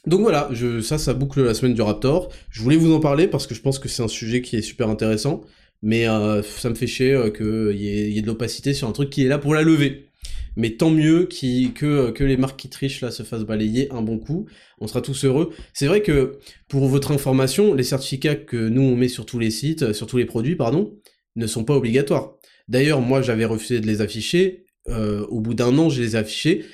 Donc 0.06 0.20
voilà, 0.20 0.50
ça, 0.82 0.98
ça 0.98 1.14
boucle 1.14 1.42
la 1.42 1.54
semaine 1.54 1.74
du 1.74 1.82
Raptor. 1.82 2.30
Je 2.50 2.62
voulais 2.62 2.76
vous 2.76 2.94
en 2.94 3.00
parler 3.00 3.28
parce 3.28 3.48
que 3.48 3.56
je 3.56 3.62
pense 3.62 3.80
que 3.80 3.88
c'est 3.88 4.04
un 4.04 4.10
sujet 4.10 4.42
qui 4.42 4.58
est 4.58 4.62
super 4.62 4.90
intéressant, 4.90 5.40
mais 5.82 6.06
euh, 6.06 6.44
ça 6.44 6.70
me 6.70 6.76
fait 6.76 6.86
chier 6.86 7.14
euh, 7.14 7.30
qu'il 7.30 7.80
y, 7.80 8.18
ait 8.18 8.22
de 8.22 8.28
l'opacité 8.28 8.74
sur 8.74 8.90
un 8.90 8.92
truc 8.92 9.10
qui 9.10 9.24
est 9.24 9.30
là 9.30 9.38
pour 9.38 9.54
la 9.54 9.62
lever. 9.62 10.10
Mais 10.58 10.72
tant 10.72 10.90
mieux 10.90 11.28
que, 11.28 12.12
que 12.12 12.24
les 12.26 12.36
marques 12.36 12.60
qui 12.60 12.68
trichent 12.68 13.00
là 13.00 13.10
se 13.12 13.24
fassent 13.24 13.46
balayer 13.46 13.90
un 13.94 14.02
bon 14.02 14.18
coup. 14.18 14.48
On 14.82 14.88
sera 14.88 15.00
tous 15.00 15.24
heureux. 15.24 15.52
C'est 15.74 15.88
vrai 15.88 16.02
que 16.02 16.40
pour 16.68 16.90
votre 16.90 17.14
information, 17.14 17.74
les 17.74 17.84
certificats 17.84 18.36
que 18.36 18.68
nous 18.68 18.82
on 18.82 18.98
met 18.98 19.08
sur 19.08 19.26
tous 19.26 19.40
les 19.40 19.52
sites, 19.52 19.94
sur 19.94 20.08
tous 20.08 20.18
les 20.18 20.26
produits, 20.26 20.58
pardon, 20.58 20.94
ne 21.38 21.48
sont 21.48 21.64
pas 21.64 21.78
obligatoires. 21.78 22.34
D'ailleurs, 22.68 23.00
moi 23.00 23.22
j'avais 23.22 23.46
refusé 23.46 23.80
de 23.80 23.88
les 23.88 24.02
afficher. 24.02 24.66
Euh, 24.90 25.26
au 25.28 25.40
bout 25.40 25.54
d'un 25.54 25.78
an, 25.78 25.90
je 25.90 26.02
les 26.02 26.16
ai 26.16 26.20
affichés 26.20 26.66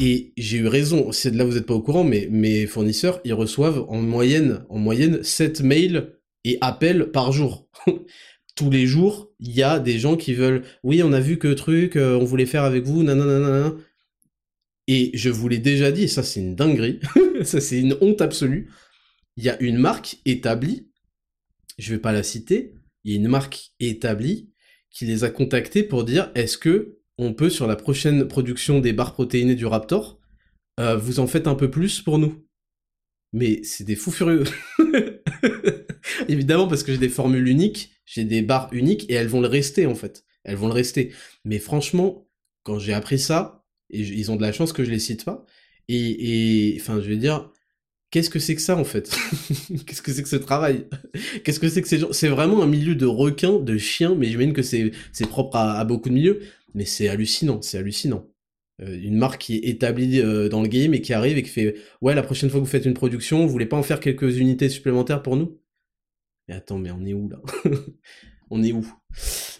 et 0.00 0.32
j'ai 0.38 0.56
eu 0.58 0.66
raison, 0.66 1.10
là 1.10 1.44
vous 1.44 1.54
n'êtes 1.54 1.66
pas 1.66 1.74
au 1.74 1.82
courant, 1.82 2.04
mais 2.04 2.26
mes 2.30 2.66
fournisseurs, 2.66 3.20
ils 3.24 3.34
reçoivent 3.34 3.84
en 3.88 4.00
moyenne, 4.00 4.64
en 4.70 4.78
moyenne 4.78 5.22
7 5.22 5.60
mails 5.60 6.14
et 6.44 6.56
appels 6.62 7.10
par 7.10 7.32
jour. 7.32 7.68
Tous 8.56 8.70
les 8.70 8.86
jours, 8.86 9.30
il 9.40 9.52
y 9.52 9.62
a 9.62 9.78
des 9.78 9.98
gens 9.98 10.16
qui 10.16 10.32
veulent, 10.32 10.64
oui, 10.82 11.02
on 11.02 11.12
a 11.12 11.20
vu 11.20 11.38
que 11.38 11.52
truc, 11.52 11.96
euh, 11.96 12.16
on 12.16 12.24
voulait 12.24 12.46
faire 12.46 12.64
avec 12.64 12.84
vous, 12.84 13.02
nanana. 13.02 13.74
Et 14.88 15.10
je 15.12 15.28
vous 15.28 15.48
l'ai 15.48 15.58
déjà 15.58 15.92
dit, 15.92 16.08
ça 16.08 16.22
c'est 16.22 16.40
une 16.40 16.56
dinguerie, 16.56 17.00
ça 17.44 17.60
c'est 17.60 17.78
une 17.78 17.96
honte 18.00 18.22
absolue. 18.22 18.70
Il 19.36 19.44
y 19.44 19.50
a 19.50 19.60
une 19.60 19.76
marque 19.76 20.16
établie, 20.24 20.88
je 21.78 21.92
vais 21.92 22.00
pas 22.00 22.12
la 22.12 22.22
citer, 22.22 22.72
il 23.04 23.12
y 23.12 23.14
a 23.14 23.18
une 23.18 23.28
marque 23.28 23.72
établie 23.80 24.50
qui 24.90 25.04
les 25.04 25.24
a 25.24 25.30
contactés 25.30 25.82
pour 25.82 26.04
dire 26.04 26.32
est-ce 26.34 26.56
que 26.56 26.99
on 27.20 27.34
peut, 27.34 27.50
sur 27.50 27.66
la 27.66 27.76
prochaine 27.76 28.26
production 28.26 28.80
des 28.80 28.92
barres 28.92 29.12
protéinées 29.12 29.54
du 29.54 29.66
Raptor, 29.66 30.18
euh, 30.80 30.96
vous 30.96 31.20
en 31.20 31.26
faites 31.26 31.46
un 31.46 31.54
peu 31.54 31.70
plus 31.70 32.00
pour 32.00 32.18
nous. 32.18 32.46
Mais 33.32 33.62
c'est 33.62 33.84
des 33.84 33.94
fous 33.94 34.10
furieux. 34.10 34.44
Évidemment, 36.28 36.66
parce 36.66 36.82
que 36.82 36.92
j'ai 36.92 36.98
des 36.98 37.10
formules 37.10 37.46
uniques, 37.46 37.92
j'ai 38.06 38.24
des 38.24 38.42
barres 38.42 38.70
uniques, 38.72 39.08
et 39.10 39.14
elles 39.14 39.28
vont 39.28 39.42
le 39.42 39.48
rester, 39.48 39.86
en 39.86 39.94
fait. 39.94 40.24
Elles 40.44 40.56
vont 40.56 40.68
le 40.68 40.72
rester. 40.72 41.12
Mais 41.44 41.58
franchement, 41.58 42.26
quand 42.62 42.78
j'ai 42.78 42.94
appris 42.94 43.18
ça, 43.18 43.66
ils 43.90 44.30
ont 44.30 44.36
de 44.36 44.42
la 44.42 44.52
chance 44.52 44.72
que 44.72 44.84
je 44.84 44.90
les 44.90 44.98
cite 44.98 45.24
pas, 45.24 45.44
et, 45.88 46.76
enfin, 46.80 47.00
je 47.00 47.08
veux 47.08 47.16
dire, 47.16 47.50
qu'est-ce 48.10 48.30
que 48.30 48.38
c'est 48.38 48.54
que 48.54 48.62
ça, 48.62 48.76
en 48.76 48.84
fait? 48.84 49.10
Qu'est-ce 49.86 50.02
que 50.02 50.12
c'est 50.12 50.22
que 50.22 50.28
ce 50.28 50.36
travail? 50.36 50.86
Qu'est-ce 51.44 51.60
que 51.60 51.68
c'est 51.68 51.82
que 51.82 51.88
ces 51.88 51.98
gens? 51.98 52.12
C'est 52.12 52.28
vraiment 52.28 52.62
un 52.62 52.66
milieu 52.66 52.94
de 52.94 53.06
requins, 53.06 53.58
de 53.58 53.76
chiens, 53.76 54.14
mais 54.14 54.28
j'imagine 54.28 54.52
que 54.52 54.62
c'est 54.62 54.92
propre 55.28 55.56
à 55.56 55.84
beaucoup 55.84 56.08
de 56.08 56.14
milieux, 56.14 56.40
mais 56.74 56.84
c'est 56.84 57.08
hallucinant, 57.08 57.62
c'est 57.62 57.78
hallucinant. 57.78 58.26
Euh, 58.82 58.98
une 59.00 59.16
marque 59.16 59.42
qui 59.42 59.56
est 59.56 59.68
établie 59.68 60.20
euh, 60.20 60.48
dans 60.48 60.62
le 60.62 60.68
game 60.68 60.94
et 60.94 61.02
qui 61.02 61.12
arrive 61.12 61.36
et 61.38 61.42
qui 61.42 61.50
fait 61.50 61.76
ouais 62.00 62.14
la 62.14 62.22
prochaine 62.22 62.50
fois 62.50 62.60
que 62.60 62.64
vous 62.64 62.70
faites 62.70 62.86
une 62.86 62.94
production, 62.94 63.44
vous 63.44 63.52
voulez 63.52 63.66
pas 63.66 63.76
en 63.76 63.82
faire 63.82 64.00
quelques 64.00 64.38
unités 64.38 64.68
supplémentaires 64.68 65.22
pour 65.22 65.36
nous? 65.36 65.60
Mais 66.48 66.54
attends, 66.54 66.78
mais 66.78 66.90
on 66.90 67.04
est 67.04 67.14
où 67.14 67.28
là? 67.28 67.40
On 68.52 68.64
est 68.64 68.72
où? 68.72 68.84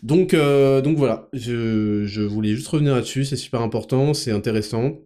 Donc 0.02 0.34
euh, 0.34 0.80
donc 0.80 0.96
voilà, 0.96 1.28
je, 1.32 2.06
je 2.06 2.22
voulais 2.22 2.54
juste 2.56 2.66
revenir 2.66 2.94
là-dessus, 2.94 3.24
c'est 3.24 3.36
super 3.36 3.60
important, 3.60 4.14
c'est 4.14 4.32
intéressant 4.32 4.98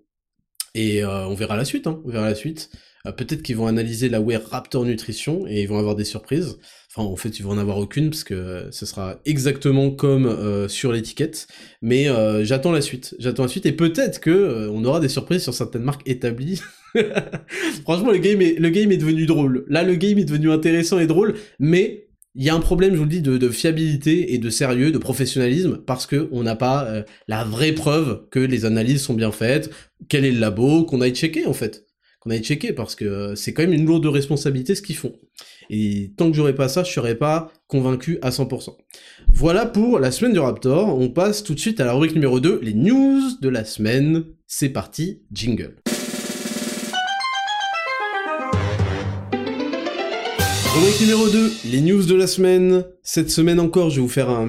et 0.75 1.05
on 1.05 1.35
verra 1.35 1.57
la 1.57 1.65
suite, 1.65 1.87
hein, 1.87 2.01
on 2.05 2.09
verra 2.09 2.29
la 2.29 2.35
suite. 2.35 2.71
Peut-être 3.05 3.43
qu'ils 3.43 3.57
vont 3.57 3.67
analyser 3.67 4.09
la 4.09 4.21
Wear 4.21 4.43
Raptor 4.43 4.85
Nutrition 4.85 5.47
et 5.47 5.63
ils 5.63 5.69
vont 5.69 5.79
avoir 5.79 5.95
des 5.95 6.05
surprises. 6.05 6.59
Enfin, 6.97 7.09
en 7.09 7.17
fait, 7.17 7.39
ils 7.41 7.43
vont 7.43 7.51
en 7.51 7.59
avoir 7.59 7.79
aucune 7.79 8.11
parce 8.11 8.23
que 8.23 8.69
ce 8.71 8.87
sera 8.87 9.19
exactement 9.25 9.91
comme 9.91 10.27
euh, 10.27 10.69
sur 10.69 10.93
l'étiquette. 10.93 11.49
Mais 11.83 12.09
euh, 12.09 12.45
j'attends 12.45 12.71
la 12.71 12.81
suite. 12.81 13.17
J'attends 13.19 13.43
la 13.43 13.49
suite 13.49 13.67
et 13.67 13.73
peut-être 13.73 14.21
que 14.21 14.31
euh, 14.31 14.71
on 14.71 14.85
aura 14.85 15.01
des 15.01 15.09
surprises 15.09 15.43
sur 15.43 15.55
certaines 15.55 15.83
marques 15.83 16.09
établies. 16.09 16.63
Franchement, 17.83 18.13
le 18.13 18.19
game 18.19 18.41
est 18.41 18.61
le 18.61 18.71
game 18.71 18.93
est 18.93 18.97
devenu 18.97 19.27
drôle. 19.27 19.65
Là, 19.69 19.83
le 19.83 19.97
game 19.97 20.19
est 20.19 20.25
devenu 20.25 20.53
intéressant 20.53 21.01
et 21.01 21.09
drôle, 21.09 21.35
mais 21.59 22.07
il 22.37 22.45
y 22.45 22.51
a 22.51 22.55
un 22.55 22.61
problème, 22.61 22.93
je 22.93 22.99
vous 22.99 23.05
le 23.05 23.11
dis, 23.11 23.23
de, 23.23 23.39
de 23.39 23.49
fiabilité 23.49 24.35
et 24.35 24.39
de 24.39 24.51
sérieux, 24.51 24.93
de 24.93 24.99
professionnalisme, 24.99 25.79
parce 25.79 26.07
que 26.07 26.29
on 26.33 26.43
n'a 26.43 26.57
pas 26.57 27.05
la 27.29 27.45
vraie 27.45 27.73
preuve 27.73 28.27
que 28.31 28.41
les 28.41 28.65
analyses 28.65 29.03
sont 29.03 29.15
bien 29.15 29.31
faites, 29.31 29.71
quel 30.09 30.25
est 30.25 30.33
le 30.33 30.41
labo, 30.41 30.85
qu'on 30.85 31.01
aille 31.01 31.15
checker 31.15 31.47
en 31.47 31.53
fait 31.53 31.85
qu'on 32.25 32.31
aille 32.31 32.43
checker 32.43 32.73
parce 32.73 32.95
que 32.95 33.35
c'est 33.35 33.53
quand 33.53 33.63
même 33.63 33.75
une 33.75 33.85
lourde 33.85 34.07
responsabilité 34.07 34.75
ce 34.75 34.83
qu'ils 34.83 34.97
font. 34.97 35.13
Et 35.71 36.13
tant 36.17 36.31
que 36.31 36.37
j'aurais 36.37 36.55
pas 36.55 36.69
ça, 36.69 36.85
je 36.85 36.93
serais 36.93 37.15
pas 37.15 37.53
convaincu 37.67 38.19
à 38.23 38.31
100%. 38.31 38.77
Voilà 39.33 39.67
pour 39.67 39.99
la 39.99 40.11
semaine 40.11 40.33
du 40.33 40.39
Raptor. 40.39 40.99
On 40.99 41.09
passe 41.09 41.43
tout 41.43 41.55
de 41.55 41.61
suite 41.61 41.81
à 41.81 41.85
la 41.85 41.93
rubrique 41.93 42.15
numéro 42.15 42.41
2, 42.41 42.61
les 42.63 42.75
news 42.75 43.21
de 43.41 43.49
la 43.49 43.65
semaine. 43.65 44.25
C'est 44.47 44.69
parti, 44.69 45.23
jingle. 45.33 45.77
Rubrique 50.75 51.01
numéro 51.03 51.29
2, 51.29 51.53
les 51.67 51.81
news 51.81 52.05
de 52.05 52.15
la 52.15 52.27
semaine. 52.27 52.85
Cette 53.05 53.31
semaine 53.31 53.61
encore, 53.61 53.91
je 53.91 53.97
vais 53.97 54.03
vous 54.03 54.09
faire 54.09 54.29
un, 54.29 54.47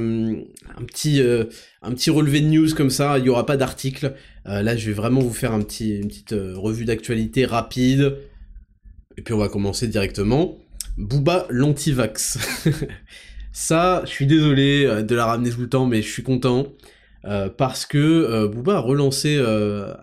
petit, 0.87 1.21
euh, 1.21 1.43
un 1.83 1.93
relevé 2.11 2.41
de 2.41 2.47
news 2.47 2.73
comme 2.75 2.89
ça, 2.89 3.19
il 3.19 3.23
n'y 3.25 3.29
aura 3.29 3.45
pas 3.45 3.57
d'article. 3.57 4.15
Euh, 4.47 4.63
là, 4.63 4.75
je 4.75 4.87
vais 4.87 4.93
vraiment 4.93 5.21
vous 5.21 5.33
faire 5.33 5.53
un 5.53 5.61
petit, 5.61 5.97
une 5.97 6.07
petite 6.07 6.33
euh, 6.33 6.57
revue 6.57 6.85
d'actualité 6.85 7.45
rapide. 7.45 8.17
Et 9.17 9.21
puis 9.21 9.35
on 9.35 9.37
va 9.37 9.49
commencer 9.49 9.87
directement. 9.87 10.57
Booba 10.97 11.45
l'antivax. 11.49 12.37
ça, 13.51 14.01
je 14.05 14.09
suis 14.09 14.27
désolé 14.27 15.03
de 15.03 15.15
la 15.15 15.25
ramener 15.25 15.49
tout 15.49 15.61
le 15.61 15.69
temps, 15.69 15.85
mais 15.85 16.01
je 16.01 16.09
suis 16.09 16.23
content. 16.23 16.73
parce 17.57 17.85
que 17.85 18.47
Booba 18.47 18.77
a 18.77 18.79
relancé. 18.79 19.37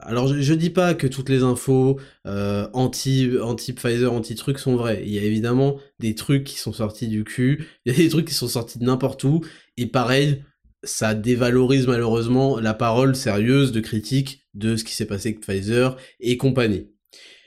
alors 0.03 0.27
je, 0.29 0.41
je, 0.41 0.55
dis 0.55 0.71
pas 0.71 0.95
que 0.95 1.07
toutes 1.07 1.29
les 1.29 1.43
infos 1.43 1.99
anti 2.25 3.31
anti 3.41 4.35
trucs 4.35 4.59
sont 4.59 4.77
vraies. 4.77 5.03
Il 5.05 5.13
y 5.13 5.19
a 5.19 5.23
évidemment 5.23 5.79
des 5.99 6.15
trucs 6.15 6.45
qui 6.45 6.59
sont 6.59 6.73
sortis 6.73 7.09
du 7.09 7.25
cul. 7.25 7.67
Il 7.85 7.93
y 7.93 7.95
a 7.95 7.99
des 7.99 8.09
trucs 8.09 8.27
qui 8.27 8.35
sont 8.35 8.49
sortis 8.49 8.79
de 8.79 8.85
n'importe 8.85 9.25
où. 9.25 9.41
Et 9.77 9.87
pareil, 9.87 10.43
ça 10.85 11.15
dévalorise 11.15 11.87
malheureusement 11.87 12.59
la 12.59 12.75
parole 12.75 13.15
sérieuse 13.15 13.73
de 13.73 13.81
critique 13.81 14.43
de 14.55 14.77
ce 14.77 14.85
qui 14.85 14.95
s'est 14.95 15.07
passé 15.07 15.31
avec 15.31 15.41
Pfizer 15.41 15.97
et 16.21 16.37
compagnie. 16.37 16.89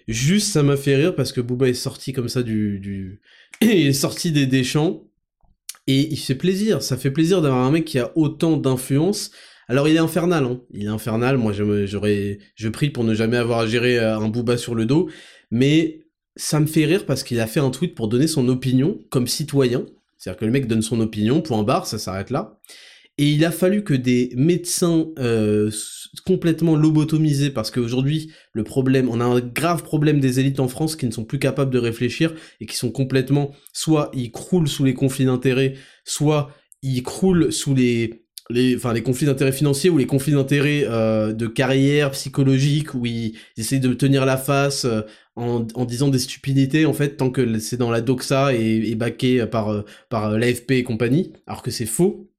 Juste, 0.07 0.51
ça 0.51 0.63
m'a 0.63 0.77
fait 0.77 0.95
rire 0.95 1.15
parce 1.15 1.31
que 1.31 1.41
Booba 1.41 1.67
est 1.67 1.73
sorti 1.73 2.13
comme 2.13 2.29
ça 2.29 2.43
du... 2.43 3.21
il 3.61 3.87
est 3.87 3.93
sorti 3.93 4.31
des, 4.31 4.63
champs 4.63 5.03
et 5.87 6.01
il 6.11 6.17
fait 6.17 6.35
plaisir. 6.35 6.81
Ça 6.81 6.97
fait 6.97 7.11
plaisir 7.11 7.41
d'avoir 7.41 7.65
un 7.65 7.71
mec 7.71 7.85
qui 7.85 7.99
a 7.99 8.11
autant 8.15 8.57
d'influence. 8.57 9.31
Alors 9.67 9.87
il 9.87 9.95
est 9.95 9.99
infernal, 9.99 10.45
hein. 10.45 10.61
Il 10.71 10.85
est 10.85 10.89
infernal. 10.89 11.37
Moi, 11.37 11.53
j'aurais, 11.53 12.39
je 12.55 12.69
prie 12.69 12.89
pour 12.89 13.03
ne 13.03 13.13
jamais 13.13 13.37
avoir 13.37 13.59
à 13.59 13.67
gérer 13.67 13.97
euh, 13.97 14.17
un 14.17 14.27
Booba 14.27 14.57
sur 14.57 14.75
le 14.75 14.85
dos. 14.85 15.09
Mais 15.51 16.01
ça 16.35 16.59
me 16.59 16.65
fait 16.65 16.85
rire 16.85 17.05
parce 17.05 17.23
qu'il 17.23 17.39
a 17.39 17.47
fait 17.47 17.59
un 17.59 17.69
tweet 17.69 17.95
pour 17.95 18.07
donner 18.07 18.27
son 18.27 18.47
opinion 18.49 18.99
comme 19.09 19.27
citoyen. 19.27 19.85
C'est-à-dire 20.17 20.39
que 20.39 20.45
le 20.45 20.51
mec 20.51 20.67
donne 20.67 20.81
son 20.81 20.99
opinion, 20.99 21.41
point 21.41 21.63
barre, 21.63 21.87
ça 21.87 21.99
s'arrête 21.99 22.29
là. 22.29 22.59
Et 23.17 23.31
il 23.31 23.45
a 23.45 23.51
fallu 23.51 23.83
que 23.83 23.93
des 23.93 24.31
médecins 24.35 25.07
euh, 25.19 25.71
complètement 26.25 26.75
lobotomisés, 26.75 27.49
parce 27.49 27.71
qu'aujourd'hui, 27.71 28.31
le 28.51 28.63
problème, 28.63 29.09
on 29.09 29.21
a 29.21 29.25
un 29.25 29.39
grave 29.39 29.83
problème 29.83 30.19
des 30.19 30.41
élites 30.41 30.59
en 30.59 30.67
France 30.67 30.97
qui 30.97 31.05
ne 31.05 31.11
sont 31.11 31.23
plus 31.23 31.39
capables 31.39 31.71
de 31.71 31.79
réfléchir 31.79 32.33
et 32.59 32.65
qui 32.65 32.75
sont 32.75 32.91
complètement, 32.91 33.51
soit 33.71 34.11
ils 34.13 34.31
croulent 34.31 34.67
sous 34.67 34.83
les 34.83 34.93
conflits 34.93 35.25
d'intérêts, 35.25 35.75
soit 36.03 36.51
ils 36.81 37.03
croulent 37.03 37.53
sous 37.53 37.73
les, 37.73 38.25
les, 38.49 38.75
enfin, 38.75 38.91
les 38.91 39.01
conflits 39.01 39.27
d'intérêts 39.27 39.53
financiers 39.53 39.89
ou 39.89 39.97
les 39.97 40.05
conflits 40.07 40.33
d'intérêts 40.33 40.83
euh, 40.85 41.31
de 41.31 41.47
carrière 41.47 42.11
psychologique 42.11 42.93
où 42.93 43.05
ils, 43.05 43.35
essayent 43.57 43.79
de 43.79 43.93
tenir 43.93 44.25
la 44.25 44.37
face 44.37 44.83
euh, 44.83 45.01
en, 45.37 45.65
en, 45.73 45.85
disant 45.85 46.09
des 46.09 46.19
stupidités 46.19 46.85
en 46.85 46.93
fait 46.93 47.17
tant 47.17 47.29
que 47.29 47.59
c'est 47.59 47.77
dans 47.77 47.91
la 47.91 48.01
doxa 48.01 48.53
et, 48.53 48.89
et 48.89 48.95
baqué 48.95 49.45
par, 49.47 49.69
euh, 49.69 49.81
par 50.09 50.37
l'AFP 50.37 50.71
et 50.71 50.83
compagnie, 50.83 51.31
alors 51.47 51.61
que 51.61 51.71
c'est 51.71 51.85
faux. 51.85 52.29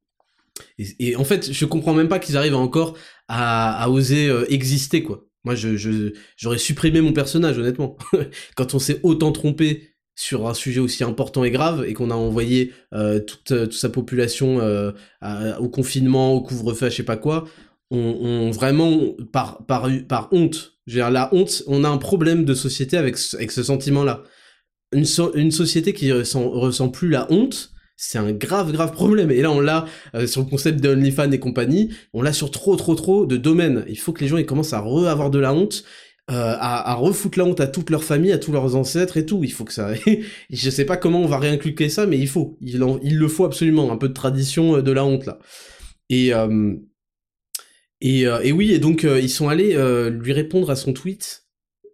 Et, 0.78 1.16
en 1.16 1.24
fait, 1.24 1.52
je 1.52 1.64
comprends 1.64 1.94
même 1.94 2.08
pas 2.08 2.18
qu'ils 2.18 2.36
arrivent 2.36 2.56
encore 2.56 2.96
à, 3.28 3.82
à 3.82 3.88
oser 3.88 4.28
euh, 4.28 4.44
exister, 4.50 5.02
quoi. 5.02 5.26
Moi, 5.44 5.54
j'aurais 5.54 6.58
supprimé 6.58 7.00
mon 7.00 7.12
personnage, 7.12 7.56
honnêtement. 7.56 7.96
Quand 8.56 8.74
on 8.74 8.80
s'est 8.80 8.98
autant 9.04 9.30
trompé 9.30 9.90
sur 10.16 10.48
un 10.48 10.54
sujet 10.54 10.80
aussi 10.80 11.04
important 11.04 11.44
et 11.44 11.52
grave 11.52 11.84
et 11.86 11.92
qu'on 11.92 12.10
a 12.10 12.14
envoyé 12.14 12.72
euh, 12.94 13.20
toute, 13.20 13.44
toute, 13.44 13.72
sa 13.72 13.88
population 13.88 14.58
euh, 14.60 14.90
au 15.60 15.68
confinement, 15.68 16.32
au 16.32 16.40
couvre-feu, 16.40 16.90
je 16.90 16.96
sais 16.96 17.02
pas 17.04 17.16
quoi, 17.16 17.44
on, 17.92 18.50
vraiment 18.50 19.14
par 19.30 20.28
honte, 20.32 20.72
la 20.86 21.32
honte, 21.32 21.62
on 21.68 21.84
a 21.84 21.88
un 21.88 21.98
problème 21.98 22.44
de 22.44 22.54
société 22.54 22.96
avec 22.96 23.16
ce 23.16 23.62
sentiment-là. 23.62 24.24
Une, 24.92 25.06
une 25.34 25.52
société 25.52 25.92
qui 25.92 26.10
ressent, 26.10 26.48
ressent 26.48 26.88
plus 26.88 27.08
la 27.08 27.30
honte, 27.30 27.72
c'est 27.96 28.18
un 28.18 28.32
grave 28.32 28.72
grave 28.72 28.92
problème. 28.92 29.30
Et 29.30 29.42
là 29.42 29.50
on 29.50 29.60
l'a 29.60 29.86
euh, 30.14 30.26
sur 30.26 30.42
le 30.42 30.46
concept 30.48 30.80
de 30.80 30.90
OnlyFans 30.90 31.32
et 31.32 31.40
compagnie 31.40 31.90
on 32.12 32.22
l'a 32.22 32.32
sur 32.32 32.50
trop 32.50 32.76
trop 32.76 32.94
trop 32.94 33.26
de 33.26 33.36
domaines. 33.36 33.84
Il 33.88 33.98
faut 33.98 34.12
que 34.12 34.20
les 34.20 34.28
gens 34.28 34.36
ils 34.36 34.46
commencent 34.46 34.74
à 34.74 34.80
re-avoir 34.80 35.30
de 35.30 35.38
la 35.38 35.52
honte 35.54 35.84
euh, 36.30 36.56
à, 36.58 36.90
à 36.90 36.94
refoutre 36.94 37.38
la 37.38 37.44
honte 37.44 37.60
à 37.60 37.68
toute 37.68 37.88
leur 37.90 38.02
famille 38.04 38.32
à 38.32 38.38
tous 38.38 38.52
leurs 38.52 38.76
ancêtres 38.76 39.16
et 39.16 39.24
tout. 39.26 39.42
Il 39.44 39.52
faut 39.52 39.64
que 39.64 39.72
ça 39.72 39.92
je 40.50 40.70
sais 40.70 40.84
pas 40.84 40.96
comment 40.96 41.20
on 41.22 41.26
va 41.26 41.38
réinculquer 41.38 41.88
ça 41.88 42.06
mais 42.06 42.18
il 42.18 42.28
faut. 42.28 42.58
Il, 42.60 42.84
il 43.02 43.16
le 43.16 43.28
faut 43.28 43.44
absolument. 43.44 43.90
Un 43.92 43.96
peu 43.96 44.08
de 44.08 44.14
tradition 44.14 44.76
euh, 44.76 44.82
de 44.82 44.92
la 44.92 45.04
honte 45.04 45.26
là. 45.26 45.38
Et 46.10 46.34
euh, 46.34 46.74
et, 48.02 48.22
et 48.22 48.52
oui 48.52 48.72
et 48.72 48.78
donc 48.78 49.04
ils 49.04 49.30
sont 49.30 49.48
allés 49.48 49.74
lui 50.10 50.34
répondre 50.34 50.70
à 50.70 50.76
son 50.76 50.92
tweet 50.92 51.45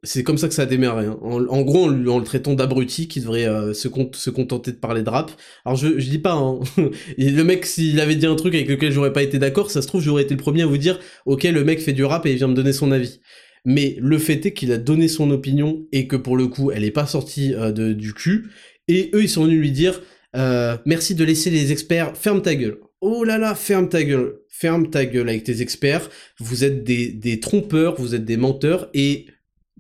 c'est 0.05 0.25
comme 0.25 0.39
ça 0.39 0.49
que 0.49 0.55
ça 0.55 0.63
a 0.63 0.67
démarré. 0.67 1.07
Hein. 1.07 1.19
En, 1.23 1.63
gros, 1.63 1.87
en, 1.87 2.19
le 2.19 2.25
traitant 2.25 2.55
d'abruti 2.55 3.07
qui 3.07 3.21
devrait 3.21 3.47
euh, 3.47 3.73
se, 3.73 3.89
se, 4.15 4.31
contenter 4.31 4.73
de 4.73 4.77
parler 4.77 5.03
de 5.03 5.11
rap. 5.11 5.31
Alors 5.65 5.77
je, 5.77 5.99
je 5.99 6.11
dis 6.11 6.19
pas, 6.19 6.33
hein. 6.33 6.61
le 7.19 7.43
mec 7.43 7.67
s'il 7.67 8.01
avait 8.01 8.17
dit 8.17 8.27
un 8.27 8.35
truc 8.35 8.55
avec 8.55 8.69
lequel 8.69 8.91
j'aurais 8.91 9.13
pas 9.13 9.23
été 9.23 9.39
d'accord, 9.39 9.71
ça 9.71 9.81
se 9.81 9.87
trouve 9.87 10.03
j'aurais 10.03 10.25
été 10.25 10.35
le 10.35 10.41
premier 10.41 10.63
à 10.63 10.67
vous 10.67 10.79
dire, 10.79 10.99
ok 11.27 11.45
le 11.45 11.65
mec 11.65 11.81
fait 11.81 11.93
du 11.93 12.05
rap 12.05 12.27
et 12.27 12.33
il 12.33 12.37
vient 12.37 12.49
me 12.49 12.55
donner 12.55 12.73
son 12.73 12.91
avis. 12.91 13.21
Mais 13.65 13.97
le 14.01 14.19
fait 14.19 14.45
est 14.45 14.53
qu'il 14.53 14.73
a 14.73 14.79
donné 14.79 15.07
son 15.07 15.31
opinion 15.31 15.87
et 15.93 16.09
que 16.09 16.17
pour 16.17 16.37
le 16.37 16.49
coup 16.49 16.73
elle 16.73 16.83
est 16.83 16.91
pas 16.91 17.07
sortie 17.07 17.55
euh, 17.55 17.71
de, 17.71 17.93
du 17.93 18.13
cul. 18.13 18.51
Et 18.89 19.11
eux 19.15 19.23
ils 19.23 19.29
sont 19.29 19.45
venus 19.45 19.61
lui 19.61 19.71
dire, 19.71 20.03
euh, 20.35 20.77
merci 20.85 21.15
de 21.15 21.25
laisser 21.25 21.51
les 21.51 21.71
experts, 21.71 22.17
ferme 22.17 22.43
ta 22.43 22.57
gueule. 22.57 22.79
Oh 23.01 23.23
là 23.23 23.39
là, 23.39 23.55
ferme 23.55 23.89
ta 23.89 24.03
gueule, 24.03 24.35
ferme 24.49 24.91
ta 24.91 25.05
gueule 25.05 25.29
avec 25.29 25.45
tes 25.45 25.61
experts. 25.61 26.09
Vous 26.39 26.65
êtes 26.65 26.83
des, 26.83 27.09
des 27.09 27.39
trompeurs, 27.39 28.01
vous 28.01 28.17
êtes 28.17 28.25
des 28.25 28.37
menteurs 28.37 28.89
et 28.95 29.27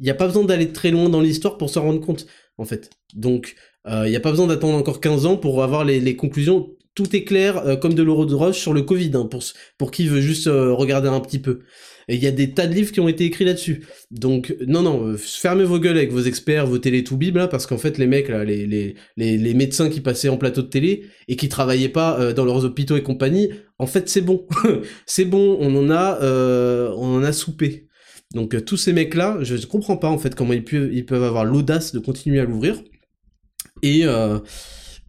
n'y 0.04 0.10
a 0.10 0.14
pas 0.14 0.26
besoin 0.26 0.44
d'aller 0.44 0.72
très 0.72 0.90
loin 0.90 1.08
dans 1.08 1.20
l'histoire 1.20 1.58
pour 1.58 1.70
se 1.70 1.78
rendre 1.78 2.00
compte, 2.00 2.26
en 2.58 2.64
fait. 2.64 2.90
Donc, 3.14 3.54
il 3.86 3.92
euh, 3.92 4.08
n'y 4.08 4.16
a 4.16 4.20
pas 4.20 4.30
besoin 4.30 4.46
d'attendre 4.46 4.76
encore 4.76 5.00
15 5.00 5.26
ans 5.26 5.36
pour 5.36 5.62
avoir 5.62 5.84
les, 5.84 6.16
conclusions. 6.16 6.70
Tout 6.94 7.16
est 7.16 7.24
clair, 7.24 7.58
euh, 7.66 7.76
comme 7.76 7.94
de 7.94 8.02
l'euro 8.02 8.26
de 8.26 8.34
roche 8.34 8.58
sur 8.58 8.74
le 8.74 8.82
Covid, 8.82 9.10
hein, 9.14 9.28
pour, 9.78 9.90
qui 9.90 10.06
veut 10.06 10.20
juste 10.20 10.46
euh, 10.46 10.72
regarder 10.72 11.08
un 11.08 11.20
petit 11.20 11.38
peu. 11.38 11.60
Il 12.08 12.22
y 12.22 12.26
a 12.26 12.32
des 12.32 12.52
tas 12.52 12.66
de 12.66 12.74
livres 12.74 12.90
qui 12.90 13.00
ont 13.00 13.08
été 13.08 13.24
écrits 13.24 13.44
là-dessus. 13.44 13.86
Donc, 14.10 14.56
non, 14.66 14.82
non, 14.82 15.16
fermez 15.16 15.64
vos 15.64 15.78
gueules 15.78 15.96
avec 15.96 16.10
vos 16.10 16.20
experts, 16.20 16.66
vos 16.66 16.78
télé-tout-bib, 16.78 17.36
là, 17.36 17.46
parce 17.46 17.66
qu'en 17.66 17.78
fait, 17.78 17.96
les 17.96 18.08
mecs, 18.08 18.28
les, 18.28 19.54
médecins 19.54 19.88
qui 19.88 20.00
passaient 20.00 20.28
en 20.28 20.36
plateau 20.36 20.62
de 20.62 20.66
télé 20.66 21.06
et 21.28 21.36
qui 21.36 21.48
travaillaient 21.48 21.88
pas 21.88 22.32
dans 22.32 22.44
leurs 22.44 22.64
hôpitaux 22.64 22.96
et 22.96 23.04
compagnie, 23.04 23.50
en 23.78 23.86
fait, 23.86 24.08
c'est 24.08 24.20
bon. 24.20 24.46
c'est 25.06 25.24
bon, 25.24 25.56
on 25.60 25.76
en 25.76 27.22
a 27.22 27.32
soupé. 27.32 27.86
Donc 28.34 28.54
euh, 28.54 28.60
tous 28.60 28.76
ces 28.76 28.92
mecs-là, 28.92 29.38
je 29.42 29.56
comprends 29.66 29.96
pas 29.96 30.08
en 30.08 30.18
fait 30.18 30.34
comment 30.34 30.52
ils 30.52 30.64
peuvent, 30.64 30.90
ils 30.92 31.06
peuvent 31.06 31.22
avoir 31.24 31.44
l'audace 31.44 31.92
de 31.92 31.98
continuer 31.98 32.40
à 32.40 32.44
l'ouvrir. 32.44 32.82
Et, 33.82 34.02
euh, 34.04 34.38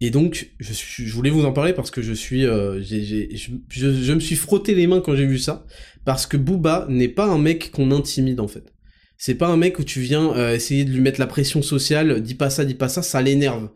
et 0.02 0.10
donc, 0.12 0.52
je, 0.60 0.74
suis- 0.74 1.06
je 1.06 1.14
voulais 1.14 1.30
vous 1.30 1.46
en 1.46 1.54
parler 1.54 1.74
parce 1.74 1.92
que 1.92 2.02
je 2.02 2.14
suis, 2.14 2.46
euh, 2.46 2.82
je, 2.84 3.52
je- 3.70 4.14
me 4.14 4.20
suis 4.20 4.36
frotté 4.36 4.76
les 4.76 4.88
mains 4.88 5.02
quand 5.02 5.16
j'ai 5.16 5.26
vu 5.26 5.38
ça, 5.40 5.66
parce 6.06 6.26
que 6.28 6.38
Booba 6.38 6.86
n'est 6.90 7.10
pas 7.10 7.26
un 7.28 7.38
mec 7.38 7.72
qu'on 7.72 7.92
intimide 7.92 8.40
en 8.40 8.48
fait. 8.48 8.74
C'est 9.18 9.36
pas 9.36 9.48
un 9.48 9.58
mec 9.58 9.80
où 9.80 9.84
tu 9.84 10.02
viens 10.02 10.36
euh, 10.36 10.56
essayer 10.56 10.86
de 10.86 10.92
lui 10.92 11.02
mettre 11.02 11.20
la 11.20 11.28
pression 11.28 11.62
sociale, 11.62 12.22
dis 12.22 12.36
pas 12.36 12.50
ça, 12.50 12.66
dis 12.66 12.76
pas 12.76 12.90
ça, 12.90 13.02
ça 13.04 13.22
l'énerve. 13.22 13.70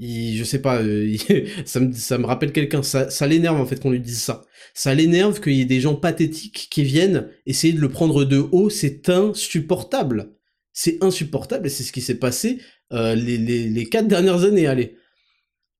Je 0.00 0.44
sais 0.44 0.60
pas, 0.62 0.82
euh, 0.82 1.14
ça, 1.66 1.80
me, 1.80 1.92
ça 1.92 2.18
me 2.18 2.26
rappelle 2.26 2.52
quelqu'un, 2.52 2.82
ça, 2.82 3.10
ça 3.10 3.26
l'énerve 3.26 3.60
en 3.60 3.66
fait 3.66 3.80
qu'on 3.80 3.90
lui 3.90 4.00
dise 4.00 4.20
ça. 4.22 4.42
Ça 4.78 4.94
l'énerve 4.94 5.40
qu'il 5.40 5.54
y 5.54 5.60
ait 5.60 5.64
des 5.64 5.80
gens 5.80 5.96
pathétiques 5.96 6.68
qui 6.70 6.84
viennent 6.84 7.28
essayer 7.46 7.72
de 7.72 7.80
le 7.80 7.88
prendre 7.88 8.24
de 8.24 8.38
haut, 8.38 8.70
c'est 8.70 9.08
insupportable. 9.08 10.36
C'est 10.72 11.02
insupportable 11.02 11.66
et 11.66 11.68
c'est 11.68 11.82
ce 11.82 11.90
qui 11.90 12.00
s'est 12.00 12.20
passé 12.20 12.60
euh, 12.92 13.16
les, 13.16 13.88
quatre 13.90 14.06
dernières 14.06 14.44
années, 14.44 14.68
allez. 14.68 14.94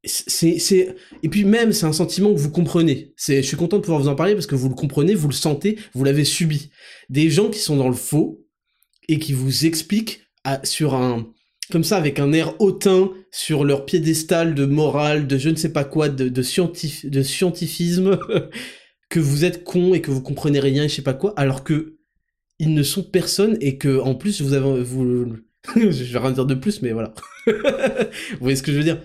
Et 0.03 1.29
puis 1.31 1.45
même, 1.45 1.73
c'est 1.73 1.87
un 1.87 1.93
sentiment 1.93 2.35
que 2.35 2.41
vous 2.41 2.51
comprenez. 2.51 3.15
Je 3.25 3.41
suis 3.41 3.57
content 3.57 3.77
de 3.77 3.83
pouvoir 3.83 4.01
vous 4.01 4.09
en 4.09 4.17
parler 4.17 4.35
parce 4.35 4.49
que 4.49 4.57
vous 4.57 4.69
le 4.69 4.75
comprenez, 4.75 5.15
vous 5.15 5.29
le 5.29 5.33
sentez, 5.33 5.79
vous 5.95 6.03
l'avez 6.03 6.25
subi. 6.25 6.73
Des 7.09 7.31
gens 7.31 7.51
qui 7.51 7.61
sont 7.61 7.77
dans 7.77 7.89
le 7.89 7.95
faux 7.95 8.45
et 9.07 9.21
qui 9.21 9.33
vous 9.33 9.65
expliquent 9.65 10.23
sur 10.65 10.95
un... 10.95 11.33
Comme 11.71 11.85
ça, 11.85 11.99
avec 11.99 12.19
un 12.19 12.33
air 12.33 12.61
hautain, 12.61 13.13
sur 13.31 13.63
leur 13.63 13.85
piédestal 13.85 14.57
de 14.57 14.65
morale, 14.65 15.29
de 15.29 15.39
je 15.39 15.51
ne 15.51 15.57
sais 15.57 15.73
pas 15.73 15.85
quoi, 15.85 16.09
de, 16.09 16.29
de, 16.29 16.43
scientif- 16.43 17.09
de 17.09 17.23
scientifisme, 17.23 18.19
que 19.09 19.21
vous 19.21 19.45
êtes 19.45 19.65
con 19.65 19.95
et 19.95 20.01
que 20.01 20.11
vous 20.11 20.23
comprenez 20.23 20.61
rien 20.61 20.85
et 20.85 20.89
je 20.89 20.97
sais 20.97 21.03
pas 21.03 21.15
quoi, 21.15 21.33
alors 21.37 21.65
que 21.65 21.99
ils 22.59 22.75
ne 22.75 22.83
sont 22.83 23.03
personne 23.03 23.57
et 23.61 23.79
que 23.79 24.01
en 24.01 24.15
plus 24.15 24.43
vous 24.43 24.53
avez 24.53 24.83
vous 24.83 25.37
je 25.77 26.05
vais 26.05 26.19
rien 26.19 26.33
dire 26.33 26.47
de 26.47 26.55
plus 26.55 26.83
mais 26.83 26.93
voilà. 26.93 27.15
Vous 27.47 28.41
voyez 28.41 28.57
ce 28.57 28.63
que 28.63 28.73
je 28.73 28.79
veux 28.79 28.85
dire? 28.85 29.03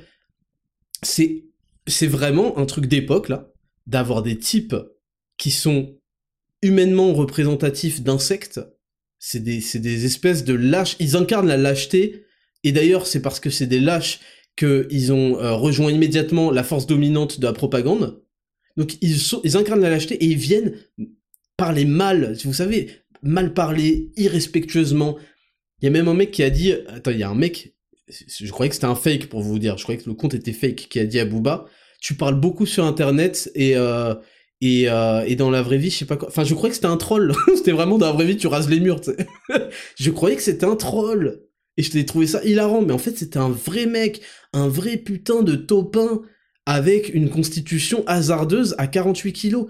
C'est 1.01 1.45
c'est 1.87 2.07
vraiment 2.07 2.57
un 2.57 2.65
truc 2.65 2.85
d'époque 2.85 3.29
là 3.29 3.51
d'avoir 3.87 4.23
des 4.23 4.37
types 4.37 4.75
qui 5.37 5.51
sont 5.51 5.97
humainement 6.61 7.13
représentatifs 7.13 8.01
d'insectes. 8.01 8.61
C'est 9.19 9.43
des 9.43 9.61
c'est 9.61 9.79
des 9.79 10.05
espèces 10.05 10.43
de 10.43 10.53
lâches. 10.53 10.95
Ils 10.99 11.15
incarnent 11.15 11.47
la 11.47 11.57
lâcheté 11.57 12.25
et 12.63 12.71
d'ailleurs 12.71 13.07
c'est 13.07 13.21
parce 13.21 13.39
que 13.39 13.49
c'est 13.49 13.67
des 13.67 13.79
lâches 13.79 14.19
que 14.55 14.87
ils 14.91 15.11
ont 15.11 15.39
euh, 15.39 15.53
rejoint 15.53 15.91
immédiatement 15.91 16.51
la 16.51 16.63
force 16.63 16.85
dominante 16.85 17.39
de 17.39 17.45
la 17.45 17.53
propagande 17.53 18.22
donc 18.77 18.97
ils, 19.01 19.17
sont, 19.17 19.41
incarnent 19.55 19.81
la 19.81 19.89
lâcheté 19.89 20.15
et 20.15 20.25
ils 20.25 20.37
viennent 20.37 20.73
parler 21.57 21.85
mal, 21.85 22.35
vous 22.43 22.53
savez, 22.53 22.89
mal 23.21 23.53
parler, 23.53 24.11
irrespectueusement. 24.17 25.17
Il 25.81 25.85
y 25.85 25.87
a 25.87 25.91
même 25.91 26.07
un 26.07 26.13
mec 26.13 26.31
qui 26.31 26.43
a 26.43 26.49
dit, 26.49 26.73
attends, 26.87 27.11
il 27.11 27.19
y 27.19 27.23
a 27.23 27.29
un 27.29 27.35
mec, 27.35 27.75
je 28.07 28.49
croyais 28.51 28.69
que 28.69 28.75
c'était 28.75 28.87
un 28.87 28.95
fake 28.95 29.27
pour 29.27 29.41
vous 29.41 29.59
dire, 29.59 29.77
je 29.77 29.83
croyais 29.83 30.01
que 30.01 30.09
le 30.09 30.15
compte 30.15 30.33
était 30.33 30.53
fake, 30.53 30.87
qui 30.89 30.99
a 30.99 31.05
dit 31.05 31.19
à 31.19 31.25
Booba, 31.25 31.65
tu 32.01 32.15
parles 32.15 32.39
beaucoup 32.39 32.65
sur 32.65 32.83
internet 32.85 33.51
et, 33.55 33.77
euh, 33.77 34.15
euh, 34.63 35.23
et 35.25 35.35
dans 35.35 35.49
la 35.49 35.61
vraie 35.61 35.77
vie, 35.77 35.89
je 35.89 35.97
sais 35.97 36.05
pas 36.05 36.17
quoi. 36.17 36.29
Enfin, 36.29 36.43
je 36.43 36.53
croyais 36.53 36.69
que 36.69 36.75
c'était 36.75 36.87
un 36.87 36.97
troll. 36.97 37.33
c'était 37.55 37.71
vraiment 37.71 37.97
dans 37.97 38.07
la 38.07 38.11
vraie 38.13 38.25
vie, 38.25 38.37
tu 38.37 38.47
rases 38.47 38.69
les 38.69 38.79
murs, 38.79 39.01
je 39.99 40.09
croyais 40.09 40.35
que 40.35 40.41
c'était 40.41 40.65
un 40.65 40.75
troll. 40.75 41.41
Et 41.75 41.81
je 41.81 41.89
t'ai 41.89 42.05
trouvé 42.05 42.27
ça 42.27 42.43
hilarant, 42.43 42.81
mais 42.81 42.93
en 42.93 42.99
fait, 42.99 43.17
c'était 43.17 43.39
un 43.39 43.49
vrai 43.49 43.87
mec, 43.87 44.21
un 44.53 44.67
vrai 44.67 44.97
putain 44.97 45.41
de 45.41 45.55
topin 45.55 46.21
avec 46.65 47.13
une 47.13 47.29
constitution 47.29 48.03
hasardeuse 48.07 48.75
à 48.77 48.87
48 48.87 49.33
kilos. 49.33 49.67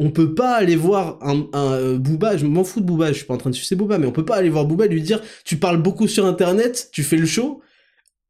On 0.00 0.10
peut 0.10 0.34
pas 0.34 0.54
aller 0.56 0.76
voir 0.76 1.18
un, 1.22 1.46
un 1.52 1.72
euh, 1.72 1.98
Booba, 1.98 2.36
je 2.36 2.46
m'en 2.46 2.64
fous 2.64 2.80
de 2.80 2.86
Booba, 2.86 3.08
je 3.12 3.18
suis 3.18 3.26
pas 3.26 3.34
en 3.34 3.38
train 3.38 3.50
de 3.50 3.54
sucer 3.54 3.76
Booba, 3.76 3.98
mais 3.98 4.06
on 4.06 4.12
peut 4.12 4.24
pas 4.24 4.36
aller 4.36 4.50
voir 4.50 4.64
Booba 4.66 4.86
et 4.86 4.88
lui 4.88 5.02
dire 5.02 5.20
tu 5.44 5.56
parles 5.56 5.80
beaucoup 5.80 6.08
sur 6.08 6.26
internet, 6.26 6.88
tu 6.92 7.02
fais 7.04 7.16
le 7.16 7.26
show. 7.26 7.62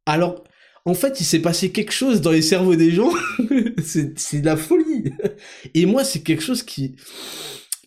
Alors, 0.07 0.45
en 0.85 0.95
fait, 0.95 1.21
il 1.21 1.25
s'est 1.25 1.41
passé 1.41 1.73
quelque 1.73 1.93
chose 1.93 2.21
dans 2.21 2.31
les 2.31 2.43
cerveaux 2.43 2.77
des 2.77 2.91
gens, 2.91 3.11
c'est 3.85 4.41
de 4.41 4.45
la 4.47 4.57
folie. 4.57 5.05
Et 5.73 5.87
moi, 5.87 6.05
c'est 6.05 6.21
quelque 6.21 6.43
chose 6.43 6.63
qui, 6.63 6.97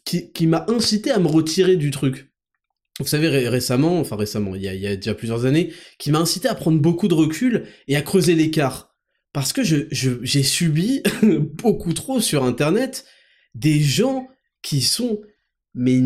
qui, 0.06 0.32
qui 0.32 0.48
m'a 0.48 0.66
incité 0.70 1.12
à 1.12 1.20
me 1.20 1.28
retirer 1.28 1.76
du 1.76 1.92
truc. 1.92 2.30
Vous 3.00 3.06
savez, 3.08 3.28
ré- 3.30 3.48
récemment, 3.50 4.00
enfin 4.00 4.16
récemment, 4.16 4.56
il 4.56 4.64
y, 4.64 4.68
a, 4.68 4.74
y 4.74 5.10
a 5.10 5.14
plusieurs 5.14 5.46
années, 5.46 5.72
qui 6.00 6.12
m'a 6.12 6.20
incité 6.20 6.48
à 6.48 6.56
prendre 6.56 6.80
beaucoup 6.80 7.08
de 7.08 7.14
recul 7.14 7.66
et 7.88 7.96
à 7.96 8.02
creuser 8.02 8.34
l'écart. 8.34 8.87
Parce 9.38 9.54
que 9.54 9.64
je, 9.64 9.86
je, 9.92 10.14
j'ai 10.24 10.42
subi 10.42 11.04
beaucoup 11.62 11.94
trop 11.94 12.20
sur 12.20 12.44
Internet 12.44 13.06
des 13.54 13.80
gens 13.80 14.28
qui 14.64 14.82
sont 14.82 15.22
mais 15.76 16.02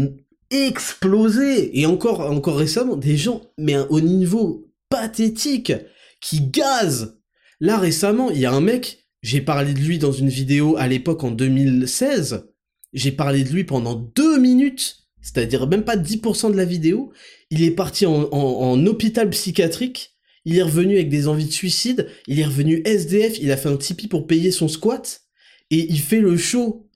explosés 0.49 1.79
et 1.79 1.85
encore 1.85 2.29
encore 2.29 2.57
récemment 2.57 2.97
des 2.97 3.15
gens 3.15 3.41
mais 3.57 3.77
au 3.87 4.01
niveau 4.01 4.69
pathétique 4.89 5.71
qui 6.19 6.41
gazent. 6.41 7.21
Là 7.61 7.77
récemment, 7.77 8.31
il 8.31 8.39
y 8.39 8.45
a 8.45 8.51
un 8.51 8.59
mec, 8.59 9.07
j'ai 9.21 9.39
parlé 9.39 9.73
de 9.73 9.79
lui 9.79 9.97
dans 9.97 10.11
une 10.11 10.27
vidéo 10.27 10.75
à 10.75 10.89
l'époque 10.89 11.23
en 11.23 11.31
2016. 11.31 12.49
J'ai 12.91 13.13
parlé 13.13 13.45
de 13.45 13.49
lui 13.53 13.63
pendant 13.63 13.95
deux 13.95 14.39
minutes, 14.39 15.07
c'est-à-dire 15.21 15.67
même 15.67 15.85
pas 15.85 15.95
10% 15.95 16.51
de 16.51 16.57
la 16.57 16.65
vidéo. 16.65 17.13
Il 17.49 17.63
est 17.63 17.71
parti 17.71 18.05
en 18.05 18.85
hôpital 18.85 19.29
psychiatrique. 19.29 20.17
Il 20.45 20.57
est 20.57 20.63
revenu 20.63 20.95
avec 20.95 21.09
des 21.09 21.27
envies 21.27 21.45
de 21.45 21.51
suicide. 21.51 22.07
Il 22.27 22.39
est 22.39 22.45
revenu 22.45 22.81
SDF. 22.85 23.39
Il 23.39 23.51
a 23.51 23.57
fait 23.57 23.69
un 23.69 23.77
Tipeee 23.77 24.07
pour 24.07 24.27
payer 24.27 24.51
son 24.51 24.67
squat. 24.67 25.21
Et 25.69 25.87
il 25.89 25.99
fait 25.99 26.19
le 26.19 26.37
show 26.37 26.89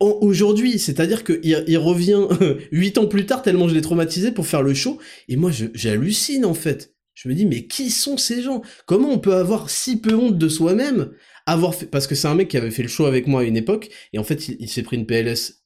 aujourd'hui. 0.00 0.78
C'est-à-dire 0.78 1.24
qu'il 1.24 1.40
il 1.42 1.78
revient 1.78 2.28
huit 2.72 2.98
ans 2.98 3.06
plus 3.06 3.26
tard, 3.26 3.42
tellement 3.42 3.68
je 3.68 3.74
l'ai 3.74 3.80
traumatisé 3.80 4.32
pour 4.32 4.46
faire 4.46 4.62
le 4.62 4.74
show. 4.74 4.98
Et 5.28 5.36
moi, 5.36 5.50
j'hallucine 5.74 6.44
en 6.44 6.54
fait. 6.54 6.94
Je 7.14 7.28
me 7.28 7.34
dis, 7.34 7.46
mais 7.46 7.66
qui 7.66 7.90
sont 7.90 8.16
ces 8.16 8.42
gens? 8.42 8.62
Comment 8.86 9.10
on 9.10 9.18
peut 9.18 9.34
avoir 9.34 9.70
si 9.70 10.00
peu 10.00 10.14
honte 10.14 10.36
de 10.36 10.48
soi-même? 10.48 11.12
Avoir. 11.46 11.74
Parce 11.90 12.06
que 12.06 12.14
c'est 12.14 12.26
un 12.26 12.34
mec 12.34 12.48
qui 12.48 12.56
avait 12.56 12.72
fait 12.72 12.82
le 12.82 12.88
show 12.88 13.06
avec 13.06 13.28
moi 13.28 13.42
à 13.42 13.44
une 13.44 13.56
époque, 13.56 13.90
et 14.12 14.18
en 14.18 14.24
fait, 14.24 14.48
il 14.48 14.68
s'est 14.68 14.82
pris 14.82 14.96
une 14.96 15.06
PLS 15.06 15.64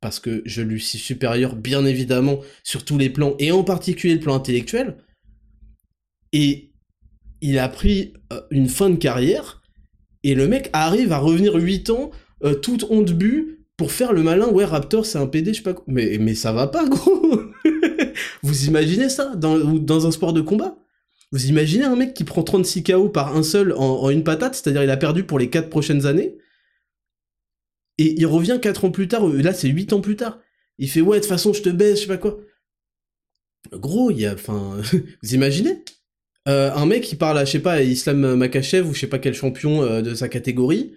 parce 0.00 0.20
que 0.20 0.42
je 0.46 0.62
lui 0.62 0.80
suis 0.80 0.98
supérieur, 0.98 1.56
bien 1.56 1.84
évidemment, 1.84 2.40
sur 2.62 2.84
tous 2.84 2.98
les 2.98 3.10
plans, 3.10 3.34
et 3.38 3.50
en 3.50 3.64
particulier 3.64 4.14
le 4.14 4.20
plan 4.20 4.34
intellectuel. 4.34 4.96
Et 6.32 6.72
il 7.40 7.58
a 7.58 7.68
pris 7.68 8.14
euh, 8.32 8.40
une 8.50 8.68
fin 8.68 8.90
de 8.90 8.96
carrière, 8.96 9.62
et 10.22 10.34
le 10.34 10.48
mec 10.48 10.70
arrive 10.72 11.12
à 11.12 11.18
revenir 11.18 11.54
8 11.54 11.90
ans, 11.90 12.10
euh, 12.44 12.54
toute 12.54 12.84
honte 12.90 13.12
bu, 13.12 13.66
pour 13.76 13.92
faire 13.92 14.12
le 14.12 14.22
malin, 14.22 14.48
ouais, 14.48 14.64
Raptor, 14.64 15.06
c'est 15.06 15.18
un 15.18 15.26
PD, 15.26 15.52
je 15.52 15.58
sais 15.58 15.62
pas 15.62 15.74
quoi. 15.74 15.84
Mais, 15.86 16.34
ça 16.34 16.52
va 16.52 16.66
pas, 16.66 16.84
gros. 16.88 17.40
Vous 18.42 18.66
imaginez 18.66 19.08
ça 19.08 19.36
dans, 19.36 20.06
un 20.06 20.10
sport 20.10 20.32
de 20.32 20.40
combat? 20.40 20.76
Vous 21.30 21.46
imaginez 21.46 21.84
un 21.84 21.94
mec 21.94 22.14
qui 22.14 22.24
prend 22.24 22.42
36 22.42 22.82
KO 22.82 23.08
par 23.08 23.36
un 23.36 23.42
seul 23.42 23.72
en, 23.74 24.02
en 24.02 24.10
une 24.10 24.24
patate, 24.24 24.54
c'est-à-dire 24.54 24.82
il 24.82 24.90
a 24.90 24.96
perdu 24.96 25.24
pour 25.24 25.38
les 25.38 25.50
4 25.50 25.68
prochaines 25.68 26.06
années, 26.06 26.38
et 27.98 28.14
il 28.18 28.26
revient 28.26 28.58
4 28.60 28.86
ans 28.86 28.90
plus 28.90 29.08
tard, 29.08 29.28
euh, 29.28 29.42
là 29.42 29.52
c'est 29.52 29.68
8 29.68 29.92
ans 29.92 30.00
plus 30.00 30.16
tard, 30.16 30.40
il 30.78 30.88
fait 30.88 31.00
ouais, 31.00 31.18
de 31.18 31.22
toute 31.22 31.28
façon 31.28 31.52
je 31.52 31.62
te 31.62 31.68
baisse, 31.68 31.98
je 31.98 32.02
sais 32.02 32.08
pas 32.08 32.16
quoi. 32.16 32.38
Gros, 33.72 34.10
il 34.10 34.20
y 34.20 34.26
a, 34.26 34.34
enfin, 34.34 34.80
vous 35.22 35.34
imaginez? 35.34 35.84
Euh, 36.48 36.72
Un 36.72 36.86
mec 36.86 37.02
qui 37.02 37.16
parle 37.16 37.38
à, 37.38 37.44
je 37.44 37.52
sais 37.52 37.60
pas, 37.60 37.82
Islam 37.82 38.34
Makachev 38.36 38.88
ou 38.88 38.94
je 38.94 39.00
sais 39.00 39.06
pas 39.06 39.18
quel 39.18 39.34
champion 39.34 39.82
euh, 39.82 40.02
de 40.02 40.14
sa 40.14 40.28
catégorie, 40.28 40.94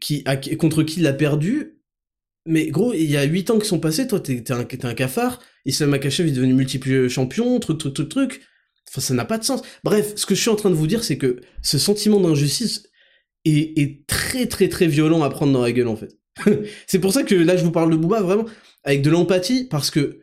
qui, 0.00 0.24
contre 0.58 0.82
qui 0.82 1.00
il 1.00 1.06
a 1.06 1.12
perdu, 1.12 1.78
mais 2.46 2.68
gros, 2.68 2.92
il 2.92 3.10
y 3.10 3.16
a 3.16 3.24
8 3.24 3.50
ans 3.50 3.58
qui 3.58 3.66
sont 3.68 3.80
passés, 3.80 4.06
toi 4.06 4.20
t'es 4.20 4.42
un, 4.52 4.60
un 4.60 4.94
cafard, 4.94 5.40
Islam 5.64 5.90
Makachev 5.90 6.28
est 6.28 6.32
devenu 6.32 6.54
multiple 6.54 7.08
champion, 7.08 7.58
truc, 7.60 7.78
truc, 7.78 7.94
truc, 7.94 8.08
truc. 8.08 8.42
Enfin, 8.90 9.02
ça 9.02 9.14
n'a 9.14 9.26
pas 9.26 9.36
de 9.36 9.44
sens. 9.44 9.60
Bref, 9.84 10.14
ce 10.16 10.24
que 10.24 10.34
je 10.34 10.40
suis 10.40 10.48
en 10.48 10.56
train 10.56 10.70
de 10.70 10.74
vous 10.74 10.86
dire, 10.86 11.04
c'est 11.04 11.18
que 11.18 11.40
ce 11.62 11.78
sentiment 11.78 12.20
d'injustice 12.20 12.84
est, 13.44 13.78
est 13.78 14.06
très, 14.06 14.46
très, 14.46 14.68
très 14.68 14.86
violent 14.86 15.22
à 15.22 15.28
prendre 15.28 15.52
dans 15.52 15.60
la 15.60 15.72
gueule, 15.72 15.88
en 15.88 15.96
fait. 15.96 16.16
c'est 16.86 16.98
pour 16.98 17.12
ça 17.12 17.22
que 17.22 17.34
là, 17.34 17.58
je 17.58 17.64
vous 17.64 17.70
parle 17.70 17.90
de 17.90 17.96
Booba 17.96 18.22
vraiment 18.22 18.46
avec 18.84 19.02
de 19.02 19.10
l'empathie, 19.10 19.66
parce 19.68 19.90
que 19.90 20.20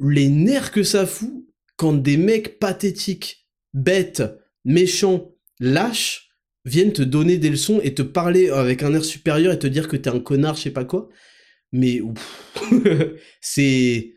les 0.00 0.28
nerfs 0.28 0.72
que 0.72 0.82
ça 0.82 1.06
fout 1.06 1.46
quand 1.82 1.94
des 1.94 2.16
mecs 2.16 2.60
pathétiques, 2.60 3.48
bêtes, 3.74 4.22
méchants, 4.64 5.34
lâches, 5.58 6.28
viennent 6.64 6.92
te 6.92 7.02
donner 7.02 7.38
des 7.38 7.50
leçons 7.50 7.80
et 7.82 7.92
te 7.92 8.02
parler 8.02 8.50
avec 8.50 8.84
un 8.84 8.94
air 8.94 9.04
supérieur 9.04 9.52
et 9.52 9.58
te 9.58 9.66
dire 9.66 9.88
que 9.88 9.96
t'es 9.96 10.08
un 10.08 10.20
connard, 10.20 10.54
je 10.54 10.62
sais 10.62 10.70
pas 10.70 10.84
quoi. 10.84 11.08
Mais 11.72 12.00
c'est... 13.40 14.14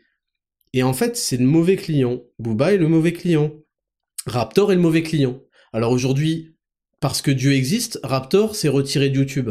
Et 0.74 0.82
en 0.84 0.92
fait, 0.92 1.16
c'est 1.16 1.38
le 1.38 1.44
mauvais 1.44 1.74
client. 1.74 2.22
Booba 2.38 2.72
est 2.72 2.78
le 2.78 2.86
mauvais 2.86 3.12
client. 3.12 3.52
Raptor 4.26 4.70
est 4.70 4.76
le 4.76 4.80
mauvais 4.80 5.02
client. 5.02 5.42
Alors 5.72 5.90
aujourd'hui, 5.90 6.54
parce 7.00 7.20
que 7.20 7.32
Dieu 7.32 7.52
existe, 7.52 7.98
Raptor 8.04 8.54
s'est 8.54 8.68
retiré 8.68 9.10
de 9.10 9.16
YouTube. 9.16 9.50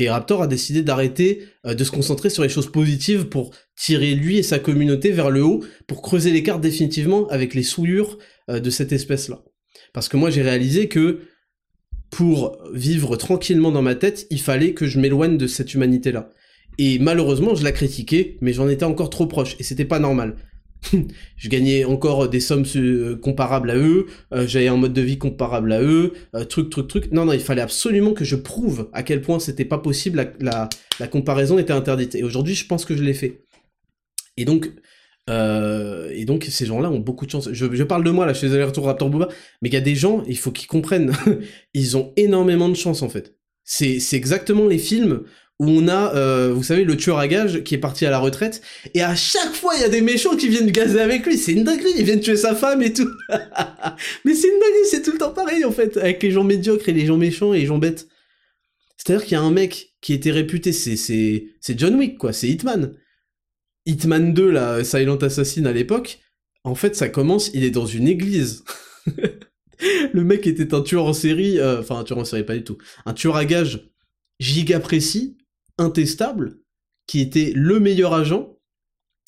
Et 0.00 0.08
Raptor 0.08 0.40
a 0.42 0.46
décidé 0.46 0.82
d'arrêter 0.82 1.42
euh, 1.66 1.74
de 1.74 1.84
se 1.84 1.90
concentrer 1.90 2.30
sur 2.30 2.42
les 2.42 2.48
choses 2.48 2.72
positives 2.72 3.26
pour 3.26 3.50
tirer 3.76 4.14
lui 4.14 4.38
et 4.38 4.42
sa 4.42 4.58
communauté 4.58 5.10
vers 5.10 5.30
le 5.30 5.44
haut, 5.44 5.62
pour 5.86 6.00
creuser 6.00 6.30
l'écart 6.30 6.58
définitivement 6.58 7.28
avec 7.28 7.52
les 7.54 7.62
souillures 7.62 8.16
euh, 8.48 8.60
de 8.60 8.70
cette 8.70 8.92
espèce-là. 8.92 9.42
Parce 9.92 10.08
que 10.08 10.16
moi 10.16 10.30
j'ai 10.30 10.40
réalisé 10.40 10.88
que 10.88 11.20
pour 12.10 12.58
vivre 12.72 13.16
tranquillement 13.16 13.72
dans 13.72 13.82
ma 13.82 13.94
tête, 13.94 14.26
il 14.30 14.40
fallait 14.40 14.72
que 14.72 14.86
je 14.86 14.98
m'éloigne 14.98 15.36
de 15.36 15.46
cette 15.46 15.74
humanité-là. 15.74 16.30
Et 16.78 16.98
malheureusement, 16.98 17.54
je 17.54 17.62
la 17.62 17.72
critiquais, 17.72 18.38
mais 18.40 18.54
j'en 18.54 18.68
étais 18.68 18.84
encore 18.84 19.10
trop 19.10 19.26
proche, 19.26 19.54
et 19.60 19.62
c'était 19.62 19.84
pas 19.84 19.98
normal. 19.98 20.36
Je 21.36 21.48
gagnais 21.48 21.84
encore 21.84 22.28
des 22.28 22.40
sommes 22.40 22.64
euh, 22.76 23.16
comparables 23.16 23.70
à 23.70 23.76
eux, 23.76 24.06
euh, 24.32 24.46
j'avais 24.46 24.68
un 24.68 24.76
mode 24.76 24.92
de 24.92 25.00
vie 25.00 25.18
comparable 25.18 25.72
à 25.72 25.82
eux, 25.82 26.14
euh, 26.34 26.44
truc, 26.44 26.70
truc, 26.70 26.88
truc. 26.88 27.12
Non, 27.12 27.24
non, 27.24 27.32
il 27.32 27.40
fallait 27.40 27.62
absolument 27.62 28.12
que 28.12 28.24
je 28.24 28.36
prouve 28.36 28.88
à 28.92 29.02
quel 29.02 29.20
point 29.20 29.38
c'était 29.38 29.64
pas 29.64 29.78
possible, 29.78 30.34
la, 30.40 30.68
comparaison 31.08 31.58
était 31.58 31.72
interdite. 31.72 32.14
Et 32.14 32.22
aujourd'hui, 32.22 32.54
je 32.54 32.66
pense 32.66 32.84
que 32.84 32.96
je 32.96 33.02
l'ai 33.02 33.14
fait. 33.14 33.44
Et 34.36 34.44
donc, 34.44 34.70
et 35.28 36.24
donc 36.24 36.44
ces 36.50 36.66
gens-là 36.66 36.90
ont 36.90 36.98
beaucoup 36.98 37.24
de 37.24 37.30
chance. 37.30 37.52
Je, 37.52 37.82
parle 37.84 38.02
de 38.02 38.10
moi 38.10 38.26
là, 38.26 38.32
je 38.32 38.40
fais 38.40 38.52
aller-retour 38.52 38.86
Raptor 38.86 39.10
Booba, 39.10 39.28
mais 39.62 39.68
il 39.68 39.74
y 39.74 39.76
a 39.76 39.80
des 39.80 39.94
gens, 39.94 40.24
il 40.26 40.36
faut 40.36 40.50
qu'ils 40.50 40.66
comprennent, 40.66 41.12
ils 41.74 41.96
ont 41.96 42.12
énormément 42.16 42.68
de 42.68 42.74
chance 42.74 43.02
en 43.02 43.08
fait. 43.08 43.36
C'est 43.62 44.00
exactement 44.14 44.66
les 44.66 44.78
films 44.78 45.22
où 45.60 45.68
on 45.68 45.88
a, 45.88 46.14
euh, 46.14 46.52
vous 46.54 46.62
savez, 46.62 46.84
le 46.84 46.96
tueur 46.96 47.18
à 47.18 47.28
gage 47.28 47.62
qui 47.64 47.74
est 47.74 47.78
parti 47.78 48.06
à 48.06 48.10
la 48.10 48.18
retraite, 48.18 48.62
et 48.94 49.02
à 49.02 49.14
chaque 49.14 49.52
fois, 49.52 49.74
il 49.76 49.82
y 49.82 49.84
a 49.84 49.90
des 49.90 50.00
méchants 50.00 50.34
qui 50.34 50.48
viennent 50.48 50.70
gazer 50.70 51.02
avec 51.02 51.26
lui, 51.26 51.36
c'est 51.36 51.52
une 51.52 51.64
dinguerie, 51.64 51.92
ils 51.98 52.04
viennent 52.04 52.20
tuer 52.20 52.36
sa 52.36 52.54
femme 52.54 52.82
et 52.82 52.94
tout. 52.94 53.10
Mais 54.24 54.34
c'est 54.34 54.48
une 54.48 54.58
dinguerie, 54.58 54.86
c'est 54.90 55.02
tout 55.02 55.12
le 55.12 55.18
temps 55.18 55.34
pareil, 55.34 55.66
en 55.66 55.70
fait, 55.70 55.98
avec 55.98 56.22
les 56.22 56.30
gens 56.30 56.44
médiocres 56.44 56.88
et 56.88 56.94
les 56.94 57.04
gens 57.04 57.18
méchants 57.18 57.52
et 57.52 57.58
les 57.58 57.66
gens 57.66 57.76
bêtes. 57.76 58.08
C'est-à-dire 58.96 59.26
qu'il 59.26 59.34
y 59.34 59.36
a 59.36 59.42
un 59.42 59.50
mec 59.50 59.92
qui 60.00 60.14
était 60.14 60.30
réputé, 60.30 60.72
c'est, 60.72 61.76
John 61.76 61.94
Wick, 61.96 62.16
quoi, 62.16 62.32
c'est 62.32 62.48
Hitman. 62.48 62.94
Hitman 63.84 64.32
2, 64.32 64.50
là, 64.50 64.82
Silent 64.82 65.16
Assassin 65.16 65.66
à 65.66 65.72
l'époque, 65.72 66.20
en 66.64 66.74
fait, 66.74 66.96
ça 66.96 67.10
commence, 67.10 67.50
il 67.52 67.64
est 67.64 67.70
dans 67.70 67.86
une 67.86 68.08
église. 68.08 68.64
le 70.12 70.24
mec 70.24 70.46
était 70.46 70.72
un 70.72 70.80
tueur 70.80 71.04
en 71.04 71.12
série, 71.12 71.58
euh, 71.58 71.80
enfin, 71.80 71.98
un 71.98 72.04
tueur 72.04 72.18
en 72.18 72.24
série, 72.24 72.44
pas 72.44 72.56
du 72.56 72.64
tout. 72.64 72.78
Un 73.04 73.12
tueur 73.12 73.36
à 73.36 73.44
gage 73.44 73.90
giga 74.38 74.80
précis, 74.80 75.36
intestable, 75.80 76.58
qui 77.06 77.20
était 77.20 77.52
le 77.56 77.80
meilleur 77.80 78.14
agent. 78.14 78.56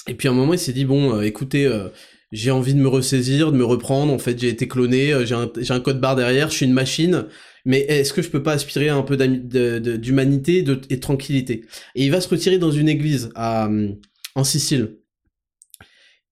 Et 0.07 0.15
puis 0.15 0.29
à 0.29 0.31
un 0.31 0.35
moment, 0.35 0.53
il 0.53 0.59
s'est 0.59 0.73
dit, 0.73 0.85
bon, 0.85 1.17
euh, 1.17 1.23
écoutez, 1.23 1.67
euh, 1.67 1.89
j'ai 2.31 2.51
envie 2.51 2.75
de 2.75 2.79
me 2.79 2.89
ressaisir, 2.89 3.51
de 3.51 3.57
me 3.57 3.65
reprendre, 3.65 4.13
en 4.13 4.19
fait, 4.19 4.39
j'ai 4.39 4.49
été 4.49 4.69
cloné, 4.69 5.13
euh, 5.13 5.25
j'ai 5.25 5.75
un, 5.75 5.81
code 5.81 6.01
barre 6.01 6.17
derrière, 6.17 6.51
je 6.51 6.57
suis 6.57 6.67
une 6.67 6.73
machine, 6.73 7.27
mais 7.65 7.81
est-ce 7.81 8.13
que 8.13 8.23
je 8.23 8.31
peux 8.31 8.43
pas 8.43 8.53
aspirer 8.53 8.89
à 8.89 8.97
un 8.97 9.03
peu 9.03 9.17
d'humanité 9.17 10.59
et 10.59 10.63
de 10.63 10.75
tranquillité? 10.97 11.65
Et 11.95 12.05
il 12.05 12.11
va 12.11 12.21
se 12.21 12.29
retirer 12.29 12.59
dans 12.59 12.71
une 12.71 12.89
église 12.89 13.31
en 13.37 14.45
Sicile. 14.45 14.99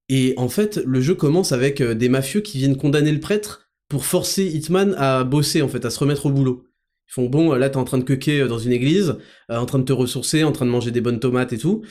Et 0.09 0.35
en 0.37 0.49
fait, 0.49 0.81
le 0.85 1.01
jeu 1.01 1.15
commence 1.15 1.53
avec 1.53 1.81
des 1.81 2.09
mafieux 2.09 2.41
qui 2.41 2.59
viennent 2.59 2.77
condamner 2.77 3.13
le 3.13 3.21
prêtre 3.21 3.71
pour 3.89 4.05
forcer 4.05 4.45
Hitman 4.45 4.95
à 4.99 5.23
bosser, 5.23 5.63
en 5.63 5.69
fait, 5.69 5.85
à 5.85 5.91
se 5.91 6.01
remettre 6.01 6.27
au 6.27 6.31
boulot. 6.31 6.65
Ils 7.11 7.15
font 7.15 7.27
bon, 7.29 7.53
là 7.55 7.69
t'es 7.69 7.77
en 7.77 7.85
train 7.85 7.99
de 7.99 8.05
quequer 8.05 8.43
euh, 8.43 8.49
dans 8.49 8.61
une 8.61 8.71
église, 8.71 9.17
euh, 9.51 9.57
en 9.57 9.67
train 9.67 9.81
de 9.81 9.85
te 9.85 9.93
ressourcer, 9.93 10.45
en 10.45 10.53
train 10.53 10.65
de 10.65 10.71
manger 10.71 10.93
des 10.93 11.01
bonnes 11.01 11.19
tomates 11.19 11.53
et 11.53 11.59
tout. 11.59 11.83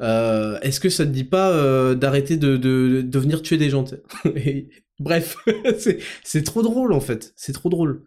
Euh, 0.00 0.58
est-ce 0.60 0.78
que 0.78 0.88
ça 0.88 1.04
te 1.04 1.10
dit 1.10 1.24
pas 1.24 1.94
d'arrêter 1.96 2.36
de, 2.36 2.56
de, 2.56 3.18
venir 3.18 3.42
tuer 3.42 3.56
des 3.56 3.70
gens 3.70 3.84
Bref, 5.00 5.36
c'est 6.22 6.42
trop 6.44 6.62
drôle 6.62 6.92
en 6.92 7.00
fait, 7.00 7.32
c'est 7.36 7.52
trop 7.52 7.68
drôle. 7.68 8.04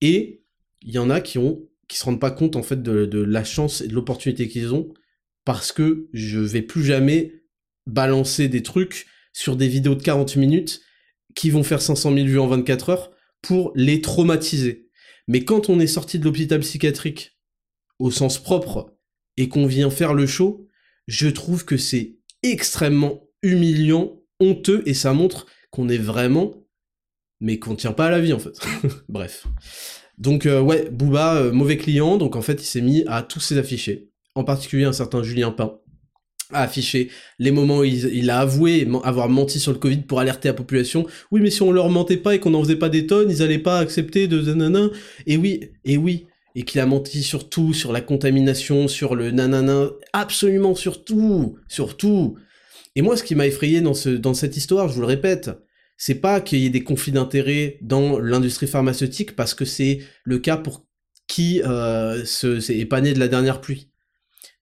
Et 0.00 0.42
il 0.82 0.92
y 0.92 0.98
en 0.98 1.10
a 1.10 1.20
qui 1.20 1.38
ont 1.38 1.62
qui 1.86 1.98
se 1.98 2.04
rendent 2.04 2.20
pas 2.20 2.30
compte 2.30 2.54
en 2.56 2.62
fait 2.62 2.82
de, 2.82 3.04
de 3.04 3.20
la 3.20 3.42
chance 3.42 3.80
et 3.80 3.88
de 3.88 3.94
l'opportunité 3.94 4.48
qu'ils 4.48 4.74
ont 4.74 4.92
parce 5.44 5.72
que 5.72 6.08
je 6.12 6.38
vais 6.38 6.62
plus 6.62 6.84
jamais 6.84 7.42
balancer 7.86 8.48
des 8.48 8.62
trucs 8.62 9.06
sur 9.32 9.56
des 9.56 9.68
vidéos 9.68 9.94
de 9.94 10.02
40 10.02 10.36
minutes 10.36 10.82
qui 11.34 11.50
vont 11.50 11.62
faire 11.62 11.82
500 11.82 12.14
000 12.14 12.26
vues 12.26 12.38
en 12.38 12.46
24 12.46 12.90
heures 12.90 13.10
pour 13.42 13.72
les 13.74 14.00
traumatiser. 14.00 14.89
Mais 15.30 15.44
quand 15.44 15.68
on 15.68 15.78
est 15.78 15.86
sorti 15.86 16.18
de 16.18 16.24
l'hôpital 16.24 16.58
psychiatrique 16.58 17.38
au 18.00 18.10
sens 18.10 18.42
propre 18.42 18.96
et 19.36 19.48
qu'on 19.48 19.66
vient 19.66 19.88
faire 19.88 20.12
le 20.12 20.26
show, 20.26 20.66
je 21.06 21.28
trouve 21.28 21.64
que 21.64 21.76
c'est 21.76 22.16
extrêmement 22.42 23.28
humiliant, 23.40 24.20
honteux 24.40 24.82
et 24.86 24.94
ça 24.94 25.12
montre 25.12 25.46
qu'on 25.70 25.88
est 25.88 25.98
vraiment 25.98 26.54
mais 27.38 27.60
qu'on 27.60 27.76
tient 27.76 27.92
pas 27.92 28.06
à 28.06 28.10
la 28.10 28.18
vie 28.18 28.32
en 28.32 28.40
fait. 28.40 28.58
Bref. 29.08 29.46
Donc 30.18 30.46
euh, 30.46 30.60
ouais, 30.60 30.90
Booba, 30.90 31.36
euh, 31.36 31.52
mauvais 31.52 31.76
client, 31.76 32.16
donc 32.16 32.34
en 32.34 32.42
fait 32.42 32.60
il 32.60 32.66
s'est 32.66 32.80
mis 32.80 33.04
à 33.06 33.22
tous 33.22 33.38
ses 33.38 33.56
affichés, 33.56 34.10
en 34.34 34.42
particulier 34.42 34.84
un 34.84 34.92
certain 34.92 35.22
Julien 35.22 35.52
Pain, 35.52 35.78
a 36.52 36.62
affiché 36.62 37.10
les 37.38 37.50
moments 37.50 37.78
où 37.78 37.84
il, 37.84 38.30
a 38.30 38.40
avoué 38.40 38.86
avoir 39.04 39.28
menti 39.28 39.60
sur 39.60 39.72
le 39.72 39.78
Covid 39.78 39.98
pour 39.98 40.20
alerter 40.20 40.48
la 40.48 40.54
population. 40.54 41.06
Oui, 41.30 41.40
mais 41.40 41.50
si 41.50 41.62
on 41.62 41.72
leur 41.72 41.88
mentait 41.88 42.16
pas 42.16 42.34
et 42.34 42.40
qu'on 42.40 42.50
n'en 42.50 42.62
faisait 42.62 42.76
pas 42.76 42.88
des 42.88 43.06
tonnes, 43.06 43.30
ils 43.30 43.42
allaient 43.42 43.58
pas 43.58 43.78
accepter 43.78 44.28
de 44.28 44.40
nanana. 44.40 44.90
Et 45.26 45.36
oui, 45.36 45.70
et 45.84 45.96
oui, 45.96 46.26
et 46.54 46.62
qu'il 46.62 46.80
a 46.80 46.86
menti 46.86 47.22
sur 47.22 47.48
tout, 47.48 47.72
sur 47.72 47.92
la 47.92 48.00
contamination, 48.00 48.88
sur 48.88 49.14
le 49.14 49.30
nanana, 49.30 49.90
absolument 50.12 50.74
sur 50.74 51.04
tout, 51.04 51.56
sur 51.68 51.96
tout. 51.96 52.36
Et 52.96 53.02
moi, 53.02 53.16
ce 53.16 53.22
qui 53.22 53.34
m'a 53.34 53.46
effrayé 53.46 53.80
dans, 53.80 53.94
ce, 53.94 54.10
dans 54.10 54.34
cette 54.34 54.56
histoire, 54.56 54.88
je 54.88 54.94
vous 54.94 55.00
le 55.00 55.06
répète, 55.06 55.50
c'est 55.96 56.16
pas 56.16 56.40
qu'il 56.40 56.60
y 56.60 56.66
ait 56.66 56.70
des 56.70 56.82
conflits 56.82 57.12
d'intérêts 57.12 57.78
dans 57.82 58.18
l'industrie 58.18 58.66
pharmaceutique, 58.66 59.36
parce 59.36 59.54
que 59.54 59.64
c'est 59.64 60.00
le 60.24 60.38
cas 60.38 60.56
pour 60.56 60.86
qui 61.28 61.62
euh, 61.62 62.24
s'est 62.24 62.78
épané 62.78 63.12
de 63.12 63.20
la 63.20 63.28
dernière 63.28 63.60
pluie. 63.60 63.90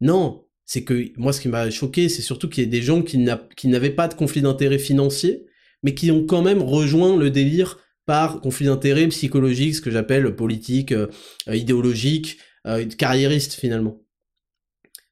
Non, 0.00 0.44
c'est 0.68 0.84
que 0.84 1.06
moi 1.16 1.32
ce 1.32 1.40
qui 1.40 1.48
m'a 1.48 1.70
choqué, 1.70 2.10
c'est 2.10 2.22
surtout 2.22 2.48
qu'il 2.48 2.62
y 2.62 2.66
ait 2.66 2.70
des 2.70 2.82
gens 2.82 3.02
qui 3.02 3.18
n'avaient 3.18 3.90
pas 3.90 4.06
de 4.06 4.14
conflit 4.14 4.42
d'intérêt 4.42 4.78
financier, 4.78 5.46
mais 5.82 5.94
qui 5.94 6.10
ont 6.10 6.26
quand 6.26 6.42
même 6.42 6.62
rejoint 6.62 7.16
le 7.16 7.30
délire 7.30 7.78
par 8.04 8.40
conflit 8.42 8.66
d'intérêt 8.66 9.08
psychologique, 9.08 9.74
ce 9.74 9.80
que 9.80 9.90
j'appelle 9.90 10.36
politique, 10.36 10.92
euh, 10.92 11.08
idéologique, 11.50 12.38
euh, 12.66 12.84
carriériste 12.84 13.54
finalement. 13.54 14.02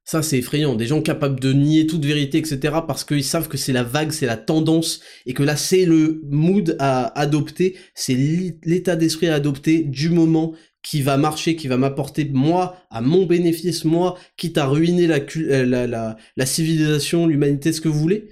Ça, 0.05 0.23
c'est 0.23 0.39
effrayant. 0.39 0.77
Des 0.77 0.87
gens 0.87 1.03
capables 1.03 1.41
de 1.41 1.53
nier 1.53 1.87
toute 1.87 2.05
vérité, 2.05 2.39
etc., 2.39 2.77
parce 2.87 3.03
qu'ils 3.03 3.25
savent 3.25 3.49
que 3.49 3.57
c'est 3.57 3.73
la 3.73 3.83
vague, 3.83 4.13
c'est 4.13 4.27
la 4.27 4.37
tendance, 4.37 5.01
et 5.25 5.35
que 5.35 5.43
là, 5.43 5.57
c'est 5.57 5.85
le 5.85 6.21
mood 6.31 6.77
à 6.79 7.19
adopter, 7.19 7.77
c'est 7.95 8.15
l'état 8.65 8.95
d'esprit 8.95 9.27
à 9.27 9.35
adopter 9.35 9.83
du 9.83 10.11
moment, 10.11 10.55
qui 10.87 11.03
va 11.03 11.17
marcher, 11.17 11.57
qui 11.57 11.67
va 11.67 11.77
m'apporter 11.77 12.25
moi 12.27 12.77
à 12.91 13.01
mon 13.01 13.27
bénéfice, 13.27 13.85
moi, 13.85 14.17
quitte 14.37 14.57
à 14.57 14.67
ruiner 14.67 15.09
la, 15.09 15.19
euh, 15.37 16.17
la, 16.37 16.47
civilisation, 16.47 17.27
l'humanité, 17.27 17.73
ce 17.73 17.81
que 17.81 17.89
vous 17.89 17.99
voulez. 17.99 18.29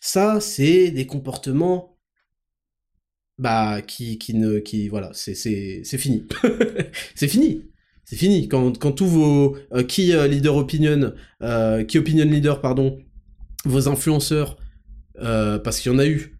Ça, 0.00 0.38
c'est 0.40 0.92
des 0.92 1.06
comportements 1.06 1.98
bah 3.38 3.82
qui, 3.82 4.18
qui 4.18 4.34
ne 4.34 4.60
qui 4.60 4.88
voilà 4.88 5.10
c'est 5.14 5.34
fini. 5.34 6.28
C'est 7.16 7.26
fini. 7.26 7.70
C'est 8.04 8.16
fini. 8.16 8.46
Quand 8.48 8.92
tous 8.92 9.06
vos 9.06 9.56
euh, 9.72 9.82
qui 9.82 10.12
euh, 10.12 10.28
leader 10.28 10.56
opinion 10.56 11.12
qui 11.88 11.98
opinion 11.98 12.24
leader 12.24 12.60
pardon 12.60 12.98
vos 13.64 13.88
influenceurs 13.88 14.58
parce 15.14 15.80
qu'il 15.80 15.90
y 15.90 15.94
en 15.94 15.98
a 15.98 16.06
eu 16.06 16.39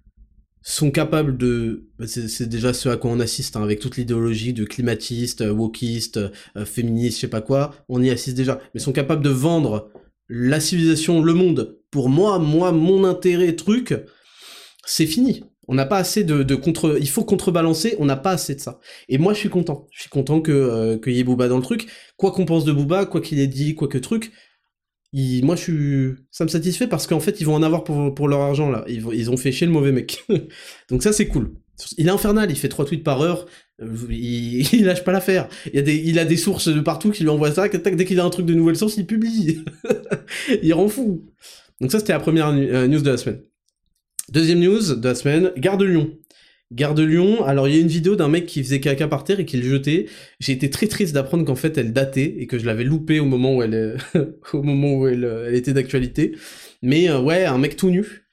sont 0.62 0.90
capables 0.90 1.36
de... 1.36 1.84
Bah, 1.98 2.06
c'est 2.06 2.48
déjà 2.48 2.72
ce 2.72 2.88
à 2.88 2.96
quoi 2.96 3.10
on 3.10 3.20
assiste, 3.20 3.56
hein, 3.56 3.62
avec 3.62 3.80
toute 3.80 3.96
l'idéologie 3.96 4.52
de 4.52 4.64
climatiste, 4.64 5.40
euh, 5.40 5.52
wokiste, 5.52 6.18
euh, 6.56 6.64
féministe, 6.64 7.16
je 7.16 7.20
sais 7.22 7.28
pas 7.28 7.40
quoi, 7.40 7.74
on 7.88 8.02
y 8.02 8.10
assiste 8.10 8.36
déjà, 8.36 8.60
mais 8.74 8.80
sont 8.80 8.92
capables 8.92 9.22
de 9.22 9.30
vendre 9.30 9.90
la 10.28 10.60
civilisation, 10.60 11.22
le 11.22 11.34
monde, 11.34 11.78
pour 11.90 12.08
moi, 12.08 12.38
moi, 12.38 12.72
mon 12.72 13.04
intérêt, 13.04 13.56
truc, 13.56 13.94
c'est 14.86 15.06
fini. 15.06 15.42
On 15.66 15.74
n'a 15.74 15.86
pas 15.86 15.98
assez 15.98 16.24
de, 16.24 16.42
de, 16.42 16.54
contre... 16.54 16.98
Il 17.00 17.08
faut 17.08 17.24
contrebalancer, 17.24 17.96
on 17.98 18.04
n'a 18.04 18.16
pas 18.16 18.32
assez 18.32 18.54
de 18.54 18.60
ça. 18.60 18.80
Et 19.08 19.18
moi, 19.18 19.34
je 19.34 19.38
suis 19.38 19.48
content. 19.48 19.86
Je 19.92 20.02
suis 20.02 20.10
content 20.10 20.40
que 20.40 20.52
euh, 20.52 20.98
qu'il 20.98 21.12
y 21.12 21.20
ait 21.20 21.24
Booba 21.24 21.48
dans 21.48 21.56
le 21.56 21.62
truc. 21.62 21.88
Quoi 22.16 22.32
qu'on 22.32 22.44
pense 22.44 22.64
de 22.64 22.72
Booba, 22.72 23.06
quoi 23.06 23.20
qu'il 23.20 23.38
ait 23.38 23.46
dit, 23.46 23.74
quoi 23.74 23.88
que 23.88 23.98
truc, 23.98 24.32
moi 25.12 25.56
je 25.56 25.60
suis 25.60 26.14
ça 26.30 26.44
me 26.44 26.48
satisfait 26.48 26.86
parce 26.86 27.06
qu'en 27.06 27.20
fait 27.20 27.40
ils 27.40 27.44
vont 27.44 27.54
en 27.54 27.62
avoir 27.62 27.84
pour, 27.84 28.14
pour 28.14 28.28
leur 28.28 28.40
argent 28.40 28.70
là. 28.70 28.84
Ils, 28.88 29.04
ils 29.12 29.30
ont 29.30 29.36
fait 29.36 29.52
chier 29.52 29.66
le 29.66 29.72
mauvais 29.72 29.92
mec. 29.92 30.24
Donc 30.90 31.02
ça 31.02 31.12
c'est 31.12 31.26
cool. 31.26 31.52
Il 31.96 32.06
est 32.06 32.10
infernal 32.10 32.50
il 32.50 32.56
fait 32.56 32.68
trois 32.68 32.84
tweets 32.84 33.02
par 33.02 33.20
heure 33.22 33.46
euh, 33.82 33.96
il, 34.10 34.72
il 34.74 34.84
lâche 34.84 35.04
pas 35.04 35.12
l'affaire. 35.12 35.48
Il, 35.72 35.78
a 35.78 35.82
des, 35.82 35.96
il 35.96 36.18
a 36.18 36.24
des 36.24 36.36
sources 36.36 36.68
de 36.68 36.80
partout 36.80 37.10
qui 37.10 37.22
lui 37.22 37.30
envoient 37.30 37.52
ça 37.52 37.68
dès 37.68 38.04
qu'il 38.04 38.20
a 38.20 38.24
un 38.24 38.30
truc 38.30 38.46
de 38.46 38.54
nouvelle 38.54 38.76
source 38.76 38.96
il 38.96 39.06
publie. 39.06 39.64
Il 40.62 40.72
rend 40.74 40.88
fou. 40.88 41.24
Donc 41.80 41.90
ça 41.90 41.98
c'était 41.98 42.12
la 42.12 42.20
première 42.20 42.48
euh, 42.48 42.86
news 42.86 43.00
de 43.00 43.10
la 43.10 43.16
semaine. 43.16 43.42
Deuxième 44.28 44.60
news 44.60 44.94
de 44.94 45.08
la 45.08 45.14
semaine 45.14 45.52
Gare 45.56 45.76
de 45.76 45.86
Lyon 45.86 46.12
Gare 46.72 46.94
de 46.94 47.02
Lyon, 47.02 47.44
alors 47.44 47.66
il 47.66 47.74
y 47.74 47.78
a 47.78 47.80
une 47.80 47.88
vidéo 47.88 48.14
d'un 48.14 48.28
mec 48.28 48.46
qui 48.46 48.62
faisait 48.62 48.78
caca 48.78 49.08
par 49.08 49.24
terre 49.24 49.40
et 49.40 49.44
qui 49.44 49.56
le 49.56 49.68
jetait. 49.68 50.06
J'ai 50.38 50.52
été 50.52 50.70
très 50.70 50.86
triste 50.86 51.12
d'apprendre 51.14 51.44
qu'en 51.44 51.56
fait 51.56 51.76
elle 51.76 51.92
datait 51.92 52.36
et 52.38 52.46
que 52.46 52.60
je 52.60 52.66
l'avais 52.66 52.84
loupé 52.84 53.18
au 53.18 53.24
moment 53.24 53.56
où 53.56 53.62
elle, 53.62 53.98
elle, 54.14 55.46
elle 55.48 55.54
était 55.54 55.72
d'actualité. 55.72 56.36
Mais 56.82 57.10
euh, 57.10 57.20
ouais, 57.20 57.44
un 57.44 57.58
mec 57.58 57.76
tout 57.76 57.90
nu, 57.90 58.24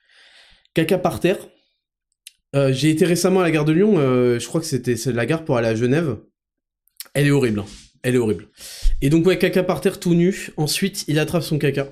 caca 0.75 0.99
par 0.99 1.19
terre. 1.19 1.37
Euh, 2.55 2.71
j'ai 2.71 2.91
été 2.91 3.05
récemment 3.05 3.39
à 3.39 3.43
la 3.43 3.51
gare 3.51 3.65
de 3.65 3.73
Lyon, 3.73 3.95
euh, 3.97 4.39
je 4.39 4.47
crois 4.47 4.61
que 4.61 4.67
c'était 4.67 4.95
la 5.11 5.25
gare 5.25 5.43
pour 5.43 5.57
aller 5.57 5.67
à 5.67 5.75
Genève. 5.75 6.17
Elle 7.15 7.25
est 7.25 7.31
horrible, 7.31 7.59
hein. 7.61 7.65
elle 8.03 8.15
est 8.15 8.19
horrible. 8.19 8.49
Et 9.01 9.09
donc 9.09 9.25
ouais, 9.25 9.39
caca 9.39 9.63
par 9.63 9.81
terre 9.81 9.99
tout 9.99 10.13
nu. 10.13 10.51
Ensuite, 10.57 11.05
il 11.07 11.17
attrape 11.17 11.43
son 11.43 11.57
caca. 11.57 11.89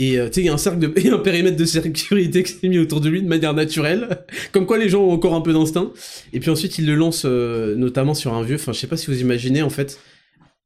Et 0.00 0.18
euh, 0.18 0.30
tu 0.30 0.36
sais, 0.36 0.40
il 0.96 1.04
y 1.04 1.10
a 1.10 1.14
un 1.14 1.18
périmètre 1.18 1.58
de 1.58 1.64
sécurité 1.66 2.42
qui 2.42 2.52
s'est 2.52 2.68
mis 2.68 2.78
autour 2.78 3.02
de 3.02 3.10
lui 3.10 3.22
de 3.22 3.28
manière 3.28 3.52
naturelle. 3.52 4.24
Comme 4.52 4.64
quoi 4.64 4.78
les 4.78 4.88
gens 4.88 5.02
ont 5.02 5.12
encore 5.12 5.34
un 5.34 5.42
peu 5.42 5.52
d'instinct. 5.52 5.92
Et 6.32 6.40
puis 6.40 6.48
ensuite, 6.48 6.78
il 6.78 6.86
le 6.86 6.94
lance 6.94 7.24
euh, 7.26 7.76
notamment 7.76 8.14
sur 8.14 8.32
un 8.32 8.42
vieux. 8.42 8.54
Enfin, 8.54 8.72
je 8.72 8.78
sais 8.78 8.86
pas 8.86 8.96
si 8.96 9.08
vous 9.08 9.20
imaginez 9.20 9.60
en 9.60 9.68
fait. 9.68 10.00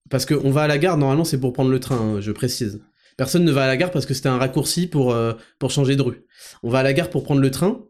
Parce 0.08 0.24
qu'on 0.24 0.50
va 0.50 0.62
à 0.62 0.66
la 0.68 0.78
gare, 0.78 0.96
normalement, 0.98 1.24
c'est 1.24 1.40
pour 1.40 1.52
prendre 1.52 1.72
le 1.72 1.80
train, 1.80 1.96
hein, 1.96 2.20
je 2.20 2.30
précise. 2.30 2.80
Personne 3.16 3.44
ne 3.44 3.50
va 3.50 3.64
à 3.64 3.66
la 3.66 3.76
gare 3.76 3.90
parce 3.90 4.06
que 4.06 4.14
c'était 4.14 4.28
un 4.28 4.38
raccourci 4.38 4.86
pour, 4.86 5.12
euh, 5.12 5.32
pour 5.58 5.72
changer 5.72 5.96
de 5.96 6.02
rue. 6.02 6.22
On 6.62 6.70
va 6.70 6.78
à 6.78 6.82
la 6.84 6.92
gare 6.92 7.10
pour 7.10 7.24
prendre 7.24 7.40
le 7.40 7.50
train. 7.50 7.82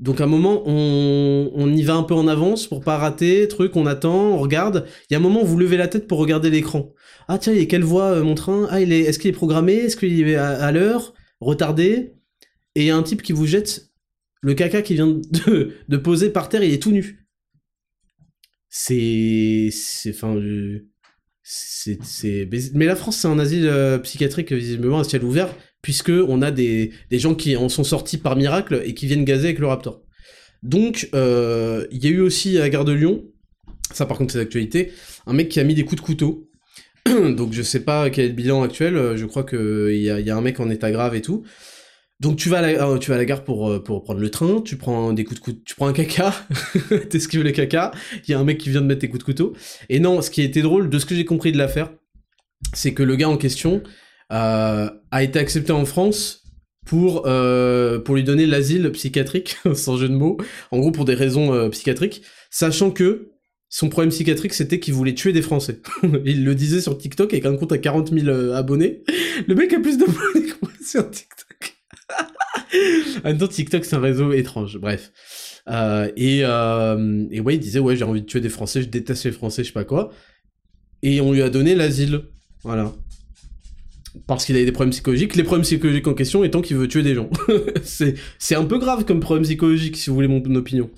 Donc 0.00 0.20
à 0.20 0.24
un 0.24 0.26
moment, 0.26 0.62
on, 0.66 1.52
on 1.54 1.72
y 1.72 1.82
va 1.82 1.94
un 1.94 2.02
peu 2.02 2.14
en 2.14 2.26
avance 2.26 2.66
pour 2.66 2.80
pas 2.80 2.98
rater, 2.98 3.46
truc, 3.48 3.76
on 3.76 3.86
attend, 3.86 4.32
on 4.32 4.38
regarde. 4.38 4.86
Il 5.08 5.12
y 5.12 5.16
a 5.16 5.18
un 5.18 5.22
moment 5.22 5.42
où 5.42 5.46
vous 5.46 5.58
levez 5.58 5.76
la 5.76 5.88
tête 5.88 6.08
pour 6.08 6.18
regarder 6.18 6.50
l'écran. 6.50 6.92
Ah 7.28 7.38
tiens, 7.38 7.52
il 7.52 7.68
quelle 7.68 7.84
voie 7.84 8.10
euh, 8.10 8.22
mon 8.24 8.34
train? 8.34 8.66
Ah, 8.70 8.80
il 8.80 8.92
est, 8.92 9.00
est-ce 9.00 9.18
qu'il 9.18 9.30
est 9.30 9.32
programmé? 9.32 9.74
Est-ce 9.74 9.96
qu'il 9.96 10.28
est 10.28 10.34
à, 10.36 10.72
l'heure? 10.72 11.14
Retardé 11.40 12.14
Et 12.74 12.82
il 12.82 12.86
y 12.86 12.90
a 12.90 12.96
un 12.96 13.02
type 13.02 13.22
qui 13.22 13.32
vous 13.32 13.46
jette 13.46 13.90
le 14.42 14.54
caca 14.54 14.82
qui 14.82 14.94
vient 14.94 15.06
de, 15.06 15.72
de 15.88 15.96
poser 15.96 16.30
par 16.30 16.48
terre, 16.48 16.62
il 16.62 16.74
est 16.74 16.82
tout 16.82 16.92
nu. 16.92 17.26
C'est... 18.68 19.68
C'est... 19.72 20.10
Enfin... 20.10 20.38
je- 20.40 20.82
c'est, 21.46 21.98
c'est... 22.02 22.48
Mais 22.74 22.86
la 22.86 22.96
France, 22.96 23.18
c'est 23.18 23.28
un 23.28 23.38
asile 23.38 23.66
euh, 23.66 23.98
psychiatrique, 23.98 24.52
visiblement, 24.52 24.98
à 24.98 25.04
ciel 25.04 25.24
ouvert, 25.24 25.54
puisque 25.84 26.08
on 26.08 26.40
a 26.40 26.50
des, 26.50 26.92
des 27.10 27.18
gens 27.18 27.34
qui 27.34 27.56
en 27.56 27.68
sont 27.68 27.84
sortis 27.84 28.16
par 28.16 28.36
miracle 28.36 28.80
et 28.86 28.94
qui 28.94 29.06
viennent 29.06 29.26
gazer 29.26 29.48
avec 29.48 29.58
le 29.58 29.66
Raptor. 29.66 30.00
Donc, 30.62 31.10
euh, 31.14 31.86
il 31.92 32.02
y 32.02 32.06
a 32.06 32.10
eu 32.10 32.20
aussi 32.20 32.58
à 32.58 32.70
Gare 32.70 32.86
de 32.86 32.92
Lyon, 32.92 33.22
ça 33.92 34.06
par 34.06 34.16
contre 34.16 34.32
c'est 34.32 34.38
d'actualité, 34.38 34.92
un 35.26 35.34
mec 35.34 35.50
qui 35.50 35.60
a 35.60 35.64
mis 35.64 35.74
des 35.74 35.84
coups 35.84 36.00
de 36.00 36.06
couteau. 36.06 36.48
Donc 37.06 37.52
je 37.52 37.60
sais 37.60 37.80
pas 37.80 38.08
quel 38.08 38.24
est 38.24 38.28
le 38.28 38.34
bilan 38.34 38.62
actuel, 38.62 38.96
euh, 38.96 39.18
je 39.18 39.26
crois 39.26 39.44
qu'il 39.44 39.90
y 39.92 40.04
y 40.06 40.30
a 40.30 40.36
un 40.36 40.40
mec 40.40 40.58
en 40.58 40.70
état 40.70 40.90
grave 40.90 41.14
et 41.16 41.20
tout. 41.20 41.44
Donc 42.18 42.36
tu 42.36 42.48
vas 42.48 42.60
à 42.60 42.62
la, 42.62 42.88
euh, 42.88 42.96
tu 42.96 43.10
vas 43.10 43.18
la 43.18 43.26
gare 43.26 43.44
pour, 43.44 43.84
prendre 43.84 44.20
le 44.20 44.30
train, 44.30 44.62
tu 44.62 44.76
prends 44.76 45.12
des 45.12 45.24
coups 45.24 45.38
de 45.38 45.44
couteau, 45.44 45.60
tu 45.66 45.74
prends 45.74 45.88
un 45.88 45.92
caca, 45.92 46.32
le 46.90 47.50
caca, 47.50 47.92
il 48.26 48.30
y 48.30 48.32
a 48.32 48.38
un 48.38 48.44
mec 48.44 48.56
qui 48.56 48.70
vient 48.70 48.80
de 48.80 48.86
mettre 48.86 49.00
tes 49.02 49.08
coups 49.08 49.20
de 49.20 49.24
couteau. 49.24 49.52
Et 49.90 50.00
non, 50.00 50.22
ce 50.22 50.30
qui 50.30 50.40
été 50.40 50.62
drôle, 50.62 50.88
de 50.88 50.98
ce 50.98 51.04
que 51.04 51.14
j'ai 51.14 51.26
compris 51.26 51.52
de 51.52 51.58
l'affaire, 51.58 51.90
c'est 52.72 52.94
que 52.94 53.02
le 53.02 53.16
gars 53.16 53.28
en 53.28 53.36
question 53.36 53.82
a 54.30 55.22
été 55.22 55.38
accepté 55.38 55.72
en 55.72 55.84
France 55.84 56.44
pour, 56.84 57.26
euh, 57.26 57.98
pour 57.98 58.14
lui 58.14 58.24
donner 58.24 58.46
l'asile 58.46 58.90
psychiatrique, 58.92 59.56
sans 59.74 59.96
jeu 59.96 60.08
de 60.08 60.14
mots, 60.14 60.36
en 60.70 60.78
gros 60.78 60.90
pour 60.90 61.04
des 61.04 61.14
raisons 61.14 61.52
euh, 61.52 61.68
psychiatriques, 61.70 62.22
sachant 62.50 62.90
que 62.90 63.30
son 63.68 63.88
problème 63.88 64.10
psychiatrique 64.10 64.54
c'était 64.54 64.78
qu'il 64.78 64.94
voulait 64.94 65.14
tuer 65.14 65.32
des 65.32 65.42
Français. 65.42 65.80
Il 66.24 66.44
le 66.44 66.54
disait 66.54 66.80
sur 66.80 66.96
TikTok 66.96 67.32
avec 67.32 67.46
un 67.46 67.56
compte 67.56 67.72
à 67.72 67.78
40 67.78 68.12
000 68.12 68.28
euh, 68.28 68.54
abonnés. 68.54 69.02
Le 69.46 69.54
mec 69.54 69.72
a 69.72 69.80
plus 69.80 69.98
d'abonnés 69.98 70.46
que 70.46 70.54
moi 70.62 70.70
sur 70.84 71.10
TikTok. 71.10 71.74
en 73.24 73.28
même 73.28 73.38
temps, 73.38 73.48
TikTok 73.48 73.84
c'est 73.84 73.96
un 73.96 74.00
réseau 74.00 74.32
étrange, 74.32 74.78
bref. 74.78 75.10
Euh, 75.68 76.10
et, 76.16 76.40
euh, 76.42 77.24
et 77.30 77.40
ouais, 77.40 77.54
il 77.54 77.60
disait 77.60 77.78
ouais 77.78 77.96
j'ai 77.96 78.04
envie 78.04 78.20
de 78.20 78.26
tuer 78.26 78.40
des 78.40 78.50
Français, 78.50 78.82
je 78.82 78.88
déteste 78.88 79.24
les 79.24 79.32
Français, 79.32 79.62
je 79.62 79.68
sais 79.68 79.72
pas 79.72 79.84
quoi. 79.84 80.10
Et 81.02 81.20
on 81.20 81.32
lui 81.32 81.42
a 81.42 81.50
donné 81.50 81.74
l'asile, 81.74 82.22
voilà. 82.62 82.92
Parce 84.26 84.46
qu'il 84.46 84.56
avait 84.56 84.64
des 84.64 84.72
problèmes 84.72 84.92
psychologiques, 84.92 85.36
les 85.36 85.42
problèmes 85.42 85.64
psychologiques 85.64 86.06
en 86.06 86.14
question 86.14 86.44
étant 86.44 86.62
qu'il 86.62 86.76
veut 86.76 86.88
tuer 86.88 87.02
des 87.02 87.14
gens. 87.14 87.28
c'est, 87.82 88.54
un 88.54 88.64
peu 88.64 88.78
grave 88.78 89.04
comme 89.04 89.20
problème 89.20 89.44
psychologique, 89.44 89.96
si 89.96 90.08
vous 90.08 90.16
voulez 90.16 90.28
mon 90.28 90.42
opinion. 90.54 90.90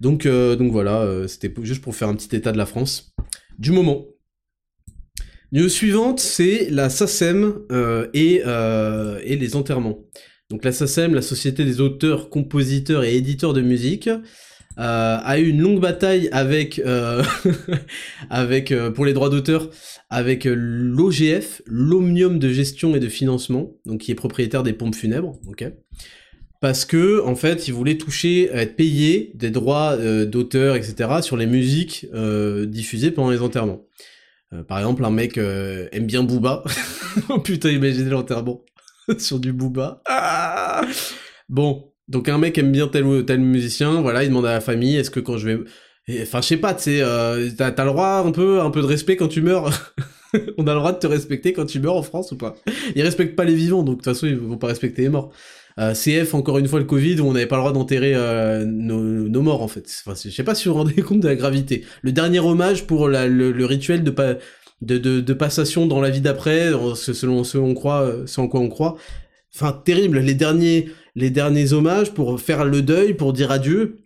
Donc, 0.00 0.26
euh, 0.26 0.56
donc 0.56 0.72
voilà, 0.72 1.00
euh, 1.00 1.26
c'était 1.26 1.52
juste 1.62 1.80
pour 1.80 1.96
faire 1.96 2.08
un 2.08 2.14
petit 2.14 2.36
état 2.36 2.52
de 2.52 2.58
la 2.58 2.66
France. 2.66 3.14
Du 3.58 3.72
moment. 3.72 4.04
News 5.52 5.70
suivante, 5.70 6.20
c'est 6.20 6.68
la 6.70 6.90
SACEM 6.90 7.54
euh, 7.72 8.08
et, 8.12 8.42
et 8.42 9.36
les 9.36 9.56
enterrements. 9.56 10.04
Donc 10.50 10.64
la 10.64 10.72
SACEM, 10.72 11.14
la 11.14 11.22
Société 11.22 11.64
des 11.64 11.80
auteurs, 11.80 12.28
compositeurs 12.28 13.04
et 13.04 13.16
éditeurs 13.16 13.54
de 13.54 13.62
musique, 13.62 14.10
euh, 14.78 15.18
a 15.22 15.38
eu 15.38 15.48
une 15.48 15.60
longue 15.60 15.80
bataille 15.80 16.28
avec, 16.32 16.78
euh, 16.80 17.22
avec 18.30 18.72
euh, 18.72 18.90
pour 18.90 19.06
les 19.06 19.14
droits 19.14 19.30
d'auteur, 19.30 19.70
avec 20.10 20.44
l'OGF, 20.44 21.62
l'Omnium 21.66 22.38
de 22.38 22.50
gestion 22.50 22.94
et 22.94 23.00
de 23.00 23.08
financement, 23.08 23.72
donc 23.86 24.02
qui 24.02 24.12
est 24.12 24.16
propriétaire 24.16 24.62
des 24.62 24.72
pompes 24.72 24.94
funèbres, 24.94 25.38
ok 25.46 25.72
parce 26.62 26.86
que 26.86 27.22
en 27.22 27.36
fait, 27.36 27.68
ils 27.68 27.74
voulaient 27.74 27.98
toucher, 27.98 28.48
être 28.50 28.76
payés 28.76 29.30
des 29.34 29.50
droits 29.50 29.96
d'auteur, 30.24 30.74
etc., 30.74 31.20
sur 31.20 31.36
les 31.36 31.44
musiques 31.44 32.06
diffusées 32.66 33.10
pendant 33.10 33.30
les 33.30 33.42
enterrements. 33.42 33.84
Par 34.66 34.78
exemple, 34.78 35.04
un 35.04 35.10
mec 35.10 35.36
aime 35.36 36.06
bien 36.06 36.22
Booba. 36.22 36.64
oh 37.28 37.40
putain, 37.40 37.70
imaginez 37.70 38.08
l'enterrement 38.08 38.64
sur 39.18 39.38
du 39.38 39.52
Booba. 39.52 40.02
Ah 40.06 40.80
bon, 41.48 41.85
donc 42.08 42.28
un 42.28 42.38
mec 42.38 42.56
aime 42.58 42.72
bien 42.72 42.88
tel 42.88 43.04
ou 43.04 43.22
tel 43.22 43.40
musicien, 43.40 44.00
voilà, 44.00 44.22
il 44.24 44.28
demande 44.28 44.46
à 44.46 44.52
la 44.52 44.60
famille, 44.60 44.96
est-ce 44.96 45.10
que 45.10 45.20
quand 45.20 45.38
je 45.38 45.48
vais... 45.48 45.58
Enfin, 46.22 46.40
je 46.40 46.46
sais 46.46 46.56
pas, 46.56 46.72
tu 46.74 46.84
sais, 46.84 46.98
euh, 47.02 47.50
t'as 47.56 47.70
le 47.84 47.90
droit 47.90 48.22
un 48.24 48.30
peu, 48.30 48.60
un 48.60 48.70
peu 48.70 48.80
de 48.80 48.86
respect 48.86 49.16
quand 49.16 49.26
tu 49.28 49.42
meurs. 49.42 49.70
On 50.58 50.66
a 50.66 50.72
le 50.72 50.78
droit 50.78 50.92
de 50.92 50.98
te 50.98 51.06
respecter 51.06 51.52
quand 51.52 51.66
tu 51.66 51.80
meurs 51.80 51.96
en 51.96 52.02
France 52.02 52.30
ou 52.30 52.36
pas? 52.36 52.54
Ils 52.94 53.02
respectent 53.02 53.34
pas 53.34 53.44
les 53.44 53.54
vivants, 53.54 53.82
donc 53.82 53.96
de 53.98 54.02
toute 54.02 54.14
façon, 54.14 54.26
ils 54.26 54.36
vont 54.36 54.56
pas 54.58 54.68
respecter 54.68 55.02
les 55.02 55.08
morts. 55.08 55.32
Euh, 55.78 55.94
CF, 55.94 56.34
encore 56.34 56.58
une 56.58 56.68
fois, 56.68 56.78
le 56.78 56.84
Covid, 56.84 57.20
où 57.20 57.26
on 57.26 57.32
n'avait 57.32 57.46
pas 57.46 57.56
le 57.56 57.62
droit 57.62 57.72
d'enterrer 57.72 58.12
euh, 58.14 58.64
nos, 58.64 59.00
nos 59.02 59.42
morts, 59.42 59.62
en 59.62 59.68
fait. 59.68 59.84
Enfin, 60.06 60.16
je 60.22 60.30
sais 60.30 60.44
pas 60.44 60.54
si 60.54 60.68
vous 60.68 60.74
vous 60.74 60.80
rendez 60.80 61.02
compte 61.02 61.20
de 61.20 61.28
la 61.28 61.34
gravité. 61.34 61.84
Le 62.02 62.12
dernier 62.12 62.38
hommage 62.38 62.84
pour 62.86 63.08
la- 63.08 63.26
le, 63.26 63.50
le 63.50 63.64
rituel 63.66 64.04
de, 64.04 64.10
pa- 64.10 64.36
de, 64.82 64.98
de, 64.98 65.20
de 65.20 65.32
passation 65.32 65.86
dans 65.86 66.00
la 66.00 66.10
vie 66.10 66.20
d'après, 66.20 66.70
selon 66.94 67.42
ce, 67.44 67.58
on 67.58 67.74
croit, 67.74 68.02
euh, 68.02 68.26
ce 68.26 68.40
en 68.40 68.46
quoi 68.48 68.60
on 68.60 68.68
croit. 68.68 68.96
Enfin, 69.54 69.72
terrible. 69.84 70.18
Les 70.20 70.34
derniers, 70.34 70.88
les 71.16 71.30
derniers 71.30 71.72
hommages 71.72 72.14
pour 72.14 72.40
faire 72.40 72.64
le 72.64 72.82
deuil, 72.82 73.14
pour 73.14 73.32
dire 73.32 73.50
adieu. 73.50 73.96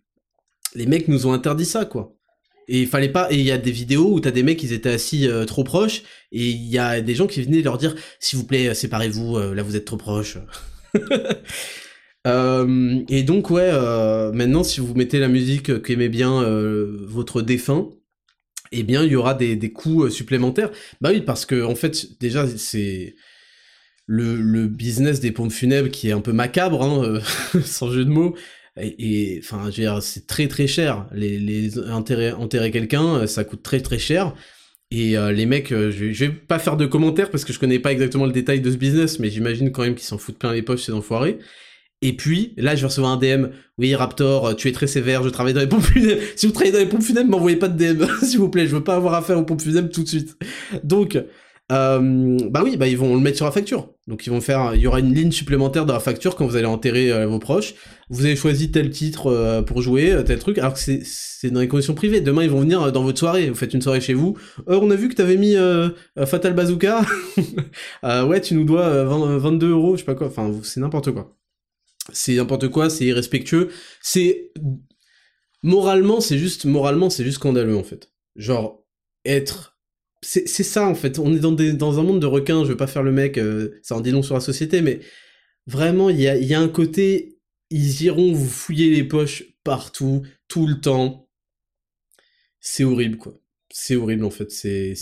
Les 0.75 0.87
mecs 0.87 1.09
nous 1.09 1.27
ont 1.27 1.33
interdit 1.33 1.67
ça, 1.67 1.85
quoi. 1.85 2.17
Et 2.69 2.81
il 2.81 2.87
fallait 2.87 3.11
pas. 3.11 3.31
Et 3.31 3.35
il 3.35 3.43
y 3.43 3.51
a 3.51 3.59
des 3.59 3.73
vidéos 3.73 4.13
où 4.13 4.21
t'as 4.21 4.31
des 4.31 4.45
mecs, 4.45 4.63
ils 4.63 4.73
étaient 4.73 4.91
assis 4.91 5.29
euh, 5.29 5.45
trop 5.45 5.65
proches, 5.65 6.03
et 6.33 6.49
il 6.49 6.67
y 6.67 6.79
a 6.79 7.03
des 7.03 7.15
gens 7.15 7.27
qui 7.27 7.43
venaient 7.43 7.63
leur 7.63 7.77
dire, 7.77 7.95
s'il 8.21 8.39
vous 8.39 8.47
plaît, 8.47 8.73
séparez-vous, 8.75 9.37
euh, 9.37 9.55
là 9.55 9.63
vous 9.63 9.77
êtes 9.77 9.85
trop 9.85 9.99
proches. 9.99 10.39
Euh, 12.27 13.03
et 13.09 13.23
donc 13.23 13.51
ouais, 13.51 13.71
euh, 13.73 14.31
maintenant 14.33 14.63
si 14.63 14.81
vous 14.81 14.95
mettez 14.95 15.19
la 15.19 15.29
musique 15.29 15.83
qu'aimait 15.83 16.11
bien 16.11 16.43
euh, 16.43 16.99
votre 17.07 17.41
défunt, 17.41 17.89
eh 18.73 18.83
bien 18.83 19.05
il 19.05 19.13
y 19.13 19.17
aura 19.17 19.35
des, 19.35 19.57
des 19.57 19.73
coûts 19.73 20.05
euh, 20.05 20.11
supplémentaires. 20.11 20.71
Bah 21.01 21.11
oui, 21.13 21.23
parce 21.23 21.47
que 21.47 21.63
en 21.65 21.75
fait 21.75 22.19
déjà 22.21 22.47
c'est 22.47 23.15
le, 24.11 24.67
business 24.67 25.21
des 25.21 25.31
pompes 25.31 25.53
funèbres 25.53 25.89
qui 25.89 26.09
est 26.09 26.13
un 26.13 26.21
peu 26.21 26.33
macabre, 26.33 26.83
hein, 26.83 27.03
euh, 27.05 27.61
sans 27.65 27.91
jeu 27.91 28.05
de 28.05 28.11
mots. 28.11 28.35
Et 28.77 29.41
enfin, 29.43 29.71
c'est 30.01 30.27
très 30.27 30.49
très 30.49 30.67
cher. 30.67 31.07
Les, 31.13 31.39
les 31.39 31.79
enterrer, 31.79 32.33
enterrer 32.33 32.71
quelqu'un, 32.71 33.17
euh, 33.17 33.27
ça 33.27 33.45
coûte 33.45 33.63
très 33.63 33.81
très 33.81 33.99
cher. 33.99 34.35
Et 34.91 35.17
euh, 35.17 35.33
les 35.33 35.47
mecs, 35.47 35.69
je, 35.69 35.91
je 35.91 36.25
vais 36.25 36.31
pas 36.31 36.59
faire 36.59 36.77
de 36.77 36.87
commentaires 36.87 37.31
parce 37.31 37.45
que 37.45 37.53
je 37.53 37.61
connais 37.61 37.79
pas 37.79 37.93
exactement 37.93 38.27
le 38.27 38.33
détail 38.33 38.61
de 38.61 38.71
ce 38.71 38.77
business, 38.77 39.21
mais 39.21 39.31
j'imagine 39.31 39.71
quand 39.71 39.83
même 39.83 39.95
qu'ils 39.95 40.07
s'en 40.07 40.19
foutent 40.19 40.39
plein 40.39 40.53
les 40.53 40.63
poches 40.63 40.83
ces 40.83 40.93
enfoirés. 40.93 41.39
Et 42.03 42.17
puis, 42.17 42.55
là, 42.57 42.75
je 42.75 42.81
vais 42.81 42.87
recevoir 42.87 43.13
un 43.13 43.19
DM. 43.19 43.49
Oui, 43.79 43.95
Raptor, 43.95 44.57
tu 44.57 44.69
es 44.69 44.73
très 44.73 44.87
sévère, 44.87 45.23
je 45.23 45.29
travaille 45.29 45.53
dans 45.53 45.61
les 45.61 45.69
pompes 45.69 45.83
funèbres. 45.83 46.21
Si 46.35 46.47
vous 46.47 46.53
travaillez 46.53 46.73
dans 46.73 46.79
les 46.79 46.87
pompes 46.87 47.03
funèbres, 47.03 47.31
m'envoyez 47.31 47.59
pas 47.59 47.69
de 47.69 47.93
DM, 47.93 48.07
s'il 48.23 48.39
vous 48.39 48.49
plaît. 48.49 48.67
Je 48.67 48.75
veux 48.75 48.85
pas 48.85 48.97
avoir 48.97 49.15
affaire 49.15 49.39
aux 49.39 49.45
pompes 49.45 49.61
funèbres 49.61 49.91
tout 49.91 50.03
de 50.03 50.09
suite. 50.09 50.37
Donc, 50.83 51.17
bah 51.69 52.63
oui, 52.65 52.77
bah 52.77 52.89
ils 52.89 52.97
vont 52.97 53.15
le 53.15 53.21
mettre 53.21 53.37
sur 53.37 53.47
la 53.47 53.53
facture. 53.53 53.91
Donc 54.11 54.27
ils 54.27 54.31
vont 54.31 54.41
faire, 54.41 54.75
il 54.75 54.81
y 54.81 54.89
aura 54.89 54.99
une 54.99 55.15
ligne 55.15 55.31
supplémentaire 55.31 55.87
dans 55.87 55.95
la 55.95 56.01
facture 56.01 56.35
quand 56.35 56.45
vous 56.45 56.57
allez 56.57 56.67
enterrer 56.67 57.13
euh, 57.13 57.29
vos 57.29 57.39
proches. 57.39 57.75
Vous 58.09 58.25
avez 58.25 58.35
choisi 58.35 58.73
tel 58.73 58.91
titre 58.91 59.29
euh, 59.29 59.63
pour 59.63 59.83
jouer, 59.83 60.11
euh, 60.11 60.25
tel 60.25 60.41
truc, 60.41 60.59
alors 60.59 60.75
que 60.75 60.81
c'est 60.81 61.51
dans 61.51 61.61
les 61.61 61.69
conditions 61.69 61.95
privées. 61.95 62.21
Demain 62.21 62.43
ils 62.43 62.51
vont 62.51 62.59
venir 62.59 62.91
dans 62.91 63.05
votre 63.05 63.21
soirée, 63.21 63.49
vous 63.49 63.55
faites 63.55 63.73
une 63.73 63.81
soirée 63.81 64.01
chez 64.01 64.15
vous. 64.15 64.37
On 64.67 64.91
a 64.91 64.97
vu 64.97 65.09
que 65.09 65.15
t'avais 65.15 65.37
mis 65.37 65.55
Fatal 66.27 66.55
Bazooka. 66.55 67.03
Ouais, 68.03 68.41
tu 68.41 68.55
nous 68.55 68.65
dois 68.65 68.83
euh, 68.83 69.05
20 69.05 69.39
22 69.39 69.71
euros, 69.71 69.95
je 69.95 70.01
sais 70.01 70.05
pas 70.05 70.17
quoi. 70.17 70.27
Enfin, 70.27 70.53
c'est 70.65 70.81
n'importe 70.81 71.13
quoi. 71.13 71.37
C'est 72.13 72.35
n'importe 72.35 72.69
quoi, 72.69 72.91
c'est 72.91 73.05
irrespectueux. 73.05 73.69
C'est 74.03 74.51
moralement, 75.63 76.21
c'est 76.21 76.39
juste 76.39 76.65
moralement, 76.65 77.11
c'est 77.11 77.23
juste 77.23 77.37
scandaleux 77.37 77.77
en 77.77 77.85
fait. 77.85 78.11
Genre 78.35 78.85
être 79.25 79.80
c'est 80.23 80.47
ça 80.47 80.87
en 80.87 80.95
fait. 80.95 81.19
On 81.19 81.35
est 81.35 81.73
dans, 81.73 81.99
un 81.99 82.03
monde 82.03 82.21
de 82.21 82.27
requins. 82.27 82.65
Je 82.65 82.71
veux 82.71 82.77
pas 82.77 82.87
faire 82.87 83.03
le 83.03 83.13
mec, 83.13 83.39
euh, 83.39 83.81
ça 83.83 83.97
en 83.97 84.01
dit 84.01 84.11
long 84.11 84.23
sur 84.23 84.35
la 84.35 84.41
société, 84.41 84.83
mais 84.83 85.01
vraiment, 85.67 86.11
il 86.11 86.21
y 86.21 86.55
a, 86.55 86.61
un 86.61 86.69
côté. 86.69 87.39
Ils 87.71 88.03
iront 88.03 88.33
vous 88.33 88.49
fouiller 88.49 88.91
les 88.91 89.05
poches 89.05 89.45
partout, 89.65 90.23
tout 90.49 90.67
le 90.67 90.81
temps. 90.81 91.29
C'est 92.61 92.85
horrible, 92.85 93.17
quoi. 93.17 93.35
C'est 93.71 93.97
horrible 93.97 94.25
en 94.25 94.31
fait. 94.31 94.51
C'est. 94.51 94.95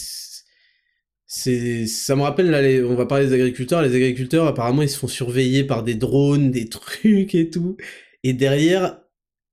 Ça 1.26 2.16
me 2.16 2.22
rappelle 2.22 2.50
là, 2.50 2.60
on 2.86 2.94
va 2.94 3.06
parler 3.06 3.26
des 3.26 3.34
agriculteurs. 3.34 3.82
Les 3.82 3.94
agriculteurs, 3.94 4.46
apparemment, 4.46 4.82
ils 4.82 4.88
se 4.88 4.98
font 4.98 5.08
surveiller 5.08 5.64
par 5.64 5.82
des 5.82 5.94
drones, 5.94 6.50
des 6.50 6.68
trucs 6.68 7.34
et 7.34 7.50
tout. 7.50 7.76
Et 8.22 8.32
derrière, 8.32 9.00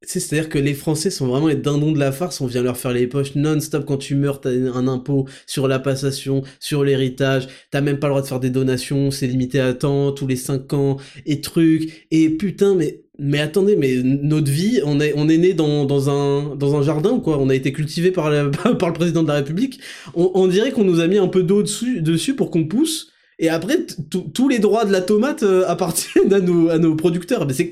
c'est-à-dire 0.05 0.49
que 0.49 0.57
les 0.57 0.73
Français 0.73 1.09
sont 1.09 1.27
vraiment 1.27 1.47
les 1.47 1.55
dindons 1.55 1.91
de 1.91 1.99
la 1.99 2.11
farce, 2.11 2.41
on 2.41 2.47
vient 2.47 2.63
leur 2.63 2.77
faire 2.77 2.91
les 2.91 3.07
poches 3.07 3.35
non-stop. 3.35 3.85
Quand 3.85 3.97
tu 3.97 4.15
meurs, 4.15 4.41
t'as 4.41 4.51
un 4.51 4.87
impôt 4.87 5.27
sur 5.47 5.67
la 5.67 5.79
passation, 5.79 6.43
sur 6.59 6.83
l'héritage, 6.83 7.47
t'as 7.71 7.81
même 7.81 7.99
pas 7.99 8.07
le 8.07 8.11
droit 8.11 8.21
de 8.21 8.27
faire 8.27 8.39
des 8.39 8.49
donations, 8.49 9.11
c'est 9.11 9.27
limité 9.27 9.59
à 9.59 9.73
temps, 9.73 10.11
tous 10.11 10.27
les 10.27 10.35
5 10.35 10.73
ans, 10.73 10.97
et 11.25 11.41
trucs, 11.41 12.07
et 12.11 12.29
putain, 12.29 12.75
mais, 12.75 13.01
mais 13.19 13.39
attendez, 13.39 13.75
mais 13.75 13.97
notre 14.03 14.51
vie, 14.51 14.81
on 14.85 14.99
est, 14.99 15.13
on 15.15 15.29
est 15.29 15.37
né 15.37 15.53
dans, 15.53 15.85
dans 15.85 16.09
un, 16.09 16.55
dans 16.55 16.75
un 16.75 16.83
jardin, 16.83 17.19
quoi, 17.19 17.39
on 17.39 17.49
a 17.49 17.55
été 17.55 17.71
cultivé 17.71 18.11
par, 18.11 18.31
par 18.79 18.89
le 18.89 18.93
président 18.93 19.23
de 19.23 19.27
la 19.27 19.35
République, 19.35 19.79
on, 20.13 20.31
on 20.35 20.47
dirait 20.47 20.71
qu'on 20.71 20.83
nous 20.83 20.99
a 20.99 21.07
mis 21.07 21.17
un 21.17 21.27
peu 21.27 21.43
d'eau 21.43 21.63
dessus, 21.63 22.01
dessus 22.01 22.35
pour 22.35 22.51
qu'on 22.51 22.65
pousse, 22.65 23.11
Et 23.38 23.49
après, 23.49 23.86
tous 24.33 24.49
les 24.49 24.59
droits 24.59 24.86
de 24.86 24.91
la 24.91 25.01
tomate 25.01 25.43
euh, 25.43 25.65
appartiennent 25.67 26.33
à 26.33 26.39
nos, 26.39 26.95
producteurs. 26.95 27.45
Mais 27.45 27.53
c'est 27.53 27.71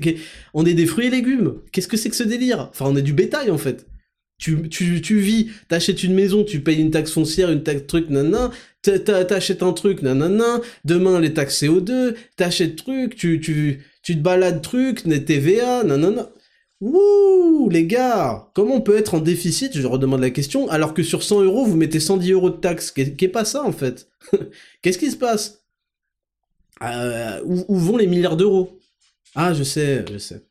on 0.53 0.66
est 0.66 0.74
des 0.74 0.86
fruits 0.86 1.07
et 1.07 1.09
légumes. 1.09 1.55
Qu'est-ce 1.72 1.88
que 1.88 1.97
c'est 1.97 2.09
que 2.09 2.16
ce 2.16 2.24
délire? 2.24 2.70
Enfin, 2.72 2.86
on 2.88 2.95
est 2.95 3.01
du 3.01 3.14
bétail 3.14 3.49
en 3.49 3.57
fait. 3.57 3.88
Tu, 4.39 4.68
tu, 4.68 4.99
tu 5.01 5.20
vis, 5.20 5.51
t'achètes 5.70 6.03
une 6.03 6.14
maison, 6.14 6.43
tu 6.43 6.59
payes 6.59 6.82
une 6.82 6.91
taxe 6.91 7.11
foncière, 7.11 7.49
une 7.49 7.64
taxe 7.64 7.88
truc, 7.88 8.09
nanana, 8.09 8.51
t'achètes 8.82 9.64
un 9.64 9.72
truc, 9.72 10.01
nanana, 10.01 10.59
demain 10.84 11.22
les 11.22 11.34
taxes 11.34 11.64
CO2, 11.64 12.16
t'achètes 12.36 12.76
truc, 12.76 13.16
tu, 13.16 13.39
tu, 13.39 13.80
tu 14.01 14.16
te 14.18 14.22
balades 14.22 14.61
truc, 14.61 15.03
TVA, 15.26 15.84
nanana. 15.84 16.30
Wouh, 16.84 17.69
les 17.69 17.86
gars, 17.86 18.49
comment 18.53 18.75
on 18.75 18.81
peut 18.81 18.97
être 18.97 19.13
en 19.13 19.19
déficit, 19.19 19.77
je 19.77 19.88
redemande 19.88 20.19
la 20.19 20.31
question, 20.31 20.69
alors 20.69 20.93
que 20.93 21.01
sur 21.01 21.23
100 21.23 21.43
euros, 21.43 21.63
vous 21.63 21.77
mettez 21.77 22.01
110 22.01 22.34
euros 22.34 22.49
de 22.49 22.57
taxes 22.57 22.91
Qu'est 22.91 23.29
pas 23.29 23.45
ça, 23.45 23.63
en 23.63 23.71
fait? 23.71 24.09
Qu'est-ce 24.81 24.97
qui 24.97 25.09
se 25.09 25.15
passe? 25.15 25.63
Euh, 26.81 27.39
où, 27.45 27.77
vont 27.77 27.95
les 27.95 28.05
milliards 28.05 28.36
d'euros? 28.36 28.81
Ah, 29.34 29.53
je 29.53 29.63
sais, 29.63 30.03
je 30.11 30.17
sais. 30.17 30.41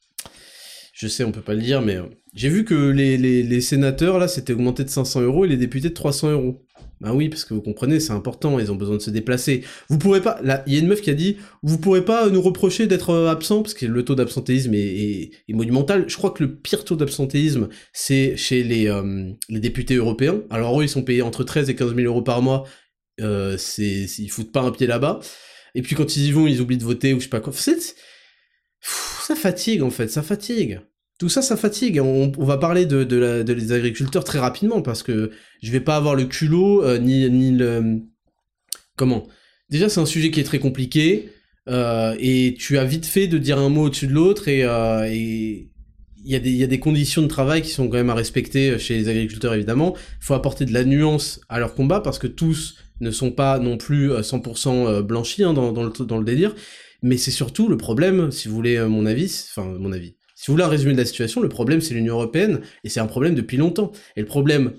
Je 0.94 1.06
sais, 1.06 1.22
on 1.22 1.32
peut 1.32 1.42
pas 1.42 1.52
le 1.52 1.60
dire, 1.60 1.82
mais 1.82 1.96
euh, 1.96 2.06
j'ai 2.32 2.48
vu 2.48 2.64
que 2.64 2.74
les, 2.74 3.18
les, 3.18 3.42
les 3.42 3.60
sénateurs, 3.60 4.18
là, 4.18 4.26
c'était 4.26 4.54
augmenté 4.54 4.84
de 4.84 4.88
500 4.88 5.20
euros 5.20 5.44
et 5.44 5.48
les 5.48 5.58
députés 5.58 5.90
de 5.90 5.94
300 5.94 6.30
euros. 6.30 6.64
Bah 7.03 7.12
oui, 7.12 7.28
parce 7.28 7.44
que 7.44 7.53
vous 7.53 7.62
comprenez, 7.62 7.98
c'est 7.98 8.12
important, 8.12 8.61
ils 8.61 8.70
ont 8.70 8.76
besoin 8.76 8.96
de 8.96 9.03
se 9.03 9.11
déplacer. 9.11 9.64
Vous 9.88 9.98
pourrez 9.98 10.22
pas, 10.22 10.38
là, 10.40 10.62
il 10.68 10.74
y 10.74 10.76
a 10.76 10.78
une 10.78 10.86
meuf 10.86 11.00
qui 11.00 11.11
a 11.11 11.14
dit, 11.14 11.36
vous 11.64 11.76
pourrez 11.76 12.05
pas 12.05 12.30
nous 12.30 12.40
reprocher 12.40 12.86
d'être 12.86 13.11
euh, 13.11 13.28
absent, 13.28 13.62
parce 13.62 13.74
que 13.74 13.86
le 13.86 14.05
taux 14.05 14.14
d'absentéisme 14.14 14.72
est, 14.72 15.32
est, 15.48 15.53
monumental. 15.53 16.05
Je 16.07 16.16
crois 16.16 16.30
que 16.30 16.44
le 16.44 16.55
pire 16.55 16.84
taux 16.84 16.94
d'absentéisme, 16.94 17.68
c'est 17.92 18.36
chez 18.36 18.62
les, 18.62 18.86
euh, 18.86 19.32
les 19.48 19.59
députés 19.59 19.96
européens. 19.96 20.42
Alors 20.48 20.80
eux, 20.80 20.84
ils 20.84 20.88
sont 20.88 21.03
payés 21.03 21.22
entre 21.22 21.42
13 21.42 21.70
et 21.70 21.74
15 21.74 21.96
000 21.96 22.07
euros 22.07 22.22
par 22.22 22.40
mois, 22.40 22.68
euh, 23.20 23.57
c'est, 23.59 24.05
ils 24.18 24.28
foutent 24.28 24.53
pas 24.53 24.62
un 24.62 24.70
pied 24.70 24.86
là-bas. 24.86 25.18
Et 25.74 25.82
puis 25.82 25.96
quand 25.96 26.16
ils 26.16 26.26
y 26.26 26.30
vont, 26.30 26.46
ils 26.46 26.61
oublient 26.61 26.78
de 26.78 26.84
voter 26.84 27.14
ou 27.14 27.18
je 27.18 27.24
sais 27.24 27.30
pas 27.30 27.40
quoi. 27.40 27.53
ça 27.53 29.34
fatigue 29.34 29.82
en 29.82 29.90
fait, 29.90 30.07
ça 30.07 30.22
fatigue 30.22 30.80
tout 31.22 31.28
ça, 31.28 31.40
ça 31.40 31.56
fatigue. 31.56 32.00
On, 32.00 32.32
va 32.38 32.58
parler 32.58 32.84
de, 32.84 33.44
les 33.46 33.70
agriculteurs 33.70 34.24
très 34.24 34.40
rapidement 34.40 34.82
parce 34.82 35.04
que 35.04 35.30
je 35.62 35.70
vais 35.70 35.78
pas 35.78 35.94
avoir 35.94 36.16
le 36.16 36.24
culot 36.24 36.82
euh, 36.82 36.98
ni, 36.98 37.30
ni 37.30 37.52
le. 37.52 38.00
Comment? 38.96 39.28
Déjà, 39.70 39.88
c'est 39.88 40.00
un 40.00 40.06
sujet 40.06 40.32
qui 40.32 40.40
est 40.40 40.44
très 40.44 40.58
compliqué 40.58 41.30
euh, 41.68 42.16
et 42.18 42.56
tu 42.58 42.76
as 42.76 42.84
vite 42.84 43.06
fait 43.06 43.28
de 43.28 43.38
dire 43.38 43.56
un 43.58 43.68
mot 43.68 43.82
au-dessus 43.82 44.08
de 44.08 44.12
l'autre 44.12 44.48
et 44.48 44.64
euh, 44.64 45.08
il 45.08 45.68
y, 46.24 46.34
a 46.34 46.66
des, 46.66 46.80
conditions 46.80 47.22
de 47.22 47.28
travail 47.28 47.62
qui 47.62 47.70
sont 47.70 47.86
quand 47.86 47.98
même 47.98 48.10
à 48.10 48.14
respecter 48.14 48.76
chez 48.80 48.98
les 48.98 49.08
agriculteurs 49.08 49.54
évidemment. 49.54 49.94
Il 49.96 50.24
faut 50.24 50.34
apporter 50.34 50.64
de 50.64 50.72
la 50.72 50.82
nuance 50.82 51.40
à 51.48 51.60
leur 51.60 51.76
combat 51.76 52.00
parce 52.00 52.18
que 52.18 52.26
tous 52.26 52.78
ne 53.00 53.12
sont 53.12 53.30
pas 53.30 53.60
non 53.60 53.76
plus 53.76 54.10
100% 54.10 55.02
blanchis 55.02 55.44
hein, 55.44 55.52
dans, 55.52 55.70
dans, 55.70 55.84
le, 55.84 55.92
dans 56.04 56.18
le 56.18 56.24
délire. 56.24 56.52
Mais 57.00 57.16
c'est 57.16 57.30
surtout 57.30 57.68
le 57.68 57.76
problème, 57.76 58.32
si 58.32 58.48
vous 58.48 58.56
voulez 58.56 58.80
mon 58.86 59.06
avis, 59.06 59.46
enfin 59.50 59.76
mon 59.78 59.92
avis, 59.92 60.16
si 60.43 60.49
vous 60.49 60.55
voulez 60.55 60.64
un 60.64 60.68
résumé 60.68 60.93
de 60.93 60.99
la 60.99 61.05
situation, 61.05 61.40
le 61.40 61.49
problème 61.49 61.80
c'est 61.80 61.95
l'Union 61.95 62.14
Européenne, 62.14 62.62
et 62.82 62.88
c'est 62.88 62.99
un 62.99 63.07
problème 63.07 63.36
depuis 63.36 63.57
longtemps. 63.57 63.93
Et 64.16 64.20
le 64.20 64.26
problème, 64.26 64.72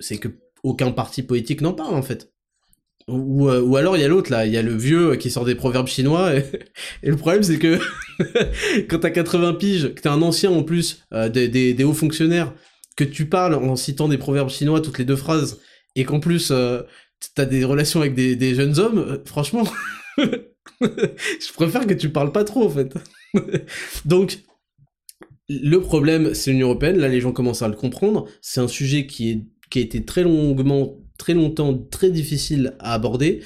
c'est 0.00 0.18
que 0.18 0.28
aucun 0.62 0.90
parti 0.92 1.22
politique 1.22 1.62
n'en 1.62 1.72
parle 1.72 1.94
en 1.94 2.02
fait. 2.02 2.30
Ou, 3.08 3.48
euh, 3.48 3.74
alors 3.76 3.96
il 3.96 4.00
y 4.00 4.04
a 4.04 4.08
l'autre 4.08 4.30
là, 4.30 4.44
il 4.44 4.52
y 4.52 4.58
a 4.58 4.62
le 4.62 4.76
vieux 4.76 5.16
qui 5.16 5.30
sort 5.30 5.46
des 5.46 5.54
proverbes 5.54 5.86
chinois, 5.86 6.34
et, 6.34 6.44
le 7.02 7.16
problème 7.16 7.42
c'est 7.42 7.56
que 7.56 7.78
quand 8.90 8.98
t'as 8.98 9.08
80 9.08 9.54
piges, 9.54 9.94
que 9.94 10.00
t'es 10.02 10.10
un 10.10 10.20
ancien 10.20 10.50
en 10.50 10.62
plus, 10.62 11.02
euh, 11.14 11.30
des, 11.30 11.84
hauts 11.84 11.94
fonctionnaires, 11.94 12.52
que 12.94 13.04
tu 13.04 13.24
parles 13.24 13.54
en 13.54 13.76
citant 13.76 14.08
des 14.08 14.18
proverbes 14.18 14.50
chinois 14.50 14.82
toutes 14.82 14.98
les 14.98 15.06
deux 15.06 15.16
phrases, 15.16 15.58
et 15.96 16.04
qu'en 16.04 16.20
plus 16.20 16.50
euh, 16.50 16.82
t'as 17.34 17.46
des 17.46 17.64
relations 17.64 18.02
avec 18.02 18.14
des, 18.14 18.54
jeunes 18.54 18.78
hommes, 18.78 18.98
euh, 18.98 19.16
franchement, 19.24 19.64
je 20.18 21.52
préfère 21.54 21.86
que 21.86 21.94
tu 21.94 22.10
parles 22.10 22.30
pas 22.30 22.44
trop 22.44 22.66
en 22.66 22.70
fait. 22.70 22.92
Donc 24.04 24.40
le 25.48 25.80
problème, 25.80 26.34
c'est 26.34 26.50
l'Union 26.50 26.68
Européenne, 26.68 26.98
là 26.98 27.08
les 27.08 27.20
gens 27.20 27.32
commencent 27.32 27.62
à 27.62 27.68
le 27.68 27.74
comprendre, 27.74 28.26
c'est 28.42 28.60
un 28.60 28.68
sujet 28.68 29.06
qui, 29.06 29.30
est, 29.30 29.44
qui 29.70 29.78
a 29.78 29.82
été 29.82 30.04
très 30.04 30.22
longuement, 30.22 30.98
très 31.18 31.34
longtemps, 31.34 31.76
très 31.90 32.10
difficile 32.10 32.74
à 32.78 32.94
aborder. 32.94 33.40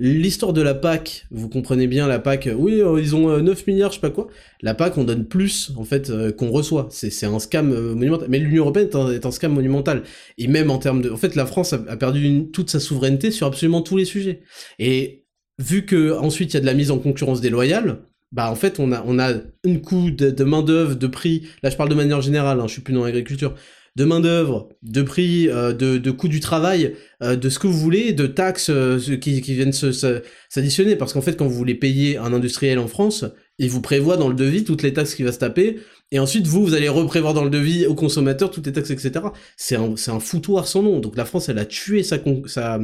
L'histoire 0.00 0.52
de 0.52 0.62
la 0.62 0.74
PAC, 0.74 1.26
vous 1.32 1.48
comprenez 1.48 1.88
bien, 1.88 2.06
la 2.06 2.20
PAC, 2.20 2.48
oui, 2.56 2.80
euh, 2.80 3.00
ils 3.00 3.16
ont 3.16 3.36
9 3.36 3.58
euh, 3.58 3.62
milliards, 3.66 3.90
je 3.90 3.96
sais 3.96 4.00
pas 4.00 4.10
quoi. 4.10 4.28
La 4.62 4.72
PAC, 4.74 4.96
on 4.96 5.02
donne 5.02 5.26
plus, 5.26 5.72
en 5.76 5.82
fait, 5.82 6.10
euh, 6.10 6.30
qu'on 6.30 6.50
reçoit. 6.50 6.86
C'est 6.90 7.26
un 7.26 7.40
scam 7.40 7.68
monumental. 7.68 8.28
Mais 8.30 8.38
l'Union 8.38 8.62
Européenne 8.62 8.88
est 9.12 9.26
un, 9.26 9.30
scam 9.32 9.52
monumental. 9.52 10.04
Et 10.38 10.46
même 10.46 10.70
en 10.70 10.78
termes 10.78 11.02
de... 11.02 11.10
En 11.10 11.16
fait, 11.16 11.34
la 11.34 11.46
France 11.46 11.72
a, 11.72 11.96
perdu 11.96 12.48
toute 12.52 12.70
sa 12.70 12.78
souveraineté 12.78 13.32
sur 13.32 13.48
absolument 13.48 13.82
tous 13.82 13.96
les 13.96 14.04
sujets. 14.04 14.42
Et 14.78 15.24
vu 15.58 15.84
que 15.84 16.12
ensuite 16.16 16.52
il 16.52 16.54
y 16.54 16.58
a 16.58 16.60
de 16.60 16.66
la 16.66 16.74
mise 16.74 16.92
en 16.92 16.98
concurrence 16.98 17.40
déloyale, 17.40 18.02
bah 18.32 18.50
en 18.50 18.54
fait 18.54 18.78
on 18.78 18.92
a 18.92 19.02
on 19.06 19.18
a 19.18 19.32
une 19.64 19.80
coût 19.80 20.10
de, 20.10 20.44
main 20.44 20.62
d'œuvre, 20.62 20.94
de 20.94 21.06
prix. 21.06 21.48
Là 21.62 21.70
je 21.70 21.76
parle 21.76 21.88
de 21.88 21.94
manière 21.94 22.20
générale, 22.20 22.60
hein, 22.60 22.66
je 22.66 22.72
suis 22.72 22.82
plus 22.82 22.94
dans 22.94 23.04
l'agriculture. 23.04 23.54
De 23.96 24.04
main 24.04 24.20
d'œuvre, 24.20 24.68
de 24.82 25.02
prix, 25.02 25.48
euh, 25.48 25.72
de, 25.72 25.98
de 25.98 26.10
coût 26.12 26.28
du 26.28 26.38
travail, 26.38 26.94
euh, 27.20 27.34
de 27.34 27.48
ce 27.48 27.58
que 27.58 27.66
vous 27.66 27.78
voulez, 27.78 28.12
de 28.12 28.28
taxes 28.28 28.70
euh, 28.70 29.00
qui, 29.16 29.40
qui 29.40 29.54
viennent 29.54 29.72
s'additionner. 29.72 30.94
Parce 30.94 31.14
qu'en 31.14 31.20
fait 31.20 31.36
quand 31.36 31.46
vous 31.46 31.54
voulez 31.54 31.74
payer 31.74 32.16
un 32.16 32.32
industriel 32.32 32.78
en 32.78 32.86
France, 32.86 33.24
il 33.58 33.70
vous 33.70 33.80
prévoit 33.80 34.16
dans 34.16 34.28
le 34.28 34.36
devis 34.36 34.62
toutes 34.62 34.82
les 34.82 34.92
taxes 34.92 35.14
qu'il 35.16 35.24
va 35.24 35.32
se 35.32 35.38
taper. 35.38 35.80
Et 36.12 36.20
ensuite, 36.20 36.46
vous, 36.46 36.64
vous 36.64 36.74
allez 36.74 36.88
reprévoir 36.88 37.34
dans 37.34 37.44
le 37.44 37.50
devis 37.50 37.86
au 37.86 37.94
consommateur 37.94 38.50
toutes 38.50 38.66
les 38.66 38.72
taxes, 38.72 38.90
etc. 38.90 39.12
C'est 39.56 39.76
un, 39.76 39.94
un 40.06 40.20
foutoir 40.20 40.68
sans 40.68 40.82
nom. 40.82 41.00
Donc 41.00 41.16
la 41.16 41.24
France, 41.24 41.48
elle 41.48 41.58
a 41.58 41.66
tué 41.66 42.04
sa, 42.04 42.18
sa, 42.46 42.78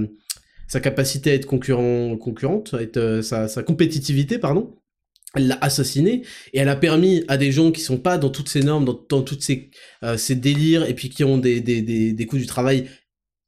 sa 0.66 0.80
capacité 0.80 1.30
à 1.30 1.34
être 1.34 1.47
concurrent, 1.47 2.16
concurrente, 2.16 2.74
être, 2.74 3.20
sa, 3.22 3.47
sa 3.47 3.62
compétitivité, 3.62 4.38
pardon 4.38 4.74
elle 5.35 5.49
l'a 5.49 5.59
assassiné 5.61 6.22
et 6.53 6.59
elle 6.59 6.68
a 6.68 6.76
permis 6.76 7.24
à 7.28 7.37
des 7.37 7.53
gens 7.53 7.72
qui 7.72 7.80
sont 7.80 7.99
pas 7.99 8.18
dans 8.18 8.30
toutes 8.30 8.49
ces 8.49 8.62
normes, 8.62 8.85
dans, 8.85 9.01
dans 9.09 9.22
toutes 9.22 9.43
ces, 9.43 9.70
euh, 10.03 10.16
délires 10.30 10.89
et 10.89 10.95
puis 10.95 11.09
qui 11.09 11.24
ont 11.24 11.39
des, 11.39 12.26
coûts 12.28 12.39
du 12.39 12.47
travail 12.47 12.89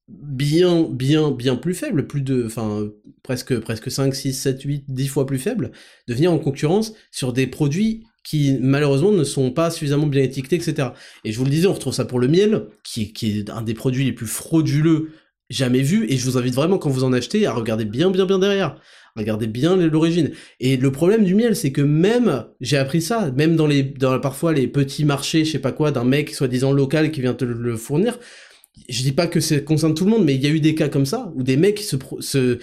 bien 0.09 0.87
bien 0.89 1.33
bien 1.33 1.57
plus 1.57 1.75
faibles, 1.75 2.07
plus 2.07 2.23
de 2.23 2.47
enfin 2.47 2.89
presque 3.25 3.59
presque 3.59 3.91
5 3.91 4.15
6 4.15 4.35
7 4.35 4.63
8 4.63 4.85
10 4.89 5.09
fois 5.09 5.27
plus 5.27 5.39
faibles, 5.39 5.73
de 6.07 6.15
venir 6.15 6.33
en 6.33 6.39
concurrence 6.39 6.93
sur 7.11 7.33
des 7.33 7.49
produits 7.49 8.05
qui 8.23 8.59
malheureusement 8.61 9.13
ne 9.13 9.25
sont 9.25 9.53
pas 9.53 9.71
suffisamment 9.71 10.07
bien 10.07 10.23
étiquetés, 10.23 10.57
etc. 10.57 10.89
Et 11.25 11.31
je 11.31 11.39
vous 11.39 11.45
le 11.45 11.51
disais, 11.51 11.69
on 11.69 11.73
retrouve 11.73 11.95
ça 11.95 12.05
pour 12.05 12.19
le 12.19 12.27
miel, 12.27 12.67
qui 12.83 13.13
est 13.23 13.51
un 13.51 13.63
des 13.63 13.75
produits 13.75 14.05
les 14.05 14.13
plus 14.13 14.27
frauduleux 14.27 15.11
jamais 15.49 15.83
vus, 15.83 16.07
et 16.11 16.17
je 16.17 16.25
vous 16.25 16.37
invite 16.37 16.55
vraiment 16.55 16.79
quand 16.79 16.91
vous 16.91 17.05
en 17.05 17.13
achetez 17.13 17.47
à 17.47 17.53
regarder 17.53 17.85
bien 17.85 18.11
bien 18.11 18.27
bien 18.27 18.41
derrière. 18.41 18.81
Regardez 19.17 19.47
bien 19.47 19.77
l'origine. 19.77 20.31
Et 20.61 20.77
le 20.77 20.93
problème 20.93 21.25
du 21.25 21.35
miel, 21.35 21.57
c'est 21.57 21.73
que 21.73 21.81
même, 21.81 22.45
j'ai 22.61 22.77
appris 22.77 23.01
ça, 23.01 23.31
même 23.33 23.57
dans 23.57 23.67
les, 23.67 23.83
parfois 24.23 24.53
les 24.53 24.69
petits 24.69 25.05
marchés, 25.05 25.45
je 25.45 25.53
sais 25.53 25.59
pas 25.59 25.73
quoi, 25.73 25.91
d'un 25.91 26.05
mec 26.05 26.35
soi-disant 26.35 26.73
local 26.73 27.11
qui 27.11 27.23
vient 27.23 27.35
te 27.35 27.45
le 27.45 27.77
fournir, 27.77 28.19
je 28.89 29.03
dis 29.03 29.13
pas 29.13 29.27
que 29.27 29.41
ça 29.41 29.59
concerne 29.61 29.95
tout 29.95 30.05
le 30.05 30.11
monde, 30.11 30.25
mais 30.25 30.35
il 30.35 30.43
y 30.43 30.47
a 30.47 30.51
eu 30.51 30.61
des 30.61 30.75
cas 30.75 30.89
comme 30.89 31.07
ça, 31.07 31.33
où 31.35 31.43
des 31.43 31.57
mecs 31.57 31.81
se, 31.81 31.97
se 32.21 32.59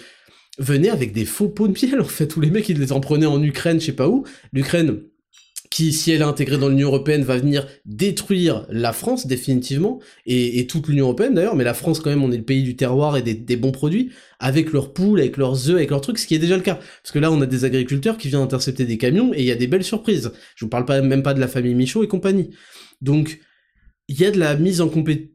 venaient 0.60 0.90
avec 0.90 1.12
des 1.12 1.26
faux 1.26 1.50
pots 1.50 1.68
de 1.68 1.74
miel, 1.74 2.02
en 2.02 2.06
fait, 2.06 2.36
où 2.36 2.42
les 2.42 2.52
mecs, 2.52 2.70
ils 2.70 2.80
les 2.80 2.92
en 2.92 3.00
prenaient 3.00 3.26
en 3.26 3.42
Ukraine, 3.42 3.80
je 3.80 3.88
sais 3.88 3.94
pas 3.94 4.08
où. 4.08 4.24
L'Ukraine, 4.52 5.02
qui, 5.74 5.92
si 5.92 6.12
elle 6.12 6.22
est 6.22 6.26
intégrée 6.26 6.60
dans 6.60 6.70
l'Union 6.70 6.90
Européenne, 6.90 7.24
va 7.24 7.36
venir 7.36 7.66
détruire 7.84 8.68
la 8.70 8.94
France 8.94 9.26
définitivement, 9.26 10.00
et, 10.28 10.68
toute 10.68 10.88
l'Union 10.88 11.06
Européenne 11.06 11.34
d'ailleurs, 11.34 11.56
mais 11.56 11.64
la 11.64 11.74
France 11.74 12.00
quand 12.00 12.12
même, 12.12 12.24
on 12.24 12.32
est 12.32 12.38
le 12.38 12.44
pays 12.44 12.62
du 12.62 12.76
terroir 12.76 13.18
et 13.18 13.24
des, 13.24 13.58
bons 13.58 13.72
produits, 13.72 14.12
avec 14.40 14.72
leurs 14.72 14.94
poules, 14.94 15.20
avec 15.20 15.36
leurs 15.36 15.72
œufs, 15.72 15.78
avec 15.78 15.90
leurs 15.90 16.02
trucs, 16.02 16.20
ce 16.20 16.28
qui 16.28 16.36
est 16.36 16.40
déjà 16.40 16.58
le 16.58 16.62
cas. 16.62 16.76
Parce 16.76 17.12
que 17.12 17.18
là, 17.18 17.32
on 17.32 17.42
a 17.42 17.48
des 17.48 17.66
agriculteurs 17.66 18.20
qui 18.20 18.28
viennent 18.28 18.44
intercepter 18.44 18.86
des 18.86 19.00
camions, 19.00 19.34
et 19.34 19.40
il 19.40 19.46
y 19.46 19.52
a 19.52 19.56
des 19.56 19.66
belles 19.66 19.84
surprises. 19.84 20.32
Je 20.56 20.64
vous 20.64 20.70
parle 20.70 20.86
pas 20.86 21.02
même 21.02 21.24
pas 21.24 21.34
de 21.34 21.40
la 21.40 21.48
famille 21.48 21.74
Michaud 21.74 22.04
et 22.04 22.08
compagnie. 22.08 22.52
Donc, 23.02 23.40
il 24.08 24.22
y 24.22 24.26
a 24.26 24.32
de 24.32 24.38
la 24.38 24.56
mise 24.56 24.80
en, 24.80 24.92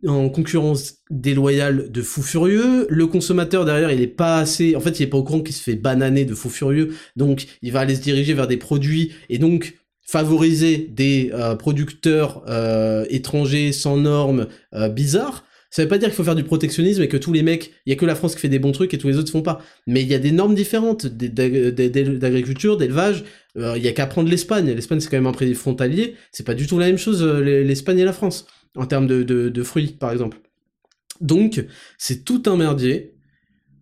en, 0.07 0.29
concurrence 0.29 0.99
déloyale 1.11 1.91
de 1.91 2.01
fous 2.01 2.23
furieux. 2.23 2.87
Le 2.89 3.07
consommateur 3.09 3.65
derrière, 3.65 3.91
il 3.91 4.03
est 4.03 4.07
pas 4.07 4.39
assez, 4.39 4.77
en 4.77 4.81
fait, 4.81 5.01
il 5.01 5.03
est 5.03 5.09
pas 5.09 5.19
au 5.19 5.25
courant 5.25 5.41
qu'il 5.41 5.57
se 5.57 5.63
fait 5.65 5.75
bananer 5.75 6.25
de 6.25 6.35
fous 6.37 6.49
furieux. 6.49 6.95
Donc, 7.17 7.47
il 7.63 7.73
va 7.73 7.81
aller 7.81 7.97
se 7.97 8.03
diriger 8.03 8.35
vers 8.35 8.47
des 8.47 8.57
produits 8.57 9.15
et 9.31 9.39
donc 9.39 9.75
favoriser 10.09 10.79
des 10.91 11.31
euh, 11.35 11.55
producteurs 11.55 12.43
euh, 12.49 13.05
étrangers 13.11 13.73
sans 13.73 13.99
normes 13.99 14.47
euh, 14.73 14.89
bizarres, 14.89 15.45
ça 15.71 15.83
veut 15.83 15.89
pas 15.89 15.99
dire 15.99 16.09
qu'il 16.09 16.17
faut 16.17 16.25
faire 16.25 16.35
du 16.35 16.45
protectionnisme 16.45 17.03
et 17.03 17.09
que 17.09 17.19
tous 17.19 17.35
les 17.35 17.43
mecs, 17.43 17.75
il 17.85 17.91
y 17.91 17.93
a 17.93 17.97
que 17.97 18.07
la 18.07 18.15
France 18.15 18.35
qui 18.35 18.41
fait 18.41 18.49
des 18.49 18.59
bons 18.59 18.73
trucs 18.73 18.95
et 18.95 18.99
tous 18.99 19.09
les 19.09 19.19
autres 19.19 19.31
font 19.31 19.43
pas. 19.43 19.61
Mais 19.87 20.01
il 20.01 20.09
y 20.09 20.15
a 20.15 20.19
des 20.19 20.33
normes 20.33 20.55
différentes 20.55 21.07
d'agriculture, 21.07 22.79
d'élevage. 22.79 23.25
Il 23.55 23.83
y 23.83 23.87
a 23.87 23.93
qu'à 23.93 24.07
prendre 24.07 24.31
l'Espagne. 24.31 24.73
L'Espagne 24.73 25.01
c'est 25.01 25.11
quand 25.11 25.19
même 25.19 25.27
un 25.27 25.33
pays 25.33 25.55
frontalier. 25.55 26.15
C'est 26.33 26.47
pas 26.47 26.55
du 26.55 26.67
tout 26.67 26.79
la 26.79 26.87
même 26.87 26.97
chose 26.97 27.23
l'Espagne 27.23 27.99
et 27.99 28.05
la 28.07 28.15
France 28.15 28.47
en 28.77 28.87
termes 28.87 29.07
de, 29.07 29.23
de, 29.23 29.51
de 29.51 29.63
fruits 29.63 29.89
par 29.89 30.11
exemple. 30.11 30.39
Donc 31.21 31.63
c'est 31.99 32.25
tout 32.25 32.43
un 32.47 32.57
merdier. 32.57 33.13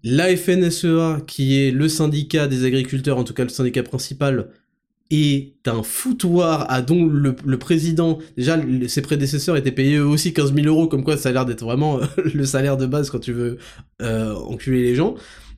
La 0.03 0.37
FNSEA, 0.37 1.23
qui 1.25 1.61
est 1.61 1.71
le 1.71 1.89
syndicat 1.89 2.49
des 2.49 2.65
agriculteurs, 2.65 3.17
en 3.17 3.23
tout 3.23 3.35
cas 3.35 3.45
le 3.45 3.49
syndicat 3.49 3.85
principal, 3.85 4.51
est 5.11 5.69
un 5.69 5.83
foutoir 5.83 6.71
à 6.71 6.83
dont 6.83 7.07
le, 7.07 7.59
président, 7.59 8.19
déjà 8.37 8.59
ses 8.89 9.03
prédécesseurs 9.03 9.57
étaient 9.57 9.73
payés 9.73 9.97
eux 9.97 10.07
aussi 10.07 10.33
15 10.33 10.55
000 10.55 10.67
euros, 10.67 10.89
comme 10.89 11.05
quoi 11.05 11.17
ça 11.17 11.29
a 11.29 11.33
l'air 11.33 11.47
d'être 11.47 11.65
vraiment 11.65 12.01
le 12.35 12.45
salaire 12.45 12.77
de 12.77 12.87
base 12.87 13.11
quand 13.11 13.19
tu 13.19 13.33
veux 13.33 13.59
euh, 14.03 14.35
enculer 14.35 14.83
les 14.83 14.95
gens. 14.95 15.15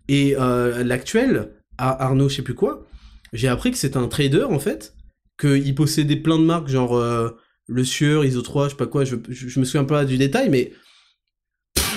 Et 0.08 0.36
euh, 0.38 0.82
l'actuel 0.84 1.50
Arnaud, 1.78 2.28
je 2.28 2.36
sais 2.36 2.42
plus 2.42 2.54
quoi, 2.54 2.86
j'ai 3.32 3.48
appris 3.48 3.70
que 3.70 3.78
c'était 3.78 3.98
un 3.98 4.08
trader 4.08 4.44
en 4.44 4.58
fait, 4.58 4.94
qu'il 5.40 5.74
possédait 5.74 6.16
plein 6.16 6.38
de 6.38 6.44
marques, 6.44 6.68
genre 6.68 6.96
euh, 6.96 7.30
Le 7.66 7.84
Sieur, 7.84 8.24
ISO3, 8.24 8.64
je 8.64 8.68
sais 8.70 8.76
pas 8.76 8.86
quoi, 8.86 9.04
je, 9.04 9.16
je, 9.28 9.60
me 9.60 9.64
souviens 9.64 9.84
pas 9.84 10.04
du 10.04 10.18
détail, 10.18 10.48
mais. 10.50 10.72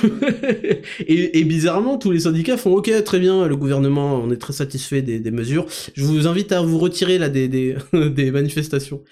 et, 1.08 1.44
bizarrement, 1.44 1.98
tous 1.98 2.12
les 2.12 2.22
syndicats 2.22 2.58
font 2.58 2.76
OK, 2.76 2.92
très 3.04 3.20
bien, 3.20 3.48
le 3.48 3.56
gouvernement, 3.56 4.22
on 4.24 4.32
est 4.32 4.38
très 4.38 4.54
satisfait 4.54 5.02
des, 5.02 5.20
des 5.20 5.32
mesures. 5.32 5.66
Je 5.96 6.04
vous 6.04 6.28
invite 6.28 6.52
à 6.52 6.62
vous 6.62 6.80
retirer 6.80 7.18
là 7.18 7.30
des, 7.30 7.48
des, 7.48 7.76
des 7.94 8.32
manifestations 8.32 9.04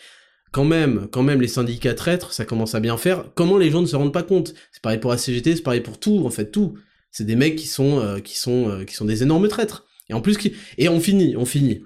quand 0.52 0.66
même, 0.66 1.08
quand 1.12 1.24
même, 1.24 1.42
les 1.42 1.48
syndicats 1.48 1.94
traîtres, 1.94 2.34
ça 2.34 2.46
commence 2.46 2.76
à 2.76 2.80
bien 2.80 2.98
faire. 2.98 3.26
Comment 3.36 3.58
les 3.58 3.70
gens 3.70 3.82
ne 3.82 3.88
se 3.88 3.96
rendent 3.96 4.14
pas 4.14 4.24
compte? 4.24 4.54
C'est 4.72 4.82
pareil 4.82 5.00
pour 5.00 5.12
la 5.12 5.18
CGT, 5.18 5.56
c'est 5.56 5.62
pareil 5.62 5.82
pour 5.82 6.00
tout, 6.00 6.24
en 6.26 6.30
fait, 6.30 6.52
tout. 6.52 6.76
C'est 7.12 7.26
des 7.26 7.36
mecs 7.36 7.56
qui 7.56 7.68
sont, 7.68 8.00
euh, 8.00 8.20
qui 8.20 8.38
sont, 8.38 8.70
euh, 8.70 8.84
qui 8.84 8.96
sont 8.96 9.06
des 9.06 9.24
énormes 9.24 9.48
traîtres. 9.48 9.86
Et 10.10 10.14
en 10.14 10.22
plus, 10.22 10.38
qui... 10.38 10.54
et 10.78 10.90
on 10.90 11.00
finit, 11.00 11.36
on 11.38 11.46
finit. 11.46 11.84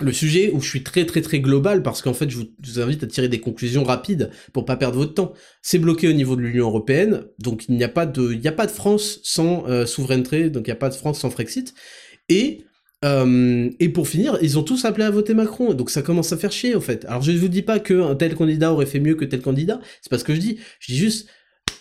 Le 0.00 0.12
sujet 0.12 0.52
où 0.52 0.60
je 0.60 0.68
suis 0.68 0.84
très 0.84 1.06
très 1.06 1.22
très 1.22 1.40
global 1.40 1.82
parce 1.82 2.02
qu'en 2.02 2.14
fait 2.14 2.30
je 2.30 2.36
vous, 2.36 2.80
invite 2.80 3.02
à 3.02 3.06
tirer 3.08 3.28
des 3.28 3.40
conclusions 3.40 3.82
rapides 3.82 4.30
pour 4.52 4.64
pas 4.64 4.76
perdre 4.76 4.96
votre 4.96 5.14
temps. 5.14 5.32
C'est 5.60 5.78
bloqué 5.78 6.08
au 6.08 6.12
niveau 6.12 6.36
de 6.36 6.42
l'Union 6.42 6.66
européenne, 6.66 7.24
donc 7.40 7.64
il 7.68 7.74
n'y 7.74 7.82
a 7.82 7.88
pas 7.88 8.06
de, 8.06 8.32
il 8.32 8.46
a 8.46 8.52
pas 8.52 8.66
de 8.66 8.70
France 8.70 9.18
sans 9.24 9.66
euh, 9.66 9.86
souveraineté, 9.86 10.50
donc 10.50 10.66
il 10.66 10.70
n'y 10.70 10.72
a 10.72 10.76
pas 10.76 10.88
de 10.88 10.94
France 10.94 11.18
sans 11.20 11.30
Frexit. 11.30 11.74
Et 12.28 12.64
euh, 13.04 13.70
et 13.78 13.88
pour 13.88 14.08
finir, 14.08 14.38
ils 14.40 14.58
ont 14.58 14.62
tous 14.62 14.84
appelé 14.84 15.04
à 15.04 15.10
voter 15.10 15.34
Macron, 15.34 15.74
donc 15.74 15.90
ça 15.90 16.02
commence 16.02 16.32
à 16.32 16.36
faire 16.36 16.52
chier 16.52 16.76
en 16.76 16.80
fait. 16.80 17.04
Alors 17.06 17.22
je 17.22 17.32
ne 17.32 17.38
vous 17.38 17.48
dis 17.48 17.62
pas 17.62 17.80
qu'un 17.80 18.14
tel 18.14 18.34
candidat 18.36 18.72
aurait 18.72 18.86
fait 18.86 19.00
mieux 19.00 19.14
que 19.14 19.24
tel 19.24 19.40
candidat, 19.40 19.80
c'est 20.00 20.10
pas 20.10 20.18
ce 20.18 20.24
que 20.24 20.34
je 20.34 20.40
dis. 20.40 20.58
Je 20.80 20.92
dis 20.92 20.98
juste, 20.98 21.28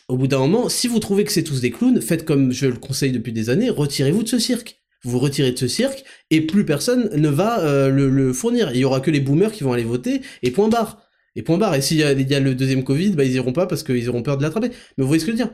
au 0.07 0.17
bout 0.17 0.27
d'un 0.27 0.39
moment, 0.39 0.69
si 0.69 0.87
vous 0.87 0.99
trouvez 0.99 1.23
que 1.23 1.31
c'est 1.31 1.43
tous 1.43 1.61
des 1.61 1.71
clowns, 1.71 2.01
faites 2.01 2.25
comme 2.25 2.51
je 2.51 2.67
le 2.67 2.77
conseille 2.77 3.11
depuis 3.11 3.33
des 3.33 3.49
années, 3.49 3.69
retirez-vous 3.69 4.23
de 4.23 4.29
ce 4.29 4.39
cirque. 4.39 4.79
Vous 5.07 5.19
retirez 5.19 5.51
de 5.51 5.57
ce 5.57 5.67
cirque 5.67 6.03
et 6.29 6.41
plus 6.41 6.65
personne 6.65 7.09
ne 7.15 7.29
va 7.29 7.61
euh, 7.61 7.89
le, 7.89 8.33
fournir. 8.33 8.71
Il 8.73 8.79
y 8.79 8.85
aura 8.85 8.99
que 8.99 9.09
les 9.09 9.19
boomers 9.19 9.51
qui 9.51 9.63
vont 9.63 9.73
aller 9.73 9.83
voter 9.83 10.21
et 10.43 10.51
point 10.51 10.67
barre. 10.67 11.01
Et 11.35 11.43
point 11.43 11.57
barre. 11.57 11.75
Et 11.75 11.81
s'il 11.81 11.97
y, 11.97 12.03
a 12.03 12.39
le 12.39 12.55
deuxième 12.55 12.83
Covid, 12.83 13.11
bah 13.11 13.23
ils 13.23 13.33
iront 13.33 13.53
pas 13.53 13.67
parce 13.67 13.83
qu'ils 13.83 14.09
auront 14.09 14.23
peur 14.23 14.37
de 14.37 14.43
l'attraper. 14.43 14.69
Mais 14.69 15.03
vous 15.03 15.07
voyez 15.07 15.19
ce 15.19 15.25
que 15.25 15.31
je 15.31 15.37
veux 15.37 15.43
dire? 15.43 15.53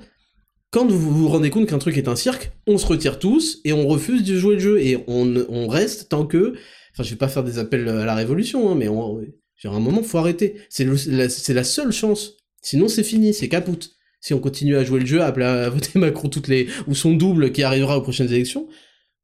Quand 0.71 0.87
vous 0.87 0.99
vous 0.99 1.27
rendez 1.27 1.51
compte 1.51 1.67
qu'un 1.67 1.77
truc 1.77 1.97
est 1.97 2.07
un 2.07 2.15
cirque, 2.15 2.51
on 2.65 2.79
se 2.79 2.87
retire 2.87 3.19
tous 3.19 3.59
et 3.63 3.73
on 3.73 3.87
refuse 3.87 4.23
de 4.23 4.35
jouer 4.35 4.55
le 4.55 4.59
jeu 4.59 4.81
et 4.81 5.03
on, 5.07 5.67
reste 5.67 6.09
tant 6.09 6.25
que. 6.25 6.55
Enfin, 6.93 7.03
je 7.03 7.11
vais 7.11 7.15
pas 7.15 7.27
faire 7.27 7.43
des 7.43 7.59
appels 7.59 7.87
à 7.87 8.05
la 8.05 8.15
révolution, 8.15 8.71
hein, 8.71 8.75
mais 8.75 8.87
on, 8.87 9.21
à 9.63 9.75
un 9.75 9.79
moment, 9.79 10.03
faut 10.03 10.17
arrêter. 10.17 10.55
C'est 10.69 10.85
la, 11.07 11.63
seule 11.63 11.91
chance. 11.91 12.37
Sinon, 12.61 12.87
c'est 12.87 13.03
fini, 13.03 13.33
c'est 13.33 13.49
capoute. 13.49 13.91
Si 14.19 14.33
on 14.33 14.39
continue 14.39 14.77
à 14.77 14.83
jouer 14.83 15.01
le 15.01 15.05
jeu, 15.05 15.21
à 15.21 15.69
voter 15.69 15.91
Macron 15.99 16.29
toutes 16.29 16.47
les 16.47 16.67
ou 16.87 16.95
son 16.95 17.13
double 17.13 17.51
qui 17.51 17.63
arrivera 17.63 17.97
aux 17.97 18.01
prochaines 18.01 18.31
élections, 18.31 18.67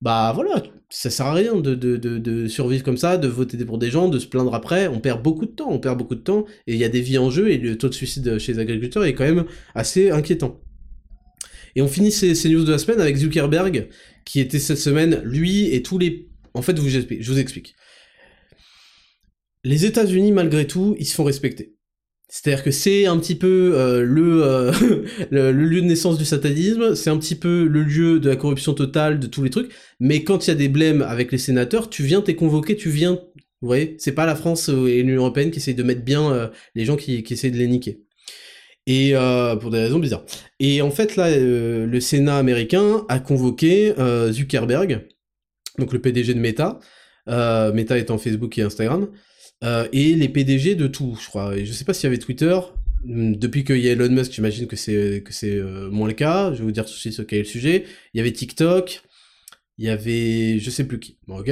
bah 0.01 0.31
voilà, 0.33 0.63
ça 0.89 1.09
sert 1.09 1.25
à 1.25 1.33
rien 1.33 1.55
de, 1.55 1.75
de, 1.75 1.97
de, 1.97 2.17
de, 2.17 2.47
survivre 2.47 2.83
comme 2.83 2.97
ça, 2.97 3.17
de 3.17 3.27
voter 3.27 3.57
pour 3.65 3.77
des 3.77 3.91
gens, 3.91 4.07
de 4.07 4.17
se 4.17 4.27
plaindre 4.27 4.55
après. 4.55 4.87
On 4.87 4.99
perd 4.99 5.21
beaucoup 5.21 5.45
de 5.45 5.51
temps, 5.51 5.69
on 5.69 5.79
perd 5.79 5.97
beaucoup 5.97 6.15
de 6.15 6.21
temps, 6.21 6.45
et 6.67 6.73
il 6.73 6.79
y 6.79 6.85
a 6.85 6.89
des 6.89 7.01
vies 7.01 7.17
en 7.17 7.29
jeu, 7.29 7.51
et 7.51 7.57
le 7.57 7.77
taux 7.77 7.89
de 7.89 7.93
suicide 7.93 8.37
chez 8.39 8.53
les 8.53 8.59
agriculteurs 8.59 9.03
est 9.03 9.13
quand 9.13 9.25
même 9.25 9.45
assez 9.75 10.09
inquiétant. 10.09 10.61
Et 11.75 11.81
on 11.81 11.87
finit 11.87 12.11
ces, 12.11 12.33
news 12.49 12.63
de 12.63 12.71
la 12.71 12.77
semaine 12.77 13.01
avec 13.01 13.17
Zuckerberg, 13.17 13.89
qui 14.25 14.39
était 14.39 14.59
cette 14.59 14.77
semaine, 14.77 15.21
lui 15.23 15.73
et 15.73 15.83
tous 15.83 15.97
les... 15.97 16.29
En 16.53 16.61
fait, 16.61 16.75
je 16.77 16.81
vous 16.81 17.39
explique. 17.39 17.75
Les 19.63 19.85
États-Unis, 19.85 20.31
malgré 20.31 20.65
tout, 20.65 20.95
ils 20.97 21.05
se 21.05 21.13
font 21.13 21.25
respecter. 21.25 21.75
C'est-à-dire 22.31 22.63
que 22.63 22.71
c'est 22.71 23.07
un 23.07 23.17
petit 23.17 23.35
peu 23.35 23.73
euh, 23.75 24.05
euh, 24.05 24.71
le, 25.31 25.51
le, 25.51 25.65
lieu 25.65 25.81
de 25.81 25.87
naissance 25.87 26.17
du 26.17 26.25
satanisme, 26.25 26.95
c'est 26.95 27.09
un 27.09 27.17
petit 27.17 27.35
peu 27.35 27.65
le 27.65 27.83
lieu 27.83 28.19
de 28.19 28.29
la 28.29 28.35
corruption 28.35 28.73
totale, 28.73 29.19
de 29.19 29.27
tous 29.27 29.43
les 29.43 29.49
trucs, 29.49 29.71
mais 29.99 30.23
quand 30.23 30.45
il 30.45 30.49
y 30.49 30.53
a 30.53 30.55
des 30.55 30.69
blèmes 30.69 31.01
avec 31.01 31.31
les 31.31 31.39
sénateurs, 31.39 31.89
tu 31.89 32.03
viens, 32.03 32.21
t'es 32.21 32.35
convoqué, 32.35 32.75
tu 32.75 32.89
viens... 32.89 33.19
Vous 33.61 33.67
voyez 33.67 33.97
C'est 33.99 34.13
pas 34.13 34.25
la 34.25 34.35
France 34.35 34.69
et 34.69 35.03
l'Union 35.03 35.23
Européenne 35.23 35.51
qui 35.51 35.57
essayent 35.57 35.75
de 35.75 35.83
mettre 35.83 36.03
bien 36.03 36.31
euh, 36.31 36.47
les 36.75 36.85
gens 36.85 36.95
qui, 36.95 37.23
qui 37.23 37.33
essayent 37.33 37.51
de 37.51 37.57
les 37.57 37.67
niquer. 37.67 38.03
Et 38.89 39.11
euh, 39.13 39.55
pour 39.55 39.69
des 39.69 39.79
raisons 39.79 39.99
bizarres. 39.99 40.23
Et 40.59 40.81
en 40.81 40.89
fait, 40.89 41.15
là, 41.15 41.27
euh, 41.27 41.85
le 41.85 41.99
Sénat 41.99 42.37
américain 42.37 43.05
a 43.07 43.19
convoqué 43.19 43.93
euh, 43.99 44.31
Zuckerberg, 44.31 45.07
donc 45.77 45.93
le 45.93 45.99
PDG 45.99 46.33
de 46.33 46.39
Meta, 46.39 46.79
Meta 47.27 47.99
étant 47.99 48.17
Facebook 48.17 48.57
et 48.57 48.63
Instagram, 48.63 49.09
et 49.61 50.15
les 50.15 50.29
PDG 50.29 50.75
de 50.75 50.87
tout, 50.87 51.17
je 51.21 51.27
crois. 51.27 51.57
Et 51.57 51.65
je 51.65 51.73
sais 51.73 51.85
pas 51.85 51.93
s'il 51.93 52.05
y 52.05 52.07
avait 52.07 52.17
Twitter. 52.17 52.57
Hmm, 53.05 53.33
depuis 53.33 53.63
qu'il 53.63 53.77
y 53.79 53.89
a 53.89 53.93
Elon 53.93 54.09
Musk, 54.09 54.33
j'imagine 54.33 54.67
que 54.67 54.75
c'est 54.75 55.23
que 55.25 55.33
c'est 55.33 55.61
moins 55.91 56.07
le 56.07 56.13
cas. 56.13 56.53
Je 56.53 56.59
vais 56.59 56.63
vous 56.63 56.71
dire 56.71 56.85
tout 56.85 56.91
de 56.91 56.97
suite 56.97 57.13
ce 57.13 57.21
qu'est 57.21 57.39
le 57.39 57.45
sujet. 57.45 57.85
Il 58.13 58.17
y 58.17 58.21
avait 58.21 58.31
TikTok, 58.31 59.01
il 59.77 59.85
y 59.85 59.89
avait 59.89 60.59
je 60.59 60.69
sais 60.69 60.85
plus 60.85 60.99
qui. 60.99 61.17
Bon, 61.27 61.39
ok. 61.39 61.51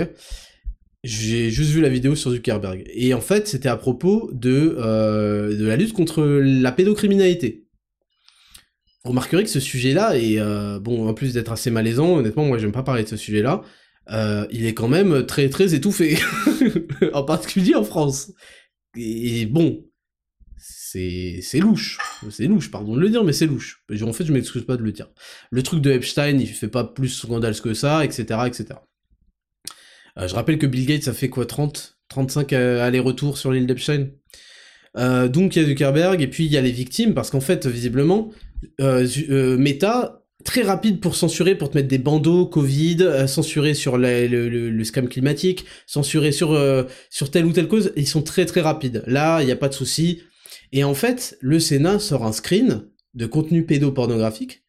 J'ai 1.03 1.49
juste 1.49 1.71
vu 1.71 1.81
la 1.81 1.89
vidéo 1.89 2.15
sur 2.15 2.31
Zuckerberg. 2.31 2.83
Et 2.93 3.13
en 3.13 3.21
fait, 3.21 3.47
c'était 3.47 3.69
à 3.69 3.77
propos 3.77 4.29
de, 4.33 4.75
euh, 4.77 5.55
de 5.55 5.65
la 5.65 5.77
lutte 5.77 5.93
contre 5.93 6.21
la 6.23 6.71
pédocriminalité. 6.71 7.65
Vous 9.03 9.11
remarquerez 9.11 9.43
que 9.43 9.49
ce 9.49 9.61
sujet-là 9.61 10.17
est, 10.17 10.37
euh, 10.37 10.79
bon, 10.79 11.07
en 11.07 11.13
plus 11.13 11.33
d'être 11.33 11.53
assez 11.53 11.71
malaisant, 11.71 12.17
honnêtement, 12.17 12.43
moi 12.43 12.57
j'aime 12.57 12.73
pas 12.73 12.83
parler 12.83 13.03
de 13.03 13.07
ce 13.07 13.15
sujet-là, 13.15 13.61
euh, 14.11 14.47
il 14.51 14.65
est 14.65 14.73
quand 14.73 14.87
même 14.87 15.25
très 15.25 15.49
très 15.49 15.73
étouffé. 15.73 16.17
en 17.13 17.23
particulier 17.23 17.75
en 17.75 17.83
France. 17.83 18.31
Et 18.95 19.45
bon, 19.45 19.85
c'est 20.57 21.59
louche. 21.59 21.97
C'est 22.31 22.47
louche, 22.47 22.71
pardon 22.71 22.95
de 22.95 23.01
le 23.01 23.09
dire, 23.09 23.23
mais 23.23 23.33
c'est 23.33 23.45
louche. 23.45 23.83
En 24.01 24.13
fait, 24.13 24.25
je 24.25 24.33
m'excuse 24.33 24.65
pas 24.65 24.77
de 24.77 24.83
le 24.83 24.91
dire. 24.91 25.09
Le 25.51 25.61
truc 25.61 25.81
de 25.81 25.91
Epstein, 25.91 26.39
il 26.39 26.47
fait 26.47 26.67
pas 26.67 26.83
plus 26.83 27.09
scandale 27.09 27.59
que 27.59 27.73
ça, 27.73 28.03
etc., 28.03 28.41
etc. 28.47 28.65
Euh, 30.17 30.27
je 30.27 30.33
rappelle 30.33 30.57
que 30.57 30.65
Bill 30.65 30.85
Gates 30.85 31.07
a 31.07 31.13
fait 31.13 31.29
quoi 31.29 31.45
30 31.45 31.97
35 32.09 32.53
euh, 32.53 32.81
allers-retours 32.81 33.37
sur 33.37 33.51
l'île 33.51 33.67
d'Epstein? 33.67 34.09
Donc 34.95 35.55
il 35.55 35.61
y 35.61 35.63
a 35.63 35.67
Zuckerberg 35.67 36.23
et 36.23 36.27
puis 36.27 36.45
il 36.45 36.51
y 36.51 36.57
a 36.57 36.61
les 36.61 36.71
victimes 36.71 37.13
parce 37.13 37.29
qu'en 37.29 37.39
fait 37.39 37.67
visiblement 37.67 38.31
Meta 38.79 40.16
très 40.43 40.61
rapide 40.61 40.99
pour 40.99 41.15
censurer, 41.15 41.55
pour 41.55 41.69
te 41.69 41.77
mettre 41.77 41.87
des 41.87 41.97
bandeaux 41.97 42.45
Covid, 42.45 43.27
censurer 43.27 43.73
sur 43.73 43.97
le, 43.97 44.83
scam 44.83 45.09
climatique, 45.09 45.65
censurer 45.85 46.31
sur, 46.31 46.57
sur 47.09 47.31
telle 47.31 47.45
ou 47.45 47.51
telle 47.51 47.67
cause, 47.67 47.91
ils 47.95 48.07
sont 48.07 48.21
très 48.21 48.45
très 48.45 48.61
rapides. 48.61 49.03
Là, 49.07 49.41
il 49.41 49.45
n'y 49.45 49.51
a 49.51 49.57
pas 49.57 49.69
de 49.69 49.73
souci. 49.73 50.21
Et 50.71 50.83
en 50.83 50.93
fait, 50.93 51.37
le 51.41 51.59
Sénat 51.59 51.99
sort 51.99 52.25
un 52.25 52.31
screen 52.31 52.87
de 53.13 53.25
contenu 53.25 53.65
pédopornographique 53.65 54.63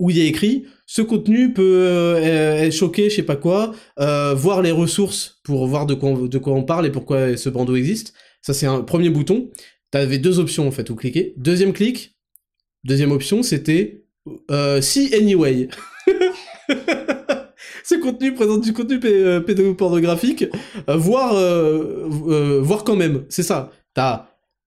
où 0.00 0.08
il 0.10 0.16
y 0.16 0.22
a 0.22 0.24
écrit 0.24 0.64
ce 0.86 1.02
contenu 1.02 1.52
peut 1.52 1.84
euh, 1.84 2.70
choquer, 2.70 3.10
je 3.10 3.16
sais 3.16 3.22
pas 3.22 3.36
quoi, 3.36 3.74
euh, 4.00 4.34
voir 4.34 4.62
les 4.62 4.72
ressources 4.72 5.40
pour 5.44 5.66
voir 5.66 5.86
de 5.86 5.94
quoi, 5.94 6.14
de 6.26 6.38
quoi 6.38 6.54
on 6.54 6.64
parle 6.64 6.86
et 6.86 6.90
pourquoi 6.90 7.36
ce 7.36 7.48
bandeau 7.50 7.76
existe. 7.76 8.14
Ça 8.42 8.54
c'est 8.54 8.66
un 8.66 8.80
premier 8.80 9.10
bouton. 9.10 9.50
T'avais 9.90 10.18
deux 10.18 10.38
options 10.38 10.66
en 10.66 10.70
fait 10.70 10.88
où 10.88 10.96
cliquer. 10.96 11.34
Deuxième 11.36 11.74
clic, 11.74 12.16
deuxième 12.82 13.12
option 13.12 13.42
c'était 13.42 13.99
euh, 14.50 14.80
see 14.80 15.14
anyway. 15.14 15.68
ce 17.84 17.94
contenu 18.00 18.34
présente 18.34 18.62
du 18.62 18.72
contenu 18.72 19.00
euh, 19.04 19.40
pédopornographique, 19.40 20.46
voir 20.88 21.34
voir 22.62 22.84
quand 22.84 22.96
même. 22.96 23.24
C'est 23.28 23.42
ça. 23.42 23.72
T'as 23.94 24.26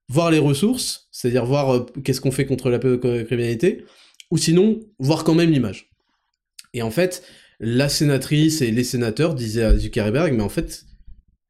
voir 0.10 0.32
les 0.32 0.40
ressources, 0.40 1.08
c'est-à-dire 1.12 1.46
voir 1.46 1.86
qu'est-ce 2.04 2.22
qu'on 2.22 2.32
fait 2.32 2.46
contre 2.46 2.70
la 2.70 2.80
pédocriminalité, 2.80 3.86
ou 4.32 4.38
sinon 4.38 4.80
voir 5.00 5.24
quand 5.24 5.34
même 5.34 5.52
l'image. 5.52 5.90
Et 6.74 6.82
en 6.82 6.92
fait, 6.92 7.24
la 7.60 7.90
sénatrice 7.90 8.62
et 8.62 8.72
les 8.72 8.84
sénateurs 8.84 9.36
disaient 9.36 9.64
à 9.64 9.78
Zuckerberg, 9.78 10.34
mais 10.34 10.44
en 10.44 10.50
fait, 10.50 10.86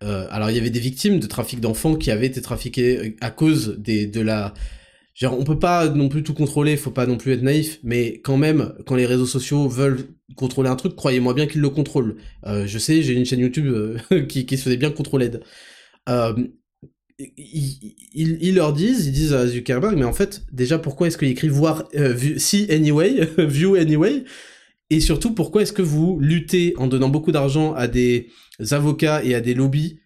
euh, 0.04 0.28
alors 0.30 0.49
il 0.49 0.56
y 0.56 0.60
avait 0.60 0.70
des 0.70 0.80
victimes 0.80 1.20
de 1.20 1.28
trafic 1.28 1.60
d'enfants 1.60 1.95
qui 1.95 2.12
avaient 2.12 2.28
été 2.28 2.41
trafiqués 2.41 3.16
à 3.22 3.32
cause 3.32 3.78
des, 3.80 4.06
de 4.06 4.22
la... 4.22 4.54
Genre, 5.14 5.38
on 5.39 5.43
peut 5.43 5.59
pas 5.59 5.89
non 5.89 6.09
plus 6.09 6.24
tout 6.24 6.34
contrôler, 6.34 6.76
faut 6.76 6.89
pas 6.89 7.05
non 7.05 7.18
plus 7.18 7.34
être 7.34 7.43
naïf, 7.43 7.80
mais 7.84 8.20
quand 8.22 8.38
même, 8.38 8.74
quand 8.88 8.95
les 8.95 9.05
réseaux 9.05 9.28
sociaux 9.28 9.68
veulent 9.68 10.07
contrôler 10.36 10.70
un 10.70 10.76
truc, 10.76 10.95
croyez-moi 10.95 11.36
bien 11.36 11.45
qu'ils 11.45 11.61
le 11.61 11.70
contrôlent. 11.70 12.16
Euh, 12.47 12.66
je 12.66 12.80
sais, 12.80 13.03
j'ai 13.03 13.14
une 13.14 13.26
chaîne 13.26 13.39
YouTube 13.39 13.68
euh, 13.68 14.22
qui, 14.28 14.47
qui, 14.47 14.57
se 14.57 14.64
faisait 14.64 14.78
bien 14.78 14.89
contrôler. 14.89 15.30
Euh, 16.09 16.34
ils, 17.20 17.95
ils, 18.14 18.55
leur 18.55 18.74
disent, 18.74 19.05
ils 19.05 19.11
disent 19.11 19.34
à 19.34 19.45
Zuckerberg, 19.47 19.95
mais 19.97 20.05
en 20.05 20.14
fait, 20.14 20.43
déjà, 20.51 20.80
pourquoi 20.80 21.07
est-ce 21.07 21.18
qu'il 21.20 21.28
écrit 21.28 21.47
voir, 21.47 21.88
euh, 21.95 22.18
see 22.38 22.68
anyway, 22.72 23.30
view 23.38 23.76
anyway? 23.76 24.24
Et 24.89 24.99
surtout, 24.99 25.34
pourquoi 25.34 25.61
est-ce 25.61 25.74
que 25.74 25.84
vous 25.84 26.20
luttez 26.20 26.74
en 26.78 26.88
donnant 26.88 27.09
beaucoup 27.09 27.32
d'argent 27.32 27.74
à 27.74 27.88
des 27.88 28.30
avocats 28.72 29.24
et 29.24 29.36
à 29.36 29.41
des 29.41 29.53
lobbies 29.53 29.99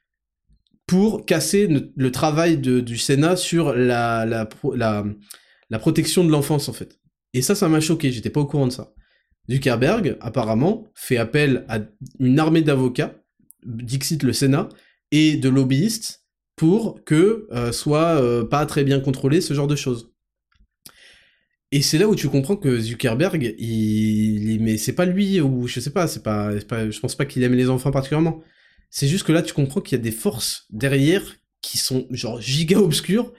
pour 0.88 1.26
casser 1.26 1.68
le, 1.68 2.12
travail 2.12 2.58
du 2.58 2.98
Sénat 2.98 3.36
sur 3.36 3.74
la, 3.74 4.48
protection 5.80 6.24
de 6.24 6.32
l'enfance, 6.32 6.70
en 6.70 6.74
fait 6.74 6.98
Et 7.34 7.42
ça, 7.42 7.54
ça 7.54 7.68
m'a 7.68 7.82
choqué, 7.82 8.12
j'étais 8.12 8.30
pas 8.30 8.40
au 8.40 8.46
courant 8.46 8.68
de 8.68 8.72
ça. 8.72 8.94
Zuckerberg, 9.52 10.18
apparemment, 10.22 10.88
fait 10.96 11.18
appel 11.18 11.66
à 11.70 11.80
une 12.20 12.40
armée 12.40 12.62
d'avocats, 12.62 13.16
Dixit 13.66 14.24
le 14.24 14.34
Sénat, 14.34 14.70
et 15.12 15.36
de 15.36 15.50
lobbyistes 15.50 16.26
pour 16.56 17.04
que 17.04 17.48
euh, 17.52 17.72
soit 17.72 18.22
euh, 18.22 18.44
pas 18.44 18.66
très 18.66 18.84
bien 18.84 19.00
contrôlé 19.00 19.42
ce 19.42 19.54
genre 19.54 19.68
de 19.68 19.76
choses. 19.76 20.12
Et 21.72 21.82
c'est 21.82 21.98
là 21.98 22.08
où 22.08 22.16
tu 22.16 22.30
comprends 22.30 22.56
que 22.56 22.80
Zuckerberg, 22.80 23.56
il, 23.60 24.60
mais 24.62 24.78
c'est 24.78 24.94
pas 24.94 25.06
lui 25.06 25.42
ou 25.42 25.68
je 25.68 25.82
sais 25.82 25.92
pas, 25.92 26.08
c'est 26.08 26.24
pas, 26.24 26.52
pas, 26.68 26.90
je 26.90 27.00
pense 27.00 27.16
pas 27.16 27.26
qu'il 27.26 27.44
aime 27.44 27.54
les 27.54 27.70
enfants 27.70 27.92
particulièrement. 27.92 28.42
C'est 28.90 29.08
juste 29.08 29.26
que 29.26 29.32
là, 29.32 29.42
tu 29.42 29.54
comprends 29.54 29.82
qu'il 29.82 29.98
y 29.98 30.02
a 30.02 30.04
des 30.04 30.12
forces 30.12 30.66
derrière 30.70 31.36
qui 31.62 31.78
sont 31.78 32.08
genre 32.12 32.42
giga 32.42 32.80
obscures 32.80 33.34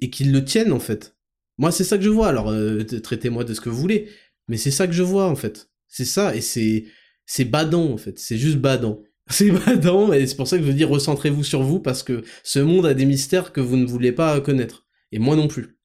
et 0.00 0.10
qui 0.10 0.24
le 0.24 0.44
tiennent 0.44 0.72
en 0.72 0.80
fait. 0.80 1.16
Moi, 1.58 1.70
c'est 1.72 1.84
ça 1.84 1.98
que 1.98 2.04
je 2.04 2.08
vois. 2.08 2.28
Alors, 2.28 2.50
euh, 2.50 2.82
traitez-moi 2.84 3.44
de 3.44 3.54
ce 3.54 3.60
que 3.60 3.68
vous 3.68 3.80
voulez, 3.80 4.08
mais 4.48 4.56
c'est 4.56 4.70
ça 4.70 4.86
que 4.86 4.92
je 4.92 5.02
vois 5.02 5.28
en 5.28 5.36
fait. 5.36 5.70
C'est 5.88 6.04
ça 6.04 6.34
et 6.34 6.40
c'est 6.40 6.86
c'est 7.26 7.44
badant 7.44 7.92
en 7.92 7.96
fait. 7.96 8.18
C'est 8.18 8.38
juste 8.38 8.58
badant. 8.58 9.02
C'est 9.30 9.52
badant 9.52 10.12
et 10.12 10.26
c'est 10.26 10.34
pour 10.34 10.48
ça 10.48 10.56
que 10.56 10.64
je 10.64 10.66
veux 10.66 10.74
dire 10.74 10.88
recentrez-vous 10.88 11.44
sur 11.44 11.62
vous 11.62 11.78
parce 11.78 12.02
que 12.02 12.24
ce 12.42 12.58
monde 12.58 12.84
a 12.84 12.94
des 12.94 13.04
mystères 13.04 13.52
que 13.52 13.60
vous 13.60 13.76
ne 13.76 13.86
voulez 13.86 14.10
pas 14.10 14.40
connaître 14.40 14.86
et 15.12 15.20
moi 15.20 15.36
non 15.36 15.46
plus. 15.46 15.78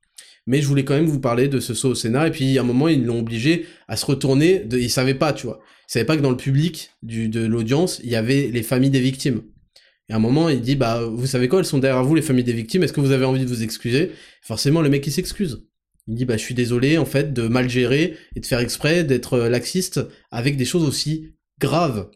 Mais 0.47 0.61
je 0.61 0.67
voulais 0.67 0.83
quand 0.83 0.95
même 0.95 1.05
vous 1.05 1.19
parler 1.19 1.47
de 1.47 1.59
ce 1.59 1.75
saut 1.75 1.89
au 1.89 1.95
Sénat 1.95 2.27
et 2.27 2.31
puis 2.31 2.57
à 2.57 2.61
un 2.61 2.63
moment 2.63 2.87
ils 2.87 3.05
l'ont 3.05 3.19
obligé 3.19 3.67
à 3.87 3.97
se 3.97 4.05
retourner. 4.07 4.61
De... 4.61 4.79
Ils 4.79 4.89
savaient 4.89 5.13
pas, 5.13 5.31
tu 5.31 5.45
vois. 5.45 5.59
Ils 5.87 5.91
savaient 5.91 6.05
pas 6.05 6.17
que 6.17 6.21
dans 6.21 6.31
le 6.31 6.37
public 6.37 6.91
du, 7.03 7.29
de 7.29 7.45
l'audience 7.45 7.99
il 8.03 8.09
y 8.09 8.15
avait 8.15 8.47
les 8.47 8.63
familles 8.63 8.89
des 8.89 8.99
victimes. 8.99 9.43
Et 10.09 10.13
à 10.13 10.17
un 10.17 10.19
moment, 10.19 10.49
il 10.49 10.61
dit, 10.61 10.75
bah, 10.75 11.03
vous 11.03 11.25
savez 11.25 11.47
quoi, 11.47 11.59
elles 11.59 11.65
sont 11.65 11.79
derrière 11.79 12.03
vous, 12.03 12.15
les 12.15 12.21
familles 12.21 12.43
des 12.43 12.53
victimes, 12.53 12.83
est-ce 12.83 12.93
que 12.93 13.01
vous 13.01 13.11
avez 13.11 13.25
envie 13.25 13.41
de 13.41 13.47
vous 13.47 13.63
excuser? 13.63 14.11
Forcément, 14.43 14.81
le 14.81 14.89
mec, 14.89 15.05
il 15.07 15.11
s'excuse. 15.11 15.67
Il 16.07 16.13
dit, 16.13 16.25
bah, 16.25 16.37
je 16.37 16.43
suis 16.43 16.53
désolé, 16.53 16.99
en 16.99 17.05
fait, 17.05 17.33
de 17.33 17.47
mal 17.47 17.69
gérer 17.69 18.15
et 18.35 18.39
de 18.39 18.45
faire 18.45 18.59
exprès 18.59 19.03
d'être 19.03 19.33
euh, 19.33 19.49
laxiste 19.49 20.01
avec 20.29 20.57
des 20.57 20.65
choses 20.65 20.83
aussi 20.83 21.33
graves. 21.59 22.11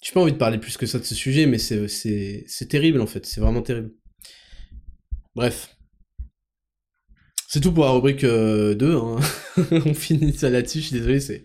J'ai 0.00 0.12
pas 0.12 0.20
envie 0.20 0.32
de 0.32 0.36
parler 0.36 0.58
plus 0.58 0.76
que 0.76 0.86
ça 0.86 0.98
de 0.98 1.04
ce 1.04 1.14
sujet, 1.14 1.46
mais 1.46 1.58
c'est 1.58 2.68
terrible, 2.68 3.00
en 3.00 3.06
fait. 3.06 3.26
C'est 3.26 3.40
vraiment 3.40 3.62
terrible. 3.62 3.90
Bref. 5.34 5.76
C'est 7.48 7.60
tout 7.60 7.72
pour 7.72 7.84
la 7.84 7.90
rubrique 7.90 8.20
2. 8.20 8.26
Euh, 8.26 9.00
hein. 9.00 9.18
On 9.86 9.94
finit 9.94 10.32
ça 10.32 10.50
là-dessus, 10.50 10.80
je 10.80 10.86
suis 10.86 10.96
désolé, 10.96 11.20
c'est, 11.20 11.44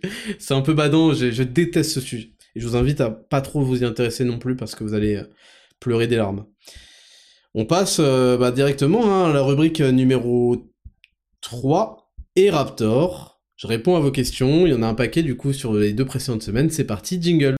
un 0.51 0.61
peu 0.61 0.73
badant, 0.73 1.13
je, 1.13 1.43
déteste 1.43 1.91
ce 1.91 2.01
sujet. 2.01 2.31
Et 2.55 2.59
je 2.59 2.67
vous 2.67 2.75
invite 2.75 3.01
à 3.01 3.11
pas 3.11 3.41
trop 3.41 3.61
vous 3.61 3.83
y 3.83 3.85
intéresser 3.85 4.23
non 4.23 4.39
plus 4.39 4.55
parce 4.55 4.73
que 4.73 4.83
vous 4.83 4.93
allez 4.93 5.17
euh, 5.17 5.23
pleurer 5.79 6.07
des 6.07 6.15
larmes. 6.15 6.45
On 7.53 7.65
passe 7.65 7.97
euh, 7.99 8.37
bah, 8.37 8.51
directement 8.51 9.05
hein, 9.05 9.29
à 9.29 9.33
la 9.33 9.41
rubrique 9.41 9.81
numéro 9.81 10.71
3 11.41 12.11
et 12.35 12.49
Raptor. 12.49 13.41
Je 13.55 13.67
réponds 13.67 13.95
à 13.95 13.99
vos 13.99 14.11
questions, 14.11 14.65
il 14.65 14.71
y 14.71 14.75
en 14.75 14.81
a 14.81 14.87
un 14.87 14.93
paquet 14.93 15.21
du 15.21 15.35
coup 15.35 15.53
sur 15.53 15.73
les 15.73 15.93
deux 15.93 16.05
précédentes 16.05 16.43
semaines, 16.43 16.69
c'est 16.69 16.85
parti, 16.85 17.21
jingle. 17.21 17.55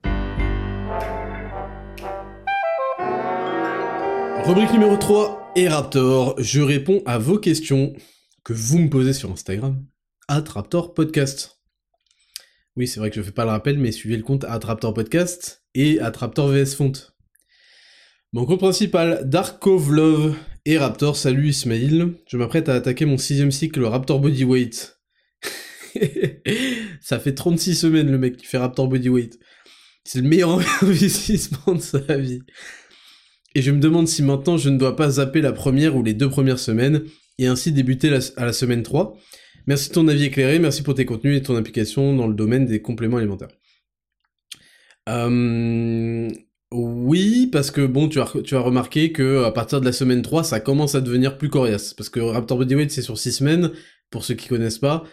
Rubrique 4.45 4.71
numéro 4.71 4.97
3 4.97 5.51
et 5.55 5.67
Raptor, 5.67 6.35
je 6.39 6.61
réponds 6.61 7.03
à 7.05 7.17
vos 7.19 7.37
questions 7.37 7.93
que 8.43 8.53
vous 8.53 8.79
me 8.79 8.89
posez 8.89 9.13
sur 9.13 9.29
Instagram, 9.31 9.83
at 10.29 10.43
Raptor 10.47 10.93
Podcast. 10.93 11.59
Oui, 12.75 12.87
c'est 12.87 12.99
vrai 12.99 13.09
que 13.09 13.15
je 13.15 13.21
fais 13.23 13.31
pas 13.31 13.45
le 13.45 13.49
rappel, 13.49 13.79
mais 13.79 13.91
suivez 13.91 14.15
le 14.15 14.21
compte 14.21 14.43
Attraptor 14.43 14.93
Podcast 14.93 15.63
et 15.73 15.99
Attraptor 15.99 16.49
VS 16.49 16.75
Font. 16.75 16.91
Mon 18.31 18.45
compte 18.45 18.59
principal, 18.59 19.27
Dark 19.27 19.65
of 19.65 19.89
Love 19.89 20.35
et 20.65 20.77
Raptor, 20.77 21.17
salut 21.17 21.49
Ismail. 21.49 22.13
Je 22.27 22.37
m'apprête 22.37 22.69
à 22.69 22.75
attaquer 22.75 23.05
mon 23.05 23.17
sixième 23.17 23.51
cycle 23.51 23.83
Raptor 23.83 24.19
Bodyweight. 24.19 24.99
Ça 27.01 27.19
fait 27.19 27.33
36 27.33 27.75
semaines 27.75 28.11
le 28.11 28.19
mec 28.19 28.37
qui 28.37 28.45
fait 28.45 28.59
Raptor 28.59 28.87
Bodyweight. 28.87 29.39
C'est 30.03 30.21
le 30.21 30.27
meilleur 30.27 30.59
investissement 30.83 31.73
de 31.73 31.81
sa 31.81 32.17
vie. 32.17 32.41
Et 33.55 33.63
je 33.63 33.71
me 33.71 33.79
demande 33.79 34.07
si 34.07 34.21
maintenant 34.21 34.57
je 34.57 34.69
ne 34.69 34.77
dois 34.77 34.95
pas 34.95 35.09
zapper 35.09 35.41
la 35.41 35.53
première 35.53 35.95
ou 35.95 36.03
les 36.03 36.13
deux 36.13 36.29
premières 36.29 36.59
semaines 36.59 37.03
et 37.39 37.47
ainsi 37.47 37.71
débuter 37.71 38.15
à 38.37 38.45
la 38.45 38.53
semaine 38.53 38.83
3 38.83 39.17
Merci 39.67 39.89
de 39.89 39.93
ton 39.93 40.07
avis 40.07 40.25
éclairé, 40.25 40.59
merci 40.59 40.83
pour 40.83 40.95
tes 40.95 41.05
contenus 41.05 41.37
et 41.37 41.41
ton 41.41 41.55
implication 41.55 42.15
dans 42.15 42.27
le 42.27 42.33
domaine 42.33 42.65
des 42.65 42.81
compléments 42.81 43.17
alimentaires. 43.17 43.49
Euh, 45.07 46.29
oui, 46.71 47.49
parce 47.51 47.71
que 47.71 47.85
bon, 47.85 48.09
tu 48.09 48.19
as, 48.19 48.59
remarqué 48.59 49.11
que 49.11 49.43
à 49.43 49.51
partir 49.51 49.79
de 49.79 49.85
la 49.85 49.91
semaine 49.91 50.21
3, 50.21 50.43
ça 50.43 50.59
commence 50.59 50.95
à 50.95 51.01
devenir 51.01 51.37
plus 51.37 51.49
coriace. 51.49 51.93
Parce 51.95 52.09
que 52.09 52.19
Raptor 52.19 52.57
Bodyweight, 52.59 52.91
c'est 52.91 53.01
sur 53.01 53.17
6 53.17 53.31
semaines, 53.31 53.71
pour 54.11 54.23
ceux 54.23 54.35
qui 54.35 54.47
connaissent 54.47 54.79
pas. 54.79 55.03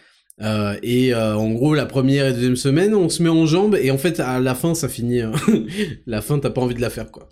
Euh, 0.42 0.76
et 0.82 1.14
euh, 1.14 1.34
en 1.34 1.51
gros, 1.53 1.74
la 1.74 1.86
première 1.86 2.26
et 2.26 2.34
deuxième 2.34 2.57
semaine, 2.57 2.94
on 2.94 3.09
se 3.09 3.22
met 3.22 3.30
en 3.30 3.47
jambes, 3.47 3.76
et 3.80 3.90
en 3.90 3.97
fait, 3.97 4.20
à 4.20 4.38
la 4.38 4.55
fin, 4.55 4.74
ça 4.74 4.88
finit. 4.88 5.22
Hein. 5.22 5.32
la 6.07 6.20
fin, 6.20 6.38
t'as 6.38 6.51
pas 6.51 6.61
envie 6.61 6.74
de 6.74 6.82
la 6.82 6.90
faire, 6.90 7.11
quoi. 7.11 7.28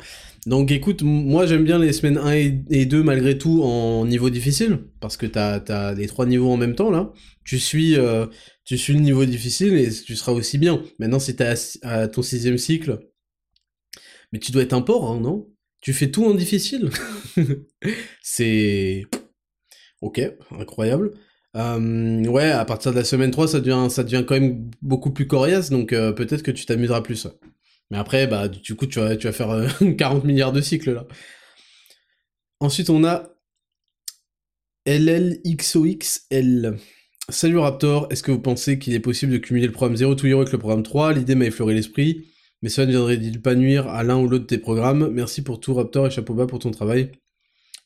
Donc 0.47 0.70
écoute, 0.70 1.03
moi 1.03 1.47
j'aime 1.47 1.64
bien 1.64 1.78
les 1.78 1.92
semaines 1.92 2.18
1 2.18 2.32
et 2.68 2.86
2 2.86 3.03
malgré 3.03 3.38
tout 3.38 3.62
en 3.62 4.05
niveau 4.05 4.28
difficile, 4.28 4.80
parce 5.01 5.16
que 5.16 5.24
t'as 5.26 5.57
as 5.68 5.95
les 5.95 6.07
trois 6.07 6.26
niveaux 6.26 6.51
en 6.51 6.59
même 6.59 6.74
temps 6.74 6.90
là. 6.90 7.12
Tu 7.45 7.59
suis, 7.59 7.97
euh, 7.97 8.26
tu 8.64 8.76
suis 8.76 8.92
le 8.92 9.01
niveau 9.01 9.24
difficile 9.24 9.74
et 9.74 9.90
tu 9.90 10.16
seras 10.16 10.32
aussi 10.32 10.59
bien. 10.59 10.82
Maintenant 10.99 11.18
si 11.18 11.34
t'es 11.34 11.55
à, 11.82 12.09
ton 12.09 12.22
sixième 12.22 12.59
cycle, 12.59 13.01
mais 14.32 14.38
tu 14.38 14.53
dois 14.53 14.62
être 14.62 14.74
un 14.74 14.82
porc, 14.82 15.11
hein, 15.11 15.20
non? 15.20 15.49
Tu 15.80 15.92
fais 15.92 16.11
tout 16.11 16.24
en 16.24 16.34
difficile 16.34 16.90
C'est... 18.22 19.05
Ok, 20.01 20.20
incroyable. 20.51 21.12
Euh, 21.57 22.24
ouais, 22.26 22.51
à 22.51 22.64
partir 22.64 22.92
de 22.92 22.97
la 22.97 23.05
semaine 23.05 23.30
3, 23.30 23.49
ça 23.49 23.61
devient, 23.61 23.88
ça 23.90 24.05
devient 24.05 24.24
quand 24.26 24.34
même 24.34 24.70
beaucoup 24.82 25.11
plus 25.12 25.26
coriace, 25.26 25.70
donc 25.70 25.92
euh, 25.92 26.12
peut-être 26.12 26.42
que 26.42 26.51
tu 26.51 26.66
t'amuseras 26.66 27.01
plus. 27.03 27.28
Mais 27.91 27.99
après, 27.99 28.26
bah, 28.26 28.49
du 28.49 28.74
coup, 28.74 28.87
tu 28.87 28.99
vas, 28.99 29.16
faire 29.16 29.68
40 29.99 30.24
euh, 30.24 30.26
milliards 30.26 30.53
de 30.53 30.61
cycles, 30.61 30.93
là. 30.93 31.07
Ensuite, 32.61 32.91
on 32.91 33.05
a 33.05 33.35
LLXOXL. 34.87 36.76
Salut 37.30 37.59
Raptor, 37.59 38.07
est-ce 38.11 38.22
que 38.22 38.30
vous 38.30 38.41
pensez 38.41 38.78
qu'il 38.78 38.93
est 38.95 39.01
possible 39.01 39.32
de 39.32 39.39
cumuler 39.39 39.66
le 39.66 39.72
programme 39.72 39.97
0 39.97 40.14
to 40.14 40.26
Hero 40.26 40.43
avec 40.43 40.53
le 40.53 40.59
programme 40.59 40.82
3 40.82 41.14
L'idée 41.14 41.35
m'a 41.35 41.47
effleuré 41.47 41.72
l'esprit, 41.72 42.26
mais 42.61 42.68
cela 42.68 42.87
ne 42.87 42.93
viendrait-il 42.93 43.41
pas 43.41 43.55
nuire 43.55 43.89
à 43.89 44.03
l'un 44.05 44.18
ou 44.18 44.28
l'autre 44.28 44.45
de 44.45 44.49
tes 44.49 44.59
programmes 44.59 45.09
Merci 45.11 45.43
pour 45.43 45.59
tout 45.59 45.72
Raptor 45.72 46.07
et 46.07 46.11
chapeau 46.11 46.35
bas 46.35 46.47
pour 46.47 46.59
ton 46.59 46.70
travail. 46.70 47.12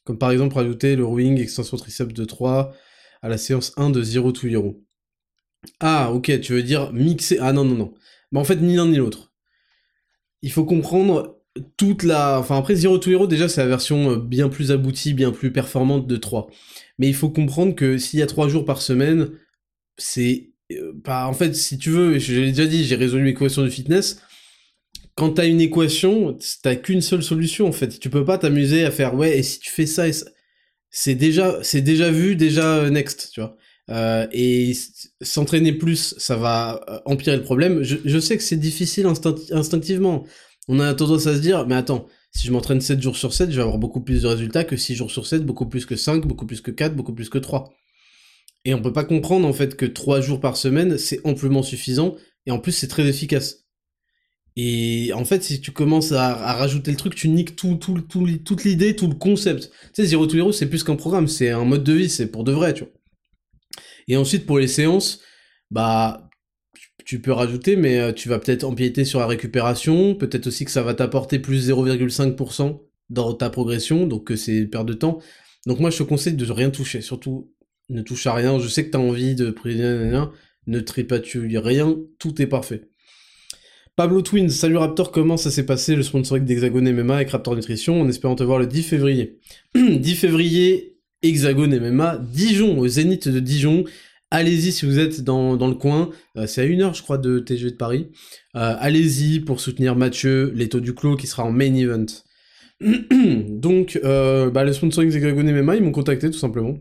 Comme 0.05 0.19
par 0.19 0.33
exemple 0.33 0.57
rajouter 0.57 0.97
le 0.97 1.05
Rowing 1.05 1.39
extension 1.39 1.77
triceps 1.77 2.15
de 2.15 2.25
3 2.25 2.75
à 3.23 3.29
la 3.29 3.39
séance 3.39 3.73
1 3.77 3.91
de 3.91 4.03
0 4.03 4.33
to 4.33 4.49
Hero. 4.49 4.85
Ah, 5.81 6.13
ok, 6.13 6.41
tu 6.41 6.53
veux 6.53 6.63
dire 6.63 6.93
mixer... 6.93 7.39
Ah 7.41 7.53
non, 7.53 7.65
non, 7.65 7.75
non. 7.75 7.95
Bah 8.33 8.41
en 8.41 8.45
fait, 8.45 8.57
ni 8.57 8.75
l'un 8.75 8.87
ni 8.87 8.97
l'autre 8.97 9.28
il 10.43 10.53
faut 10.53 10.65
comprendre 10.65 11.39
toute 11.77 12.03
la... 12.03 12.39
Enfin 12.39 12.57
après 12.59 12.77
Zero 12.77 12.99
to 12.99 13.11
Hero 13.11 13.27
déjà 13.27 13.49
c'est 13.49 13.61
la 13.61 13.69
version 13.69 14.13
euh, 14.13 14.17
bien 14.17 14.49
plus 14.49 14.71
aboutie, 14.73 15.15
bien 15.15 15.33
plus 15.33 15.53
performante 15.53 16.07
de 16.07 16.17
3. 16.17 16.49
Mais 16.99 17.09
il 17.09 17.15
faut 17.15 17.31
comprendre 17.31 17.75
que 17.75 17.99
s'il 17.99 18.21
y 18.21 18.23
a 18.23 18.27
3 18.27 18.49
jours 18.49 18.65
par 18.65 18.83
semaine, 18.83 19.31
c'est... 19.97 20.51
Euh, 20.73 20.93
pas... 21.05 21.27
En 21.27 21.35
fait 21.35 21.55
si 21.55 21.79
tu 21.79 21.91
veux, 21.91 22.19
je 22.19 22.35
l'ai 22.35 22.53
déjà 22.53 22.67
dit, 22.67 22.85
j'ai 22.85 22.97
résolu 22.97 23.25
l'équation 23.25 23.63
de 23.63 23.71
fitness, 23.71 24.23
quand 25.15 25.31
t'as 25.31 25.49
une 25.49 25.61
équation, 25.61 26.39
t'as 26.63 26.77
qu'une 26.77 27.01
seule 27.01 27.23
solution 27.23 27.67
en 27.69 27.73
fait. 27.73 27.99
Tu 27.99 28.11
peux 28.11 28.25
pas 28.25 28.39
t'amuser 28.39 28.85
à 28.85 28.91
faire 28.91 29.15
ouais 29.15 29.39
et 29.39 29.43
si 29.43 29.59
tu 29.61 29.71
fais 29.71 29.87
ça 29.87 30.11
ça... 30.13 30.27
C'est 30.91 31.15
déjà, 31.15 31.59
c'est 31.63 31.83
déjà 31.83 32.11
vu, 32.11 32.35
déjà 32.35 32.79
euh, 32.79 32.91
next, 32.91 33.31
tu 33.33 33.41
vois. 33.41 33.57
Euh, 33.91 34.27
et 34.33 34.73
s'entraîner 35.23 35.73
plus, 35.73 36.15
ça 36.19 36.37
va 36.37 36.81
euh, 36.89 37.01
empirer 37.07 37.37
le 37.37 37.43
problème. 37.43 37.83
Je, 37.83 38.19
sais 38.19 38.37
que 38.37 38.43
c'est 38.43 38.57
difficile 38.57 39.07
instinctivement. 39.07 40.25
On 40.69 40.81
a 40.81 40.93
tendance 40.95 41.27
à 41.27 41.35
se 41.35 41.41
dire, 41.41 41.67
mais 41.67 41.75
attends, 41.75 42.07
si 42.33 42.47
je 42.47 42.53
m'entraîne 42.53 42.81
7 42.81 43.01
jours 43.01 43.17
sur 43.17 43.33
7, 43.33 43.51
je 43.51 43.57
vais 43.57 43.63
avoir 43.63 43.79
beaucoup 43.79 44.03
plus 44.03 44.23
de 44.23 44.27
résultats 44.27 44.65
que 44.65 44.77
6 44.77 44.95
jours 44.95 45.11
sur 45.11 45.27
7, 45.27 45.45
beaucoup 45.47 45.67
plus 45.67 45.87
que 45.87 45.97
5, 45.97 46.27
beaucoup 46.27 46.47
plus 46.47 46.61
que 46.61 46.71
4, 46.71 46.95
beaucoup 46.95 47.15
plus 47.15 47.31
que 47.31 47.39
3. 47.39 47.73
Et 48.65 48.75
on 48.75 48.83
peut 48.83 48.93
pas 48.93 49.05
comprendre 49.05 49.49
en 49.49 49.53
fait 49.53 49.77
que 49.77 49.87
3 49.87 50.21
jours 50.21 50.41
par 50.41 50.57
semaine, 50.57 50.99
c'est 50.99 51.21
amplement 51.25 51.63
suffisant, 51.63 52.17
et 52.47 52.51
en 52.51 52.59
plus 52.59 52.73
c'est 52.73 52.89
très 52.89 53.07
efficace. 53.07 53.65
Et 54.57 55.13
en 55.15 55.25
fait, 55.25 55.45
si 55.45 55.61
tu 55.61 55.71
commences 55.71 56.13
à, 56.13 56.35
rajouter 56.35 56.91
le 56.91 56.97
truc, 56.97 57.15
tu 57.15 57.29
niques 57.29 57.55
tout, 57.55 57.77
tout, 57.77 58.01
tout, 58.01 58.27
toute 58.45 58.65
l'idée, 58.65 58.97
tout 58.97 59.07
le 59.07 59.15
concept. 59.15 59.71
Tu 59.95 60.03
sais, 60.03 60.07
Zero 60.07 60.27
to 60.27 60.37
Hero, 60.37 60.53
c'est 60.53 60.67
plus 60.67 60.83
qu'un 60.83 60.97
programme, 60.97 61.29
c'est 61.29 61.51
un 61.51 61.65
mode 61.65 61.85
de 61.85 61.93
vie, 61.93 62.09
c'est 62.09 62.27
pour 62.27 62.43
de 62.43 62.51
vrai, 62.51 62.75
tu 62.75 62.83
vois. 62.83 62.93
Et 64.09 64.17
ensuite, 64.17 64.47
pour 64.47 64.59
les 64.59 64.69
séances, 64.69 65.21
bah, 65.71 66.29
tu 67.05 67.21
peux 67.21 67.33
rajouter, 67.33 67.77
mais 67.77 67.99
euh, 67.99 68.13
tu 68.13 68.29
vas 68.29 68.39
peut-être 68.39 68.65
empiéter 68.65 69.05
sur 69.05 69.21
la 69.21 69.27
récupération, 69.27 70.15
peut-être 70.15 70.47
aussi 70.47 70.65
que 70.65 70.71
ça 70.71 70.83
va 70.83 70.95
t'apporter 70.95 71.39
plus 71.39 71.71
0,5% 71.71 72.81
dans 73.11 73.33
ta 73.35 73.49
progression, 73.51 74.07
donc 74.07 74.33
c'est 74.37 74.67
perte 74.67 74.87
de 74.87 74.93
temps. 74.95 75.19
Donc 75.67 75.81
moi, 75.81 75.91
je 75.91 75.99
te 75.99 76.03
conseille 76.03 76.35
de 76.35 76.51
rien 76.51 76.71
toucher, 76.71 77.01
surtout 77.01 77.53
ne 77.89 78.03
touche 78.03 78.27
à 78.27 78.35
rien. 78.35 78.59
Je 78.59 78.69
sais 78.69 78.85
que 78.85 78.91
tu 78.91 78.97
as 78.97 79.01
envie 79.01 79.35
de 79.35 79.55
rien, 79.63 80.31
ne 80.67 80.81
tripatue 80.81 81.57
rien, 81.57 81.97
tout 82.19 82.41
est 82.43 82.47
parfait. 82.47 82.89
Pablo 83.97 84.23
Twins, 84.23 84.51
salut 84.51 84.77
Raptor, 84.77 85.11
comment 85.11 85.37
ça 85.37 85.51
s'est 85.51 85.67
passé 85.67 85.97
le 85.97 86.05
sponsoring 86.05 86.45
d'Hexagone 86.45 86.93
MMA 86.93 87.17
avec 87.17 87.31
Raptor 87.31 87.57
Nutrition? 87.57 88.01
En 88.01 88.09
espérant 88.09 88.37
te 88.37 88.45
voir 88.45 88.61
le 88.61 88.67
10 88.67 88.83
février. 88.85 89.41
10 89.75 90.15
février, 90.15 90.98
Hexagone 91.23 91.79
MMA, 91.79 92.19
Dijon, 92.19 92.79
au 92.79 92.87
Zénith 92.87 93.29
de 93.29 93.41
Dijon. 93.41 93.85
Allez-y 94.31 94.73
si 94.73 94.85
vous 94.85 94.99
êtes 94.99 95.23
dans, 95.23 95.55
le 95.57 95.75
coin, 95.75 96.11
euh, 96.37 96.47
c'est 96.47 96.61
à 96.61 96.65
une 96.65 96.83
heure 96.83 96.93
je 96.93 97.03
crois 97.03 97.17
de 97.17 97.39
TGV 97.39 97.71
de 97.71 97.77
Paris. 97.77 98.09
Euh, 98.57 98.75
allez-y 98.79 99.41
pour 99.41 99.61
soutenir 99.61 99.97
Mathieu, 99.97 100.53
l'étau 100.55 100.81
du 100.81 100.95
clos 100.95 101.17
qui 101.17 101.27
sera 101.27 101.45
en 101.45 101.51
main 101.51 101.75
event. 101.75 102.07
Donc 103.49 103.99
euh, 104.05 104.51
bah, 104.51 104.65
le 104.65 104.73
sponsoring 104.75 105.11
Hexagone 105.11 105.51
MMA, 105.51 105.77
ils 105.77 105.83
m'ont 105.83 105.93
contacté 105.93 106.31
tout 106.31 106.39
simplement. 106.39 106.79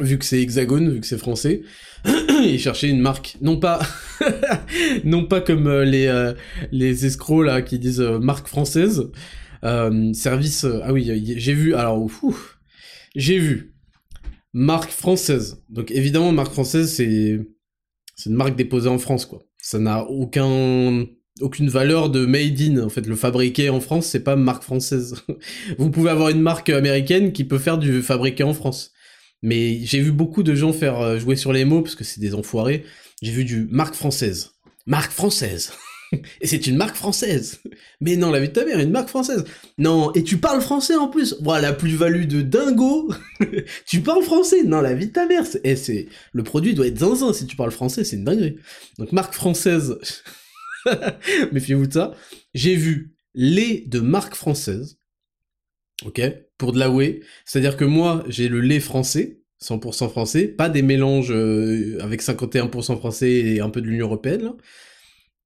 Vu 0.00 0.18
que 0.18 0.24
c'est 0.24 0.40
Hexagone, 0.40 0.90
vu 0.90 1.00
que 1.00 1.06
c'est 1.06 1.18
français. 1.18 1.60
il 2.06 2.58
cherchait 2.58 2.88
une 2.88 3.00
marque, 3.00 3.36
non 3.42 3.58
pas, 3.58 3.80
non 5.04 5.26
pas 5.26 5.42
comme 5.42 5.66
euh, 5.66 6.34
les 6.72 7.06
escrocs 7.06 7.44
là 7.44 7.60
qui 7.60 7.78
disent 7.78 8.00
marque 8.00 8.48
française, 8.48 9.10
service. 10.14 10.64
ah 10.82 10.92
oui, 10.94 11.36
j'ai 11.36 11.52
vu. 11.52 11.74
Alors, 11.74 11.98
j'ai 13.14 13.38
vu 13.38 13.74
marque 14.52 14.90
française. 14.90 15.62
Donc 15.68 15.90
évidemment, 15.90 16.32
marque 16.32 16.52
française, 16.52 16.94
c'est 16.94 17.38
une 18.26 18.34
marque 18.34 18.56
déposée 18.56 18.88
en 18.88 18.98
France 18.98 19.26
quoi. 19.26 19.42
Ça 19.58 19.78
n'a 19.78 20.04
aucun 20.04 21.06
aucune 21.40 21.68
valeur 21.68 22.10
de 22.10 22.26
made 22.26 22.60
in. 22.60 22.78
En 22.82 22.88
fait, 22.88 23.06
le 23.06 23.16
fabriqué 23.16 23.70
en 23.70 23.80
France, 23.80 24.06
c'est 24.06 24.22
pas 24.22 24.36
marque 24.36 24.62
française. 24.62 25.16
Vous 25.78 25.90
pouvez 25.90 26.10
avoir 26.10 26.28
une 26.28 26.40
marque 26.40 26.68
américaine 26.68 27.32
qui 27.32 27.44
peut 27.44 27.58
faire 27.58 27.78
du 27.78 28.02
fabriqué 28.02 28.42
en 28.42 28.54
France. 28.54 28.92
Mais 29.42 29.80
j'ai 29.84 30.00
vu 30.00 30.12
beaucoup 30.12 30.42
de 30.42 30.54
gens 30.54 30.72
faire 30.72 31.00
euh, 31.00 31.18
jouer 31.18 31.36
sur 31.36 31.52
les 31.52 31.64
mots 31.64 31.82
parce 31.82 31.96
que 31.96 32.04
c'est 32.04 32.20
des 32.20 32.34
enfoirés. 32.34 32.84
J'ai 33.22 33.32
vu 33.32 33.44
du 33.44 33.66
marque 33.70 33.94
française. 33.94 34.52
Marque 34.86 35.12
française. 35.12 35.72
et 36.40 36.46
c'est 36.46 36.66
une 36.66 36.76
marque 36.76 36.96
française. 36.96 37.60
Mais 38.00 38.16
non, 38.16 38.30
la 38.30 38.40
vie 38.40 38.48
de 38.48 38.52
ta 38.52 38.64
mère, 38.64 38.78
une 38.78 38.90
marque 38.90 39.08
française. 39.08 39.44
Non, 39.78 40.12
et 40.12 40.22
tu 40.22 40.38
parles 40.38 40.60
français 40.60 40.94
en 40.94 41.08
plus. 41.08 41.36
Voilà, 41.40 41.68
la 41.68 41.72
plus-value 41.74 42.26
de 42.26 42.42
dingo. 42.42 43.12
tu 43.86 44.00
parles 44.00 44.22
français. 44.22 44.62
Non, 44.64 44.80
la 44.80 44.94
vie 44.94 45.06
de 45.06 45.12
ta 45.12 45.26
mère. 45.26 45.44
Eh, 45.64 45.76
c'est, 45.76 46.08
le 46.32 46.42
produit 46.42 46.74
doit 46.74 46.86
être 46.86 46.98
zinzin 46.98 47.32
si 47.32 47.46
tu 47.46 47.56
parles 47.56 47.70
français, 47.70 48.04
c'est 48.04 48.16
une 48.16 48.24
dinguerie. 48.24 48.56
Donc 48.98 49.12
marque 49.12 49.34
française. 49.34 49.98
Méfiez-vous 51.52 51.86
de 51.86 51.92
ça. 51.92 52.14
J'ai 52.54 52.74
vu 52.74 53.14
lait 53.34 53.84
de 53.86 54.00
marque 54.00 54.34
française. 54.34 54.98
Ok? 56.04 56.20
Pour 56.58 56.72
de 56.72 56.78
la 56.78 56.90
whey. 56.90 57.20
C'est-à-dire 57.44 57.76
que 57.76 57.84
moi, 57.84 58.24
j'ai 58.28 58.48
le 58.48 58.60
lait 58.60 58.80
français, 58.80 59.40
100% 59.62 60.10
français, 60.10 60.48
pas 60.48 60.68
des 60.68 60.82
mélanges 60.82 61.32
euh, 61.32 61.98
avec 62.00 62.22
51% 62.22 62.98
français 62.98 63.30
et 63.30 63.60
un 63.60 63.70
peu 63.70 63.80
de 63.80 63.86
l'Union 63.86 64.06
Européenne. 64.06 64.52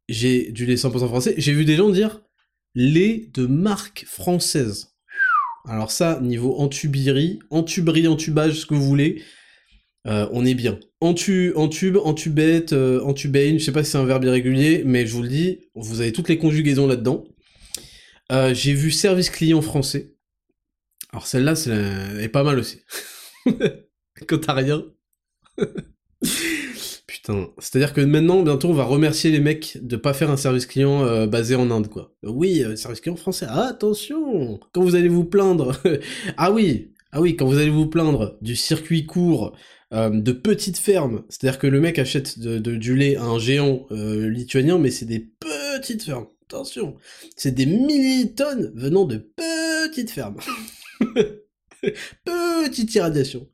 J'ai 0.09 0.53
du 0.53 0.67
lait 0.67 0.77
100% 0.77 1.09
français. 1.09 1.35
J'ai 1.37 1.53
vu 1.53 1.65
des 1.65 1.77
gens 1.77 1.91
dire 1.91 2.23
lait 2.75 3.31
de 3.33 3.47
marque 3.47 4.05
française. 4.07 4.97
Alors 5.67 5.91
ça, 5.91 6.21
niveau 6.21 6.57
entuberie, 6.59 7.41
entuberie, 7.51 8.07
entubage, 8.07 8.61
ce 8.61 8.67
que 8.67 8.75
vous 8.75 8.85
voulez, 8.85 9.23
euh, 10.07 10.29
on 10.33 10.45
est 10.45 10.55
bien. 10.55 10.79
En, 11.01 11.15
tu, 11.15 11.53
en 11.57 11.69
tube, 11.69 11.97
en 11.97 12.15
tubette, 12.15 12.73
euh, 12.73 13.01
en 13.03 13.15
tubane, 13.15 13.59
je 13.59 13.65
sais 13.65 13.73
pas 13.73 13.83
si 13.83 13.91
c'est 13.91 13.99
un 13.99 14.05
verbe 14.05 14.25
irrégulier, 14.25 14.83
mais 14.85 15.07
je 15.07 15.13
vous 15.13 15.23
le 15.23 15.29
dis, 15.29 15.59
vous 15.75 16.01
avez 16.01 16.13
toutes 16.13 16.29
les 16.29 16.39
conjugaisons 16.39 16.87
là-dedans. 16.87 17.25
Euh, 18.31 18.55
j'ai 18.55 18.75
vu 18.75 18.93
service 18.93 19.31
client 19.31 19.63
français. 19.63 20.15
Alors 21.13 21.27
celle-là, 21.27 21.57
c'est 21.57 21.73
est 22.21 22.29
pas 22.29 22.45
mal 22.45 22.59
aussi. 22.59 22.83
Quand 24.29 24.39
t'as 24.39 24.53
rien. 24.53 24.85
C'est-à-dire 27.59 27.93
que 27.93 28.01
maintenant, 28.01 28.43
bientôt, 28.43 28.69
on 28.69 28.75
va 28.75 28.85
remercier 28.85 29.31
les 29.31 29.41
mecs 29.41 29.79
de 29.83 29.97
pas 29.97 30.15
faire 30.15 30.31
un 30.31 30.37
service 30.37 30.67
client 30.67 31.27
basé 31.27 31.55
en 31.55 31.71
Inde, 31.71 31.89
quoi. 31.89 32.15
Oui, 32.23 32.65
service 32.77 33.01
client 33.01 33.17
français, 33.17 33.47
attention 33.49 34.61
Quand 34.73 34.83
vous 34.83 34.95
allez 34.95 35.09
vous 35.09 35.25
plaindre... 35.25 35.73
ah 36.37 36.53
oui, 36.53 36.93
ah 37.13 37.21
oui, 37.21 37.35
quand 37.35 37.47
vous 37.47 37.59
allez 37.59 37.71
vous 37.71 37.87
plaindre 37.87 38.37
du 38.43 38.57
circuit 38.57 39.07
court 39.07 39.57
euh, 39.95 40.11
de 40.11 40.33
petites 40.33 40.79
fermes, 40.79 41.25
c'est-à-dire 41.29 41.59
que 41.59 41.67
le 41.67 41.81
mec 41.81 41.99
achète 41.99 42.39
du 42.39 42.97
lait 42.97 43.17
à 43.17 43.23
un 43.23 43.39
géant 43.39 43.87
euh, 43.93 44.29
lituanien, 44.29 44.79
mais 44.79 44.91
c'est 44.91 45.07
des 45.07 45.21
petites 45.21 46.03
fermes. 46.03 46.27
Attention, 46.43 46.97
c'est 47.37 47.53
des 47.53 47.67
milliers 47.67 48.35
venant 48.75 49.05
de 49.05 49.17
petites 49.17 50.11
fermes. 50.11 50.37
Petite 52.25 52.95
irradiation. 52.95 53.49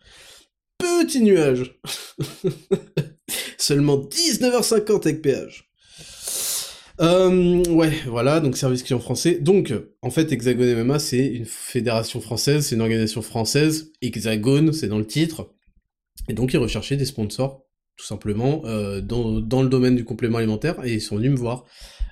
Petit 0.78 1.22
nuage. 1.22 1.78
Seulement 3.62 3.96
19h50 3.96 5.06
avec 5.06 5.22
péage. 5.22 5.70
Euh, 7.00 7.62
ouais, 7.66 7.92
voilà, 8.08 8.40
donc 8.40 8.56
service 8.56 8.82
client 8.82 8.98
français. 8.98 9.38
Donc, 9.38 9.72
en 10.02 10.10
fait, 10.10 10.32
Hexagone 10.32 10.82
MMA, 10.82 10.98
c'est 10.98 11.24
une 11.24 11.44
fédération 11.44 12.20
française, 12.20 12.66
c'est 12.66 12.74
une 12.74 12.80
organisation 12.80 13.22
française. 13.22 13.92
Hexagone, 14.02 14.72
c'est 14.72 14.88
dans 14.88 14.98
le 14.98 15.06
titre. 15.06 15.54
Et 16.28 16.32
donc 16.32 16.52
ils 16.52 16.58
recherchaient 16.58 16.96
des 16.96 17.04
sponsors, 17.04 17.64
tout 17.96 18.04
simplement, 18.04 18.62
euh, 18.64 19.00
dans, 19.00 19.40
dans, 19.40 19.62
le 19.62 19.68
domaine 19.68 19.94
du 19.94 20.04
complément 20.04 20.38
alimentaire, 20.38 20.84
et 20.84 20.94
ils 20.94 21.00
sont 21.00 21.14
venus 21.14 21.30
me 21.30 21.36
voir. 21.36 21.64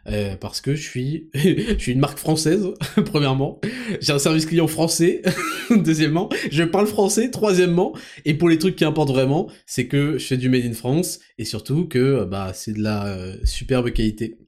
Euh, 0.07 0.37
parce 0.37 0.61
que 0.61 0.75
je 0.75 0.83
suis, 0.83 1.29
je 1.35 1.77
suis 1.79 1.93
une 1.93 2.01
marque 2.01 2.19
française, 2.19 2.67
premièrement. 3.07 3.61
J'ai 4.01 4.13
un 4.13 4.19
service 4.19 4.47
client 4.47 4.67
français, 4.67 5.23
deuxièmement. 5.71 6.29
Je 6.51 6.65
parle 6.65 6.87
français, 6.87 7.31
troisièmement. 7.31 7.95
Et 8.25 8.35
pour 8.35 8.49
les 8.49 8.59
trucs 8.59 8.77
qui 8.77 8.85
importent 8.85 9.11
vraiment, 9.11 9.51
c'est 9.67 9.87
que 9.87 10.19
je 10.19 10.25
fais 10.25 10.37
du 10.37 10.49
made 10.49 10.65
in 10.65 10.73
France, 10.73 11.21
et 11.39 11.45
surtout 11.45 11.87
que 11.87 12.25
bah, 12.25 12.53
c'est 12.55 12.73
de 12.73 12.83
la 12.83 13.07
euh, 13.07 13.37
superbe 13.45 13.91
qualité. 13.91 14.39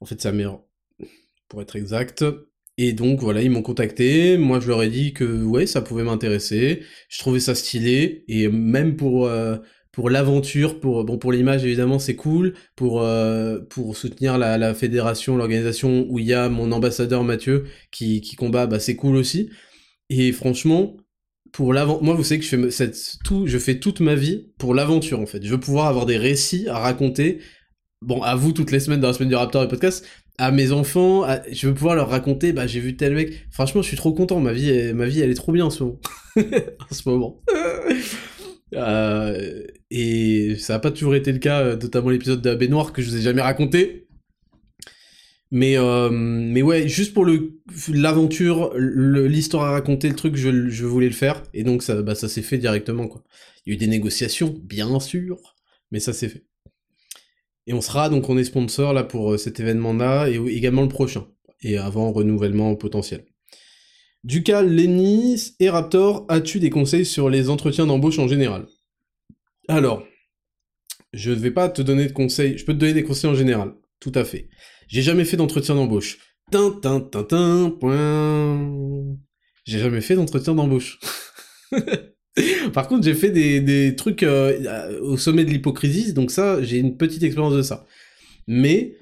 En 0.00 0.06
fait, 0.06 0.20
c'est 0.20 0.32
meilleure, 0.32 0.62
pour 1.48 1.62
être 1.62 1.76
exact. 1.76 2.24
Et 2.80 2.92
donc 2.92 3.18
voilà, 3.18 3.42
ils 3.42 3.50
m'ont 3.50 3.62
contacté, 3.62 4.38
moi 4.38 4.60
je 4.60 4.68
leur 4.68 4.84
ai 4.84 4.88
dit 4.88 5.12
que 5.12 5.42
ouais, 5.42 5.66
ça 5.66 5.82
pouvait 5.82 6.04
m'intéresser, 6.04 6.84
je 7.08 7.18
trouvais 7.18 7.40
ça 7.40 7.56
stylé, 7.56 8.24
et 8.28 8.46
même 8.46 8.94
pour, 8.94 9.26
euh, 9.26 9.56
pour 9.92 10.10
l'aventure, 10.10 10.80
pour, 10.80 11.04
bon, 11.04 11.18
pour 11.18 11.32
l'image 11.32 11.64
évidemment 11.64 11.98
c'est 11.98 12.16
cool, 12.16 12.54
pour, 12.76 13.02
euh, 13.02 13.58
pour 13.70 13.96
soutenir 13.96 14.38
la, 14.38 14.58
la 14.58 14.74
fédération, 14.74 15.36
l'organisation 15.36 16.06
où 16.08 16.18
il 16.18 16.26
y 16.26 16.34
a 16.34 16.48
mon 16.48 16.72
ambassadeur 16.72 17.24
Mathieu 17.24 17.64
qui, 17.90 18.20
qui 18.20 18.36
combat, 18.36 18.66
bah 18.66 18.80
c'est 18.80 18.96
cool 18.96 19.16
aussi. 19.16 19.50
Et 20.10 20.32
franchement, 20.32 20.96
pour 21.52 21.72
l'avant, 21.72 22.00
moi 22.02 22.14
vous 22.14 22.24
savez 22.24 22.40
que 22.40 22.46
je 22.46 22.70
fais, 22.70 22.90
tout, 23.24 23.46
je 23.46 23.58
fais 23.58 23.78
toute 23.78 24.00
ma 24.00 24.14
vie 24.14 24.52
pour 24.58 24.74
l'aventure 24.74 25.20
en 25.20 25.26
fait. 25.26 25.42
Je 25.42 25.50
veux 25.50 25.60
pouvoir 25.60 25.86
avoir 25.86 26.06
des 26.06 26.16
récits 26.16 26.68
à 26.68 26.78
raconter 26.78 27.40
bon, 28.02 28.22
à 28.22 28.34
vous 28.34 28.52
toutes 28.52 28.70
les 28.70 28.80
semaines 28.80 29.00
dans 29.00 29.08
la 29.08 29.14
semaine 29.14 29.28
du 29.28 29.34
Raptor 29.34 29.62
et 29.62 29.68
podcast, 29.68 30.06
à 30.38 30.52
mes 30.52 30.70
enfants, 30.70 31.26
je 31.50 31.66
veux 31.66 31.74
pouvoir 31.74 31.96
leur 31.96 32.10
raconter, 32.10 32.52
bah 32.52 32.66
j'ai 32.66 32.80
vu 32.80 32.96
tel 32.96 33.14
mec. 33.14 33.46
Franchement, 33.50 33.82
je 33.82 33.88
suis 33.88 33.96
trop 33.96 34.12
content. 34.12 34.38
Ma 34.38 34.52
vie, 34.52 34.92
ma 34.94 35.06
vie, 35.06 35.20
elle 35.20 35.30
est 35.30 35.34
trop 35.34 35.50
bien 35.50 35.66
en 35.66 35.70
ce 35.70 35.82
moment. 35.82 36.00
en 36.36 36.94
ce 36.94 37.08
moment. 37.08 37.42
Euh, 38.74 39.64
et 39.90 40.56
ça 40.58 40.74
n'a 40.74 40.78
pas 40.78 40.90
toujours 40.90 41.14
été 41.14 41.32
le 41.32 41.38
cas, 41.38 41.76
notamment 41.76 42.10
l'épisode 42.10 42.42
de 42.42 42.50
la 42.50 42.56
baignoire 42.56 42.92
que 42.92 43.02
je 43.02 43.10
vous 43.10 43.16
ai 43.16 43.22
jamais 43.22 43.42
raconté. 43.42 44.08
Mais 45.50 45.78
euh, 45.78 46.10
mais 46.10 46.60
ouais, 46.60 46.88
juste 46.88 47.14
pour 47.14 47.26
l'aventure, 47.88 48.74
l'histoire 48.76 49.64
à 49.64 49.70
raconter, 49.72 50.08
le 50.08 50.14
truc, 50.14 50.36
je, 50.36 50.84
voulais 50.84 51.06
le 51.06 51.14
faire 51.14 51.42
et 51.54 51.64
donc 51.64 51.82
ça 51.82 52.02
bah 52.02 52.14
ça 52.14 52.28
s'est 52.28 52.42
fait 52.42 52.58
directement. 52.58 53.08
Il 53.64 53.70
y 53.70 53.72
a 53.72 53.74
eu 53.74 53.78
des 53.78 53.86
négociations, 53.86 54.54
bien 54.62 55.00
sûr, 55.00 55.56
mais 55.90 56.00
ça 56.00 56.12
s'est 56.12 56.28
fait. 56.28 56.44
Et 57.66 57.72
on 57.72 57.80
sera 57.80 58.08
donc 58.10 58.28
on 58.28 58.36
est 58.36 58.44
sponsor 58.44 58.92
là 58.92 59.04
pour 59.04 59.32
euh, 59.32 59.38
cet 59.38 59.60
événement-là 59.60 60.28
et 60.28 60.36
également 60.36 60.82
le 60.82 60.88
prochain. 60.88 61.26
Et 61.62 61.76
avant 61.78 62.12
renouvellement 62.12 62.76
potentiel. 62.76 63.24
Ducal, 64.28 64.68
Lenny 64.68 65.54
et 65.58 65.70
Raptor, 65.70 66.26
as-tu 66.28 66.60
des 66.60 66.68
conseils 66.68 67.06
sur 67.06 67.30
les 67.30 67.48
entretiens 67.48 67.86
d'embauche 67.86 68.18
en 68.18 68.28
général? 68.28 68.66
Alors, 69.68 70.06
je 71.14 71.30
ne 71.30 71.36
vais 71.36 71.50
pas 71.50 71.70
te 71.70 71.80
donner 71.80 72.06
de 72.06 72.12
conseils, 72.12 72.58
je 72.58 72.66
peux 72.66 72.74
te 72.74 72.78
donner 72.78 72.92
des 72.92 73.04
conseils 73.04 73.30
en 73.30 73.34
général, 73.34 73.72
tout 74.00 74.12
à 74.14 74.24
fait. 74.24 74.50
J'ai 74.86 75.00
jamais 75.00 75.24
fait 75.24 75.38
d'entretien 75.38 75.74
d'embauche. 75.74 76.18
Tin, 76.50 77.70
point. 77.80 79.16
J'ai 79.64 79.78
jamais 79.78 80.02
fait 80.02 80.14
d'entretien 80.14 80.54
d'embauche. 80.54 80.98
Par 82.74 82.86
contre, 82.86 83.04
j'ai 83.04 83.14
fait 83.14 83.30
des, 83.30 83.96
trucs 83.96 84.24
euh, 84.24 85.00
au 85.00 85.16
sommet 85.16 85.46
de 85.46 85.50
l'hypocrisie, 85.50 86.12
donc 86.12 86.32
ça, 86.32 86.62
j'ai 86.62 86.76
une 86.76 86.98
petite 86.98 87.22
expérience 87.22 87.54
de 87.54 87.62
ça. 87.62 87.86
Mais 88.46 88.94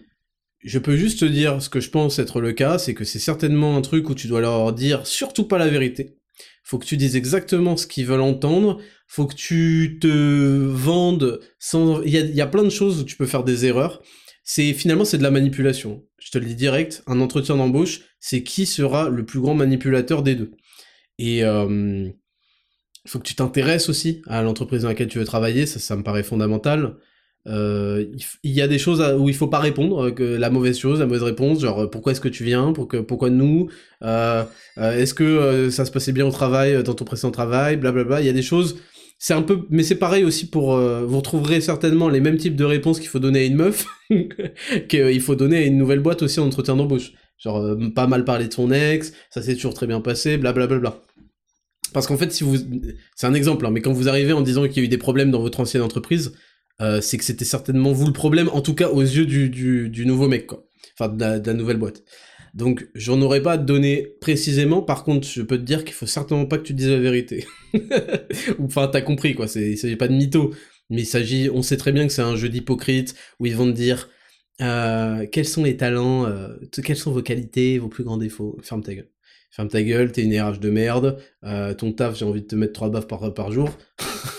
je 0.67 0.79
peux 0.81 0.97
juste 0.97 1.21
te 1.21 1.25
dire 1.25 1.63
ce 1.63 1.69
que 1.69 1.81
je 1.81 1.91
pense 1.91 2.19
être 2.19 2.41
le 2.41 2.53
cas, 2.53 2.79
c'est 2.79 2.93
que 2.93 3.05
c'est 3.05 3.21
certainement 3.21 3.77
un 3.77 3.83
truc 3.83 4.11
où 4.11 4.15
tu 4.15 4.27
dois 4.27 4.41
leur 4.41 4.73
dire 4.73 5.07
surtout 5.07 5.45
pas 5.45 5.59
la 5.59 5.69
vérité. 5.69 6.17
Faut 6.65 6.79
que 6.79 6.85
tu 6.85 6.97
dises 6.97 7.15
exactement 7.15 7.77
ce 7.77 7.87
qu'ils 7.87 8.07
veulent 8.07 8.21
entendre. 8.21 8.81
Faut 9.07 9.27
que 9.27 9.37
tu 9.37 9.99
te 10.01 10.09
vendes 10.09 11.41
sans. 11.61 12.03
Il 12.03 12.11
y 12.11 12.41
a, 12.41 12.47
plein 12.49 12.65
de 12.65 12.71
choses 12.71 13.01
où 13.01 13.05
tu 13.05 13.17
peux 13.17 13.27
faire 13.27 13.45
des 13.45 13.65
erreurs. 13.65 14.03
C'est 14.43 14.73
finalement 14.73 15.05
c'est 15.05 15.19
de 15.19 15.23
la 15.23 15.31
manipulation. 15.31 16.05
Je 16.19 16.33
te 16.33 16.39
le 16.39 16.47
dis 16.47 16.57
direct. 16.57 17.05
Un 17.07 17.21
entretien 17.21 17.57
d'embauche, 17.57 18.01
c'est 18.19 18.43
qui 18.43 18.67
sera 18.67 19.09
le 19.09 19.25
plus 19.25 19.39
grand 19.39 19.55
manipulateur 19.55 20.25
des 20.25 20.35
deux. 20.35 20.51
Et 21.19 21.45
euh, 21.45 22.09
faut 23.07 23.21
que 23.21 23.27
tu 23.29 23.37
t'intéresses 23.37 23.89
aussi 23.89 24.23
à 24.27 24.43
l'entreprise 24.43 24.83
dans 24.83 24.89
laquelle 24.89 25.09
tu 25.09 25.21
veux 25.21 25.25
travailler, 25.25 25.67
ça 25.67 25.95
me 25.95 26.03
paraît 26.03 26.25
fondamental. 26.25 26.97
Euh, 27.49 28.05
il 28.43 28.51
y 28.51 28.61
a 28.61 28.69
des 28.69 28.79
choses 28.79 29.01
où 29.19 29.29
il 29.29 29.35
faut 29.35 29.47
pas 29.47 29.61
répondre, 29.61 30.11
que 30.11 30.23
la 30.23 30.51
mauvaise 30.51 30.79
chose, 30.79 30.99
la 30.99 31.07
mauvaise 31.07 31.23
réponse, 31.23 31.61
genre 31.61 31.89
pourquoi 31.91 32.13
est-ce 32.13 32.21
que 32.21 32.29
tu 32.29 32.45
viens, 32.45 32.73
pourquoi, 32.73 33.07
pourquoi 33.07 33.31
nous, 33.31 33.69
euh, 34.03 34.43
euh, 34.79 34.99
est-ce 34.99 35.15
que 35.15 35.71
ça 35.71 35.85
se 35.85 35.91
passait 35.91 36.13
bien 36.13 36.27
au 36.27 36.31
travail, 36.31 36.83
dans 36.83 36.95
ton 36.95 37.05
précédent 37.05 37.31
travail, 37.31 37.77
blablabla. 37.77 38.21
Il 38.21 38.27
y 38.27 38.31
a 38.31 38.33
des 38.33 38.43
choses, 38.43 38.79
c'est 39.19 39.35
un 39.35 39.43
peu, 39.43 39.61
mais 39.71 39.83
c'est 39.83 39.97
pareil 39.97 40.25
aussi 40.25 40.49
pour, 40.49 40.77
vous 40.77 41.17
retrouverez 41.17 41.61
certainement 41.61 42.09
les 42.09 42.21
mêmes 42.21 42.37
types 42.37 42.57
de 42.57 42.65
réponses 42.65 42.99
qu'il 42.99 43.09
faut 43.09 43.21
donner 43.21 43.41
à 43.41 43.45
une 43.45 43.57
meuf 43.57 43.87
qu'il 44.89 45.21
faut 45.21 45.37
donner 45.37 45.59
à 45.59 45.63
une 45.63 45.79
nouvelle 45.79 46.01
boîte 46.01 46.23
aussi 46.23 46.41
en 46.41 46.47
entretien 46.47 46.77
d'embauche. 46.77 47.13
Genre 47.39 47.77
pas 47.95 48.07
mal 48.07 48.25
parler 48.25 48.49
de 48.49 48.53
son 48.53 48.73
ex, 48.73 49.13
ça 49.31 49.43
s'est 49.43 49.55
toujours 49.55 49.75
très 49.75 49.87
bien 49.87 50.01
passé, 50.01 50.37
blablabla. 50.37 51.01
Parce 51.93 52.07
qu'en 52.07 52.17
fait, 52.17 52.33
si 52.33 52.45
vous, 52.45 52.57
c'est 53.15 53.27
un 53.27 53.35
exemple, 53.35 53.65
hein, 53.65 53.71
mais 53.71 53.81
quand 53.81 53.93
vous 53.93 54.09
arrivez 54.09 54.33
en 54.33 54.43
disant 54.43 54.67
qu'il 54.67 54.79
y 54.79 54.81
a 54.81 54.83
eu 54.85 54.89
des 54.89 54.99
problèmes 54.99 55.31
dans 55.31 55.41
votre 55.41 55.61
ancienne 55.61 55.83
entreprise, 55.83 56.33
euh, 56.83 57.01
c'est 57.01 57.17
que 57.17 57.25
c'était 57.25 57.45
certainement 57.45 57.93
vous 57.93 58.07
le 58.07 58.13
problème, 58.13 58.49
en 58.53 58.61
tout 58.61 58.75
cas 58.75 58.89
aux 58.89 59.01
yeux 59.01 59.27
du, 59.27 59.49
du, 59.49 60.07
nouveau 60.07 60.29
mec, 60.29 60.47
quoi. 60.47 60.67
Enfin, 60.99 61.13
de 61.13 61.47
la, 61.47 61.55
nouvelle 61.55 61.79
boîte. 61.79 62.03
Donc, 62.55 62.89
j'en 62.95 63.21
aurais 63.21 63.43
pas 63.43 63.59
donner 63.59 64.15
précisément, 64.21 64.83
par 64.83 65.05
contre, 65.05 65.27
je 65.27 65.43
peux 65.43 65.59
te 65.59 65.63
dire 65.63 65.85
qu'il 65.85 65.95
faut 65.95 66.07
certainement 66.07 66.47
pas 66.47 66.59
que 66.59 66.63
tu 66.63 66.75
dises 66.75 66.89
la 66.91 66.99
vérité. 66.99 67.47
enfin, 68.63 68.89
t'as 68.89 69.03
compris, 69.03 69.35
quoi, 69.35 69.47
il 69.57 69.77
s'agit 69.77 69.97
pas 69.97 70.09
de 70.09 70.15
mytho, 70.15 70.55
mais 70.91 71.03
il 71.03 71.07
s'agit, 71.07 71.51
on 71.51 71.63
sait 71.63 71.77
très 71.77 71.93
bien 71.93 72.07
que 72.07 72.13
c'est 72.13 72.23
un 72.23 72.37
jeu 72.37 72.49
d'hypocrite, 72.49 73.15
où 73.41 73.47
ils 73.47 73.57
vont 73.57 73.67
te 73.67 73.77
dire, 73.77 74.09
euh, 74.63 75.27
quels 75.31 75.47
sont 75.47 75.65
les 75.65 75.77
talents, 75.77 76.27
euh, 76.27 76.49
quelles 76.85 76.97
sont 76.97 77.13
vos 77.13 77.23
qualités, 77.23 77.79
vos 77.79 77.89
plus 77.89 78.05
grands 78.05 78.19
défauts, 78.19 78.59
ferme 78.63 78.83
ta 78.83 78.95
gueule. 78.95 79.11
Ferme 79.51 79.69
ta 79.69 79.83
gueule, 79.83 80.13
t'es 80.13 80.23
une 80.23 80.39
RH 80.39 80.59
de 80.61 80.71
merde, 80.71 81.19
ton 81.79 81.93
taf, 81.93 82.19
j'ai 82.19 82.27
envie 82.27 82.43
de 82.43 82.47
te 82.47 82.57
mettre 82.57 82.75
trois 82.75 82.91
baffes 82.91 83.07
par, 83.07 83.33
par 83.33 83.51
jour. 83.53 83.71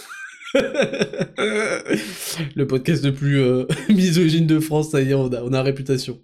le 2.56 2.66
podcast 2.66 3.04
le 3.06 3.14
plus 3.14 3.40
euh, 3.40 3.66
misogyne 3.90 4.48
de 4.48 4.60
France, 4.60 4.92
ça 4.92 5.02
y 5.02 5.12
est, 5.12 5.14
on 5.14 5.32
a, 5.34 5.42
on 5.42 5.54
a 5.54 5.62
réputation. 5.62 6.22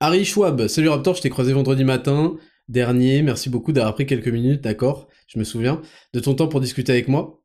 Harry 0.00 0.24
Schwab, 0.24 0.66
salut 0.68 0.88
Raptor, 0.88 1.14
je 1.14 1.22
t'ai 1.22 1.30
croisé 1.30 1.52
vendredi 1.52 1.84
matin 1.84 2.36
dernier, 2.68 3.22
merci 3.22 3.50
beaucoup 3.50 3.72
d'avoir 3.72 3.94
pris 3.94 4.06
quelques 4.06 4.28
minutes, 4.28 4.62
d'accord, 4.62 5.08
je 5.26 5.38
me 5.38 5.44
souviens, 5.44 5.82
de 6.12 6.20
ton 6.20 6.34
temps 6.34 6.48
pour 6.48 6.60
discuter 6.60 6.92
avec 6.92 7.08
moi. 7.08 7.40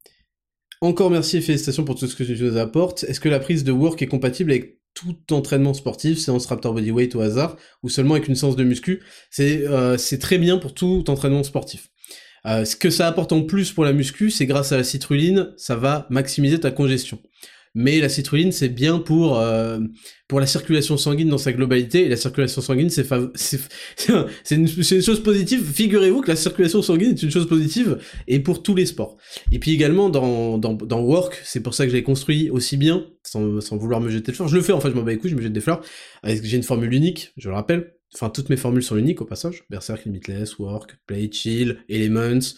Encore 0.81 1.09
merci 1.09 1.37
et 1.37 1.41
félicitations 1.41 1.83
pour 1.83 1.95
tout 1.95 2.07
ce 2.07 2.15
que 2.15 2.23
tu 2.23 2.37
nous 2.41 2.57
apportes. 2.57 3.03
Est-ce 3.03 3.19
que 3.19 3.29
la 3.29 3.39
prise 3.39 3.63
de 3.63 3.71
work 3.71 4.01
est 4.01 4.07
compatible 4.07 4.51
avec 4.51 4.79
tout 4.93 5.17
entraînement 5.31 5.73
sportif, 5.73 6.19
séance 6.19 6.45
Raptor 6.45 6.73
Bodyweight 6.73 7.15
au 7.15 7.21
hasard, 7.21 7.57
ou 7.81 7.89
seulement 7.89 8.13
avec 8.13 8.27
une 8.27 8.35
séance 8.35 8.55
de 8.55 8.63
muscu? 8.63 9.03
C'est 9.31 9.65
euh, 9.67 9.97
c'est 9.97 10.19
très 10.19 10.37
bien 10.37 10.57
pour 10.59 10.73
tout 10.75 11.03
entraînement 11.09 11.43
sportif. 11.43 11.89
Euh, 12.45 12.65
ce 12.65 12.75
que 12.75 12.89
ça 12.89 13.07
apporte 13.07 13.31
en 13.33 13.41
plus 13.43 13.71
pour 13.71 13.83
la 13.83 13.93
muscu, 13.93 14.29
c'est 14.29 14.45
grâce 14.45 14.71
à 14.71 14.77
la 14.77 14.83
citrulline, 14.83 15.53
ça 15.57 15.75
va 15.75 16.07
maximiser 16.09 16.59
ta 16.59 16.71
congestion. 16.71 17.19
Mais 17.79 17.99
la 17.99 18.09
citrulline, 18.09 18.51
c'est 18.51 18.69
bien 18.69 18.97
pour 18.97 19.37
euh, 19.39 19.77
pour 20.27 20.39
la 20.39 20.47
circulation 20.47 20.97
sanguine 20.97 21.29
dans 21.29 21.37
sa 21.37 21.53
globalité. 21.53 22.05
Et 22.05 22.09
la 22.09 22.15
circulation 22.15 22.59
sanguine, 22.61 22.89
c'est 22.89 23.07
fav- 23.07 23.29
une, 24.51 24.67
une 24.67 25.01
chose 25.03 25.21
positive. 25.21 25.63
Figurez-vous 25.73 26.21
que 26.21 26.29
la 26.29 26.35
circulation 26.35 26.81
sanguine 26.81 27.11
est 27.11 27.21
une 27.21 27.29
chose 27.29 27.47
positive 27.47 27.99
et 28.27 28.39
pour 28.39 28.63
tous 28.63 28.73
les 28.73 28.87
sports. 28.87 29.17
Et 29.51 29.59
puis 29.59 29.71
également 29.71 30.09
dans 30.09 30.57
dans, 30.57 30.73
dans 30.73 31.01
Work, 31.01 31.39
c'est 31.43 31.61
pour 31.61 31.75
ça 31.75 31.85
que 31.85 31.91
j'ai 31.91 32.01
construit 32.01 32.49
aussi 32.49 32.77
bien, 32.77 33.05
sans, 33.23 33.61
sans 33.61 33.77
vouloir 33.77 34.01
me 34.01 34.09
jeter 34.09 34.31
de 34.31 34.35
fleurs. 34.37 34.47
Je 34.47 34.55
le 34.55 34.61
fais 34.63 34.73
en 34.73 34.79
fait, 34.79 34.89
je 34.89 34.95
m'en 34.95 35.03
bats 35.03 35.11
les 35.11 35.17
couilles, 35.19 35.31
je 35.31 35.35
me 35.35 35.41
jette 35.41 35.53
des 35.53 35.61
fleurs. 35.61 35.81
Avec- 36.23 36.43
J'ai 36.43 36.57
une 36.57 36.63
formule 36.63 36.93
unique, 36.93 37.31
je 37.37 37.47
le 37.49 37.53
rappelle. 37.55 37.91
Enfin, 38.13 38.29
toutes 38.29 38.49
mes 38.49 38.57
formules 38.57 38.83
sont 38.83 38.97
uniques 38.97 39.21
au 39.21 39.25
passage. 39.25 39.63
Berserk, 39.69 40.05
Limitless, 40.05 40.57
Work, 40.59 40.97
Play, 41.05 41.29
Chill, 41.31 41.77
Elements. 41.89 42.55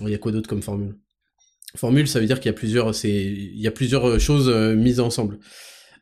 Il 0.00 0.08
y 0.08 0.14
a 0.14 0.18
quoi 0.18 0.32
d'autre 0.32 0.48
comme 0.48 0.62
formule? 0.62 0.96
Formule, 1.76 2.08
ça 2.08 2.20
veut 2.20 2.26
dire 2.26 2.40
qu'il 2.40 2.50
y 2.50 2.54
a 2.54 2.56
plusieurs, 2.56 2.92
plusieurs 3.74 4.08
euh, 4.08 4.18
choses 4.18 4.48
euh, 4.48 4.74
mises 4.74 5.00
ensemble. 5.00 5.38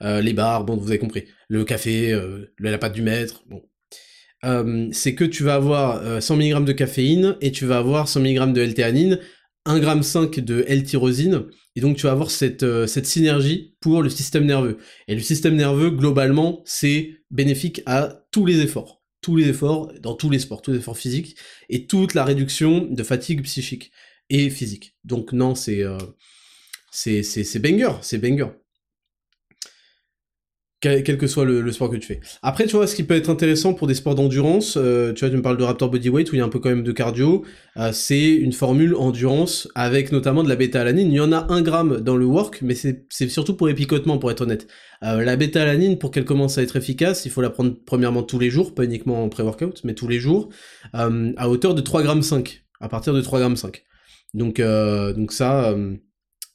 Euh, 0.02 0.20
les 0.20 0.32
bars, 0.32 0.64
bon, 0.64 0.76
vous 0.76 0.88
avez 0.88 0.98
compris. 0.98 1.24
Le 1.48 1.64
café, 1.64 2.18
la 2.58 2.78
pâte 2.78 2.92
du 2.92 3.02
maître, 3.02 3.44
bon. 3.46 3.62
C'est 4.92 5.14
que 5.14 5.24
tu 5.24 5.42
vas 5.42 5.54
avoir 5.54 6.02
euh, 6.04 6.20
100 6.20 6.36
mg 6.36 6.64
de 6.64 6.72
caféine 6.72 7.36
et 7.40 7.50
tu 7.50 7.64
vas 7.64 7.78
avoir 7.78 8.08
100 8.08 8.20
mg 8.20 8.52
de 8.52 8.60
L-théanine, 8.60 9.18
1,5 9.66 10.34
g 10.34 10.42
de 10.42 10.64
L-tyrosine, 10.68 11.44
et 11.76 11.80
donc 11.80 11.96
tu 11.96 12.02
vas 12.02 12.12
avoir 12.12 12.30
cette, 12.30 12.86
cette 12.86 13.06
synergie 13.06 13.74
pour 13.80 14.02
le 14.02 14.10
système 14.10 14.44
nerveux. 14.44 14.76
Et 15.08 15.14
le 15.14 15.22
système 15.22 15.56
nerveux, 15.56 15.90
globalement, 15.90 16.60
c'est 16.66 17.14
bénéfique 17.30 17.82
à 17.86 18.23
tous 18.34 18.46
les 18.46 18.62
efforts. 18.62 19.00
Tous 19.20 19.36
les 19.36 19.48
efforts, 19.48 19.92
dans 20.00 20.14
tous 20.14 20.28
les 20.28 20.40
sports, 20.40 20.60
tous 20.60 20.72
les 20.72 20.78
efforts 20.78 20.98
physiques, 20.98 21.36
et 21.68 21.86
toute 21.86 22.14
la 22.14 22.24
réduction 22.24 22.80
de 22.80 23.02
fatigue 23.04 23.42
psychique 23.44 23.92
et 24.28 24.50
physique. 24.50 24.96
Donc 25.04 25.32
non, 25.32 25.54
c'est 25.54 25.84
euh, 25.84 25.96
c'est 26.90 27.58
banger, 27.60 27.92
c'est 28.02 28.18
banger. 28.18 28.48
Quel, 30.84 31.16
que 31.16 31.26
soit 31.26 31.46
le, 31.46 31.72
sport 31.72 31.88
que 31.88 31.96
tu 31.96 32.06
fais. 32.06 32.20
Après, 32.42 32.66
tu 32.66 32.76
vois, 32.76 32.86
ce 32.86 32.94
qui 32.94 33.04
peut 33.04 33.14
être 33.14 33.30
intéressant 33.30 33.72
pour 33.72 33.86
des 33.86 33.94
sports 33.94 34.14
d'endurance, 34.14 34.76
euh, 34.76 35.14
tu 35.14 35.20
vois, 35.20 35.30
tu 35.30 35.36
me 35.36 35.40
parles 35.40 35.56
de 35.56 35.62
Raptor 35.62 35.88
Bodyweight 35.88 36.30
où 36.30 36.34
il 36.34 36.40
y 36.40 36.42
a 36.42 36.44
un 36.44 36.50
peu 36.50 36.58
quand 36.58 36.68
même 36.68 36.82
de 36.82 36.92
cardio, 36.92 37.42
euh, 37.78 37.90
c'est 37.94 38.28
une 38.28 38.52
formule 38.52 38.94
endurance 38.94 39.66
avec 39.74 40.12
notamment 40.12 40.42
de 40.42 40.48
la 40.50 40.56
bêta-alanine. 40.56 41.10
Il 41.10 41.14
y 41.14 41.20
en 41.20 41.32
a 41.32 41.50
un 41.50 41.62
gramme 41.62 42.02
dans 42.02 42.18
le 42.18 42.26
work, 42.26 42.60
mais 42.60 42.74
c'est 42.74 43.28
surtout 43.30 43.56
pour 43.56 43.66
les 43.66 43.72
picotements, 43.72 44.18
pour 44.18 44.30
être 44.30 44.42
honnête. 44.42 44.66
Euh, 45.02 45.24
la 45.24 45.36
bêta-alanine, 45.36 45.98
pour 45.98 46.10
qu'elle 46.10 46.26
commence 46.26 46.58
à 46.58 46.62
être 46.62 46.76
efficace, 46.76 47.24
il 47.24 47.30
faut 47.30 47.40
la 47.40 47.48
prendre 47.48 47.74
premièrement 47.86 48.22
tous 48.22 48.38
les 48.38 48.50
jours, 48.50 48.74
pas 48.74 48.84
uniquement 48.84 49.24
en 49.24 49.30
pré-workout, 49.30 49.80
mais 49.84 49.94
tous 49.94 50.08
les 50.08 50.18
jours, 50.18 50.50
à 50.92 51.48
hauteur 51.48 51.74
de 51.74 51.80
3 51.80 52.02
grammes 52.02 52.22
5, 52.22 52.62
à 52.80 52.90
partir 52.90 53.14
de 53.14 53.22
3 53.22 53.38
grammes 53.38 53.56
5. 53.56 53.82
Donc, 54.34 54.60
donc 54.60 55.32
ça, 55.32 55.74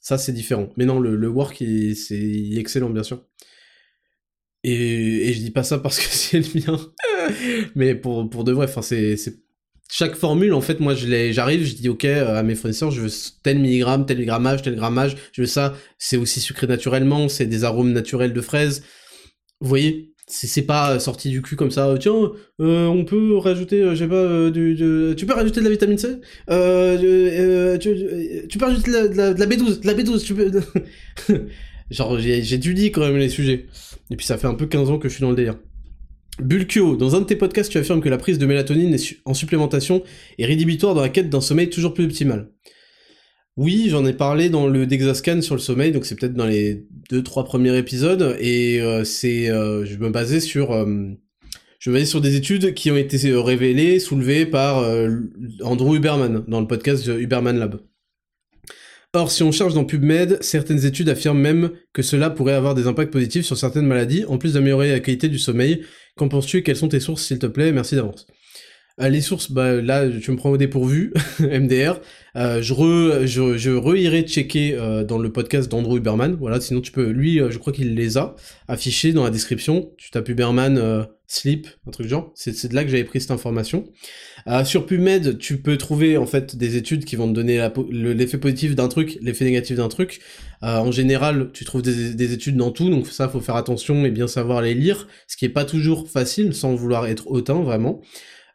ça 0.00 0.18
c'est 0.18 0.32
différent. 0.32 0.68
Mais 0.76 0.84
non, 0.84 1.00
le, 1.00 1.28
work, 1.28 1.60
il, 1.60 1.96
il 2.10 2.56
est 2.56 2.60
excellent, 2.60 2.90
bien 2.90 3.02
sûr. 3.02 3.24
Et, 4.62 5.28
et 5.28 5.32
je 5.32 5.38
dis 5.40 5.50
pas 5.50 5.62
ça 5.62 5.78
parce 5.78 5.98
que 5.98 6.04
c'est 6.10 6.38
le 6.38 6.60
mien, 6.60 6.78
mais 7.74 7.94
pour, 7.94 8.28
pour 8.28 8.44
de 8.44 8.52
vrai, 8.52 8.66
enfin, 8.66 8.82
c'est. 8.82 9.16
Chaque 9.92 10.14
formule, 10.14 10.54
en 10.54 10.60
fait, 10.60 10.78
moi, 10.78 10.94
j'arrive, 10.94 11.64
je 11.64 11.74
dis, 11.74 11.88
ok, 11.88 12.04
euh, 12.04 12.36
à 12.38 12.44
mes 12.44 12.54
fournisseurs, 12.54 12.92
je 12.92 13.00
veux 13.00 13.08
tel 13.42 13.58
milligramme, 13.58 14.06
tel 14.06 14.24
grammage, 14.24 14.62
tel 14.62 14.76
grammage, 14.76 15.16
je 15.32 15.42
veux 15.42 15.48
ça, 15.48 15.74
c'est 15.98 16.16
aussi 16.16 16.38
sucré 16.40 16.68
naturellement, 16.68 17.28
c'est 17.28 17.46
des 17.46 17.64
arômes 17.64 17.92
naturels 17.92 18.32
de 18.32 18.40
fraises. 18.40 18.84
Vous 19.60 19.68
voyez, 19.68 20.14
c'est, 20.28 20.62
pas 20.62 21.00
sorti 21.00 21.28
du 21.28 21.42
cul 21.42 21.56
comme 21.56 21.72
ça, 21.72 21.92
tiens, 21.98 22.30
euh, 22.60 22.86
on 22.86 23.04
peut 23.04 23.36
rajouter, 23.36 23.82
euh, 23.82 23.94
je 23.96 24.04
sais 24.04 24.08
pas, 24.08 24.14
euh, 24.14 24.50
du, 24.50 24.76
tu 25.16 25.26
peux 25.26 25.34
rajouter 25.34 25.58
de 25.60 25.64
la 25.64 25.70
vitamine 25.70 25.98
C? 25.98 26.06
Euh, 26.50 26.96
euh, 27.02 27.78
tu, 27.78 28.58
peux 28.58 28.64
rajouter 28.66 28.92
de 28.92 28.96
la- 29.16 29.34
de 29.34 29.40
la 29.40 29.46
B12, 29.46 29.80
de 29.80 29.86
la 29.88 29.94
B12, 29.94 30.22
tu 30.24 30.34
peux... 30.34 30.52
Genre, 31.90 32.16
lire 32.16 32.92
quand 32.92 33.00
même 33.00 33.16
les 33.16 33.28
sujets. 33.28 33.66
Et 34.10 34.16
puis 34.16 34.26
ça 34.26 34.38
fait 34.38 34.46
un 34.46 34.54
peu 34.54 34.66
15 34.66 34.90
ans 34.90 34.98
que 34.98 35.08
je 35.08 35.14
suis 35.14 35.22
dans 35.22 35.30
le 35.30 35.36
délire. 35.36 35.56
Bulkio, 36.40 36.96
dans 36.96 37.16
un 37.16 37.20
de 37.20 37.26
tes 37.26 37.36
podcasts, 37.36 37.70
tu 37.70 37.78
affirmes 37.78 38.00
que 38.00 38.08
la 38.08 38.18
prise 38.18 38.38
de 38.38 38.46
mélatonine 38.46 38.96
en 39.24 39.34
supplémentation 39.34 40.02
est 40.38 40.46
rédhibitoire 40.46 40.94
dans 40.94 41.02
la 41.02 41.08
quête 41.08 41.28
d'un 41.28 41.40
sommeil 41.40 41.68
toujours 41.68 41.92
plus 41.94 42.04
optimal. 42.04 42.48
Oui, 43.56 43.88
j'en 43.90 44.06
ai 44.06 44.12
parlé 44.12 44.48
dans 44.48 44.66
le 44.66 44.86
Dexascan 44.86 45.42
sur 45.42 45.54
le 45.54 45.60
sommeil, 45.60 45.92
donc 45.92 46.06
c'est 46.06 46.14
peut-être 46.14 46.34
dans 46.34 46.46
les 46.46 46.86
deux 47.10 47.22
trois 47.22 47.44
premiers 47.44 47.76
épisodes, 47.76 48.36
et 48.40 48.80
euh, 48.80 49.04
c'est, 49.04 49.50
euh, 49.50 49.84
je 49.84 49.96
me 49.98 50.08
basais 50.08 50.40
sur, 50.40 50.72
euh, 50.72 50.86
je 51.78 51.90
me 51.90 51.96
basais 51.96 52.06
sur 52.06 52.20
des 52.20 52.36
études 52.36 52.74
qui 52.74 52.90
ont 52.90 52.96
été 52.96 53.18
révélées, 53.34 53.98
soulevées 53.98 54.46
par 54.46 54.82
Andrew 55.62 55.96
Huberman 55.96 56.44
dans 56.46 56.60
le 56.60 56.66
podcast 56.66 57.06
Huberman 57.06 57.58
Lab. 57.58 57.80
Or, 59.12 59.32
si 59.32 59.42
on 59.42 59.50
cherche 59.50 59.74
dans 59.74 59.84
PubMed, 59.84 60.38
certaines 60.40 60.84
études 60.84 61.08
affirment 61.08 61.40
même 61.40 61.70
que 61.92 62.00
cela 62.00 62.30
pourrait 62.30 62.54
avoir 62.54 62.76
des 62.76 62.86
impacts 62.86 63.12
positifs 63.12 63.44
sur 63.44 63.56
certaines 63.56 63.86
maladies, 63.86 64.24
en 64.26 64.38
plus 64.38 64.54
d'améliorer 64.54 64.92
la 64.92 65.00
qualité 65.00 65.28
du 65.28 65.38
sommeil. 65.38 65.82
Qu'en 66.16 66.28
penses-tu? 66.28 66.62
Quelles 66.62 66.76
sont 66.76 66.88
tes 66.88 67.00
sources, 67.00 67.24
s'il 67.24 67.40
te 67.40 67.46
plaît? 67.46 67.72
Merci 67.72 67.96
d'avance. 67.96 68.28
Euh, 69.00 69.08
les 69.08 69.20
sources, 69.20 69.50
bah 69.50 69.80
là, 69.80 70.08
tu 70.08 70.30
me 70.30 70.36
prends 70.36 70.50
au 70.50 70.56
dépourvu, 70.56 71.12
MDR. 71.40 72.00
Euh, 72.36 72.62
je 72.62 72.72
re, 72.72 73.26
je, 73.26 73.56
je 73.56 73.70
re-irai 73.70 74.22
checker 74.22 74.74
euh, 74.74 75.02
dans 75.02 75.18
le 75.18 75.32
podcast 75.32 75.68
d'Andrew 75.68 75.96
Huberman. 75.96 76.36
Voilà, 76.38 76.60
sinon 76.60 76.80
tu 76.80 76.92
peux, 76.92 77.08
lui, 77.08 77.38
je 77.38 77.58
crois 77.58 77.72
qu'il 77.72 77.96
les 77.96 78.16
a 78.16 78.36
affichés 78.68 79.12
dans 79.12 79.24
la 79.24 79.30
description. 79.30 79.90
Tu 79.96 80.10
tapes 80.10 80.28
Huberman 80.28 81.06
Sleep, 81.32 81.68
un 81.86 81.92
truc 81.92 82.08
genre. 82.08 82.32
C'est 82.34 82.66
de 82.66 82.74
là 82.74 82.82
que 82.82 82.90
j'avais 82.90 83.04
pris 83.04 83.20
cette 83.20 83.30
information. 83.30 83.84
Euh, 84.48 84.64
sur 84.64 84.84
PubMed, 84.84 85.38
tu 85.38 85.58
peux 85.58 85.76
trouver 85.76 86.16
en 86.16 86.26
fait 86.26 86.56
des 86.56 86.76
études 86.76 87.04
qui 87.04 87.14
vont 87.14 87.28
te 87.28 87.32
donner 87.32 87.68
l'effet 87.92 88.36
positif 88.36 88.74
d'un 88.74 88.88
truc, 88.88 89.16
l'effet 89.22 89.44
négatif 89.44 89.76
d'un 89.76 89.86
truc. 89.86 90.20
Euh, 90.64 90.78
en 90.78 90.90
général, 90.90 91.50
tu 91.52 91.64
trouves 91.64 91.82
des, 91.82 92.14
des 92.14 92.32
études 92.32 92.56
dans 92.56 92.72
tout, 92.72 92.90
donc 92.90 93.06
ça, 93.06 93.28
faut 93.28 93.38
faire 93.38 93.54
attention 93.54 94.04
et 94.04 94.10
bien 94.10 94.26
savoir 94.26 94.60
les 94.60 94.74
lire, 94.74 95.06
ce 95.28 95.36
qui 95.36 95.44
est 95.44 95.50
pas 95.50 95.64
toujours 95.64 96.10
facile, 96.10 96.52
sans 96.52 96.74
vouloir 96.74 97.06
être 97.06 97.30
hautain, 97.30 97.62
vraiment. 97.62 98.00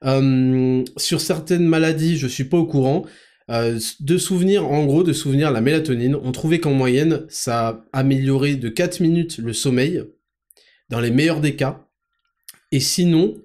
Euh, 0.03 0.83
sur 0.97 1.21
certaines 1.21 1.65
maladies, 1.65 2.17
je 2.17 2.27
suis 2.27 2.43
pas 2.43 2.57
au 2.57 2.65
courant. 2.65 3.05
De 3.47 4.17
souvenirs, 4.17 4.67
en 4.67 4.85
gros, 4.85 5.03
de 5.03 5.13
souvenirs, 5.13 5.49
la 5.51 5.61
mélatonine, 5.61 6.15
on 6.21 6.33
trouvait 6.33 6.59
qu'en 6.59 6.73
moyenne, 6.73 7.25
ça 7.29 7.85
améliorait 7.93 8.55
de 8.55 8.67
4 8.67 8.99
minutes 8.99 9.37
le 9.37 9.53
sommeil, 9.53 10.03
dans 10.89 10.99
les 10.99 11.11
meilleurs 11.11 11.39
des 11.39 11.55
cas. 11.55 11.84
Et 12.75 12.81
sinon, 12.81 13.41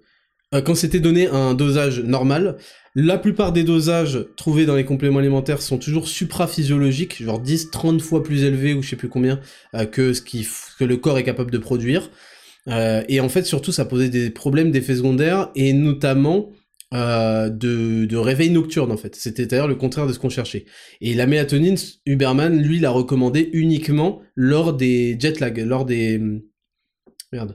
euh, 0.53 0.61
quand 0.61 0.75
c'était 0.75 0.99
donné 0.99 1.29
un 1.29 1.55
dosage 1.55 2.01
normal, 2.01 2.57
la 2.97 3.17
plupart 3.17 3.53
des 3.53 3.63
dosages 3.63 4.27
trouvés 4.37 4.67
dans 4.67 4.75
les 4.75 4.85
compléments 4.85 5.21
alimentaires 5.21 5.63
sont 5.63 5.79
toujours 5.79 6.09
supraphysiologiques, 6.09 7.23
genre 7.23 7.39
10, 7.39 7.71
30 7.71 8.03
fois 8.03 8.25
plus 8.25 8.43
élevés 8.43 8.75
ou 8.75 8.83
je 8.83 8.89
sais 8.89 8.97
plus 8.97 9.09
combien 9.09 9.39
euh, 9.77 9.87
que 9.87 10.15
ce 10.15 10.21
qui 10.21 10.45
que 10.81 10.85
le 10.85 10.97
corps 10.97 11.17
est 11.17 11.23
capable 11.23 11.53
de 11.53 11.59
produire. 11.59 12.11
Euh, 12.67 13.05
et 13.09 13.21
en 13.21 13.29
fait, 13.29 13.45
surtout, 13.45 13.71
ça 13.71 13.85
posait 13.85 14.09
des 14.09 14.31
problèmes 14.31 14.73
d'effets 14.73 14.97
secondaires 14.97 15.53
et 15.55 15.73
notamment 15.73 16.51
de, 16.93 18.05
de 18.05 18.17
réveil 18.17 18.51
nocturne 18.51 18.91
en 18.91 18.97
fait. 18.97 19.15
C'était 19.15 19.47
d'ailleurs 19.47 19.69
le 19.69 19.77
contraire 19.77 20.09
de 20.09 20.13
ce 20.13 20.19
qu'on 20.19 20.29
cherchait. 20.29 20.65
Et 21.01 21.15
la 21.15 21.29
mélatonine, 21.29 21.77
Huberman, 22.05 22.61
lui, 22.61 22.81
l'a 22.81 22.91
recommandé 22.91 23.49
uniquement 23.53 24.23
lors 24.35 24.73
des 24.75 25.17
jet 25.21 25.39
lag, 25.39 25.57
lors 25.61 25.85
des... 25.85 26.21
Merde. 27.31 27.55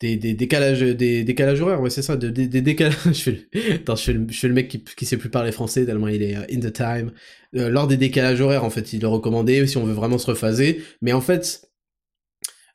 Des, 0.00 0.16
des 0.16 0.34
décalages, 0.34 0.80
des 0.80 1.24
décalages 1.24 1.60
horaires, 1.60 1.80
ouais, 1.80 1.90
c'est 1.90 2.02
ça, 2.02 2.16
des, 2.16 2.30
des 2.30 2.60
décalages. 2.62 2.96
je, 3.12 3.30
le... 3.30 3.74
Attends, 3.74 3.96
je, 3.96 4.02
fais 4.04 4.12
le, 4.12 4.26
je 4.30 4.46
le 4.46 4.54
mec 4.54 4.68
qui, 4.68 4.82
qui 4.82 5.06
sait 5.06 5.16
plus 5.16 5.30
parler 5.30 5.52
français 5.52 5.84
tellement 5.86 6.08
il 6.08 6.22
est 6.22 6.36
in 6.36 6.60
the 6.60 6.72
time. 6.72 7.12
Euh, 7.56 7.68
lors 7.68 7.86
des 7.88 7.96
décalages 7.96 8.40
horaires, 8.40 8.64
en 8.64 8.70
fait, 8.70 8.92
il 8.92 9.00
le 9.00 9.08
recommandait 9.08 9.66
si 9.66 9.76
on 9.76 9.84
veut 9.84 9.92
vraiment 9.94 10.18
se 10.18 10.26
refaser. 10.26 10.82
Mais 11.02 11.12
en 11.12 11.20
fait, 11.20 11.68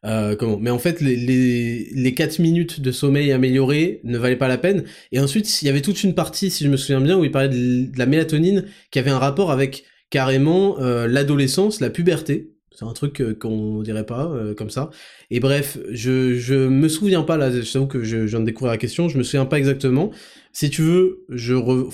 euh, 0.06 0.36
comment 0.36 0.58
Mais 0.60 0.70
en 0.70 0.80
fait, 0.80 1.00
les, 1.00 1.16
les, 1.16 1.90
les 1.94 2.14
4 2.14 2.40
minutes 2.40 2.82
de 2.82 2.91
sommeil 2.91 3.32
amélioré 3.32 4.02
ne 4.04 4.18
valaient 4.18 4.36
pas 4.36 4.48
la 4.50 4.58
peine. 4.58 4.84
Et 5.12 5.20
ensuite, 5.20 5.62
il 5.62 5.66
y 5.66 5.70
avait 5.70 5.82
toute 5.82 6.04
une 6.04 6.14
partie, 6.16 6.50
si 6.52 6.64
je 6.66 6.70
me 6.70 6.78
souviens 6.78 7.02
bien, 7.02 7.18
où 7.18 7.24
il 7.24 7.32
parlait 7.32 7.50
de, 7.50 7.86
de 7.91 7.98
la 8.00 8.06
mélatonine 8.06 8.66
qui 8.91 9.00
avait 9.00 9.12
un 9.12 9.20
rapport 9.20 9.52
avec 9.52 9.86
carrément 10.10 10.80
euh, 10.80 11.08
l'adolescence, 11.08 11.80
la 11.80 11.90
puberté. 11.90 12.53
Un 12.88 12.94
truc 12.94 13.22
euh, 13.22 13.34
qu'on 13.34 13.82
dirait 13.82 14.06
pas 14.06 14.28
euh, 14.28 14.54
comme 14.54 14.70
ça. 14.70 14.90
Et 15.30 15.40
bref, 15.40 15.78
je, 15.90 16.36
je 16.36 16.56
me 16.68 16.88
souviens 16.88 17.24
pas, 17.24 17.38
là, 17.38 17.52
je 17.52 17.72
t'avoue 17.72 17.88
que 17.88 18.04
je, 18.04 18.18
viens 18.18 18.40
de 18.40 18.46
découvrir 18.46 18.72
la 18.72 18.78
question, 18.78 19.10
je 19.10 19.18
me 19.18 19.24
souviens 19.24 19.46
pas 19.46 19.58
exactement. 19.58 20.12
Si 20.52 20.70
tu 20.70 20.82
veux, 20.82 21.26
je 21.30 21.54
re... 21.54 21.90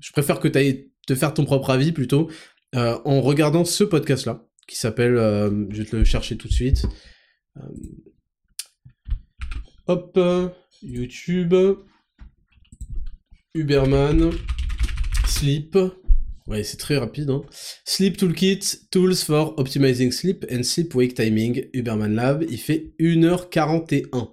je 0.00 0.12
préfère 0.12 0.40
que 0.40 0.48
tu 0.48 0.58
ailles 0.58 0.90
te 1.06 1.14
faire 1.14 1.34
ton 1.34 1.44
propre 1.44 1.70
avis 1.70 1.92
plutôt 1.92 2.30
euh, 2.74 2.98
en 3.04 3.20
regardant 3.20 3.64
ce 3.64 3.84
podcast-là, 3.84 4.46
qui 4.66 4.76
s'appelle, 4.76 5.16
je 5.70 5.82
vais 5.82 5.88
te 5.88 5.96
le 5.96 6.04
chercher 6.04 6.36
tout 6.36 6.48
de 6.48 6.52
suite. 6.52 6.86
Hop, 9.86 10.18
YouTube, 10.82 11.54
Uberman, 13.54 14.30
Sleep. 15.26 15.76
Ouais, 16.46 16.64
c'est 16.64 16.76
très 16.76 16.96
rapide. 16.96 17.30
Hein. 17.30 17.42
Sleep 17.84 18.16
Toolkit, 18.16 18.60
Tools 18.90 19.14
for 19.14 19.58
Optimizing 19.58 20.10
Sleep 20.10 20.44
and 20.50 20.62
Sleep 20.64 20.94
Wake 20.94 21.14
Timing, 21.14 21.66
Uberman 21.72 22.14
Lab. 22.14 22.44
Il 22.50 22.58
fait 22.58 22.94
1h41. 22.98 24.30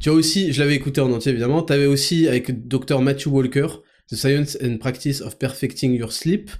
Tu 0.00 0.08
as 0.10 0.12
aussi, 0.12 0.52
je 0.52 0.60
l'avais 0.60 0.74
écouté 0.74 1.00
en 1.00 1.10
entier 1.12 1.32
évidemment, 1.32 1.62
tu 1.62 1.72
avais 1.72 1.86
aussi 1.86 2.28
avec 2.28 2.68
Dr 2.68 3.00
Matthew 3.00 3.28
Walker, 3.28 3.66
The 4.10 4.14
Science 4.14 4.58
and 4.62 4.76
Practice 4.78 5.22
of 5.22 5.38
Perfecting 5.38 5.94
Your 5.94 6.12
Sleep, 6.12 6.50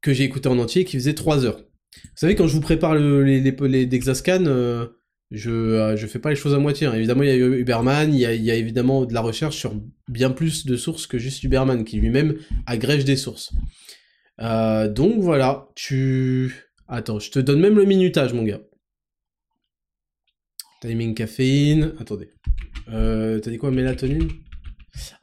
que 0.00 0.14
j'ai 0.14 0.24
écouté 0.24 0.48
en 0.48 0.58
entier, 0.58 0.84
qui 0.84 0.96
faisait 0.96 1.14
3 1.14 1.44
heures. 1.44 1.58
Vous 1.58 2.10
savez, 2.16 2.34
quand 2.34 2.46
je 2.46 2.54
vous 2.54 2.60
prépare 2.60 2.94
le, 2.94 3.22
les, 3.22 3.40
les, 3.40 3.54
les 3.68 3.86
Dexascan, 3.86 4.46
euh, 4.46 4.86
je, 5.32 5.50
euh, 5.50 5.96
je 5.96 6.06
fais 6.06 6.18
pas 6.18 6.30
les 6.30 6.36
choses 6.36 6.54
à 6.54 6.58
moitié. 6.58 6.86
Hein. 6.86 6.94
Évidemment, 6.94 7.22
il 7.22 7.28
y 7.28 7.32
a 7.32 7.36
Uberman, 7.36 8.14
il 8.14 8.20
y 8.20 8.50
a, 8.50 8.54
évidemment 8.54 9.04
de 9.06 9.14
la 9.14 9.20
recherche 9.20 9.56
sur 9.56 9.74
bien 10.08 10.30
plus 10.30 10.66
de 10.66 10.76
sources 10.76 11.06
que 11.06 11.18
juste 11.18 11.42
Uberman, 11.42 11.84
qui 11.84 11.98
lui-même 11.98 12.36
agrège 12.66 13.04
des 13.04 13.16
sources. 13.16 13.52
Euh, 14.40 14.88
donc 14.88 15.20
voilà, 15.20 15.68
tu... 15.74 16.70
Attends, 16.88 17.18
je 17.18 17.30
te 17.30 17.38
donne 17.38 17.60
même 17.60 17.76
le 17.76 17.84
minutage, 17.84 18.34
mon 18.34 18.42
gars. 18.42 18.60
Timing 20.82 21.14
caféine. 21.14 21.94
Attendez. 21.98 22.30
Euh, 22.88 23.38
T'as 23.38 23.50
dit 23.50 23.58
quoi, 23.58 23.70
mélatonine? 23.70 24.28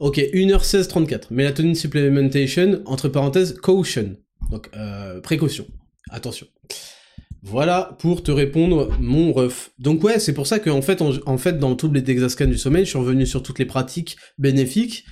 Ok, 0.00 0.18
1h16-34. 0.18 1.26
Mélatonine 1.30 1.74
supplementation, 1.76 2.82
entre 2.86 3.08
parenthèses, 3.08 3.54
caution. 3.54 4.16
Donc, 4.50 4.68
euh, 4.74 5.20
précaution. 5.20 5.66
Attention. 6.10 6.48
Voilà 7.42 7.96
pour 7.98 8.22
te 8.22 8.30
répondre, 8.30 8.94
mon 9.00 9.32
ref. 9.32 9.70
Donc 9.78 10.04
ouais, 10.04 10.18
c'est 10.18 10.34
pour 10.34 10.46
ça 10.46 10.58
qu'en 10.58 10.82
fait, 10.82 11.00
en, 11.00 11.38
fait, 11.38 11.58
dans 11.58 11.74
tous 11.74 11.90
les 11.90 12.02
Dexascans 12.02 12.46
du 12.46 12.58
sommeil, 12.58 12.84
je 12.84 12.90
suis 12.90 12.98
revenu 12.98 13.24
sur 13.24 13.42
toutes 13.42 13.58
les 13.58 13.64
pratiques 13.64 14.18
bénéfiques, 14.36 15.04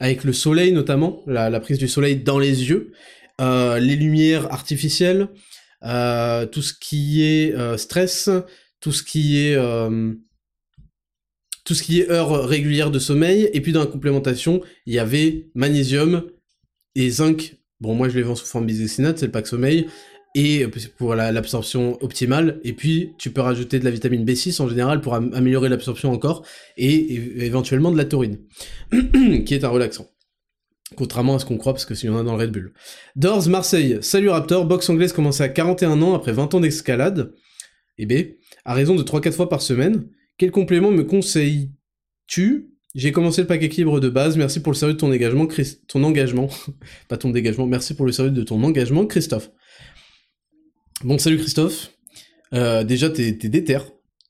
avec 0.00 0.24
le 0.24 0.32
soleil 0.32 0.72
notamment, 0.72 1.22
la, 1.26 1.60
prise 1.60 1.78
du 1.78 1.86
soleil 1.86 2.16
dans 2.16 2.38
les 2.38 2.68
yeux, 2.68 2.92
euh, 3.40 3.78
les 3.78 3.94
lumières 3.94 4.52
artificielles, 4.52 5.28
euh, 5.84 6.44
tout 6.46 6.62
ce 6.62 6.74
qui 6.74 7.22
est 7.22 7.54
euh, 7.54 7.76
stress, 7.76 8.30
tout 8.80 8.92
ce 8.92 9.02
qui 9.02 9.38
est 9.38 9.56
tout 11.64 11.74
ce 11.74 11.82
qui 11.82 12.00
est 12.00 12.10
heures 12.10 12.46
régulières 12.48 12.92
de 12.92 13.00
sommeil, 13.00 13.50
et 13.52 13.60
puis 13.60 13.72
dans 13.72 13.80
la 13.80 13.86
complémentation, 13.86 14.62
il 14.86 14.94
y 14.94 15.00
avait 15.00 15.48
magnésium 15.54 16.24
et 16.94 17.10
zinc. 17.10 17.56
Bon, 17.80 17.94
moi 17.94 18.08
je 18.08 18.16
les 18.16 18.22
vends 18.22 18.36
sous 18.36 18.46
forme 18.46 18.66
bisglycinate, 18.66 19.18
c'est 19.18 19.26
le 19.26 19.32
pack 19.32 19.48
sommeil, 19.48 19.88
et 20.36 20.66
pour 20.98 21.14
l'absorption 21.14 21.96
optimale, 22.02 22.60
et 22.62 22.74
puis 22.74 23.14
tu 23.16 23.30
peux 23.30 23.40
rajouter 23.40 23.78
de 23.78 23.86
la 23.86 23.90
vitamine 23.90 24.22
B6 24.22 24.60
en 24.60 24.68
général 24.68 25.00
pour 25.00 25.14
am 25.14 25.32
améliorer 25.32 25.70
l'absorption 25.70 26.12
encore, 26.12 26.44
et, 26.76 27.14
éventuellement 27.46 27.90
de 27.90 27.96
la 27.96 28.04
taurine, 28.04 28.38
qui 29.46 29.54
est 29.54 29.64
un 29.64 29.70
relaxant. 29.70 30.10
Contrairement 30.94 31.36
à 31.36 31.38
ce 31.38 31.46
qu'on 31.46 31.56
croit, 31.56 31.72
parce 31.72 31.86
que 31.86 31.94
s'il 31.94 32.10
y 32.10 32.12
en 32.12 32.18
a 32.18 32.22
dans 32.22 32.36
le 32.36 32.42
Red 32.42 32.52
Bull. 32.52 32.74
Dors 33.16 33.48
Marseille, 33.48 33.96
salut 34.02 34.28
Raptor, 34.28 34.66
boxe 34.66 34.90
anglaise 34.90 35.14
commencé 35.14 35.42
à 35.42 35.48
41 35.48 36.02
ans 36.02 36.14
après 36.14 36.32
20 36.32 36.54
ans 36.54 36.60
d'escalade, 36.60 37.32
et 37.96 38.04
B, 38.04 38.34
à 38.66 38.74
raison 38.74 38.94
de 38.94 39.02
3-4 39.02 39.32
fois 39.32 39.48
par 39.48 39.62
semaine. 39.62 40.06
Quel 40.36 40.50
complément 40.50 40.90
me 40.90 41.04
conseilles-tu? 41.04 42.74
J'ai 42.94 43.10
commencé 43.10 43.40
le 43.40 43.46
pack 43.46 43.62
équilibre 43.62 44.00
de 44.00 44.10
base, 44.10 44.36
merci 44.36 44.60
pour 44.60 44.72
le 44.72 44.76
sérieux 44.76 44.94
de 44.94 44.98
ton 44.98 45.10
engagement, 45.10 45.48
ton 45.88 46.04
engagement, 46.04 46.50
pas 47.08 47.16
ton 47.16 47.30
dégagement, 47.30 47.66
merci 47.66 47.94
pour 47.94 48.04
le 48.04 48.12
sérieux 48.12 48.30
de 48.30 48.42
ton 48.42 48.62
engagement, 48.62 49.06
Christophe. 49.06 49.50
Bon, 51.04 51.18
salut 51.18 51.36
Christophe. 51.36 51.90
Euh, 52.54 52.82
déjà, 52.82 53.10
t'es 53.10 53.32
déter. 53.32 53.78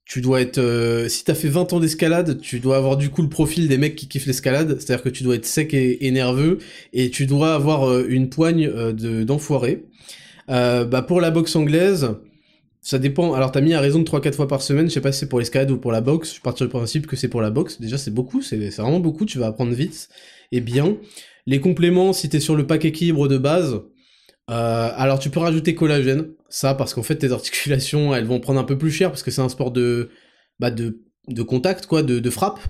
Tu 0.05 0.21
dois 0.21 0.41
être... 0.41 0.59
Euh, 0.59 1.09
si 1.09 1.23
t'as 1.23 1.35
fait 1.35 1.49
20 1.49 1.73
ans 1.73 1.81
d'escalade, 1.81 2.41
tu 2.41 2.59
dois 2.59 2.77
avoir 2.77 2.97
du 2.97 3.09
coup 3.09 3.23
le 3.23 3.29
profil 3.29 3.69
des 3.69 3.79
mecs 3.79 3.95
qui 3.95 4.09
kiffent 4.09 4.27
l'escalade, 4.27 4.81
c'est-à-dire 4.81 5.05
que 5.05 5.09
tu 5.09 5.23
dois 5.23 5.37
être 5.37 5.47
sec 5.47 5.75
et, 5.75 6.11
nerveux, 6.11 6.59
et 6.93 7.11
tu 7.11 7.27
dois 7.27 7.55
avoir 7.55 7.89
euh, 7.89 8.05
une 8.09 8.29
poigne 8.31 8.67
euh, 8.67 9.25
d'enfoirés. 9.25 9.85
bah 10.49 11.05
pour 11.07 11.21
la 11.21 11.31
boxe 11.31 11.55
anglaise, 11.55 12.17
ça 12.83 12.99
dépend. 12.99 13.35
Alors, 13.35 13.53
t'as 13.53 13.61
mis 13.61 13.75
à 13.75 13.81
raison 13.81 14.01
de 14.01 14.05
3-4 14.05 14.33
fois 14.35 14.49
par 14.49 14.61
semaine. 14.61 14.89
Je 14.89 14.95
sais 14.95 15.01
pas 15.01 15.13
si 15.13 15.21
c'est 15.21 15.29
pour 15.29 15.39
l'escalade 15.39 15.71
ou 15.71 15.79
pour 15.79 15.93
la 15.93 16.01
boxe. 16.01 16.35
Je 16.35 16.41
pars 16.41 16.55
du 16.55 16.69
principe 16.69 17.07
que 17.07 17.15
c'est 17.15 17.29
pour 17.29 17.43
la 17.43 17.51
boxe. 17.51 17.81
Déjà, 17.81 17.97
c'est 17.97 18.13
beaucoup. 18.13 18.43
C'est 18.43 18.57
vraiment 18.71 19.01
beaucoup. 19.01 19.25
Tu 19.25 19.39
vas 19.39 19.47
apprendre 19.47 19.73
vite 19.73 20.09
et 20.51 20.61
bien. 20.61 20.97
Les 21.47 21.61
compléments, 21.61 22.13
si 22.13 22.29
t'es 22.29 22.41
sur 22.41 22.57
le 22.57 22.67
pack 22.67 22.85
équilibre 22.85 23.29
de 23.29 23.39
base, 23.39 23.83
euh, 24.51 24.91
alors 24.95 25.19
tu 25.19 25.31
peux 25.31 25.41
rajouter 25.41 25.75
collagène. 25.75 26.29
Ça, 26.49 26.75
parce 26.75 26.95
qu'en 26.95 27.03
fait, 27.03 27.17
tes 27.17 27.33
articulations, 27.33 28.15
elles 28.15 28.27
vont 28.27 28.41
prendre 28.41 28.61
un 28.61 28.65
peu 28.65 28.79
plus 28.79 28.91
cher 28.91 29.11
parce 29.11 29.23
que 29.23 29.31
c'est 29.31 29.41
un 29.41 29.49
sport 29.49 29.73
de, 29.73 30.11
bah, 30.61 30.71
de, 30.71 31.03
de 31.29 31.43
contact, 31.43 31.87
quoi, 31.87 32.03
de, 32.03 32.21
de 32.21 32.31
frappe. 32.31 32.61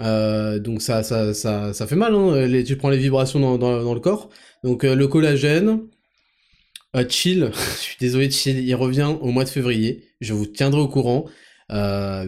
Euh, 0.00 0.58
donc 0.58 0.82
ça, 0.82 1.02
ça, 1.02 1.34
ça, 1.34 1.72
ça 1.72 1.86
fait 1.86 1.96
mal. 1.96 2.14
Hein. 2.14 2.62
Tu 2.66 2.76
prends 2.76 2.90
les 2.90 2.98
vibrations 2.98 3.38
dans, 3.40 3.58
dans, 3.58 3.94
le 3.94 4.00
corps. 4.00 4.30
Donc 4.64 4.84
euh, 4.84 4.94
le 4.94 5.06
collagène. 5.08 5.80
Chill, 7.08 7.52
je 7.76 7.80
suis 7.80 7.96
désolé, 8.00 8.30
Chill, 8.30 8.58
il 8.58 8.74
revient 8.74 9.14
au 9.20 9.30
mois 9.30 9.44
de 9.44 9.48
février. 9.48 10.08
Je 10.20 10.34
vous 10.34 10.46
tiendrai 10.46 10.80
au 10.80 10.88
courant. 10.88 11.26
Ça 11.68 12.24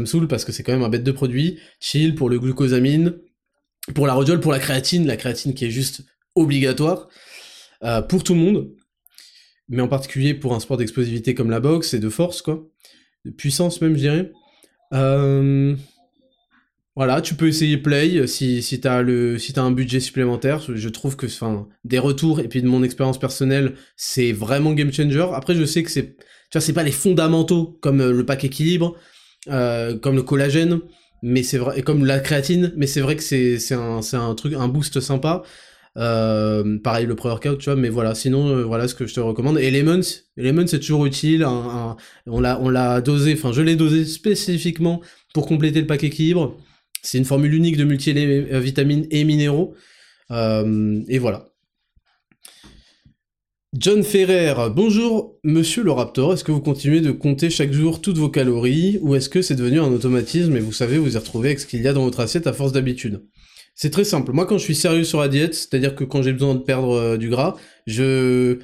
me 0.00 0.04
saoule 0.04 0.26
parce 0.26 0.44
que 0.44 0.50
c'est 0.50 0.64
quand 0.64 0.72
même 0.72 0.82
un 0.82 0.88
bête 0.88 1.04
de 1.04 1.12
produit. 1.12 1.60
Chill 1.78 2.16
pour 2.16 2.28
le 2.28 2.40
glucosamine, 2.40 3.14
pour 3.94 4.08
la 4.08 4.14
rhodiole, 4.14 4.40
pour 4.40 4.50
la 4.50 4.58
créatine, 4.58 5.06
la 5.06 5.16
créatine 5.16 5.54
qui 5.54 5.64
est 5.64 5.70
juste 5.70 6.02
obligatoire 6.34 7.08
euh, 7.82 8.02
pour 8.02 8.24
tout 8.24 8.34
le 8.34 8.40
monde, 8.40 8.70
mais 9.68 9.82
en 9.82 9.88
particulier 9.88 10.34
pour 10.34 10.54
un 10.54 10.60
sport 10.60 10.76
d'explosivité 10.76 11.34
comme 11.34 11.50
la 11.50 11.60
boxe 11.60 11.94
et 11.94 11.98
de 11.98 12.08
force, 12.08 12.42
quoi, 12.42 12.66
de 13.24 13.30
puissance 13.30 13.80
même, 13.80 13.94
je 13.94 14.00
dirais. 14.00 14.32
Euh... 14.92 15.76
Voilà, 16.96 17.20
tu 17.20 17.34
peux 17.34 17.46
essayer 17.46 17.76
Play 17.76 18.26
si, 18.26 18.62
si 18.62 18.80
t'as 18.80 19.02
le 19.02 19.38
si 19.38 19.52
as 19.58 19.62
un 19.62 19.70
budget 19.70 20.00
supplémentaire. 20.00 20.62
Je 20.66 20.88
trouve 20.88 21.14
que 21.14 21.26
enfin 21.26 21.68
des 21.84 21.98
retours 21.98 22.40
et 22.40 22.48
puis 22.48 22.62
de 22.62 22.66
mon 22.66 22.82
expérience 22.82 23.20
personnelle, 23.20 23.74
c'est 23.96 24.32
vraiment 24.32 24.72
game 24.72 24.90
changer. 24.90 25.28
Après, 25.34 25.54
je 25.54 25.66
sais 25.66 25.82
que 25.82 25.90
c'est 25.90 26.16
tu 26.50 26.60
c'est 26.60 26.72
pas 26.72 26.82
les 26.82 26.92
fondamentaux 26.92 27.78
comme 27.82 28.00
euh, 28.00 28.12
le 28.12 28.24
pack 28.24 28.44
équilibre, 28.44 28.96
euh, 29.48 29.98
comme 29.98 30.16
le 30.16 30.22
collagène, 30.22 30.80
mais 31.22 31.42
c'est 31.42 31.58
vrai 31.58 31.82
comme 31.82 32.06
la 32.06 32.18
créatine, 32.18 32.72
mais 32.76 32.86
c'est 32.86 33.02
vrai 33.02 33.16
que 33.16 33.22
c'est 33.22 33.74
un 33.74 34.00
un 34.14 34.34
truc 34.34 34.54
un 34.54 34.68
boost 34.68 35.00
sympa. 35.00 35.42
Euh, 35.96 36.78
pareil 36.78 37.06
le 37.06 37.14
pre-workout, 37.14 37.58
tu 37.58 37.64
vois, 37.66 37.76
mais 37.76 37.88
voilà, 37.88 38.14
sinon, 38.14 38.48
euh, 38.48 38.64
voilà 38.64 38.86
ce 38.86 38.94
que 38.94 39.06
je 39.06 39.14
te 39.14 39.20
recommande. 39.20 39.58
Et 39.58 39.70
Lemons, 39.70 40.02
Lemons 40.36 40.66
c'est 40.66 40.80
toujours 40.80 41.06
utile, 41.06 41.42
un, 41.42 41.48
un, 41.48 41.96
on 42.26 42.40
l'a 42.40 43.00
dosé, 43.00 43.32
enfin 43.32 43.52
je 43.52 43.62
l'ai 43.62 43.76
dosé 43.76 44.04
spécifiquement 44.04 45.00
pour 45.32 45.46
compléter 45.46 45.80
le 45.80 45.86
pack 45.86 46.04
équilibre. 46.04 46.56
C'est 47.02 47.18
une 47.18 47.24
formule 47.24 47.54
unique 47.54 47.76
de 47.76 47.84
multivitamines 47.84 49.06
et 49.10 49.24
minéraux. 49.24 49.74
Euh, 50.30 51.02
et 51.08 51.18
voilà. 51.18 51.48
John 53.78 54.02
Ferrer, 54.02 54.54
bonjour 54.74 55.38
monsieur 55.44 55.82
le 55.82 55.92
Raptor, 55.92 56.32
est-ce 56.32 56.44
que 56.44 56.52
vous 56.52 56.60
continuez 56.62 57.00
de 57.00 57.10
compter 57.10 57.50
chaque 57.50 57.72
jour 57.72 58.00
toutes 58.00 58.16
vos 58.16 58.30
calories 58.30 58.98
ou 59.02 59.14
est-ce 59.14 59.28
que 59.28 59.42
c'est 59.42 59.54
devenu 59.54 59.80
un 59.80 59.92
automatisme 59.92 60.56
et 60.56 60.60
vous 60.60 60.72
savez 60.72 60.96
vous 60.98 61.14
y 61.14 61.18
retrouver 61.18 61.50
avec 61.50 61.60
ce 61.60 61.66
qu'il 61.66 61.82
y 61.82 61.88
a 61.88 61.92
dans 61.92 62.04
votre 62.04 62.20
assiette 62.20 62.46
à 62.46 62.54
force 62.54 62.72
d'habitude? 62.72 63.22
C'est 63.78 63.90
très 63.90 64.04
simple, 64.04 64.32
moi 64.32 64.46
quand 64.46 64.56
je 64.56 64.64
suis 64.64 64.74
sérieux 64.74 65.04
sur 65.04 65.20
la 65.20 65.28
diète, 65.28 65.54
c'est-à-dire 65.54 65.94
que 65.94 66.02
quand 66.02 66.22
j'ai 66.22 66.32
besoin 66.32 66.54
de 66.54 66.60
perdre 66.60 66.92
euh, 66.92 67.16
du 67.18 67.28
gras, 67.28 67.56
je... 67.86 68.58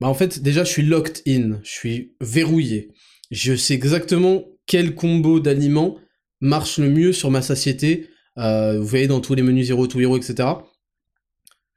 Bah 0.00 0.08
en 0.08 0.14
fait 0.14 0.42
déjà 0.42 0.64
je 0.64 0.70
suis 0.70 0.82
locked 0.82 1.22
in, 1.28 1.60
je 1.62 1.70
suis 1.70 2.16
verrouillé. 2.20 2.90
Je 3.30 3.54
sais 3.54 3.74
exactement 3.74 4.44
quel 4.66 4.96
combo 4.96 5.38
d'aliments 5.38 5.96
marche 6.40 6.78
le 6.78 6.90
mieux 6.90 7.12
sur 7.12 7.30
ma 7.30 7.40
satiété. 7.40 8.08
Euh, 8.36 8.78
vous 8.78 8.86
voyez 8.86 9.06
dans 9.06 9.20
tous 9.20 9.34
les 9.34 9.42
menus 9.42 9.68
0 9.68 9.86
to 9.86 10.00
hero, 10.00 10.16
etc. 10.16 10.48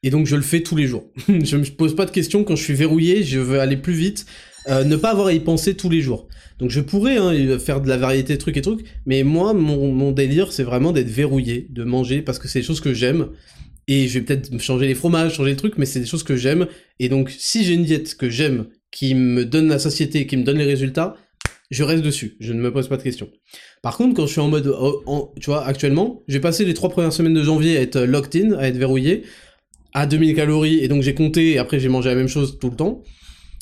Et 0.01 0.09
donc 0.09 0.25
je 0.25 0.35
le 0.35 0.41
fais 0.41 0.61
tous 0.61 0.75
les 0.75 0.87
jours. 0.87 1.05
je 1.27 1.57
me 1.57 1.63
pose 1.75 1.95
pas 1.95 2.05
de 2.05 2.11
questions 2.11 2.43
quand 2.43 2.55
je 2.55 2.63
suis 2.63 2.73
verrouillé, 2.73 3.23
je 3.23 3.39
veux 3.39 3.59
aller 3.59 3.77
plus 3.77 3.93
vite. 3.93 4.25
Euh, 4.69 4.83
ne 4.83 4.95
pas 4.95 5.11
avoir 5.11 5.27
à 5.27 5.33
y 5.33 5.39
penser 5.39 5.75
tous 5.75 5.89
les 5.89 6.01
jours. 6.01 6.27
Donc 6.59 6.69
je 6.69 6.79
pourrais 6.79 7.17
hein, 7.17 7.59
faire 7.59 7.81
de 7.81 7.89
la 7.89 7.97
variété 7.97 8.33
de 8.33 8.39
trucs 8.39 8.57
et 8.57 8.61
trucs, 8.61 8.85
mais 9.05 9.23
moi, 9.23 9.53
mon, 9.53 9.91
mon 9.91 10.11
délire, 10.11 10.51
c'est 10.51 10.63
vraiment 10.63 10.91
d'être 10.91 11.09
verrouillé, 11.09 11.67
de 11.69 11.83
manger, 11.83 12.21
parce 12.21 12.39
que 12.39 12.47
c'est 12.47 12.59
des 12.59 12.65
choses 12.65 12.81
que 12.81 12.93
j'aime. 12.93 13.29
Et 13.87 14.07
je 14.07 14.19
vais 14.19 14.25
peut-être 14.25 14.59
changer 14.59 14.87
les 14.87 14.95
fromages, 14.95 15.35
changer 15.35 15.51
les 15.51 15.55
trucs, 15.55 15.77
mais 15.77 15.85
c'est 15.85 15.99
des 15.99 16.05
choses 16.05 16.23
que 16.23 16.35
j'aime. 16.35 16.67
Et 16.99 17.09
donc, 17.09 17.31
si 17.35 17.63
j'ai 17.63 17.73
une 17.73 17.83
diète 17.83 18.15
que 18.15 18.29
j'aime, 18.29 18.67
qui 18.91 19.15
me 19.15 19.45
donne 19.45 19.69
la 19.69 19.79
satiété, 19.79 20.27
qui 20.27 20.37
me 20.37 20.43
donne 20.43 20.57
les 20.57 20.65
résultats, 20.65 21.15
je 21.71 21.83
reste 21.83 22.03
dessus. 22.03 22.35
Je 22.39 22.53
ne 22.53 22.61
me 22.61 22.71
pose 22.71 22.89
pas 22.89 22.97
de 22.97 23.01
questions. 23.01 23.29
Par 23.81 23.97
contre, 23.97 24.15
quand 24.15 24.27
je 24.27 24.33
suis 24.33 24.41
en 24.41 24.49
mode, 24.49 24.67
oh, 24.67 25.33
tu 25.39 25.49
vois, 25.49 25.65
actuellement, 25.65 26.21
j'ai 26.27 26.41
passé 26.41 26.65
les 26.65 26.73
trois 26.73 26.89
premières 26.89 27.13
semaines 27.13 27.33
de 27.33 27.43
janvier 27.43 27.77
à 27.77 27.81
être 27.81 28.01
locked 28.01 28.35
in, 28.35 28.57
à 28.57 28.67
être 28.67 28.77
verrouillé, 28.77 29.23
à 29.93 30.05
2000 30.05 30.35
calories, 30.35 30.79
et 30.79 30.87
donc 30.87 31.01
j'ai 31.01 31.15
compté, 31.15 31.51
et 31.51 31.57
après 31.57 31.79
j'ai 31.79 31.89
mangé 31.89 32.09
la 32.09 32.15
même 32.15 32.27
chose 32.27 32.59
tout 32.59 32.69
le 32.69 32.75
temps. 32.75 33.01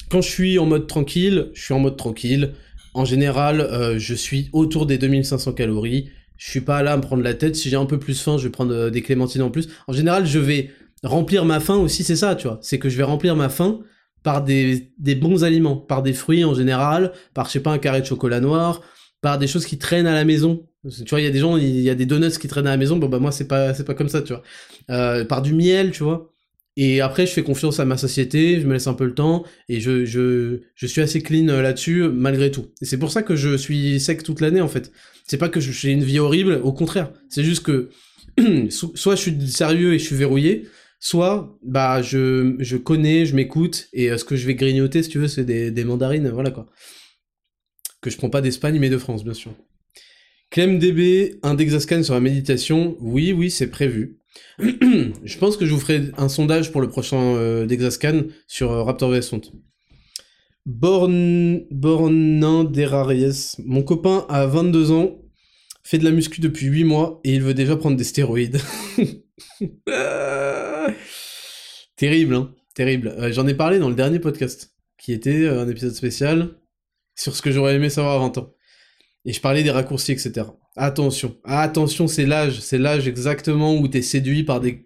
Quand 0.09 0.21
je 0.21 0.29
suis 0.29 0.57
en 0.57 0.65
mode 0.65 0.87
tranquille, 0.87 1.49
je 1.53 1.61
suis 1.61 1.73
en 1.73 1.79
mode 1.79 1.95
tranquille. 1.95 2.53
En 2.95 3.05
général, 3.05 3.61
euh, 3.61 3.99
je 3.99 4.15
suis 4.15 4.49
autour 4.53 4.87
des 4.87 4.97
2500 4.97 5.53
calories. 5.53 6.09
Je 6.37 6.49
suis 6.49 6.61
pas 6.61 6.81
là 6.81 6.93
à 6.93 6.97
me 6.97 7.01
prendre 7.01 7.21
la 7.21 7.35
tête. 7.35 7.55
Si 7.55 7.69
j'ai 7.69 7.75
un 7.75 7.85
peu 7.85 7.99
plus 7.99 8.19
faim, 8.19 8.37
je 8.37 8.43
vais 8.43 8.49
prendre 8.49 8.73
euh, 8.73 8.89
des 8.89 9.03
clémentines 9.03 9.43
en 9.43 9.51
plus. 9.51 9.69
En 9.87 9.93
général, 9.93 10.25
je 10.25 10.39
vais 10.39 10.71
remplir 11.03 11.45
ma 11.45 11.59
faim 11.59 11.77
aussi, 11.77 12.03
c'est 12.03 12.15
ça, 12.15 12.35
tu 12.35 12.47
vois. 12.47 12.59
C'est 12.61 12.79
que 12.79 12.89
je 12.89 12.97
vais 12.97 13.03
remplir 13.03 13.35
ma 13.35 13.49
faim 13.49 13.81
par 14.23 14.43
des, 14.43 14.91
des, 14.97 15.15
bons 15.15 15.43
aliments, 15.43 15.77
par 15.77 16.01
des 16.01 16.13
fruits 16.13 16.43
en 16.43 16.53
général, 16.53 17.13
par, 17.33 17.45
je 17.45 17.51
sais 17.51 17.59
pas, 17.61 17.71
un 17.71 17.77
carré 17.77 18.01
de 18.01 18.05
chocolat 18.05 18.41
noir, 18.41 18.81
par 19.21 19.37
des 19.37 19.47
choses 19.47 19.65
qui 19.65 19.77
traînent 19.77 20.07
à 20.07 20.13
la 20.13 20.25
maison. 20.25 20.67
Tu 20.89 21.05
vois, 21.09 21.21
il 21.21 21.25
y 21.25 21.27
a 21.27 21.31
des 21.31 21.39
gens, 21.39 21.55
il 21.57 21.81
y 21.81 21.89
a 21.89 21.95
des 21.95 22.05
donuts 22.05 22.37
qui 22.39 22.47
traînent 22.47 22.67
à 22.67 22.71
la 22.71 22.77
maison, 22.77 22.97
bon 22.97 23.09
bah 23.09 23.19
moi 23.19 23.31
c'est 23.31 23.47
pas, 23.47 23.73
c'est 23.73 23.83
pas 23.83 23.93
comme 23.93 24.09
ça, 24.09 24.21
tu 24.21 24.33
vois. 24.33 24.43
Euh, 24.89 25.25
par 25.25 25.41
du 25.41 25.53
miel, 25.53 25.91
tu 25.91 26.03
vois. 26.03 26.33
Et 26.81 27.01
après, 27.01 27.25
je 27.25 27.33
fais 27.33 27.43
confiance 27.43 27.81
à 27.81 27.85
ma 27.85 27.97
société, 27.97 28.61
je 28.61 28.65
me 28.65 28.71
laisse 28.71 28.87
un 28.87 28.93
peu 28.93 29.03
le 29.03 29.13
temps, 29.13 29.43
et 29.67 29.81
je, 29.81 30.05
je, 30.05 30.61
je 30.75 30.85
suis 30.87 31.01
assez 31.01 31.21
clean 31.21 31.49
euh, 31.49 31.61
là-dessus, 31.61 32.03
malgré 32.07 32.51
tout. 32.51 32.67
Et 32.81 32.85
c'est 32.85 32.97
pour 32.97 33.11
ça 33.11 33.21
que 33.21 33.35
je 33.35 33.57
suis 33.57 33.99
sec 33.99 34.23
toute 34.23 34.39
l'année, 34.39 34.61
en 34.61 34.69
fait. 34.69 34.89
C'est 35.27 35.35
pas 35.35 35.49
que 35.49 35.59
j'ai 35.59 35.91
une 35.91 36.05
vie 36.05 36.19
horrible, 36.19 36.61
au 36.63 36.71
contraire. 36.71 37.11
C'est 37.27 37.43
juste 37.43 37.63
que, 37.63 37.89
soit 38.69 39.15
je 39.15 39.21
suis 39.21 39.47
sérieux 39.49 39.93
et 39.93 39.99
je 39.99 40.05
suis 40.05 40.15
verrouillé, 40.15 40.69
soit 41.01 41.59
bah 41.63 42.01
je, 42.01 42.55
je 42.59 42.77
connais, 42.77 43.25
je 43.25 43.35
m'écoute, 43.35 43.89
et 43.91 44.09
euh, 44.09 44.17
ce 44.17 44.23
que 44.23 44.37
je 44.37 44.47
vais 44.47 44.55
grignoter, 44.55 45.03
si 45.03 45.09
tu 45.09 45.19
veux, 45.19 45.27
c'est 45.27 45.43
des, 45.43 45.71
des, 45.71 45.83
mandarines, 45.83 46.29
voilà 46.29 46.49
quoi. 46.49 46.65
Que 47.99 48.09
je 48.09 48.15
prends 48.15 48.29
pas 48.29 48.39
d'Espagne, 48.39 48.79
mais 48.79 48.89
de 48.89 48.97
France, 48.97 49.25
bien 49.25 49.33
sûr. 49.33 49.51
ClemDB, 50.51 51.39
un 51.43 51.53
Dexascan 51.53 52.01
sur 52.03 52.15
la 52.15 52.19
méditation, 52.19 52.97
oui, 52.99 53.31
oui, 53.33 53.51
c'est 53.51 53.69
prévu. 53.69 54.17
je 54.59 55.37
pense 55.37 55.57
que 55.57 55.65
je 55.65 55.73
vous 55.73 55.79
ferai 55.79 56.11
un 56.17 56.29
sondage 56.29 56.71
pour 56.71 56.81
le 56.81 56.89
prochain 56.89 57.35
euh, 57.35 57.65
Dexascan 57.67 58.23
sur 58.47 58.71
euh, 58.71 58.83
Raptor 58.83 59.11
vs 59.11 59.33
Hunt. 59.33 59.41
Born... 60.65 61.65
Bornin 61.71 62.63
Deraries, 62.63 63.57
mon 63.63 63.83
copain 63.83 64.25
a 64.27 64.47
22 64.47 64.91
ans, 64.91 65.21
fait 65.83 65.99
de 65.99 66.03
la 66.03 66.11
muscu 66.11 66.41
depuis 66.41 66.65
8 66.65 66.83
mois, 66.83 67.21
et 67.23 67.35
il 67.35 67.41
veut 67.43 67.53
déjà 67.53 67.75
prendre 67.75 67.97
des 67.97 68.03
stéroïdes. 68.03 68.59
Terrible, 71.95 72.35
hein 72.35 72.53
Terrible. 72.73 73.09
Euh, 73.19 73.31
J'en 73.31 73.47
ai 73.47 73.53
parlé 73.53 73.77
dans 73.77 73.89
le 73.89 73.95
dernier 73.95 74.19
podcast, 74.19 74.73
qui 74.97 75.13
était 75.13 75.47
un 75.47 75.69
épisode 75.69 75.93
spécial 75.93 76.55
sur 77.15 77.35
ce 77.35 77.41
que 77.43 77.51
j'aurais 77.51 77.75
aimé 77.75 77.89
savoir 77.89 78.15
à 78.15 78.19
20 78.19 78.39
ans. 78.39 78.53
Et 79.29 79.31
je 79.31 79.41
parlais 79.41 79.61
des 79.61 79.69
raccourcis, 79.69 80.13
etc. 80.13 80.47
Attention, 80.75 81.37
attention, 81.43 82.07
c'est 82.07 82.25
l'âge, 82.25 82.61
c'est 82.61 82.79
l'âge 82.79 83.07
exactement 83.07 83.75
où 83.75 83.87
t'es 83.87 84.01
séduit 84.01 84.43
par 84.43 84.59
des, 84.59 84.83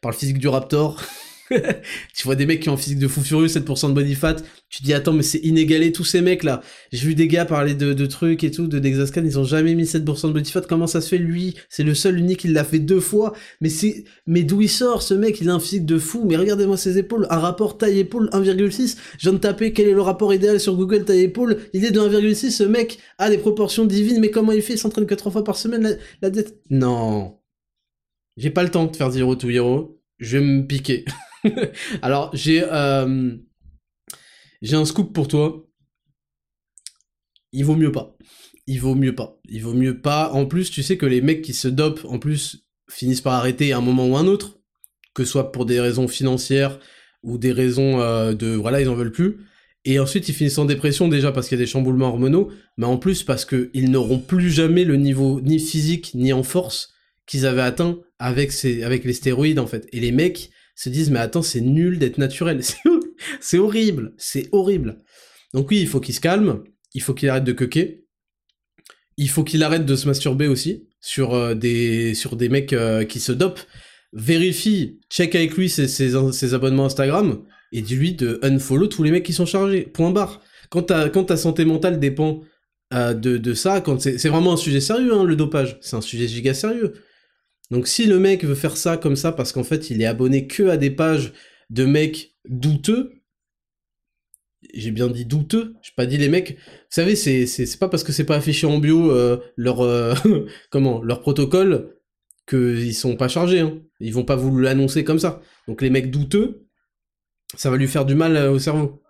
par 0.00 0.12
le 0.12 0.16
physique 0.16 0.38
du 0.38 0.48
Raptor. 0.48 1.02
tu 2.14 2.24
vois 2.24 2.34
des 2.34 2.46
mecs 2.46 2.60
qui 2.60 2.68
ont 2.68 2.74
un 2.74 2.76
physique 2.76 2.98
de 2.98 3.08
fou 3.08 3.20
furieux, 3.22 3.46
7% 3.46 3.88
de 3.88 3.92
body 3.92 4.14
fat, 4.14 4.36
tu 4.68 4.82
dis 4.82 4.94
attends 4.94 5.12
mais 5.12 5.22
c'est 5.22 5.38
inégalé 5.38 5.92
tous 5.92 6.04
ces 6.04 6.20
mecs 6.20 6.44
là. 6.44 6.62
J'ai 6.92 7.06
vu 7.06 7.14
des 7.14 7.28
gars 7.28 7.44
parler 7.44 7.74
de, 7.74 8.06
trucs 8.06 8.44
et 8.44 8.50
tout, 8.50 8.66
de 8.66 8.78
Dexascan, 8.78 9.22
ils 9.24 9.38
ont 9.38 9.44
jamais 9.44 9.74
mis 9.74 9.84
7% 9.84 10.28
de 10.28 10.32
body 10.32 10.50
fat, 10.50 10.62
comment 10.62 10.86
ça 10.86 11.00
se 11.00 11.08
fait 11.08 11.18
lui? 11.18 11.56
C'est 11.68 11.84
le 11.84 11.94
seul 11.94 12.18
unique, 12.18 12.44
il 12.44 12.52
l'a 12.52 12.64
fait 12.64 12.78
deux 12.78 13.00
fois, 13.00 13.32
mais 13.60 13.68
c'est 13.68 14.04
mais 14.26 14.42
d'où 14.42 14.60
il 14.60 14.68
sort 14.68 15.02
ce 15.02 15.14
mec? 15.14 15.40
Il 15.40 15.50
a 15.50 15.54
un 15.54 15.60
physique 15.60 15.86
de 15.86 15.98
fou, 15.98 16.24
mais 16.26 16.36
regardez-moi 16.36 16.76
ses 16.76 16.98
épaules, 16.98 17.26
un 17.30 17.38
rapport 17.38 17.78
taille-épaule 17.78 18.28
1,6, 18.32 18.96
je 19.18 19.22
viens 19.22 19.32
de 19.32 19.38
taper 19.38 19.72
quel 19.72 19.88
est 19.88 19.92
le 19.92 20.00
rapport 20.00 20.32
idéal 20.32 20.60
sur 20.60 20.76
Google 20.76 21.04
taille-épaule, 21.04 21.58
il 21.72 21.84
est 21.84 21.90
de 21.90 22.00
1,6, 22.00 22.50
ce 22.50 22.64
mec. 22.64 22.98
A 23.18 23.30
des 23.30 23.38
proportions 23.38 23.84
divines, 23.84 24.20
mais 24.20 24.30
comment 24.30 24.52
il 24.52 24.62
fait? 24.62 24.74
Il 24.74 24.78
s'entraîne 24.78 25.06
que 25.06 25.14
trois 25.14 25.32
fois 25.32 25.44
par 25.44 25.56
semaine, 25.56 25.98
la, 26.20 26.30
dette... 26.30 26.60
Non. 26.70 27.38
J'ai 28.36 28.50
pas 28.50 28.62
le 28.62 28.70
temps 28.70 28.86
de 28.86 28.96
faire 28.96 29.10
zero 29.10 29.36
to 29.36 29.48
hero, 29.48 30.00
je 30.18 30.38
vais 30.38 30.44
me 30.44 30.66
piquer. 30.66 31.04
Alors, 32.02 32.30
j'ai 32.34 32.62
euh, 32.62 33.36
j'ai 34.62 34.76
un 34.76 34.84
scoop 34.84 35.12
pour 35.12 35.28
toi. 35.28 35.66
Il 37.52 37.64
vaut 37.64 37.76
mieux 37.76 37.92
pas. 37.92 38.16
Il 38.66 38.80
vaut 38.80 38.94
mieux 38.94 39.14
pas. 39.14 39.38
Il 39.48 39.62
vaut 39.62 39.74
mieux 39.74 40.00
pas. 40.00 40.30
En 40.32 40.46
plus, 40.46 40.70
tu 40.70 40.82
sais 40.82 40.96
que 40.96 41.06
les 41.06 41.20
mecs 41.20 41.42
qui 41.42 41.52
se 41.52 41.68
dopent, 41.68 42.04
en 42.04 42.18
plus, 42.18 42.64
finissent 42.88 43.20
par 43.20 43.34
arrêter 43.34 43.72
à 43.72 43.78
un 43.78 43.80
moment 43.80 44.06
ou 44.06 44.16
un 44.16 44.26
autre, 44.26 44.60
que 45.14 45.24
ce 45.24 45.32
soit 45.32 45.52
pour 45.52 45.66
des 45.66 45.80
raisons 45.80 46.08
financières 46.08 46.78
ou 47.22 47.38
des 47.38 47.52
raisons 47.52 48.00
euh, 48.00 48.34
de 48.34 48.48
voilà, 48.48 48.80
ils 48.80 48.88
en 48.88 48.94
veulent 48.94 49.12
plus. 49.12 49.38
Et 49.84 49.98
ensuite, 49.98 50.28
ils 50.28 50.34
finissent 50.34 50.58
en 50.58 50.64
dépression 50.64 51.08
déjà 51.08 51.32
parce 51.32 51.48
qu'il 51.48 51.58
y 51.58 51.60
a 51.60 51.64
des 51.64 51.70
chamboulements 51.70 52.08
hormonaux, 52.08 52.52
mais 52.76 52.86
en 52.86 52.98
plus 52.98 53.24
parce 53.24 53.44
qu'ils 53.44 53.90
n'auront 53.90 54.20
plus 54.20 54.50
jamais 54.50 54.84
le 54.84 54.96
niveau 54.96 55.40
ni 55.40 55.58
physique 55.58 56.12
ni 56.14 56.32
en 56.32 56.44
force 56.44 56.92
qu'ils 57.26 57.46
avaient 57.46 57.62
atteint 57.62 57.98
avec, 58.18 58.52
ces, 58.52 58.84
avec 58.84 59.04
les 59.04 59.12
stéroïdes 59.12 59.58
en 59.58 59.66
fait. 59.66 59.88
Et 59.92 59.98
les 59.98 60.12
mecs, 60.12 60.50
se 60.74 60.88
disent 60.88 61.10
mais 61.10 61.18
attends 61.18 61.42
c'est 61.42 61.60
nul 61.60 61.98
d'être 61.98 62.18
naturel, 62.18 62.60
c'est 63.40 63.58
horrible, 63.58 64.14
c'est 64.16 64.48
horrible. 64.52 64.98
Donc 65.54 65.70
oui, 65.70 65.80
il 65.80 65.88
faut 65.88 66.00
qu'il 66.00 66.14
se 66.14 66.20
calme, 66.20 66.64
il 66.94 67.02
faut 67.02 67.14
qu'il 67.14 67.28
arrête 67.28 67.44
de 67.44 67.52
coquer, 67.52 68.06
il 69.16 69.28
faut 69.28 69.44
qu'il 69.44 69.62
arrête 69.62 69.86
de 69.86 69.96
se 69.96 70.06
masturber 70.06 70.48
aussi 70.48 70.88
sur 71.00 71.34
euh, 71.34 71.54
des 71.54 72.14
sur 72.14 72.36
des 72.36 72.48
mecs 72.48 72.72
euh, 72.72 73.04
qui 73.04 73.20
se 73.20 73.32
dopent. 73.32 73.66
Vérifie, 74.12 75.00
check 75.10 75.34
avec 75.34 75.56
lui 75.56 75.70
ses, 75.70 75.88
ses, 75.88 76.54
abonnements 76.54 76.84
Instagram 76.84 77.44
et 77.72 77.80
dis-lui 77.80 78.12
de 78.12 78.38
unfollow 78.42 78.86
tous 78.86 79.02
les 79.02 79.10
mecs 79.10 79.24
qui 79.24 79.32
sont 79.32 79.46
chargés. 79.46 79.82
Point 79.82 80.10
barre. 80.10 80.42
Quand 80.68 80.82
ta, 80.82 81.08
quand 81.08 81.24
ta 81.24 81.38
santé 81.38 81.64
mentale 81.64 81.98
dépend 81.98 82.42
euh, 82.92 83.14
de, 83.14 83.38
de, 83.38 83.54
ça, 83.54 83.80
quand 83.80 84.00
c'est 84.00 84.28
vraiment 84.28 84.52
un 84.52 84.58
sujet 84.58 84.80
sérieux, 84.80 85.14
hein, 85.14 85.24
le 85.24 85.34
dopage, 85.34 85.78
c'est 85.80 85.96
un 85.96 86.02
sujet 86.02 86.28
giga 86.28 86.52
sérieux. 86.52 86.92
Donc 87.72 87.88
si 87.88 88.04
le 88.04 88.18
mec 88.18 88.44
veut 88.44 88.54
faire 88.54 88.76
ça 88.76 88.98
comme 88.98 89.16
ça 89.16 89.32
parce 89.32 89.50
qu'en 89.50 89.64
fait 89.64 89.88
il 89.88 90.02
est 90.02 90.06
abonné 90.06 90.46
que 90.46 90.64
à 90.64 90.76
des 90.76 90.90
pages 90.90 91.32
de 91.70 91.86
mecs 91.86 92.36
douteux, 92.46 93.14
j'ai 94.74 94.90
bien 94.90 95.08
dit 95.08 95.24
douteux, 95.24 95.74
j'ai 95.82 95.92
pas 95.96 96.04
dit 96.04 96.18
les 96.18 96.28
mecs. 96.28 96.52
Vous 96.52 96.90
savez, 96.90 97.16
c'est 97.16 97.78
pas 97.78 97.88
parce 97.88 98.04
que 98.04 98.12
c'est 98.12 98.26
pas 98.26 98.36
affiché 98.36 98.66
en 98.66 98.78
bio 98.78 99.10
euh, 99.10 99.38
leur 99.56 99.80
euh, 99.80 100.14
comment 100.70 101.02
leur 101.02 101.22
protocole 101.22 101.96
qu'ils 102.46 102.94
sont 102.94 103.16
pas 103.16 103.28
chargés. 103.28 103.60
Hein. 103.60 103.80
Ils 104.00 104.12
vont 104.12 104.24
pas 104.24 104.36
vous 104.36 104.54
l'annoncer 104.58 105.02
comme 105.02 105.18
ça. 105.18 105.40
Donc 105.66 105.80
les 105.80 105.88
mecs 105.88 106.10
douteux, 106.10 106.66
ça 107.56 107.70
va 107.70 107.78
lui 107.78 107.88
faire 107.88 108.04
du 108.04 108.14
mal 108.14 108.36
euh, 108.36 108.52
au 108.52 108.58
cerveau. 108.58 109.02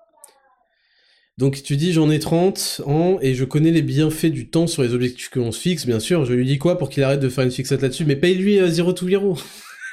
Donc 1.38 1.62
tu 1.62 1.76
dis 1.76 1.92
j'en 1.92 2.10
ai 2.10 2.18
30 2.18 2.82
ans 2.86 3.18
et 3.22 3.34
je 3.34 3.44
connais 3.44 3.70
les 3.70 3.82
bienfaits 3.82 4.26
du 4.26 4.50
temps 4.50 4.66
sur 4.66 4.82
les 4.82 4.92
objectifs 4.92 5.30
que 5.30 5.38
l'on 5.38 5.50
se 5.50 5.60
fixe, 5.60 5.86
bien 5.86 6.00
sûr. 6.00 6.24
Je 6.24 6.34
lui 6.34 6.46
dis 6.46 6.58
quoi 6.58 6.78
pour 6.78 6.90
qu'il 6.90 7.02
arrête 7.02 7.20
de 7.20 7.28
faire 7.28 7.44
une 7.44 7.50
fixette 7.50 7.82
là-dessus? 7.82 8.04
Mais 8.04 8.16
paye-lui 8.16 8.58
euh, 8.60 8.68
zéro 8.68 8.92
to 8.92 9.08
zero 9.08 9.38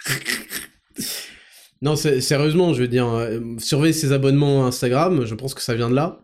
Non, 1.81 1.95
sérieusement, 1.95 2.73
je 2.73 2.81
veux 2.81 2.87
dire, 2.89 3.07
euh, 3.07 3.39
surveille 3.57 3.93
ses 3.93 4.11
abonnements 4.11 4.65
Instagram, 4.65 5.25
je 5.25 5.33
pense 5.33 5.53
que 5.53 5.61
ça 5.61 5.75
vient 5.75 5.89
de 5.89 5.95
là. 5.95 6.21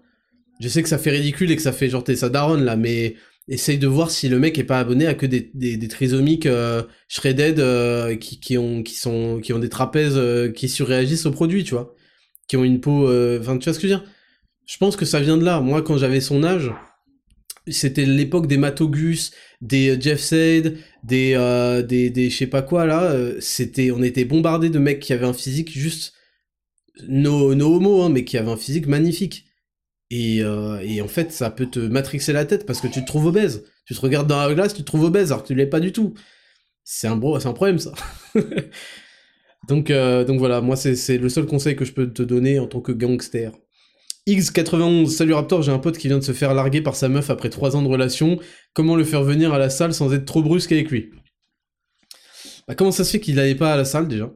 Je 0.59 0.67
sais 0.67 0.83
que 0.83 0.89
ça 0.89 0.97
fait 0.97 1.11
ridicule 1.11 1.49
et 1.51 1.55
que 1.55 1.61
ça 1.61 1.71
fait 1.71 1.89
genre 1.89 2.03
t'es 2.03 2.15
sa 2.15 2.29
daronne 2.29 2.65
là, 2.65 2.75
mais 2.75 3.15
essaye 3.47 3.77
de 3.77 3.87
voir 3.87 4.11
si 4.11 4.27
le 4.27 4.39
mec 4.39 4.57
est 4.57 4.63
pas 4.65 4.79
abonné 4.79 5.07
à 5.07 5.13
que 5.13 5.25
des, 5.25 5.51
des, 5.53 5.87
trisomiques 5.87 6.45
euh, 6.45 6.83
shredded 7.07 7.59
euh, 7.59 8.15
qui, 8.15 8.57
ont, 8.57 8.83
sont, 8.85 9.39
qui 9.41 9.53
ont 9.53 9.59
des 9.59 9.69
trapèzes 9.69 10.19
qui 10.53 10.67
surréagissent 10.67 11.25
au 11.25 11.31
produit, 11.31 11.63
tu 11.63 11.73
vois. 11.73 11.95
Qui 12.47 12.57
ont 12.57 12.63
une 12.63 12.81
peau... 12.81 13.05
Enfin, 13.39 13.57
tu 13.57 13.65
vois 13.65 13.73
ce 13.73 13.79
que 13.79 13.87
je 13.87 13.93
veux 13.93 13.99
dire? 13.99 14.09
Je 14.65 14.77
pense 14.77 14.95
que 14.95 15.05
ça 15.05 15.19
vient 15.19 15.37
de 15.37 15.45
là. 15.45 15.61
Moi, 15.61 15.81
quand 15.81 15.97
j'avais 15.97 16.21
son 16.21 16.43
âge, 16.43 16.71
c'était 17.67 18.05
l'époque 18.05 18.47
des 18.47 18.57
Matogus, 18.57 19.31
des 19.61 19.89
euh, 19.89 19.99
Jeff 19.99 20.31
des, 21.03 21.33
euh, 21.35 21.81
des, 21.81 22.29
je 22.29 22.35
sais 22.35 22.47
pas 22.47 22.61
quoi 22.61 22.85
là. 22.85 23.03
Euh, 23.11 23.37
c'était, 23.39 23.91
on 23.91 24.03
était 24.03 24.25
bombardé 24.25 24.69
de 24.69 24.79
mecs 24.79 24.99
qui 24.99 25.13
avaient 25.13 25.25
un 25.25 25.33
physique 25.33 25.71
juste 25.71 26.13
no, 27.07 27.55
no 27.55 27.75
homo, 27.75 28.03
hein, 28.03 28.09
mais 28.09 28.23
qui 28.23 28.37
avaient 28.37 28.51
un 28.51 28.57
physique 28.57 28.87
magnifique. 28.87 29.45
Et, 30.11 30.43
en 30.45 31.07
fait, 31.07 31.31
ça 31.31 31.49
peut 31.49 31.65
te 31.65 31.79
matrixer 31.79 32.31
la 32.31 32.45
tête 32.45 32.65
parce 32.65 32.79
que 32.79 32.87
tu 32.87 33.01
te 33.01 33.07
trouves 33.07 33.25
obèse. 33.25 33.65
Tu 33.85 33.93
te 33.93 33.99
regardes 33.99 34.27
dans 34.27 34.39
la 34.39 34.53
glace, 34.53 34.73
tu 34.73 34.81
te 34.81 34.85
trouves 34.85 35.03
obèse 35.03 35.31
alors 35.31 35.43
que 35.43 35.47
tu 35.47 35.55
l'es 35.55 35.65
pas 35.67 35.79
du 35.79 35.91
tout. 35.91 36.13
C'est 36.83 37.07
un, 37.07 37.19
un 37.21 37.53
problème 37.53 37.79
ça. 37.79 37.93
donc, 39.67 39.91
donc 39.91 40.39
voilà, 40.39 40.61
moi 40.61 40.75
c'est 40.75 41.17
le 41.17 41.29
seul 41.29 41.47
conseil 41.47 41.75
que 41.75 41.83
je 41.83 41.91
peux 41.91 42.13
te 42.13 42.23
donner 42.23 42.59
en 42.59 42.67
tant 42.67 42.81
que 42.81 42.91
gangster. 42.91 43.51
X91, 44.27 45.05
salut 45.07 45.33
Raptor, 45.33 45.61
j'ai 45.61 45.71
un 45.71 45.77
pote 45.77 45.99
qui 45.99 46.07
vient 46.07 46.17
de 46.17 46.23
se 46.23 46.31
faire 46.31 46.55
larguer 46.55 46.81
par 46.81 46.95
sa 46.95 47.09
meuf 47.09 47.29
après 47.29 47.51
3 47.51 47.75
ans 47.75 47.83
de 47.83 47.87
relation. 47.87 48.39
Comment 48.73 48.95
le 48.95 49.03
faire 49.03 49.23
venir 49.23 49.53
à 49.53 49.59
la 49.59 49.69
salle 49.69 49.93
sans 49.93 50.11
être 50.13 50.25
trop 50.25 50.41
brusque 50.41 50.71
avec 50.71 50.89
lui? 50.89 51.11
Bah, 52.67 52.73
Comment 52.73 52.91
ça 52.91 53.03
se 53.03 53.11
fait 53.11 53.19
qu'il 53.19 53.35
n'allait 53.35 53.53
pas 53.53 53.71
à 53.71 53.77
la 53.77 53.85
salle 53.85 54.07
déjà? 54.07 54.33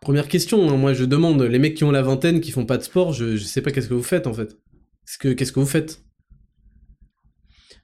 Première 0.00 0.28
question, 0.28 0.70
hein, 0.70 0.78
moi 0.78 0.94
je 0.94 1.04
demande, 1.04 1.42
les 1.42 1.58
mecs 1.58 1.74
qui 1.74 1.84
ont 1.84 1.90
la 1.90 2.00
vingtaine, 2.00 2.40
qui 2.40 2.50
font 2.50 2.64
pas 2.64 2.78
de 2.78 2.82
sport, 2.82 3.12
je, 3.12 3.36
sais 3.36 3.60
pas 3.60 3.70
qu'est-ce 3.70 3.88
que 3.88 3.94
vous 3.94 4.02
faites 4.02 4.26
en 4.26 4.32
fait. 4.32 4.56
Qu'est-ce 5.04 5.18
que, 5.52 5.54
que 5.54 5.60
vous 5.60 5.66
faites? 5.66 6.02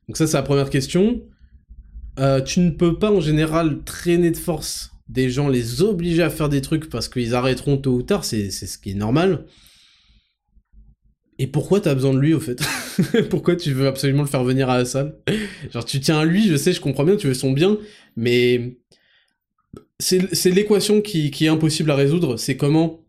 Donc 0.08 0.16
ça 0.16 0.26
c'est 0.26 0.38
la 0.38 0.42
première 0.42 0.70
question. 0.70 1.22
Euh, 2.18 2.40
tu 2.40 2.60
ne 2.60 2.70
peux 2.70 2.98
pas 2.98 3.12
en 3.12 3.20
général 3.20 3.84
traîner 3.84 4.30
de 4.30 4.38
force 4.38 4.95
des 5.08 5.30
gens, 5.30 5.48
les 5.48 5.82
obliger 5.82 6.22
à 6.22 6.30
faire 6.30 6.48
des 6.48 6.60
trucs 6.60 6.90
parce 6.90 7.08
qu'ils 7.08 7.34
arrêteront 7.34 7.76
tôt 7.76 7.94
ou 7.94 8.02
tard, 8.02 8.24
c'est, 8.24 8.50
ce 8.50 8.78
qui 8.78 8.90
est 8.90 8.94
normal. 8.94 9.46
Et 11.38 11.46
pourquoi 11.46 11.80
t'as 11.80 11.94
besoin 11.94 12.14
de 12.14 12.18
lui 12.18 12.32
au 12.32 12.40
fait 12.40 12.60
Pourquoi 13.30 13.56
tu 13.56 13.72
veux 13.72 13.86
absolument 13.86 14.22
le 14.22 14.28
faire 14.28 14.42
venir 14.42 14.70
à 14.70 14.78
la 14.78 14.84
salle? 14.84 15.18
Genre 15.72 15.84
tu 15.84 16.00
tiens 16.00 16.20
à 16.20 16.24
lui, 16.24 16.48
je 16.48 16.56
sais, 16.56 16.72
je 16.72 16.80
comprends 16.80 17.04
bien, 17.04 17.16
tu 17.16 17.26
veux 17.26 17.34
son 17.34 17.52
bien, 17.52 17.78
mais 18.16 18.78
c'est 19.98 20.50
l'équation 20.50 21.00
qui, 21.00 21.30
qui, 21.30 21.46
est 21.46 21.48
impossible 21.48 21.90
à 21.90 21.94
résoudre, 21.94 22.36
c'est 22.36 22.56
comment 22.56 23.04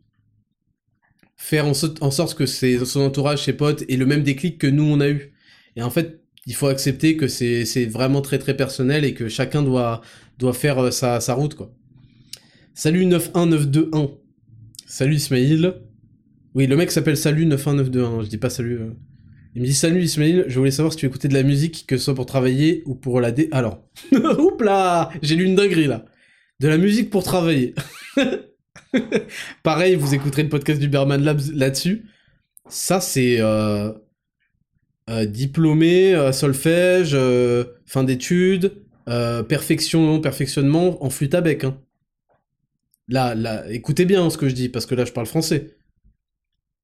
faire 1.38 1.66
en, 1.66 1.74
en 2.02 2.12
sorte 2.12 2.38
que 2.38 2.46
ses, 2.46 2.84
son 2.86 3.02
entourage, 3.02 3.44
ses 3.44 3.54
potes 3.54 3.84
aient 3.90 3.98
le 3.98 4.06
même 4.06 4.24
déclic 4.24 4.58
que 4.58 4.68
nous 4.68 4.84
on 4.84 5.00
a 5.00 5.10
eu. 5.10 5.34
Et 5.76 5.84
en 5.84 5.90
fait, 5.90 6.22
il 6.48 6.56
faut 6.56 6.68
accepter 6.68 7.18
que 7.18 7.28
c'est 7.28 7.86
vraiment 7.86 8.22
très 8.22 8.40
très 8.40 8.56
personnel 8.56 9.06
et 9.06 9.14
que 9.14 9.28
chacun 9.28 9.62
doit, 9.62 10.02
doit 10.38 10.54
faire 10.54 10.80
euh, 10.80 10.92
sa, 10.92 11.20
sa 11.20 11.34
route 11.34 11.56
quoi. 11.56 11.72
Salut 12.80 13.08
91921. 13.08 14.12
Salut 14.86 15.16
Ismail. 15.16 15.74
Oui, 16.54 16.68
le 16.68 16.76
mec 16.76 16.92
s'appelle 16.92 17.18
Salut 17.18 17.48
91921, 17.48 18.22
je 18.22 18.30
dis 18.30 18.38
pas 18.38 18.52
salut. 18.52 18.80
Euh. 18.80 18.92
Il 19.56 19.64
me 19.64 19.66
dit 19.66 19.74
Salut 19.74 20.04
Ismail, 20.04 20.46
je 20.48 20.60
voulais 20.60 20.70
savoir 20.70 20.94
si 20.94 21.00
tu 21.00 21.08
écoutais 21.08 21.28
de 21.28 21.34
la 21.34 21.42
musique, 21.42 21.86
que 21.88 21.98
ce 21.98 22.04
soit 22.04 22.14
pour 22.14 22.28
travailler 22.28 22.84
ou 22.86 22.94
pour 22.94 23.20
la 23.20 23.32
dé... 23.32 23.50
Alors. 23.52 23.84
Oups 24.12 24.64
là 24.64 25.10
J'ai 25.24 25.36
lu 25.36 25.46
une 25.46 25.56
dinguerie 25.56 25.88
là 25.88 26.06
de 26.60 26.68
la 26.68 26.78
musique 26.78 27.10
pour 27.10 27.24
travailler. 27.24 27.74
Pareil, 29.64 29.96
vous 29.96 30.14
écouterez 30.14 30.44
le 30.44 30.50
podcast 30.50 30.80
du 30.80 30.88
Berman 30.88 31.24
Labs 31.24 31.42
là-dessus. 31.56 32.06
Ça, 32.70 33.02
c'est 33.02 33.38
euh, 33.40 33.92
euh, 35.10 35.26
diplômé, 35.26 36.30
solfège, 36.32 37.18
fin 37.88 38.04
d'études, 38.04 38.84
perfection, 39.08 40.22
perfectionnement 40.22 41.04
en 41.04 41.10
flûte 41.10 41.34
à 41.34 41.42
bec. 41.42 41.64
Hein. 41.64 41.76
Là, 43.08 43.64
écoutez 43.70 44.06
bien 44.06 44.30
ce 44.30 44.38
que 44.38 44.50
je 44.50 44.56
dis, 44.56 44.70
parce 44.70 44.86
que 44.86 44.96
là, 44.96 45.06
je 45.06 45.12
parle 45.12 45.28
français. 45.28 45.78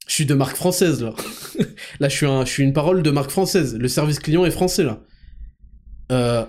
Je 0.07 0.13
suis 0.13 0.25
de 0.25 0.33
marque 0.33 0.55
française, 0.55 1.01
là. 1.01 1.13
là, 1.99 2.09
je 2.09 2.15
suis, 2.15 2.25
un, 2.25 2.45
je 2.45 2.51
suis 2.51 2.63
une 2.63 2.73
parole 2.73 3.03
de 3.03 3.11
marque 3.11 3.31
française. 3.31 3.75
Le 3.75 3.87
service 3.87 4.19
client 4.19 4.45
est 4.45 4.51
français, 4.51 4.83
là. 4.83 5.03
Euh, 6.11 6.45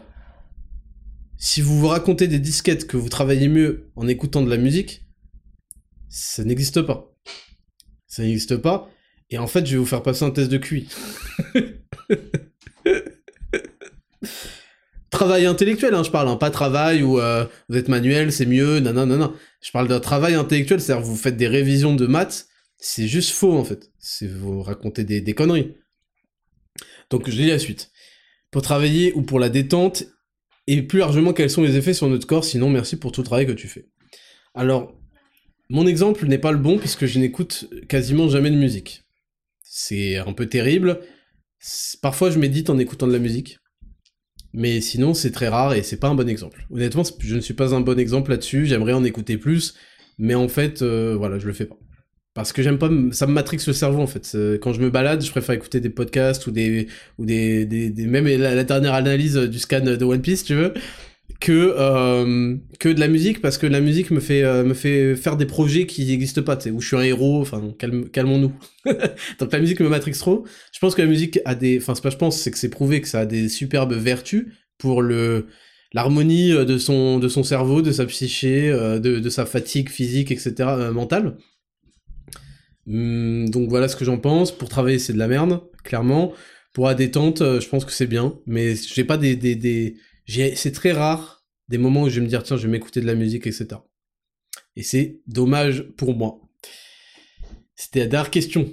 si 1.38 1.60
vous 1.60 1.78
vous 1.78 1.88
racontez 1.88 2.28
des 2.28 2.38
disquettes 2.38 2.86
que 2.86 2.96
vous 2.96 3.09
travaillez 3.09 3.48
mieux 3.48 3.90
en 3.96 4.09
écoutant 4.09 4.42
de 4.42 4.51
la 4.51 4.56
musique, 4.56 5.06
ça 6.09 6.44
n'existe 6.44 6.82
pas. 6.82 7.12
Ça 8.06 8.22
n'existe 8.22 8.56
pas. 8.56 8.88
Et 9.30 9.38
en 9.38 9.46
fait, 9.46 9.66
je 9.66 9.72
vais 9.72 9.78
vous 9.78 9.86
faire 9.86 10.02
passer 10.02 10.24
un 10.24 10.30
test 10.30 10.51
de 10.51 10.59
QI. 10.59 10.88
travail 15.15 15.47
intellectuel, 15.47 15.95
hein, 15.95 16.03
je 16.03 16.11
parle, 16.11 16.28
hein, 16.28 16.36
pas 16.36 16.51
travail 16.51 17.03
où 17.03 17.19
euh, 17.19 17.47
vous 17.69 17.77
êtes 17.77 17.89
manuel, 17.89 18.32
c'est 18.32 18.47
mieux, 18.47 18.81
non, 18.81 18.93
non, 18.93 19.07
non, 19.07 19.16
non. 19.16 19.35
Je 19.62 19.70
parle 19.70 19.89
d'un 19.89 20.01
travail 20.01 20.35
intellectuel, 20.35 20.81
c'est-à-dire 20.81 21.05
vous 21.05 21.16
faites 21.16 21.36
des 21.36 21.49
révisions 21.49 21.95
de 21.95 22.07
maths, 22.07 22.49
c'est 22.78 23.09
juste 23.09 23.31
faux 23.31 23.53
en 23.53 23.65
fait. 23.65 23.91
C'est 23.99 24.27
vous 24.27 24.62
racontez 24.62 25.05
des, 25.05 25.20
des 25.20 25.35
conneries. 25.35 25.74
Donc 27.11 27.31
je 27.31 27.36
lis 27.36 27.49
la 27.49 27.59
suite. 27.59 27.91
Pour 28.51 28.62
travailler 28.62 29.12
ou 29.15 29.23
pour 29.23 29.41
la 29.41 29.49
détente, 29.49 30.05
et 30.66 30.82
plus 30.82 30.99
largement 30.99 31.32
quels 31.32 31.51
sont 31.51 31.62
les 31.62 31.77
effets 31.77 31.95
sur 31.95 32.09
notre 32.09 32.27
corps, 32.27 32.45
sinon 32.45 32.70
merci 32.70 32.97
pour 32.97 33.12
tout 33.12 33.20
le 33.20 33.27
travail 33.27 33.47
que 33.47 33.53
tu 33.53 33.69
fais. 33.69 33.89
Alors, 34.55 34.95
mon 35.70 35.86
exemple 35.86 36.27
n'est 36.27 36.39
pas 36.39 36.53
le 36.53 36.59
bon 36.59 36.78
puisque 36.78 37.07
je 37.07 37.19
n'écoute 37.19 37.69
quasiment 37.89 38.28
jamais 38.28 38.51
de 38.51 38.57
musique. 38.57 39.03
C'est 39.62 40.16
un 40.16 40.32
peu 40.32 40.47
terrible. 40.47 41.01
Parfois 42.03 42.31
je 42.31 42.39
médite 42.39 42.70
en 42.70 42.78
écoutant 42.78 43.07
de 43.07 43.12
la 43.12 43.19
musique. 43.19 43.59
Mais 44.55 44.81
sinon 44.81 45.14
c'est 45.14 45.32
très 45.32 45.48
rare 45.48 45.74
et 45.74 45.82
c'est 45.82 45.98
pas 45.98 46.09
un 46.09 46.14
bon 46.14 46.28
exemple. 46.28 46.66
Honnêtement, 46.70 47.02
je 47.18 47.35
ne 47.35 47.40
suis 47.40 47.55
pas 47.55 47.74
un 47.74 47.81
bon 47.81 47.98
exemple 47.98 48.31
là-dessus, 48.31 48.66
j'aimerais 48.66 48.93
en 48.93 49.05
écouter 49.05 49.36
plus, 49.36 49.74
mais 50.16 50.35
en 50.35 50.48
fait, 50.48 50.81
euh, 50.81 51.14
voilà, 51.18 51.39
je 51.39 51.47
le 51.47 51.52
fais 51.52 51.66
pas. 51.66 51.76
Parce 52.35 52.52
que 52.52 52.62
j'aime 52.62 52.78
pas, 52.78 52.89
ça 53.12 53.26
me 53.26 53.32
matrixe 53.32 53.66
le 53.66 53.72
cerveau 53.72 54.01
en 54.01 54.06
fait. 54.06 54.36
Quand 54.60 54.72
je 54.72 54.81
me 54.81 54.90
balade, 54.90 55.22
je 55.24 55.31
préfère 55.31 55.55
écouter 55.55 55.81
des 55.81 55.90
podcasts 55.90 56.47
ou 56.47 56.51
des, 56.51 56.89
ou 57.18 57.26
des, 57.26 57.93
même 57.98 58.26
la, 58.26 58.64
dernière 58.64 58.94
analyse 58.94 59.36
du 59.36 59.59
scan 59.59 59.82
de 59.82 60.05
One 60.05 60.22
Piece, 60.22 60.44
tu 60.44 60.55
veux, 60.55 60.72
que 61.44 61.74
euh, 61.78 62.56
que 62.80 62.88
de 62.88 62.98
la 62.98 63.08
musique 63.08 63.42
parce 63.42 63.58
que 63.58 63.66
la 63.66 63.80
musique 63.80 64.10
me 64.10 64.20
fait 64.20 64.42
euh, 64.42 64.64
me 64.64 64.72
fait 64.72 65.14
faire 65.14 65.36
des 65.36 65.44
projets 65.44 65.84
qui 65.84 66.06
n'existent 66.06 66.42
pas, 66.42 66.56
tu 66.56 66.64
sais, 66.64 66.70
où 66.70 66.80
je 66.80 66.86
suis 66.86 66.96
un 66.96 67.02
héros. 67.02 67.42
Enfin, 67.42 67.62
calmons-nous. 68.12 68.52
Donc 69.38 69.52
la 69.52 69.58
musique 69.58 69.80
me 69.80 69.88
matrixe 69.90 70.18
trop. 70.18 70.46
Je 70.72 70.78
pense 70.78 70.94
que 70.94 71.02
la 71.02 71.08
musique 71.08 71.38
a 71.44 71.54
des, 71.54 71.76
enfin 71.78 71.94
c'est 71.94 72.02
pas 72.02 72.08
je 72.08 72.16
pense, 72.16 72.38
c'est 72.40 72.50
que 72.50 72.56
c'est 72.56 72.70
prouvé 72.70 73.02
que 73.02 73.08
ça 73.08 73.20
a 73.20 73.26
des 73.26 73.50
superbes 73.50 73.92
vertus 73.92 74.46
pour 74.78 75.02
le 75.02 75.46
l'harmonie 75.92 76.50
de 76.50 76.78
son 76.78 77.18
de 77.18 77.28
son 77.28 77.42
cerveau, 77.42 77.82
de 77.82 77.92
sa 77.92 78.06
psyché, 78.06 78.70
euh, 78.70 78.98
de, 78.98 79.20
de 79.20 79.28
sa 79.28 79.44
fatigue 79.44 79.90
physique, 79.90 80.30
etc. 80.30 80.54
Euh, 80.60 80.92
mentale. 80.92 81.36
Hum, 82.86 83.50
donc 83.50 83.68
voilà 83.68 83.88
ce 83.88 83.96
que 83.96 84.06
j'en 84.06 84.18
pense. 84.18 84.50
Pour 84.50 84.70
travailler, 84.70 84.98
c'est 84.98 85.12
de 85.12 85.18
la 85.18 85.28
merde, 85.28 85.60
clairement. 85.84 86.32
Pour 86.72 86.86
la 86.86 86.94
détente, 86.94 87.42
euh, 87.42 87.60
je 87.60 87.68
pense 87.68 87.84
que 87.84 87.92
c'est 87.92 88.06
bien. 88.06 88.34
Mais 88.46 88.74
j'ai 88.76 89.04
pas 89.04 89.18
des, 89.18 89.36
des... 89.36 89.96
C'est 90.26 90.72
très 90.72 90.92
rare 90.92 91.44
des 91.68 91.78
moments 91.78 92.02
où 92.02 92.09
je 92.09 92.16
vais 92.16 92.20
me 92.20 92.28
dire, 92.28 92.42
tiens, 92.42 92.56
je 92.56 92.66
vais 92.66 92.72
m'écouter 92.72 93.01
de 93.01 93.06
la 93.06 93.14
musique, 93.14 93.46
etc. 93.46 93.68
Et 94.76 94.82
c'est 94.82 95.20
dommage 95.26 95.82
pour 95.96 96.14
moi. 96.14 96.40
C'était 97.76 98.01
la 98.01 98.06
dernière 98.06 98.30
question. 98.30 98.68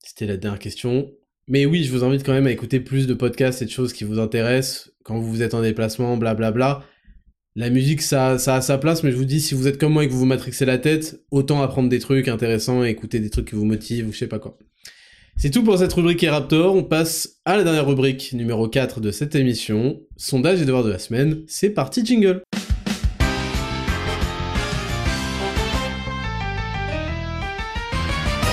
C'était 0.00 0.26
la 0.26 0.36
dernière 0.36 0.58
question. 0.58 1.10
Mais 1.48 1.66
oui, 1.66 1.84
je 1.84 1.92
vous 1.92 2.04
invite 2.04 2.24
quand 2.24 2.32
même 2.32 2.46
à 2.46 2.52
écouter 2.52 2.80
plus 2.80 3.06
de 3.06 3.14
podcasts 3.14 3.62
et 3.62 3.64
de 3.64 3.70
choses 3.70 3.92
qui 3.92 4.04
vous 4.04 4.18
intéressent 4.18 4.92
quand 5.04 5.18
vous 5.18 5.42
êtes 5.42 5.54
en 5.54 5.62
déplacement, 5.62 6.16
blablabla. 6.16 6.50
Bla 6.52 6.74
bla. 6.78 6.88
La 7.54 7.68
musique, 7.68 8.00
ça, 8.00 8.38
ça 8.38 8.56
a 8.56 8.60
sa 8.62 8.78
place, 8.78 9.02
mais 9.02 9.10
je 9.10 9.16
vous 9.16 9.26
dis, 9.26 9.40
si 9.40 9.54
vous 9.54 9.68
êtes 9.68 9.76
comme 9.76 9.92
moi 9.92 10.04
et 10.04 10.06
que 10.06 10.12
vous 10.12 10.20
vous 10.20 10.24
matrixez 10.24 10.64
la 10.64 10.78
tête, 10.78 11.22
autant 11.30 11.60
apprendre 11.60 11.90
des 11.90 11.98
trucs 11.98 12.28
intéressants 12.28 12.82
et 12.82 12.88
écouter 12.88 13.20
des 13.20 13.28
trucs 13.28 13.48
qui 13.48 13.54
vous 13.54 13.66
motivent 13.66 14.08
ou 14.08 14.12
je 14.12 14.18
sais 14.18 14.26
pas 14.26 14.38
quoi. 14.38 14.56
C'est 15.36 15.50
tout 15.50 15.64
pour 15.64 15.78
cette 15.78 15.92
rubrique 15.92 16.24
Raptor, 16.28 16.74
on 16.74 16.84
passe 16.84 17.40
à 17.44 17.56
la 17.56 17.64
dernière 17.64 17.86
rubrique 17.86 18.32
numéro 18.32 18.68
4 18.68 19.00
de 19.00 19.10
cette 19.10 19.34
émission, 19.34 20.00
sondage 20.16 20.62
et 20.62 20.64
devoir 20.64 20.84
de 20.84 20.90
la 20.90 20.98
semaine, 20.98 21.42
c'est 21.48 21.70
parti 21.70 22.04
jingle. 22.04 22.42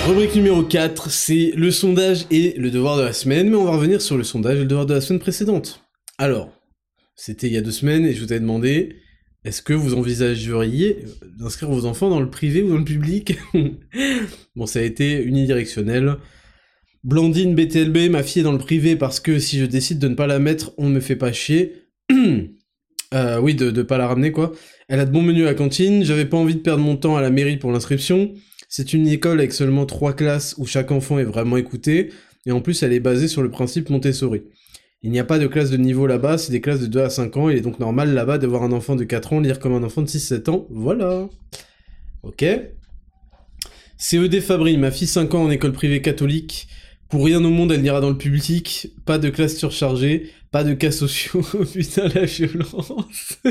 Rubrique 0.08 0.36
numéro 0.36 0.64
4, 0.64 1.12
c'est 1.12 1.52
le 1.56 1.70
sondage 1.70 2.26
et 2.32 2.56
le 2.58 2.72
devoir 2.72 2.98
de 2.98 3.04
la 3.04 3.14
semaine, 3.14 3.50
mais 3.50 3.56
on 3.56 3.66
va 3.66 3.72
revenir 3.72 4.02
sur 4.02 4.18
le 4.18 4.24
sondage 4.24 4.58
et 4.58 4.62
le 4.62 4.66
devoir 4.66 4.88
de 4.88 4.96
la 4.96 5.02
semaine 5.02 5.20
précédente. 5.20 5.84
Alors, 6.18 6.50
c'était 7.16 7.48
il 7.48 7.54
y 7.54 7.58
a 7.58 7.62
deux 7.62 7.72
semaines 7.72 8.06
et 8.06 8.14
je 8.14 8.24
vous 8.24 8.34
ai 8.34 8.40
demandé 8.40 8.96
est-ce 9.46 9.62
que 9.62 9.74
vous 9.74 9.94
envisageriez 9.94 11.06
d'inscrire 11.38 11.70
vos 11.70 11.86
enfants 11.86 12.10
dans 12.10 12.20
le 12.20 12.30
privé 12.30 12.62
ou 12.62 12.70
dans 12.70 12.78
le 12.78 12.84
public? 12.84 13.38
Bon, 14.56 14.66
ça 14.66 14.80
a 14.80 14.82
été 14.82 15.24
unidirectionnel. 15.24 16.18
Blandine 17.04 17.56
BTLB, 17.56 18.10
ma 18.10 18.24
fille 18.24 18.42
est 18.42 18.44
dans 18.44 18.52
le 18.52 18.58
privé 18.58 18.96
parce 18.96 19.20
que 19.20 19.40
si 19.40 19.58
je 19.58 19.66
décide 19.66 20.00
de 20.00 20.08
ne 20.10 20.16
pas 20.16 20.28
la 20.28 20.40
mettre, 20.40 20.74
on 20.78 20.90
me 20.90 21.00
fait 21.00 21.16
pas 21.16 21.32
chier. 21.32 21.86
euh, 23.14 23.40
oui, 23.40 23.56
de 23.56 23.72
ne 23.72 23.82
pas 23.84 23.98
la 23.98 24.08
ramener, 24.08 24.32
quoi. 24.32 24.52
Elle 24.90 25.00
a 25.00 25.06
de 25.06 25.12
bons 25.12 25.22
menus 25.22 25.44
à 25.44 25.46
la 25.46 25.54
cantine, 25.54 26.04
j'avais 26.04 26.26
pas 26.26 26.38
envie 26.38 26.56
de 26.56 26.60
perdre 26.60 26.84
mon 26.84 26.98
temps 26.98 27.16
à 27.16 27.22
la 27.22 27.30
mairie 27.30 27.58
pour 27.58 27.72
l'inscription. 27.72 28.34
C'est 28.68 28.94
une 28.94 29.08
école 29.08 29.40
avec 29.40 29.54
seulement 29.54 29.86
trois 29.86 30.14
classes 30.14 30.56
où 30.58 30.66
chaque 30.66 30.92
enfant 30.92 31.20
est 31.20 31.24
vraiment 31.24 31.58
écouté, 31.58 32.10
et 32.46 32.52
en 32.52 32.60
plus 32.60 32.84
elle 32.84 32.94
est 32.94 33.00
basée 33.00 33.28
sur 33.28 33.42
le 33.42 33.50
principe 33.50 33.90
Montessori. 33.90 34.44
Il 35.02 35.12
n'y 35.12 35.20
a 35.20 35.24
pas 35.24 35.40
de 35.40 35.48
classe 35.48 35.70
de 35.70 35.78
niveau 35.78 36.06
là-bas, 36.06 36.38
c'est 36.38 36.52
des 36.52 36.60
classes 36.60 36.82
de 36.82 36.88
2 36.88 37.00
à 37.00 37.10
5 37.10 37.38
ans, 37.38 37.50
il 37.50 37.58
est 37.58 37.62
donc 37.62 37.80
normal 37.80 38.14
là-bas 38.14 38.38
de 38.38 38.46
voir 38.46 38.64
un 38.64 38.74
enfant 38.74 38.96
de 38.96 39.06
4 39.06 39.34
ans 39.34 39.40
lire 39.40 39.60
comme 39.60 39.74
un 39.74 39.84
enfant 39.84 40.02
de 40.02 40.08
6-7 40.08 40.50
ans, 40.50 40.68
voilà. 40.70 41.30
Ok. 42.24 42.46
CED 43.98 44.42
Fabri, 44.42 44.78
ma 44.78 44.92
fille 44.92 45.08
5 45.08 45.34
ans 45.34 45.44
en 45.44 45.50
école 45.50 45.72
privée 45.72 46.02
catholique, 46.02 46.68
pour 47.10 47.26
rien 47.26 47.44
au 47.44 47.50
monde 47.50 47.72
elle 47.72 47.84
ira 47.84 48.02
dans 48.02 48.10
le 48.10 48.18
public, 48.18 48.90
pas 49.06 49.18
de 49.18 49.30
classe 49.30 49.58
surchargée, 49.58 50.32
pas 50.52 50.64
de 50.64 50.74
cas 50.74 50.92
sociaux, 50.92 51.42
putain 51.74 52.08
la 52.08 52.26
violence. 52.26 52.94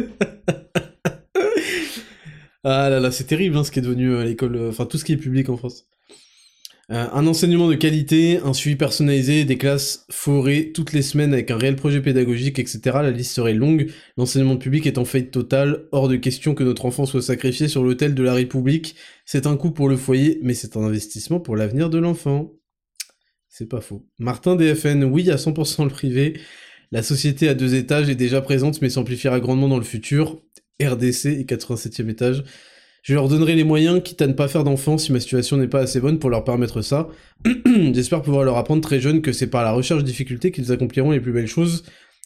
ah 2.65 2.89
là 2.89 3.01
là, 3.01 3.11
c'est 3.11 3.25
terrible 3.25 3.57
hein, 3.57 3.65
ce 3.65 3.71
qui 3.71 3.81
est 3.81 3.83
devenu 3.83 4.15
à 4.15 4.19
euh, 4.21 4.25
l'école, 4.25 4.57
euh, 4.57 4.71
enfin 4.71 4.87
tout 4.87 4.97
ce 4.97 5.05
qui 5.05 5.13
est 5.13 5.17
public 5.17 5.49
en 5.49 5.57
France. 5.57 5.87
Euh, 6.91 7.07
un 7.13 7.27
enseignement 7.27 7.69
de 7.69 7.75
qualité, 7.75 8.41
un 8.43 8.55
suivi 8.55 8.75
personnalisé, 8.77 9.45
des 9.45 9.59
classes 9.59 10.07
forées 10.11 10.73
toutes 10.73 10.95
les 10.95 11.03
semaines 11.03 11.35
avec 11.35 11.51
un 11.51 11.59
réel 11.59 11.77
projet 11.77 12.01
pédagogique, 12.01 12.59
etc. 12.59 12.81
La 13.03 13.11
liste 13.11 13.33
serait 13.33 13.53
longue. 13.53 13.91
L'enseignement 14.17 14.57
public 14.57 14.87
est 14.87 14.97
en 14.97 15.05
faillite 15.05 15.31
totale. 15.31 15.85
Hors 15.93 16.09
de 16.09 16.17
question 16.17 16.55
que 16.55 16.65
notre 16.65 16.87
enfant 16.87 17.05
soit 17.05 17.21
sacrifié 17.21 17.69
sur 17.69 17.85
l'autel 17.85 18.15
de 18.15 18.23
la 18.23 18.33
République. 18.33 18.95
C'est 19.27 19.47
un 19.47 19.59
coût 19.59 19.71
pour 19.71 19.91
le 19.91 19.99
foyer, 19.99 20.41
mais 20.43 20.55
c'est 20.55 20.79
un 20.79 20.83
investissement 20.83 21.41
pour 21.41 21.57
l'avenir 21.57 21.91
de 21.91 21.99
l'enfant. 21.99 22.58
C'est 23.59 23.67
pas 23.67 23.81
faux. 23.81 24.07
Martin 24.21 24.55
DFN, 24.55 25.03
oui 25.03 25.33
à 25.33 25.35
100% 25.35 25.83
le 25.83 25.91
privé. 25.91 26.39
La 26.93 27.03
société 27.03 27.49
à 27.49 27.55
deux 27.55 27.75
étages 27.75 28.09
est 28.09 28.15
déjà 28.15 28.41
présente 28.41 28.81
mais 28.81 28.89
s'amplifiera 28.89 29.41
grandement 29.41 29.67
dans 29.67 29.79
le 29.79 29.85
futur. 29.85 30.41
RDC 30.81 31.27
et 31.27 31.43
87e 31.43 32.09
étage. 32.09 32.45
Je 33.03 33.15
leur 33.15 33.27
donnerai 33.27 33.57
les 33.57 33.65
moyens, 33.65 34.01
quitte 34.01 34.23
à 34.23 34.29
ne 34.29 34.33
pas 34.33 34.47
faire 34.47 34.63
d'enfants 34.63 34.97
si 34.97 35.11
ma 35.11 35.19
situation 35.19 35.57
n'est 35.57 35.67
pas 35.67 35.81
assez 35.81 35.99
bonne 35.99 36.21
pour 36.21 36.31
leur 36.31 36.45
permettre 36.45 36.83
ça. 36.83 37.09
J'espère 37.67 38.23
pouvoir 38.23 38.45
leur 38.45 38.59
apprendre 38.59 38.81
très 38.81 39.01
jeune 39.01 39.23
que 39.23 39.33
c'est 39.33 39.49
par 39.49 39.65
la 39.65 39.73
recherche 39.73 40.03
de 40.03 40.07
difficultés 40.07 40.53
qu'ils 40.53 40.71
accompliront 40.71 41.11
les 41.11 41.21
plus 41.21 41.33
belles 41.33 41.49
choses 41.49 41.83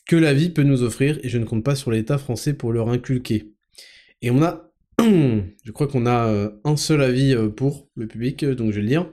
que 0.07 0.17
la 0.17 0.35
vie 0.35 0.51
peut 0.51 0.65
nous 0.65 0.83
offrir, 0.83 1.19
et 1.23 1.31
je 1.31 1.39
ne 1.39 1.47
compte 1.47 1.65
pas 1.65 1.77
sur 1.77 1.93
l'État 1.93 2.19
français 2.19 2.53
pour 2.53 2.75
leur 2.75 2.91
inculquer. 2.91 3.55
Et 4.21 4.31
on 4.31 4.43
a... 4.43 4.71
je 5.01 5.71
crois 5.73 5.87
qu'on 5.87 6.05
a 6.05 6.27
euh, 6.27 6.51
un 6.65 6.77
seul 6.77 7.01
avis 7.01 7.35
euh, 7.35 7.49
pour 7.49 7.89
le 7.97 8.07
public, 8.07 8.43
euh, 8.43 8.55
donc 8.55 8.73
je 8.73 8.77
vais 8.77 8.83
le 8.83 8.89
lire. 8.89 9.11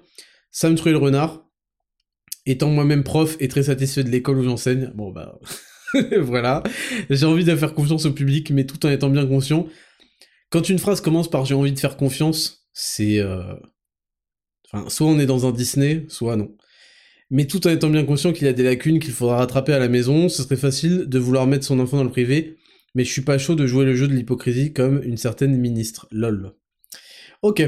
Sam 0.51 0.75
le 0.83 0.97
Renard, 0.97 1.48
étant 2.45 2.69
moi-même 2.69 3.03
prof 3.03 3.37
et 3.39 3.47
très 3.47 3.63
satisfait 3.63 4.03
de 4.03 4.09
l'école 4.09 4.39
où 4.39 4.43
j'enseigne, 4.43 4.91
bon 4.95 5.11
bah... 5.11 5.39
voilà, 6.19 6.61
j'ai 7.09 7.25
envie 7.25 7.43
de 7.43 7.55
faire 7.55 7.73
confiance 7.73 8.05
au 8.05 8.13
public, 8.13 8.51
mais 8.51 8.65
tout 8.65 8.85
en 8.85 8.89
étant 8.89 9.09
bien 9.09 9.25
conscient 9.25 9.67
quand 10.49 10.69
une 10.69 10.79
phrase 10.79 11.01
commence 11.01 11.29
par 11.29 11.45
j'ai 11.45 11.55
envie 11.55 11.71
de 11.71 11.79
faire 11.79 11.97
confiance, 11.97 12.67
c'est... 12.73 13.19
Euh... 13.19 13.55
Enfin, 14.71 14.89
soit 14.89 15.07
on 15.07 15.19
est 15.19 15.25
dans 15.25 15.47
un 15.47 15.51
Disney, 15.51 16.05
soit 16.09 16.35
non. 16.35 16.55
Mais 17.31 17.45
tout 17.45 17.65
en 17.67 17.71
étant 17.71 17.89
bien 17.89 18.05
conscient 18.05 18.33
qu'il 18.33 18.45
y 18.45 18.49
a 18.49 18.53
des 18.53 18.63
lacunes 18.63 18.99
qu'il 18.99 19.13
faudra 19.13 19.37
rattraper 19.37 19.73
à 19.73 19.79
la 19.79 19.87
maison, 19.87 20.29
ce 20.29 20.43
serait 20.43 20.57
facile 20.57 21.05
de 21.07 21.19
vouloir 21.19 21.47
mettre 21.47 21.65
son 21.65 21.79
enfant 21.79 21.97
dans 21.97 22.03
le 22.03 22.11
privé, 22.11 22.57
mais 22.95 23.03
je 23.03 23.11
suis 23.11 23.21
pas 23.21 23.37
chaud 23.37 23.55
de 23.55 23.67
jouer 23.67 23.85
le 23.85 23.95
jeu 23.95 24.07
de 24.07 24.13
l'hypocrisie 24.13 24.73
comme 24.73 25.01
une 25.03 25.17
certaine 25.17 25.55
ministre. 25.57 26.07
Lol. 26.11 26.53
Ok. 27.41 27.63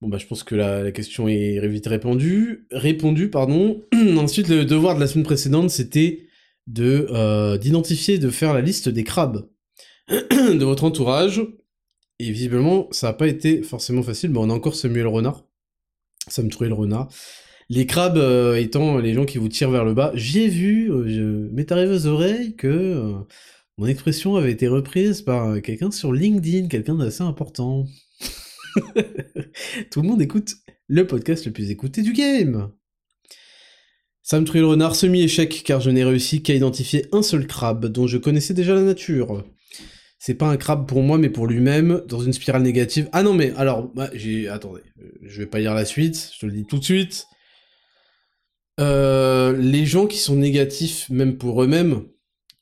Bon 0.00 0.08
bah 0.08 0.18
je 0.18 0.26
pense 0.26 0.42
que 0.44 0.54
la, 0.54 0.92
question 0.92 1.28
est 1.28 1.66
vite 1.66 1.86
répondue. 1.86 2.66
Répondue, 2.70 3.28
pardon. 3.28 3.82
Ensuite, 4.16 4.48
le 4.48 4.64
devoir 4.64 4.94
de 4.94 5.00
la 5.00 5.06
semaine 5.06 5.24
précédente, 5.24 5.70
c'était 5.70 6.26
de 6.66 7.06
euh, 7.10 7.58
d'identifier, 7.58 8.18
de 8.18 8.30
faire 8.30 8.54
la 8.54 8.60
liste 8.60 8.88
des 8.88 9.04
crabes. 9.04 9.48
de 10.10 10.64
votre 10.64 10.84
entourage. 10.84 11.42
Et 12.18 12.30
visiblement, 12.32 12.88
ça 12.90 13.08
n'a 13.08 13.12
pas 13.14 13.28
été 13.28 13.62
forcément 13.62 14.02
facile. 14.02 14.30
Bon, 14.30 14.46
on 14.46 14.50
a 14.50 14.54
encore 14.54 14.74
Samuel 14.74 15.06
Renard. 15.06 15.44
Sam 16.28 16.48
le 16.60 16.74
Renard. 16.74 17.08
Les 17.68 17.86
crabes 17.86 18.18
euh, 18.18 18.56
étant 18.56 18.98
les 18.98 19.14
gens 19.14 19.24
qui 19.24 19.38
vous 19.38 19.48
tirent 19.48 19.70
vers 19.70 19.84
le 19.84 19.94
bas. 19.94 20.12
J'ai 20.14 20.48
vu, 20.48 20.90
euh, 20.90 21.08
je 21.08 21.22
m'est 21.54 21.70
arrivé 21.72 21.94
aux 21.94 22.06
oreilles 22.06 22.56
que 22.56 22.66
euh, 22.66 23.14
mon 23.78 23.86
expression 23.86 24.36
avait 24.36 24.52
été 24.52 24.68
reprise 24.68 25.22
par 25.22 25.62
quelqu'un 25.62 25.90
sur 25.90 26.12
LinkedIn, 26.12 26.68
quelqu'un 26.68 26.96
d'assez 26.96 27.22
important. 27.22 27.86
Tout 29.90 30.02
le 30.02 30.08
monde 30.08 30.22
écoute 30.22 30.54
le 30.88 31.06
podcast 31.06 31.46
le 31.46 31.52
plus 31.52 31.70
écouté 31.70 32.02
du 32.02 32.12
game. 32.12 32.70
Sam 34.22 34.44
le 34.52 34.66
Renard, 34.66 34.94
semi-échec 34.94 35.62
car 35.64 35.80
je 35.80 35.90
n'ai 35.90 36.04
réussi 36.04 36.42
qu'à 36.42 36.54
identifier 36.54 37.06
un 37.12 37.22
seul 37.22 37.46
crabe 37.46 37.86
dont 37.86 38.06
je 38.06 38.18
connaissais 38.18 38.54
déjà 38.54 38.74
la 38.74 38.82
nature 38.82 39.44
c'est 40.20 40.34
pas 40.34 40.48
un 40.48 40.58
crabe 40.58 40.86
pour 40.86 41.02
moi, 41.02 41.16
mais 41.16 41.30
pour 41.30 41.46
lui-même, 41.46 42.02
dans 42.06 42.20
une 42.20 42.34
spirale 42.34 42.62
négative. 42.62 43.08
Ah 43.12 43.22
non, 43.22 43.32
mais 43.32 43.52
alors, 43.56 43.88
bah, 43.94 44.10
j'ai... 44.12 44.48
Attendez, 44.48 44.82
je 45.22 45.38
vais 45.38 45.46
pas 45.46 45.58
lire 45.58 45.74
la 45.74 45.86
suite, 45.86 46.32
je 46.34 46.40
te 46.40 46.46
le 46.46 46.52
dis 46.52 46.66
tout 46.66 46.78
de 46.78 46.84
suite. 46.84 47.26
Euh, 48.78 49.56
les 49.56 49.86
gens 49.86 50.06
qui 50.06 50.18
sont 50.18 50.36
négatifs, 50.36 51.08
même 51.08 51.38
pour 51.38 51.62
eux-mêmes, 51.62 52.04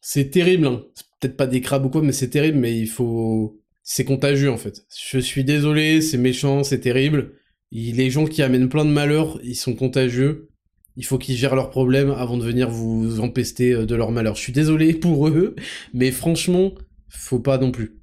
c'est 0.00 0.30
terrible, 0.30 0.68
hein. 0.68 0.84
C'est 0.94 1.06
peut-être 1.20 1.36
pas 1.36 1.48
des 1.48 1.60
crabes 1.60 1.84
ou 1.84 1.90
quoi, 1.90 2.00
mais 2.00 2.12
c'est 2.12 2.30
terrible, 2.30 2.58
mais 2.58 2.78
il 2.78 2.86
faut... 2.86 3.60
C'est 3.90 4.04
contagieux, 4.04 4.50
en 4.50 4.58
fait. 4.58 4.84
Je 4.94 5.18
suis 5.18 5.44
désolé, 5.44 6.02
c'est 6.02 6.18
méchant, 6.18 6.62
c'est 6.62 6.80
terrible. 6.80 7.32
les 7.72 8.10
gens 8.10 8.26
qui 8.26 8.42
amènent 8.42 8.68
plein 8.68 8.84
de 8.84 8.90
malheurs, 8.90 9.40
ils 9.42 9.54
sont 9.56 9.74
contagieux. 9.74 10.50
Il 10.96 11.06
faut 11.06 11.16
qu'ils 11.16 11.36
gèrent 11.36 11.54
leurs 11.54 11.70
problèmes 11.70 12.10
avant 12.10 12.36
de 12.36 12.44
venir 12.44 12.68
vous 12.68 13.20
empester 13.20 13.72
euh, 13.72 13.86
de 13.86 13.94
leur 13.94 14.10
malheur. 14.10 14.36
Je 14.36 14.42
suis 14.42 14.52
désolé 14.52 14.92
pour 14.92 15.28
eux, 15.28 15.56
mais 15.94 16.10
franchement, 16.10 16.74
faut 17.08 17.40
pas 17.40 17.56
non 17.56 17.70
plus. 17.70 17.98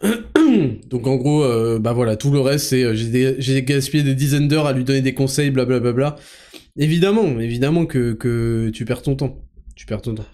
Donc 0.88 1.06
en 1.06 1.16
gros, 1.16 1.44
euh, 1.44 1.78
bah 1.78 1.92
voilà, 1.92 2.16
tout 2.16 2.30
le 2.30 2.40
reste, 2.40 2.68
c'est 2.68 2.82
euh, 2.82 2.94
j'ai 2.94 3.62
gaspillé 3.62 4.02
des 4.02 4.14
dizaines 4.14 4.48
d'heures 4.48 4.66
à 4.66 4.72
lui 4.72 4.84
donner 4.84 5.02
des 5.02 5.12
conseils, 5.12 5.50
blablabla. 5.50 6.16
Évidemment, 6.78 7.38
évidemment 7.40 7.84
que, 7.84 8.14
que 8.14 8.70
tu 8.72 8.86
perds 8.86 9.02
ton 9.02 9.16
temps. 9.16 9.44
Tu 9.76 9.84
perds 9.84 10.00
ton 10.00 10.14
temps. 10.14 10.26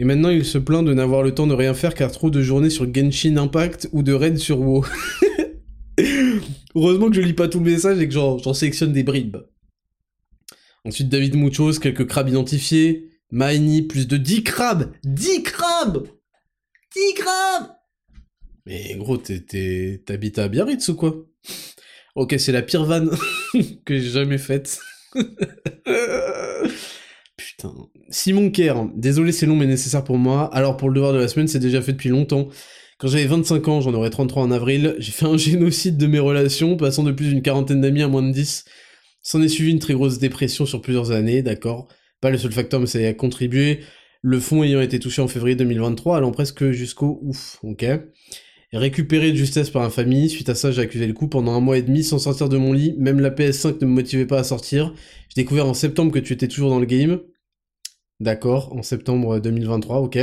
Et 0.00 0.04
maintenant, 0.04 0.30
il 0.30 0.46
se 0.46 0.56
plaint 0.56 0.82
de 0.82 0.94
n'avoir 0.94 1.22
le 1.22 1.34
temps 1.34 1.46
de 1.46 1.52
rien 1.52 1.74
faire 1.74 1.94
car 1.94 2.10
trop 2.10 2.30
de 2.30 2.40
journées 2.40 2.70
sur 2.70 2.90
Genshin 2.92 3.36
Impact 3.36 3.90
ou 3.92 4.02
de 4.02 4.14
raids 4.14 4.38
sur 4.38 4.58
WoW. 4.58 4.86
Heureusement 6.74 7.10
que 7.10 7.16
je 7.16 7.20
lis 7.20 7.34
pas 7.34 7.48
tout 7.48 7.58
le 7.58 7.70
message 7.70 8.00
et 8.00 8.08
que 8.08 8.14
j'en 8.14 8.54
sélectionne 8.54 8.94
des 8.94 9.02
bribes. 9.02 9.36
Ensuite, 10.86 11.10
David 11.10 11.36
Muchos, 11.36 11.78
quelques 11.80 12.06
crabes 12.06 12.30
identifiés. 12.30 13.10
Maini, 13.30 13.82
plus 13.82 14.08
de 14.08 14.16
10 14.16 14.42
crabes 14.42 14.90
10 15.04 15.42
crabes 15.42 16.08
10 16.94 17.14
grammes 17.18 17.68
Mais 18.64 18.94
gros, 18.96 19.18
t'habites 19.18 20.38
à 20.38 20.48
Biarritz 20.48 20.88
ou 20.88 20.94
quoi? 20.94 21.14
Ok, 22.14 22.36
c'est 22.38 22.52
la 22.52 22.62
pire 22.62 22.84
vanne 22.84 23.10
que 23.84 23.98
j'ai 23.98 24.08
jamais 24.08 24.38
faite. 24.38 24.80
Simon 28.08 28.50
Kerr, 28.50 28.86
désolé 28.94 29.32
c'est 29.32 29.46
long 29.46 29.56
mais 29.56 29.66
nécessaire 29.66 30.04
pour 30.04 30.18
moi. 30.18 30.52
Alors 30.54 30.76
pour 30.76 30.88
le 30.88 30.94
devoir 30.94 31.12
de 31.12 31.18
la 31.18 31.28
semaine, 31.28 31.48
c'est 31.48 31.58
déjà 31.58 31.80
fait 31.82 31.92
depuis 31.92 32.08
longtemps. 32.08 32.48
Quand 32.98 33.08
j'avais 33.08 33.26
25 33.26 33.68
ans, 33.68 33.80
j'en 33.80 33.94
aurais 33.94 34.10
33 34.10 34.42
en 34.42 34.50
avril, 34.50 34.94
j'ai 34.98 35.12
fait 35.12 35.26
un 35.26 35.36
génocide 35.38 35.96
de 35.96 36.06
mes 36.06 36.18
relations, 36.18 36.76
passant 36.76 37.02
de 37.02 37.12
plus 37.12 37.28
d'une 37.28 37.42
quarantaine 37.42 37.80
d'amis 37.80 38.02
à 38.02 38.08
moins 38.08 38.22
de 38.22 38.32
10. 38.32 38.64
S'en 39.22 39.42
est 39.42 39.48
suivi 39.48 39.70
une 39.70 39.78
très 39.78 39.94
grosse 39.94 40.18
dépression 40.18 40.66
sur 40.66 40.80
plusieurs 40.82 41.10
années, 41.10 41.42
d'accord 41.42 41.88
Pas 42.20 42.30
le 42.30 42.38
seul 42.38 42.52
facteur, 42.52 42.80
mais 42.80 42.86
ça 42.86 42.98
a 42.98 43.12
contribué 43.12 43.80
le 44.22 44.38
fonds 44.38 44.62
ayant 44.62 44.82
été 44.82 44.98
touché 44.98 45.22
en 45.22 45.28
février 45.28 45.56
2023, 45.56 46.18
allant 46.18 46.30
presque 46.30 46.70
jusqu'au 46.72 47.20
ouf, 47.22 47.58
ok 47.62 47.86
Récupéré 48.72 49.32
de 49.32 49.36
justesse 49.36 49.68
par 49.70 49.82
un 49.82 49.90
famille, 49.90 50.28
suite 50.28 50.48
à 50.48 50.54
ça 50.54 50.70
j'ai 50.70 50.82
accusé 50.82 51.06
le 51.06 51.12
coup 51.12 51.26
pendant 51.26 51.52
un 51.54 51.60
mois 51.60 51.76
et 51.76 51.82
demi 51.82 52.04
sans 52.04 52.20
sortir 52.20 52.48
de 52.48 52.56
mon 52.56 52.72
lit, 52.72 52.94
même 52.98 53.18
la 53.18 53.30
PS5 53.30 53.80
ne 53.80 53.86
me 53.86 53.92
motivait 53.92 54.26
pas 54.26 54.38
à 54.38 54.44
sortir. 54.44 54.94
J'ai 55.28 55.42
découvert 55.42 55.66
en 55.66 55.74
septembre 55.74 56.12
que 56.12 56.20
tu 56.20 56.34
étais 56.34 56.46
toujours 56.46 56.70
dans 56.70 56.78
le 56.78 56.86
game. 56.86 57.20
D'accord, 58.20 58.74
en 58.76 58.82
septembre 58.82 59.40
2023, 59.40 60.00
ok. 60.00 60.18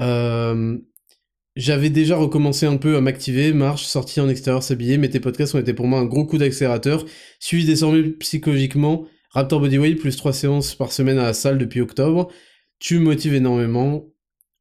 Euh, 0.00 0.78
j'avais 1.56 1.90
déjà 1.90 2.16
recommencé 2.16 2.66
un 2.66 2.76
peu 2.76 2.96
à 2.96 3.00
m'activer, 3.00 3.52
marche, 3.52 3.84
sortie 3.84 4.20
en 4.20 4.28
extérieur, 4.28 4.62
s'habiller, 4.62 4.98
mais 4.98 5.08
tes 5.08 5.20
podcasts 5.20 5.54
ont 5.54 5.58
été 5.58 5.74
pour 5.74 5.86
moi 5.86 6.00
un 6.00 6.04
gros 6.04 6.26
coup 6.26 6.38
d'accélérateur, 6.38 7.04
suivi 7.40 7.64
désormais 7.64 8.02
psychologiquement, 8.02 9.06
Raptor 9.30 9.60
Bodyweight 9.60 9.98
plus 9.98 10.16
3 10.16 10.32
séances 10.32 10.74
par 10.74 10.92
semaine 10.92 11.18
à 11.18 11.24
la 11.24 11.34
salle 11.34 11.58
depuis 11.58 11.80
octobre, 11.80 12.28
tu 12.78 12.98
me 12.98 13.04
motives 13.04 13.34
énormément. 13.34 14.06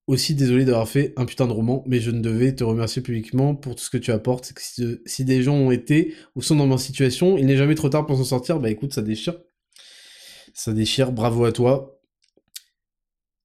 Aussi 0.07 0.35
désolé 0.35 0.63
d'avoir 0.63 0.87
fait 0.87 1.13
un 1.17 1.25
putain 1.25 1.47
de 1.47 1.51
roman, 1.51 1.83
mais 1.85 1.99
je 1.99 2.11
ne 2.11 2.21
devais 2.21 2.55
te 2.55 2.63
remercier 2.63 3.01
publiquement 3.01 3.55
pour 3.55 3.75
tout 3.75 3.83
ce 3.83 3.89
que 3.89 3.97
tu 3.97 4.11
apportes. 4.11 4.53
Si, 5.05 5.25
des 5.25 5.43
gens 5.43 5.55
ont 5.55 5.69
été 5.71 6.15
ou 6.35 6.41
sont 6.41 6.55
dans 6.55 6.65
ma 6.65 6.77
situation, 6.77 7.37
il 7.37 7.45
n'est 7.45 7.57
jamais 7.57 7.75
trop 7.75 7.89
tard 7.89 8.05
pour 8.05 8.15
s'en 8.17 8.23
sortir. 8.23 8.59
Bah 8.61 8.69
écoute, 8.69 8.93
ça 8.93 9.01
déchire. 9.01 9.35
Ça 10.53 10.73
déchire, 10.73 11.11
bravo 11.11 11.45
à 11.45 11.51
toi. 11.51 11.96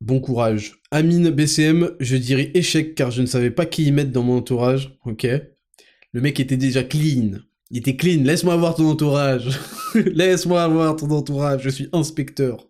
Bon 0.03 0.19
courage. 0.19 0.81
Amine 0.91 1.31
BCM, 1.31 1.93
je 2.01 2.17
dirais 2.17 2.51
échec 2.55 2.97
car 2.97 3.13
je 3.13 3.23
ne 3.23 3.27
savais 3.27 3.53
pas 3.53 3.67
qui 3.67 3.85
y 3.85 3.93
mettre 3.93 4.11
dans 4.11 4.25
mon 4.25 4.39
entourage. 4.39 4.99
Ok. 5.05 5.23
Le 5.23 6.21
mec 6.21 6.41
était 6.41 6.57
déjà 6.57 6.83
clean. 6.83 7.39
Il 7.71 7.79
était 7.79 7.95
clean. 7.95 8.25
Laisse-moi 8.25 8.53
avoir 8.53 8.75
ton 8.75 8.89
entourage. 8.89 9.61
Laisse-moi 9.95 10.61
avoir 10.61 10.97
ton 10.97 11.09
entourage. 11.13 11.63
Je 11.63 11.69
suis 11.69 11.89
inspecteur. 11.93 12.67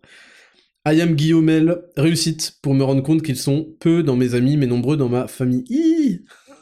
I 0.87 1.01
am 1.01 1.15
Guillaumel, 1.15 1.81
réussite 1.97 2.59
pour 2.61 2.75
me 2.75 2.83
rendre 2.83 3.01
compte 3.01 3.23
qu'ils 3.23 3.37
sont 3.37 3.67
peu 3.79 4.03
dans 4.03 4.15
mes 4.15 4.35
amis, 4.35 4.55
mais 4.55 4.67
nombreux 4.67 4.95
dans 4.95 5.09
ma 5.09 5.27
famille. 5.27 6.25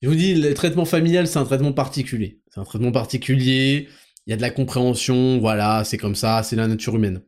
Je 0.00 0.08
vous 0.08 0.14
dis, 0.14 0.34
le 0.34 0.54
traitement 0.54 0.86
familial, 0.86 1.26
c'est 1.26 1.38
un 1.38 1.44
traitement 1.44 1.74
particulier. 1.74 2.40
C'est 2.48 2.60
un 2.60 2.64
traitement 2.64 2.90
particulier, 2.90 3.88
il 4.26 4.30
y 4.30 4.32
a 4.32 4.36
de 4.36 4.42
la 4.42 4.50
compréhension, 4.50 5.38
voilà, 5.40 5.84
c'est 5.84 5.98
comme 5.98 6.14
ça, 6.14 6.42
c'est 6.42 6.56
la 6.56 6.68
nature 6.68 6.96
humaine. 6.96 7.20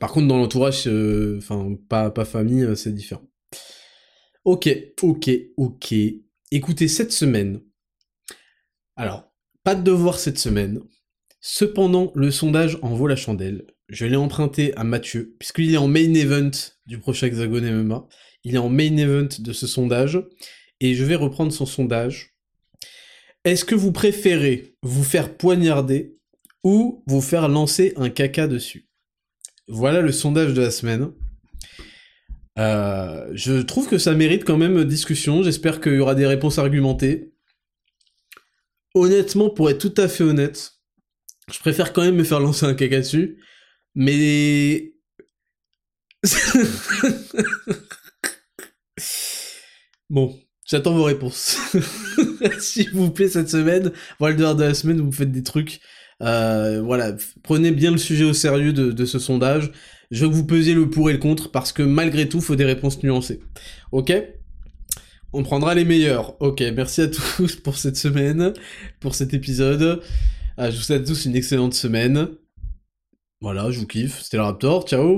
Par 0.00 0.12
contre, 0.12 0.28
dans 0.28 0.38
l'entourage, 0.38 0.86
euh, 0.86 1.38
enfin, 1.38 1.76
pas, 1.88 2.10
pas 2.10 2.24
famille, 2.24 2.62
euh, 2.62 2.74
c'est 2.74 2.92
différent. 2.92 3.26
Ok, 4.44 4.68
ok, 5.02 5.30
ok. 5.56 5.94
Écoutez, 6.50 6.88
cette 6.88 7.12
semaine, 7.12 7.60
alors, 8.96 9.30
pas 9.64 9.74
de 9.74 9.82
devoir 9.82 10.18
cette 10.18 10.38
semaine. 10.38 10.80
Cependant, 11.40 12.12
le 12.14 12.30
sondage 12.30 12.78
en 12.82 12.94
vaut 12.94 13.06
la 13.06 13.16
chandelle 13.16 13.66
je 13.88 14.04
l'ai 14.04 14.16
emprunté 14.16 14.76
à 14.76 14.84
Mathieu, 14.84 15.34
puisqu'il 15.38 15.72
est 15.72 15.78
en 15.78 15.88
main 15.88 16.14
event 16.14 16.50
du 16.86 16.98
prochain 16.98 17.26
Hexagone 17.26 17.70
MMA. 17.70 18.06
Il 18.44 18.54
est 18.54 18.58
en 18.58 18.68
main 18.68 18.96
event 18.96 19.28
de 19.38 19.52
ce 19.52 19.66
sondage, 19.66 20.20
et 20.80 20.94
je 20.94 21.04
vais 21.04 21.14
reprendre 21.14 21.52
son 21.52 21.66
sondage. 21.66 22.34
Est-ce 23.44 23.64
que 23.64 23.74
vous 23.74 23.92
préférez 23.92 24.76
vous 24.82 25.04
faire 25.04 25.36
poignarder 25.36 26.16
ou 26.62 27.02
vous 27.06 27.20
faire 27.20 27.48
lancer 27.48 27.94
un 27.96 28.10
caca 28.10 28.46
dessus? 28.46 28.87
Voilà 29.68 30.00
le 30.00 30.12
sondage 30.12 30.54
de 30.54 30.62
la 30.62 30.70
semaine. 30.70 31.12
Euh, 32.58 33.28
je 33.34 33.60
trouve 33.62 33.88
que 33.88 33.98
ça 33.98 34.14
mérite 34.14 34.44
quand 34.44 34.56
même 34.56 34.84
discussion. 34.84 35.42
J'espère 35.42 35.80
qu'il 35.80 35.94
y 35.94 36.00
aura 36.00 36.14
des 36.14 36.26
réponses 36.26 36.58
argumentées. 36.58 37.32
Honnêtement, 38.94 39.50
pour 39.50 39.70
être 39.70 39.78
tout 39.78 39.94
à 40.00 40.08
fait 40.08 40.24
honnête, 40.24 40.72
je 41.52 41.58
préfère 41.60 41.92
quand 41.92 42.02
même 42.02 42.16
me 42.16 42.24
faire 42.24 42.40
lancer 42.40 42.66
un 42.66 42.74
caca 42.74 42.98
dessus. 42.98 43.38
Mais... 43.94 44.94
bon, 50.10 50.36
J'attends 50.68 50.94
vos 50.94 51.04
réponses. 51.04 51.58
S'il 52.58 52.90
vous 52.90 53.10
plaît, 53.10 53.28
cette 53.28 53.48
semaine, 53.48 53.90
Wilder 54.20 54.52
de 54.54 54.64
la 54.64 54.74
semaine, 54.74 54.98
vous 54.98 55.06
me 55.06 55.12
faites 55.12 55.32
des 55.32 55.42
trucs. 55.42 55.80
Euh, 56.22 56.82
voilà, 56.82 57.14
prenez 57.42 57.70
bien 57.70 57.90
le 57.90 57.98
sujet 57.98 58.24
au 58.24 58.32
sérieux 58.32 58.72
de, 58.72 59.04
ce 59.04 59.18
sondage. 59.18 59.70
Je 60.10 60.24
veux 60.24 60.32
vous 60.32 60.46
pesiez 60.46 60.74
le 60.74 60.88
pour 60.88 61.10
et 61.10 61.12
le 61.12 61.18
contre, 61.18 61.50
parce 61.50 61.72
que 61.72 61.82
malgré 61.82 62.28
tout, 62.28 62.40
faut 62.40 62.56
des 62.56 62.64
réponses 62.64 63.02
nuancées. 63.02 63.40
Ok? 63.92 64.12
On 65.32 65.42
prendra 65.42 65.74
les 65.74 65.84
meilleurs. 65.84 66.40
Ok, 66.40 66.62
merci 66.74 67.02
à 67.02 67.08
tous 67.08 67.56
pour 67.56 67.76
cette 67.76 67.96
semaine, 67.96 68.54
pour 69.00 69.14
cet 69.14 69.34
épisode. 69.34 70.00
Ah, 70.56 70.70
je 70.70 70.76
vous 70.76 70.82
souhaite 70.82 71.02
à 71.02 71.06
tous 71.06 71.26
une 71.26 71.36
excellente 71.36 71.74
semaine. 71.74 72.28
Voilà, 73.40 73.70
je 73.70 73.78
vous 73.78 73.86
kiffe. 73.86 74.20
C'était 74.22 74.38
le 74.38 74.44
Raptor, 74.44 74.86
ciao 74.88 75.16